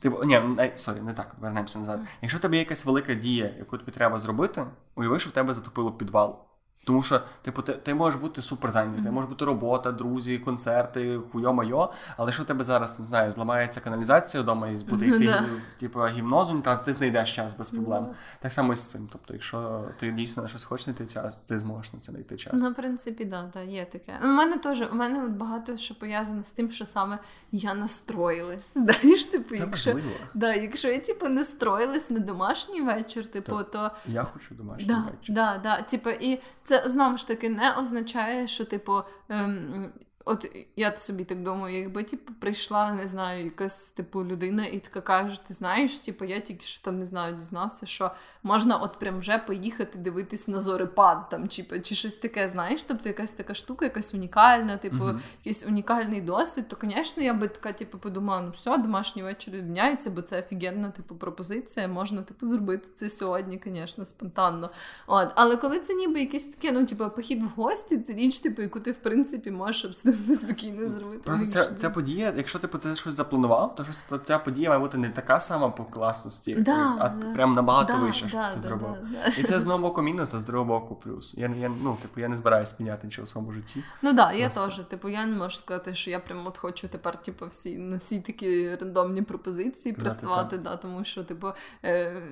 Типу, 0.00 0.24
ні, 0.24 0.40
не, 0.40 0.76
sorry, 0.76 1.00
не 1.00 1.12
так, 1.12 1.36
вернемося 1.40 1.78
назад. 1.78 2.00
Якщо 2.22 2.38
тобі 2.38 2.56
є 2.56 2.62
якась 2.62 2.84
велика 2.84 3.14
дія, 3.14 3.54
яку 3.58 3.78
тобі 3.78 3.92
треба 3.92 4.18
зробити, 4.18 4.66
уяви, 4.94 5.18
що 5.18 5.30
в 5.30 5.32
тебе 5.32 5.54
затопило 5.54 5.92
підвал. 5.92 6.49
Тому 6.84 7.02
що, 7.02 7.20
типу, 7.42 7.62
ти 7.62 7.72
ти 7.72 7.94
можеш 7.94 8.20
бути 8.20 8.42
супер 8.42 8.70
зайнятий, 8.70 9.04
mm-hmm. 9.04 9.10
може 9.10 9.26
бути 9.26 9.44
робота, 9.44 9.92
друзі, 9.92 10.38
концерти, 10.38 11.20
хуйо-майо, 11.32 11.92
але 12.16 12.32
що 12.32 12.44
тебе 12.44 12.64
зараз 12.64 12.98
не 12.98 13.04
знаю, 13.04 13.32
зламається 13.32 13.80
каналізація 13.80 14.42
вдома 14.42 14.68
і 14.68 14.76
буде 14.90 15.06
йти 15.06 15.16
mm-hmm. 15.16 15.60
типу, 15.80 16.00
гімнозом, 16.00 16.62
та 16.62 16.76
ти 16.76 16.92
знайдеш 16.92 17.36
час 17.36 17.56
без 17.56 17.68
проблем. 17.68 18.04
Mm-hmm. 18.04 18.40
Так 18.40 18.52
само 18.52 18.72
і 18.72 18.76
з 18.76 18.86
цим. 18.86 19.08
Тобто, 19.12 19.34
якщо 19.34 19.84
ти 19.98 20.10
дійсно 20.10 20.42
на 20.42 20.48
щось 20.48 20.64
хочеш 20.64 20.84
знайти 20.84 21.06
час, 21.06 21.40
ти 21.46 21.58
зможеш 21.58 21.92
на 21.92 22.00
це 22.00 22.12
знайти 22.12 22.36
час. 22.36 22.52
Ну, 22.56 22.70
в 22.70 22.74
принципі, 22.74 23.24
да, 23.24 23.50
да, 23.54 23.60
є 23.60 23.84
таке. 23.84 24.18
У 24.22 24.26
мене 24.26 24.56
теж 24.56 24.82
у 24.92 24.94
мене 24.94 25.28
багато 25.28 25.76
що 25.76 25.94
пов'язано 25.94 26.44
з 26.44 26.50
тим, 26.50 26.70
що 26.70 26.84
саме 26.84 27.18
я 27.52 27.74
настроїлась. 27.74 28.72
Знаєш, 28.74 29.26
типу, 29.26 29.54
це 29.54 29.60
якщо 29.60 29.92
важливо. 29.92 30.16
да, 30.34 30.54
якщо 30.54 30.88
я 30.88 30.98
типу 30.98 31.28
настроїлась 31.28 32.10
на 32.10 32.18
домашній 32.18 32.82
вечір, 32.82 33.26
типу, 33.26 33.56
так. 33.56 33.70
то 33.70 33.90
я 34.06 34.24
хочу 34.24 34.54
домашній 34.54 34.86
да, 34.86 34.94
вечір. 34.94 35.34
Да, 35.34 35.60
да, 35.62 35.82
типу, 35.82 36.10
і 36.10 36.40
це 36.70 36.88
знову 36.88 37.16
ж 37.16 37.28
таки 37.28 37.48
не 37.48 37.72
означає, 37.72 38.46
що, 38.46 38.64
типу, 38.64 39.02
ем, 39.28 39.92
От 40.24 40.56
я 40.76 40.96
собі 40.96 41.24
так 41.24 41.42
думаю, 41.42 41.78
якби 41.78 42.02
типу, 42.02 42.32
прийшла, 42.40 42.92
не 42.92 43.06
знаю, 43.06 43.44
якась 43.44 43.92
типу 43.92 44.24
людина, 44.24 44.66
і 44.66 44.78
така 44.78 45.00
каже, 45.00 45.46
ти 45.46 45.54
знаєш, 45.54 45.98
типу, 45.98 46.24
я 46.24 46.40
тільки 46.40 46.64
що 46.64 46.84
там 46.84 46.98
не 46.98 47.06
знаю, 47.06 47.34
дізнався, 47.34 47.86
що 47.86 48.10
можна 48.42 48.76
от 48.76 48.98
прям 48.98 49.18
вже 49.18 49.38
поїхати 49.38 49.98
дивитись 49.98 50.48
на 50.48 50.60
зорепад 50.60 51.28
там, 51.28 51.48
чи 51.48 51.80
чи 51.80 51.94
щось 51.94 52.14
таке, 52.14 52.48
знаєш, 52.48 52.82
тобто 52.82 53.08
якась 53.08 53.32
така 53.32 53.54
штука, 53.54 53.84
якась 53.84 54.14
унікальна, 54.14 54.76
типу, 54.76 54.96
uh-huh. 54.96 55.20
якийсь 55.38 55.66
унікальний 55.66 56.20
досвід, 56.20 56.68
то, 56.68 56.76
звісно, 56.82 57.22
я 57.22 57.34
би 57.34 57.48
така, 57.48 57.72
типу, 57.72 57.98
подумала, 57.98 58.42
ну 58.42 58.50
все, 58.50 58.78
домашній 58.78 59.22
вечір 59.22 59.54
відміняється, 59.54 60.10
бо 60.10 60.22
це 60.22 60.38
офігенна 60.38 60.90
типу, 60.90 61.14
пропозиція, 61.14 61.88
можна 61.88 62.22
типу, 62.22 62.46
зробити 62.46 62.88
це 62.94 63.08
сьогодні, 63.08 63.60
звісно, 63.64 64.04
спонтанно. 64.04 64.70
От. 65.06 65.32
Але 65.34 65.56
коли 65.56 65.78
це 65.78 65.94
ніби 65.94 66.20
якесь 66.20 66.44
таке, 66.44 66.72
ну, 66.72 66.86
типу, 66.86 67.10
похід 67.10 67.42
в 67.42 67.46
гості, 67.46 67.98
це 67.98 68.12
річ, 68.12 68.40
типу, 68.40 68.62
яку 68.62 68.80
ти 68.80 68.92
в 68.92 68.96
принципі 68.96 69.50
можеш 69.50 69.84
абсолютно 69.84 70.09
неспокійно 70.28 70.88
зробити. 70.88 71.22
Просто 71.24 71.46
ця 71.46 71.74
ця 71.74 71.90
подія, 71.90 72.34
якщо 72.36 72.58
ти 72.58 72.78
це 72.78 72.96
щось 72.96 73.14
запланував, 73.14 73.74
то, 73.74 73.86
то 74.08 74.18
ця 74.18 74.38
подія 74.38 74.68
має 74.68 74.80
бути 74.80 74.98
не 74.98 75.08
така 75.08 75.40
сама 75.40 75.68
по 75.68 75.84
класності, 75.84 76.54
да, 76.54 76.96
а 76.98 77.08
да. 77.08 77.32
прям 77.32 77.52
набагато 77.52 77.92
да, 77.92 77.98
вище, 77.98 78.28
що 78.28 78.44
це 78.54 78.60
зробив. 78.60 78.96
І 79.38 79.42
це 79.42 79.60
з 79.60 79.62
одного 79.62 79.78
боку 79.88 80.02
мінус, 80.02 80.34
а 80.34 80.40
з 80.40 80.44
другого 80.44 80.80
боку 80.80 80.94
плюс. 80.94 81.34
Я 81.38 81.48
я, 81.48 81.70
ну, 81.82 81.96
типу, 82.02 82.20
я 82.20 82.28
не 82.28 82.36
збираюся 82.36 82.74
міняти 82.78 83.06
нічого 83.06 83.24
в 83.24 83.28
своєму 83.28 83.52
житті. 83.52 83.84
Ну 84.02 84.16
так, 84.16 84.36
я 84.36 84.48
теж. 84.48 84.80
Типу, 84.88 85.08
я 85.08 85.26
не 85.26 85.36
можу 85.36 85.56
сказати, 85.56 85.94
що 85.94 86.10
я 86.10 86.20
прям 86.20 86.46
от 86.46 86.58
хочу 86.58 86.88
тепер, 86.88 87.22
типу, 87.22 87.46
всі 87.46 87.78
на 87.78 87.98
ці 87.98 88.20
такі 88.20 88.76
рандомні 88.76 89.22
пропозиції 89.22 89.94
приставати, 89.94 90.58
да, 90.58 90.76
тому 90.76 91.04
що, 91.04 91.24
типу, 91.24 91.48
е, 91.84 92.22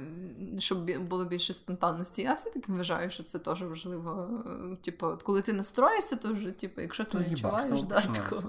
щоб 0.59 0.99
було 1.09 1.24
більше 1.24 1.53
спонтанності. 1.53 2.22
Я 2.22 2.35
все-таки 2.35 2.72
вважаю, 2.72 3.11
що 3.11 3.22
це 3.22 3.39
теж 3.39 3.62
важливо. 3.62 4.29
Е, 4.47 4.76
типу, 4.76 5.07
коли 5.22 5.43
ти 5.43 5.53
настроїшся, 5.53 6.16
то 6.16 6.33
вже, 6.33 6.51
типу, 6.51 6.81
якщо 6.81 7.05
ти 7.05 7.18
не 7.18 7.24
відчуваєш 7.24 7.68
да, 7.89 8.03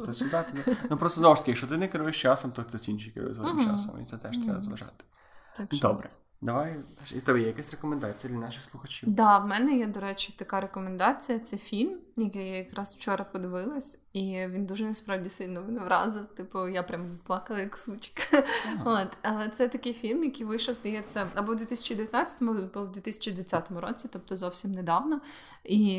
то 0.06 0.14
сюди, 0.14 0.44
туди. 0.52 0.78
Ну 0.90 0.98
просто 0.98 1.20
знову 1.20 1.36
ж 1.36 1.42
таки, 1.42 1.52
якщо 1.52 1.68
ти 1.68 1.78
не 1.78 1.88
керуєш 1.88 2.22
часом, 2.22 2.52
то 2.52 2.64
хтось 2.64 2.90
інший 2.90 3.12
керує 3.12 3.36
твоїм 3.36 3.64
часом, 3.64 4.02
і 4.02 4.06
це 4.06 4.18
теж 4.18 4.38
треба 4.38 4.62
зважати. 4.62 5.04
Добре. 5.82 6.10
Давай, 6.42 6.76
і 7.16 7.22
тебе 7.22 7.40
є 7.42 7.48
якась 7.48 7.72
рекомендація 7.72 8.34
для 8.34 8.40
наших 8.40 8.66
слухачів? 8.66 9.10
Так, 9.10 9.16
да, 9.16 9.38
в 9.38 9.48
мене 9.48 9.78
є, 9.78 9.88
до 9.88 10.00
речі, 10.00 10.36
така 10.38 10.62
рекомендація. 10.62 11.40
Це 11.40 11.58
фільм, 11.58 12.00
який 12.16 12.48
я 12.48 12.58
якраз 12.58 12.96
вчора 12.96 13.24
подивилась, 13.24 14.06
і 14.14 14.48
він 14.48 14.66
дуже 14.66 14.86
насправді 14.86 15.30
сильно 15.30 15.62
мене 15.62 15.80
вразив. 15.80 16.26
Типу, 16.28 16.68
я 16.68 16.84
прям 16.84 17.20
плакала 17.24 17.60
як 17.60 17.78
сучка. 17.78 18.44
Ага. 18.76 19.04
От, 19.04 19.18
Але 19.22 19.50
це 19.50 19.68
такий 19.68 19.94
фільм, 19.94 20.24
який 20.24 20.46
вийшов, 20.46 20.76
здається, 20.76 21.30
або 21.36 21.54
в 21.54 21.56
2019-му, 21.56 22.52
або 22.52 22.86
в 22.86 22.92
2020 22.92 23.72
році, 23.72 24.10
тобто 24.14 24.36
зовсім 24.36 24.72
недавно. 24.72 25.22
І 25.64 25.98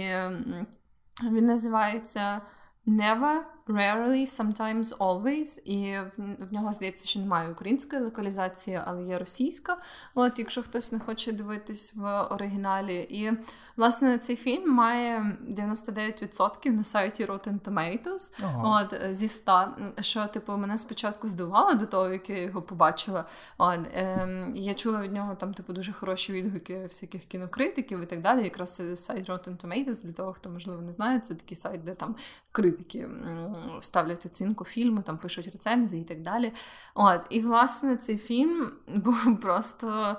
він 1.22 1.46
називається 1.46 2.42
Never 2.86 3.44
Rarely, 3.66 4.26
Sometimes 4.26 4.96
Always. 4.96 5.58
І 5.64 5.98
в 6.18 6.52
нього 6.52 6.72
здається, 6.72 7.08
що 7.08 7.20
немає 7.20 7.50
української 7.50 8.02
локалізації, 8.02 8.80
але 8.84 9.04
є 9.04 9.18
російська. 9.18 9.76
От, 10.14 10.38
якщо 10.38 10.62
хтось 10.62 10.92
не 10.92 11.00
хоче 11.00 11.32
дивитись 11.32 11.94
в 11.96 12.22
оригіналі. 12.22 13.06
І 13.10 13.32
власне 13.76 14.18
цей 14.18 14.36
фільм 14.36 14.74
має 14.74 15.36
99% 15.48 16.70
на 16.70 16.84
сайті 16.84 17.24
Rotten 17.24 17.60
Tomatoes 17.60 18.32
ага. 18.42 18.80
от, 18.82 19.14
зі 19.14 19.28
100, 19.28 19.68
Що 20.00 20.26
типу 20.26 20.56
мене 20.56 20.78
спочатку 20.78 21.28
здивувало 21.28 21.74
до 21.74 21.86
того, 21.86 22.12
як 22.12 22.30
я 22.30 22.42
його 22.42 22.62
побачила. 22.62 23.24
От, 23.58 23.80
е, 23.94 24.52
Я 24.54 24.74
чула 24.74 25.00
від 25.00 25.12
нього 25.12 25.34
там, 25.34 25.54
типу, 25.54 25.72
дуже 25.72 25.92
хороші 25.92 26.32
відгуки 26.32 26.82
всяких 26.82 27.24
кінокритиків 27.24 28.00
і 28.00 28.06
так 28.06 28.20
далі. 28.20 28.44
Якраз 28.44 28.82
сайт 28.94 29.28
Rotten 29.28 29.66
Tomatoes, 29.66 30.04
для 30.04 30.12
того, 30.12 30.32
хто 30.32 30.50
можливо 30.50 30.82
не 30.82 30.92
знає, 30.92 31.20
це 31.20 31.34
такий 31.34 31.56
сайт, 31.56 31.84
де 31.84 31.94
там 31.94 32.16
критики 32.52 33.08
ставлять 33.80 34.26
оцінку 34.26 34.64
фільму, 34.64 35.02
там 35.02 35.18
пишуть 35.18 35.46
рецензії 35.46 36.02
і 36.02 36.04
так 36.04 36.22
далі. 36.22 36.52
От, 36.94 37.20
І, 37.30 37.40
власне, 37.40 37.96
цей 37.96 38.18
фільм 38.18 38.72
був 38.96 39.40
просто. 39.40 40.16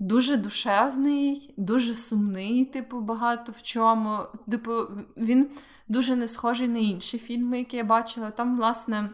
Дуже 0.00 0.36
душевний, 0.36 1.54
дуже 1.56 1.94
сумний, 1.94 2.64
типу, 2.64 3.00
багато 3.00 3.52
в 3.52 3.62
чому. 3.62 4.18
Типу, 4.50 4.72
він 5.16 5.50
дуже 5.88 6.16
не 6.16 6.28
схожий 6.28 6.68
на 6.68 6.78
інші 6.78 7.18
фільми, 7.18 7.58
які 7.58 7.76
я 7.76 7.84
бачила. 7.84 8.30
Там, 8.30 8.56
власне, 8.56 9.10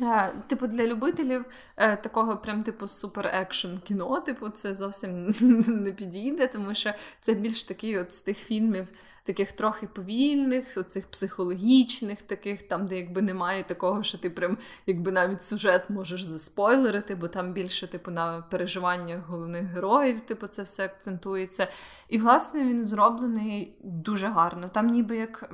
е, 0.00 0.34
типу, 0.46 0.66
для 0.66 0.86
любителів 0.86 1.44
е, 1.76 1.96
такого 1.96 2.36
прям 2.36 2.62
типу 2.62 2.88
супер 2.88 3.26
екшн 3.26 3.76
кіно, 3.84 4.20
типу, 4.20 4.48
це 4.48 4.74
зовсім 4.74 5.34
не 5.66 5.92
підійде, 5.92 6.46
тому 6.46 6.74
що 6.74 6.92
це 7.20 7.34
більш 7.34 7.64
такий 7.64 7.98
от 7.98 8.14
з 8.14 8.20
тих 8.20 8.38
фільмів 8.38 8.88
таких 9.24 9.52
трохи 9.52 9.86
повільних, 9.86 10.76
оцих 10.76 11.06
психологічних, 11.06 12.22
таких, 12.22 12.62
там, 12.62 12.86
де 12.86 12.96
якби 12.96 13.22
немає 13.22 13.64
такого, 13.64 14.02
що 14.02 14.18
ти 14.18 14.30
прям 14.30 14.58
якби 14.86 15.12
навіть 15.12 15.42
сюжет 15.42 15.90
можеш 15.90 16.22
заспойлерити, 16.22 17.14
бо 17.14 17.28
там 17.28 17.52
більше 17.52 17.86
типу 17.86 18.10
на 18.10 18.40
переживаннях 18.40 19.26
головних 19.26 19.64
героїв, 19.64 20.20
типу, 20.20 20.46
це 20.46 20.62
все 20.62 20.84
акцентується. 20.84 21.68
І, 22.08 22.18
власне, 22.18 22.60
він 22.60 22.84
зроблений 22.84 23.78
дуже 23.84 24.26
гарно. 24.26 24.68
Там 24.68 24.86
ніби 24.86 25.16
як. 25.16 25.52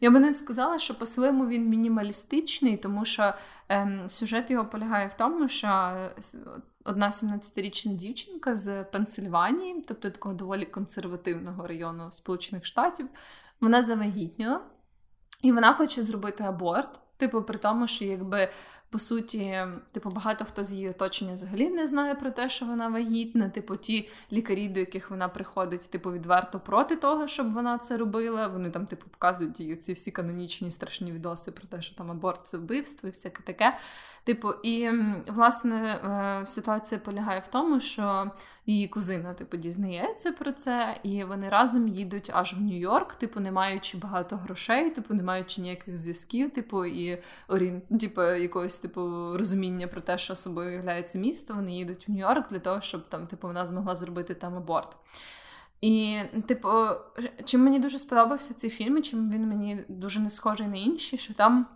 Я 0.00 0.10
би 0.10 0.20
не 0.20 0.34
сказала, 0.34 0.78
що 0.78 0.98
по-своєму 0.98 1.46
він 1.46 1.68
мінімалістичний, 1.68 2.76
тому 2.76 3.04
що 3.04 3.34
ем, 3.74 4.08
сюжет 4.08 4.50
його 4.50 4.64
полягає 4.64 5.08
в 5.08 5.14
тому, 5.14 5.48
що 5.48 5.68
одна 6.84 7.08
17-річна 7.10 7.96
дівчинка 7.96 8.56
з 8.56 8.84
Пенсильванії, 8.84 9.84
тобто 9.88 10.10
такого 10.10 10.34
доволі 10.34 10.66
консервативного 10.66 11.66
району 11.66 12.10
Сполучених 12.10 12.64
Штатів, 12.64 13.08
вона 13.60 13.82
завагітніла, 13.82 14.60
і 15.42 15.52
вона 15.52 15.72
хоче 15.72 16.02
зробити 16.02 16.44
аборт. 16.44 17.00
Типу, 17.16 17.42
при 17.42 17.58
тому, 17.58 17.86
що 17.86 18.04
якби 18.04 18.48
по 18.90 18.98
суті, 18.98 19.56
типу, 19.92 20.10
багато 20.10 20.44
хто 20.44 20.62
з 20.62 20.72
її 20.72 20.88
оточення 20.88 21.32
взагалі 21.32 21.70
не 21.70 21.86
знає 21.86 22.14
про 22.14 22.30
те, 22.30 22.48
що 22.48 22.66
вона 22.66 22.88
вагітна. 22.88 23.48
Типу, 23.48 23.76
ті 23.76 24.08
лікарі, 24.32 24.68
до 24.68 24.80
яких 24.80 25.10
вона 25.10 25.28
приходить, 25.28 25.90
типу, 25.90 26.12
відверто 26.12 26.60
проти 26.60 26.96
того, 26.96 27.28
щоб 27.28 27.52
вона 27.52 27.78
це 27.78 27.96
робила. 27.96 28.48
Вони 28.48 28.70
там, 28.70 28.86
типу, 28.86 29.06
показують 29.10 29.60
їй 29.60 29.76
ці 29.76 29.92
всі 29.92 30.10
канонічні 30.10 30.70
страшні 30.70 31.12
відоси 31.12 31.52
про 31.52 31.66
те, 31.66 31.82
що 31.82 31.94
там 31.94 32.10
аборт 32.10 32.40
це 32.44 32.58
вбивство 32.58 33.08
і 33.08 33.12
всяке 33.12 33.42
таке. 33.42 33.78
Типу, 34.24 34.52
і 34.62 34.90
власне 35.26 35.76
е, 35.76 36.46
ситуація 36.46 37.00
полягає 37.00 37.40
в 37.40 37.46
тому, 37.46 37.80
що 37.80 38.30
її 38.66 38.88
кузина, 38.88 39.34
типу, 39.34 39.56
дізнається 39.56 40.32
про 40.32 40.52
це, 40.52 41.00
і 41.02 41.24
вони 41.24 41.48
разом 41.48 41.88
їдуть 41.88 42.30
аж 42.34 42.54
в 42.54 42.60
Нью-Йорк, 42.60 43.14
типу, 43.18 43.40
не 43.40 43.52
маючи 43.52 43.98
багато 43.98 44.36
грошей, 44.36 44.90
типу, 44.90 45.14
не 45.14 45.22
маючи 45.22 45.60
ніяких 45.60 45.98
зв'язків, 45.98 46.50
типу, 46.50 46.84
і 46.84 47.22
орін... 47.48 47.82
типу, 48.00 48.22
якогось 48.22 48.78
типу 48.84 49.00
розуміння 49.36 49.88
про 49.88 50.00
те, 50.00 50.18
що 50.18 50.34
собою 50.34 50.72
являється 50.72 51.18
місто. 51.18 51.54
Вони 51.54 51.76
їдуть 51.76 52.08
в 52.08 52.10
Нью-Йорк 52.10 52.50
для 52.50 52.58
того, 52.58 52.80
щоб 52.80 53.08
там, 53.08 53.26
типу, 53.26 53.46
вона 53.46 53.66
змогла 53.66 53.96
зробити 53.96 54.34
там 54.34 54.56
аборт. 54.56 54.96
І, 55.80 56.18
типу, 56.48 56.68
чим 57.44 57.64
мені 57.64 57.78
дуже 57.78 57.98
сподобався 57.98 58.54
цей 58.54 58.70
фільм, 58.70 59.02
чим 59.02 59.30
він 59.30 59.48
мені 59.48 59.84
дуже 59.88 60.20
не 60.20 60.30
схожий 60.30 60.68
на 60.68 60.76
інші, 60.76 61.18
що 61.18 61.34
там. 61.34 61.66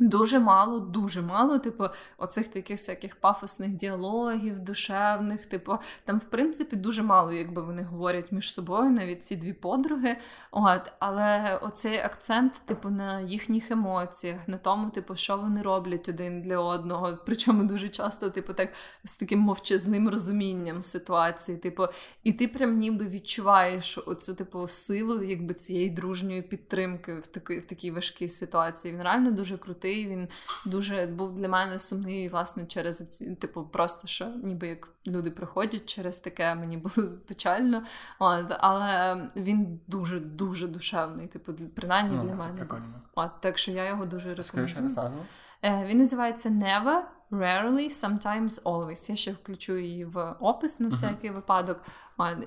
Дуже 0.00 0.38
мало, 0.38 0.80
дуже 0.80 1.22
мало, 1.22 1.58
типу, 1.58 1.84
оцих 2.18 2.48
таких 2.48 2.76
всяких 2.78 3.16
пафосних 3.16 3.70
діалогів, 3.70 4.58
душевних, 4.58 5.46
типу, 5.46 5.78
там, 6.04 6.18
в 6.18 6.24
принципі, 6.24 6.76
дуже 6.76 7.02
мало, 7.02 7.32
якби 7.32 7.62
вони 7.62 7.82
говорять 7.82 8.32
між 8.32 8.52
собою, 8.52 8.90
навіть 8.90 9.24
ці 9.24 9.36
дві 9.36 9.52
подруги. 9.52 10.16
От, 10.50 10.92
Але 10.98 11.58
оцей 11.62 11.98
акцент, 11.98 12.52
типу, 12.64 12.90
на 12.90 13.20
їхніх 13.20 13.70
емоціях, 13.70 14.48
на 14.48 14.58
тому, 14.58 14.90
типу, 14.90 15.16
що 15.16 15.36
вони 15.36 15.62
роблять 15.62 16.08
один 16.08 16.42
для 16.42 16.58
одного. 16.58 17.18
Причому 17.26 17.64
дуже 17.64 17.88
часто, 17.88 18.30
типу, 18.30 18.52
так 18.52 18.72
з 19.04 19.16
таким 19.16 19.38
мовчазним 19.38 20.08
розумінням 20.08 20.82
ситуації. 20.82 21.58
Типу, 21.58 21.86
і 22.24 22.32
ти 22.32 22.48
прям 22.48 22.76
ніби 22.76 23.06
відчуваєш 23.06 23.98
оцю 24.06 24.34
типу 24.34 24.68
силу, 24.68 25.22
якби 25.22 25.54
цієї 25.54 25.90
дружньої 25.90 26.42
підтримки 26.42 27.14
в 27.14 27.26
такій 27.26 27.58
в 27.58 27.64
такій 27.64 27.90
важкій 27.90 28.28
ситуації. 28.28 28.94
Він 28.94 29.02
реально 29.02 29.30
дуже 29.30 29.58
крутий 29.58 29.89
крутий. 29.90 30.08
Він 30.08 30.28
дуже 30.64 31.06
був 31.06 31.34
для 31.34 31.48
мене 31.48 31.78
сумний, 31.78 32.28
власне, 32.28 32.66
через 32.66 33.08
ці, 33.08 33.34
типу, 33.34 33.64
просто 33.64 34.06
що 34.06 34.26
ніби 34.26 34.68
як 34.68 34.88
люди 35.06 35.30
приходять 35.30 35.86
через 35.86 36.18
таке, 36.18 36.54
мені 36.54 36.76
було 36.76 37.08
печально. 37.28 37.82
От, 38.18 38.46
Але 38.60 39.16
він 39.36 39.80
дуже 39.86 40.20
дуже 40.20 40.68
душевний. 40.68 41.26
Типу, 41.26 41.52
принаймні 41.74 42.16
ну, 42.16 42.22
для 42.22 42.34
мене. 42.34 42.52
Прикольно. 42.56 43.00
От, 43.14 43.40
Так 43.40 43.58
що 43.58 43.70
я 43.70 43.88
його 43.88 44.06
дуже 44.06 44.34
рекомендую. 44.34 45.24
Е, 45.62 45.86
він 45.86 45.98
називається 45.98 46.48
Never, 46.48 47.00
Rarely, 47.30 47.88
Sometimes 47.88 48.62
Always. 48.62 49.10
Я 49.10 49.16
ще 49.16 49.32
включу 49.32 49.76
її 49.76 50.04
в 50.04 50.34
опис 50.40 50.80
на 50.80 50.88
всякий 50.88 51.30
uh-huh. 51.30 51.34
випадок. 51.34 51.82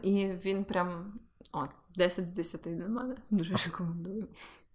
І 0.01 0.27
він 0.45 0.63
прям 0.63 1.13
от, 1.51 1.69
10 1.95 2.27
з 2.27 2.31
10 2.31 2.61
для 2.61 2.87
мене. 2.87 3.15
Дуже 3.29 3.55
рекомендую. 3.55 4.27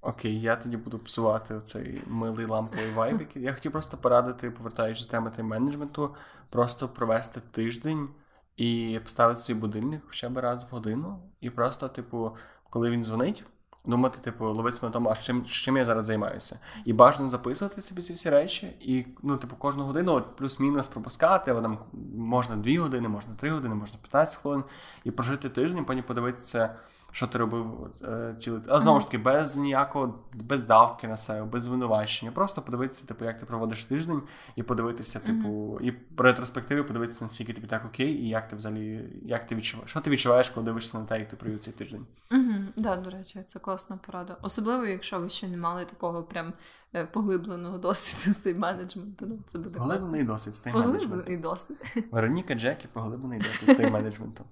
Окей, 0.08 0.40
я 0.40 0.56
тоді 0.56 0.76
буду 0.76 0.98
псувати 0.98 1.60
цей 1.60 2.02
милий 2.06 2.46
ламповий 2.46 2.92
вайб. 2.92 3.22
Я 3.34 3.52
хотів 3.54 3.72
просто 3.72 3.96
порадити, 3.96 4.50
повертаючись 4.50 5.06
до 5.06 5.10
теми 5.10 5.32
тайм-менеджменту, 5.38 6.10
просто 6.50 6.88
провести 6.88 7.40
тиждень 7.50 8.08
і 8.56 9.00
поставити 9.04 9.40
свій 9.40 9.54
будильник 9.54 10.02
хоча 10.06 10.28
б 10.28 10.38
раз 10.38 10.64
в 10.64 10.66
годину. 10.74 11.18
І 11.40 11.50
просто, 11.50 11.88
типу, 11.88 12.36
коли 12.70 12.90
він 12.90 13.04
дзвонить, 13.04 13.44
думати, 13.84 14.18
типу, 14.20 14.44
ловитися 14.44 14.86
на 14.86 14.92
тому, 14.92 15.10
а 15.10 15.16
чим 15.16 15.44
чим 15.44 15.76
я 15.76 15.84
зараз 15.84 16.04
займаюся. 16.04 16.60
І 16.84 16.92
бажано 16.92 17.28
записувати 17.28 17.82
собі 17.82 18.02
ці 18.02 18.12
всі 18.12 18.30
речі, 18.30 18.66
і 18.80 19.06
ну, 19.22 19.36
типу, 19.36 19.56
кожну 19.56 19.84
годину 19.84 20.12
от, 20.12 20.36
плюс-мінус 20.36 20.86
пропускати, 20.86 21.50
або 21.50 21.60
там 21.60 21.78
можна 22.14 22.56
2 22.56 22.80
години, 22.80 23.08
можна 23.08 23.34
3 23.34 23.50
години, 23.50 23.74
можна 23.74 23.98
15 24.02 24.42
хвилин, 24.42 24.64
і 25.04 25.10
прожити 25.10 25.48
тиждень, 25.48 25.84
потім 25.84 26.02
подивитися 26.02 26.76
що 27.18 27.26
ти 27.26 27.38
робив 27.38 27.90
е, 28.02 28.34
цілий 28.38 28.60
А 28.68 28.80
знову 28.80 29.00
ж 29.00 29.06
таки, 29.06 29.18
без 29.18 29.56
ніякого, 29.56 30.14
без 30.34 30.64
давки 30.64 31.08
на 31.08 31.16
себе, 31.16 31.46
без 31.46 31.62
звинувачення. 31.62 32.32
Просто 32.32 32.62
подивитися, 32.62 33.06
типу, 33.06 33.24
як 33.24 33.40
ти 33.40 33.46
проводиш 33.46 33.84
тиждень, 33.84 34.22
і 34.56 34.62
подивитися, 34.62 35.18
типу, 35.18 35.78
і 35.82 35.92
по 35.92 36.22
ретроспективі 36.22 36.82
подивитися, 36.82 37.24
наскільки 37.24 37.52
тобі 37.52 37.66
так 37.66 37.84
окей, 37.84 38.12
і 38.12 38.28
як 38.28 38.48
ти 38.48 38.56
взагалі, 38.56 39.08
як 39.22 39.46
ти 39.46 39.54
відчуваєш, 39.54 39.90
що 39.90 40.00
ти 40.00 40.10
відчуваєш, 40.10 40.50
коли 40.50 40.64
дивишся 40.64 40.98
на 40.98 41.04
те, 41.04 41.18
як 41.18 41.28
ти 41.28 41.36
провів 41.36 41.60
цей 41.60 41.74
тиждень. 41.74 42.06
Угу, 42.30 42.54
Да, 42.76 42.96
до 42.96 43.10
речі, 43.10 43.42
це 43.46 43.58
класна 43.58 43.96
порада. 44.06 44.36
Особливо, 44.42 44.86
якщо 44.86 45.20
ви 45.20 45.28
ще 45.28 45.48
не 45.48 45.56
мали 45.56 45.84
такого 45.84 46.22
прям 46.22 46.52
поглибленого 47.12 47.78
досвіду 47.78 48.34
з 48.34 48.36
тим 48.36 48.58
менеджменту. 48.58 49.26
Ну, 49.26 49.38
це 49.46 49.58
буде 49.58 49.78
Поглиблений 49.78 50.24
досвід 50.24 50.54
з 50.54 50.60
тим 50.60 50.72
менеджменту. 50.72 51.08
Поглиблений 51.08 51.42
досвід. 51.42 51.76
Вероніка 52.12 52.54
Джекі, 52.54 52.88
поглиблений 52.92 53.38
досвід 53.38 53.74
з 53.74 53.78
тим 53.78 53.92
менеджменту. 53.92 54.44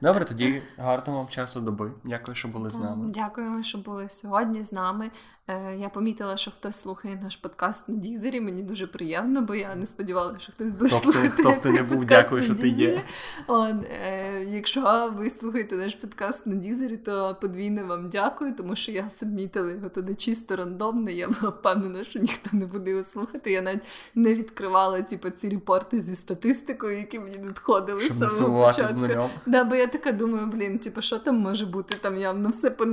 Добре, 0.00 0.24
тоді 0.24 0.62
гарного 0.78 1.18
вам 1.18 1.28
часу 1.28 1.60
доби. 1.60 1.92
Дякую, 2.04 2.34
що 2.34 2.48
були 2.48 2.70
з 2.70 2.76
нами. 2.76 3.08
Дякуємо, 3.08 3.62
що 3.62 3.78
були 3.78 4.08
сьогодні 4.08 4.62
з 4.62 4.72
нами. 4.72 5.10
Е, 5.48 5.76
я 5.76 5.88
помітила, 5.88 6.36
що 6.36 6.50
хтось 6.50 6.76
слухає 6.76 7.20
наш 7.22 7.36
подкаст 7.36 7.88
на 7.88 7.94
Дізері. 7.94 8.40
Мені 8.40 8.62
дуже 8.62 8.86
приємно, 8.86 9.42
бо 9.42 9.54
я 9.54 9.74
не 9.74 9.86
сподівалася, 9.86 10.40
що 10.40 10.52
хтось 10.52 10.74
буде 10.74 10.90
слухати. 10.90 11.30
Хто 11.30 11.50
б 11.50 11.60
ти 11.60 11.72
не 11.72 11.82
був, 11.82 12.04
дякую, 12.04 12.42
що 12.42 12.54
ти 12.54 12.68
є. 12.68 13.02
От, 13.46 13.74
е, 13.90 14.44
Якщо 14.50 15.12
ви 15.16 15.30
слухаєте 15.30 15.76
наш 15.76 15.94
подкаст 15.94 16.46
на 16.46 16.54
Дізері, 16.54 16.96
то 16.96 17.36
подвійне 17.40 17.84
вам 17.84 18.08
дякую, 18.08 18.54
тому 18.54 18.76
що 18.76 18.92
я 18.92 19.10
сабмітила 19.10 19.70
його 19.70 19.88
туди 19.88 20.14
чисто 20.14 20.56
рандомно. 20.56 21.10
Я 21.10 21.28
була 21.28 21.50
впевнена, 21.50 22.04
що 22.04 22.18
ніхто 22.18 22.50
не 22.52 22.66
буде 22.66 22.90
його 22.90 23.04
слухати. 23.04 23.52
Я 23.52 23.62
навіть 23.62 23.82
не 24.14 24.34
відкривала 24.34 25.02
типу, 25.02 25.30
ці 25.30 25.48
репорти 25.48 26.00
зі 26.00 26.14
статистикою, 26.14 26.98
які 26.98 27.18
мені 27.18 27.38
надходили 27.38 28.00
з 28.00 28.36
самого 28.36 28.66
початку. 28.66 29.30
Да, 29.46 29.64
бо 29.64 29.74
я 29.74 29.86
така 29.86 30.12
думаю, 30.12 30.46
блін, 30.46 30.78
типу, 30.78 31.02
що 31.02 31.18
там 31.18 31.36
може 31.36 31.66
бути? 31.66 31.96
там 32.00 32.18
явно 32.18 32.48
все 32.48 32.70
по 32.70 32.84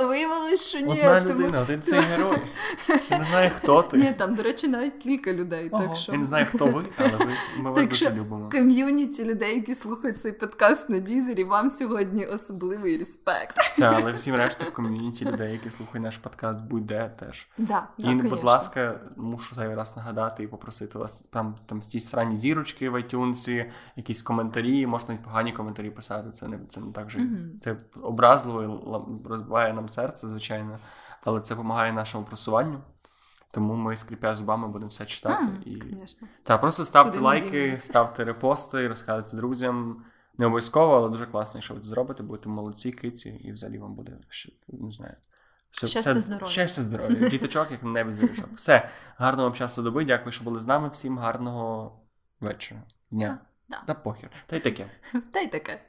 виявилось, 0.00 0.68
що 0.68 0.80
ні. 0.80 0.92
Одна 0.92 1.20
тому- 1.20 1.40
людина, 1.40 1.60
один 1.62 1.82
цей 1.94 2.02
герой. 2.02 2.38
Я 3.10 3.18
не 3.18 3.24
знаю, 3.24 3.50
хто 3.56 3.82
ти. 3.82 3.96
Ні, 3.96 4.14
там, 4.18 4.34
до 4.34 4.42
речі, 4.42 4.68
навіть 4.68 4.94
кілька 4.96 5.32
людей. 5.32 5.68
Ого. 5.72 5.82
Так 5.86 5.96
що 5.96 6.12
Я 6.12 6.18
не 6.18 6.26
знаю, 6.26 6.46
хто 6.46 6.66
ви, 6.66 6.84
але 6.96 7.08
ви, 7.10 7.32
ми 7.58 7.70
вас 7.70 7.80
Так 7.80 7.88
дуже 7.88 8.06
що 8.06 8.14
любимо. 8.14 8.48
ком'юніті 8.50 9.24
людей, 9.24 9.56
які 9.56 9.74
слухають 9.74 10.20
цей 10.20 10.32
подкаст 10.32 10.90
на 10.90 10.98
Дізері, 10.98 11.44
вам 11.44 11.70
сьогодні 11.70 12.26
особливий 12.26 12.98
респект. 12.98 13.56
Та, 13.78 13.92
але 14.02 14.12
всім 14.12 14.34
решта 14.34 14.64
ком'юніті 14.64 15.24
людей, 15.24 15.52
які 15.52 15.70
слухають 15.70 16.04
наш 16.04 16.18
подкаст, 16.18 16.64
будь-де 16.64 17.10
теж. 17.18 17.48
Да, 17.58 17.88
І, 17.98 18.14
да, 18.14 18.28
будь 18.28 18.44
ласка, 18.44 19.00
мушу 19.16 19.54
зайвий 19.54 19.76
раз 19.76 19.96
нагадати 19.96 20.42
і 20.42 20.46
попросити 20.46 20.98
вас 20.98 21.24
там, 21.30 21.54
там 21.66 21.80
ті 21.80 22.00
срані 22.00 22.36
зірочки 22.36 22.90
в 22.90 22.94
iTunes, 22.94 23.64
якісь 23.96 24.22
коментарі, 24.22 24.86
можна 24.86 25.08
навіть 25.08 25.24
погані 25.24 25.52
коментарі 25.52 25.90
писати. 25.90 26.30
Це 26.30 26.48
не 26.48 26.58
це 26.70 26.80
не 26.80 26.92
так 26.92 27.10
же. 27.10 27.18
Мгм. 27.18 27.50
Це 27.62 27.76
образливо 28.02 29.08
розбиває 29.24 29.72
нам 29.72 29.88
серце, 29.88 30.28
звичайно, 30.28 30.78
але 31.24 31.40
це 31.40 31.54
допомагає 31.54 31.92
нашому 31.92 32.24
просуванню. 32.24 32.80
Тому 33.50 33.74
ми, 33.74 33.96
скріпя 33.96 34.34
зубами, 34.34 34.68
будемо 34.68 34.88
все 34.88 35.06
читати. 35.06 35.44
М, 35.44 35.62
і... 35.66 35.82
Та 36.42 36.58
просто 36.58 36.84
ставте 36.84 37.10
Куди 37.12 37.24
лайки, 37.24 37.76
ставте 37.76 38.24
репости, 38.24 38.88
розказуйте 38.88 39.36
друзям. 39.36 40.04
Не 40.38 40.46
обов'язково, 40.46 40.96
але 40.96 41.08
дуже 41.08 41.26
класно, 41.26 41.58
якщо 41.58 41.74
ви 41.74 41.80
це 41.80 41.86
зробите, 41.86 42.22
будете 42.22 42.48
молодці, 42.48 42.92
киці, 42.92 43.30
і 43.30 43.52
взагалі 43.52 43.78
вам 43.78 43.94
буде 43.94 44.12
ще, 44.28 44.52
не 44.68 44.90
знаю. 44.90 45.14
Все, 45.70 45.86
Щастя, 45.86 46.10
все- 46.10 46.20
здоров'я. 46.20 46.46
Щастя, 46.46 46.82
здоров'я. 46.82 47.28
Діточок, 47.28 47.70
як 47.70 47.82
небі 47.82 48.12
зарішок. 48.12 48.48
Все, 48.54 48.88
гарного 49.16 49.48
вам 49.48 49.56
часу 49.58 49.82
доби. 49.82 50.04
Дякую, 50.04 50.32
що 50.32 50.44
були 50.44 50.60
з 50.60 50.66
нами. 50.66 50.88
Всім 50.88 51.18
гарного 51.18 51.92
вечора. 52.40 52.82
Дня. 53.10 53.38
Да. 53.68 53.82
Та 53.86 53.94
похер. 53.94 54.30
Та 54.46 54.56
й 54.56 54.60
таке. 54.60 54.90
Та 55.32 55.40
й 55.40 55.48
таке. 55.48 55.82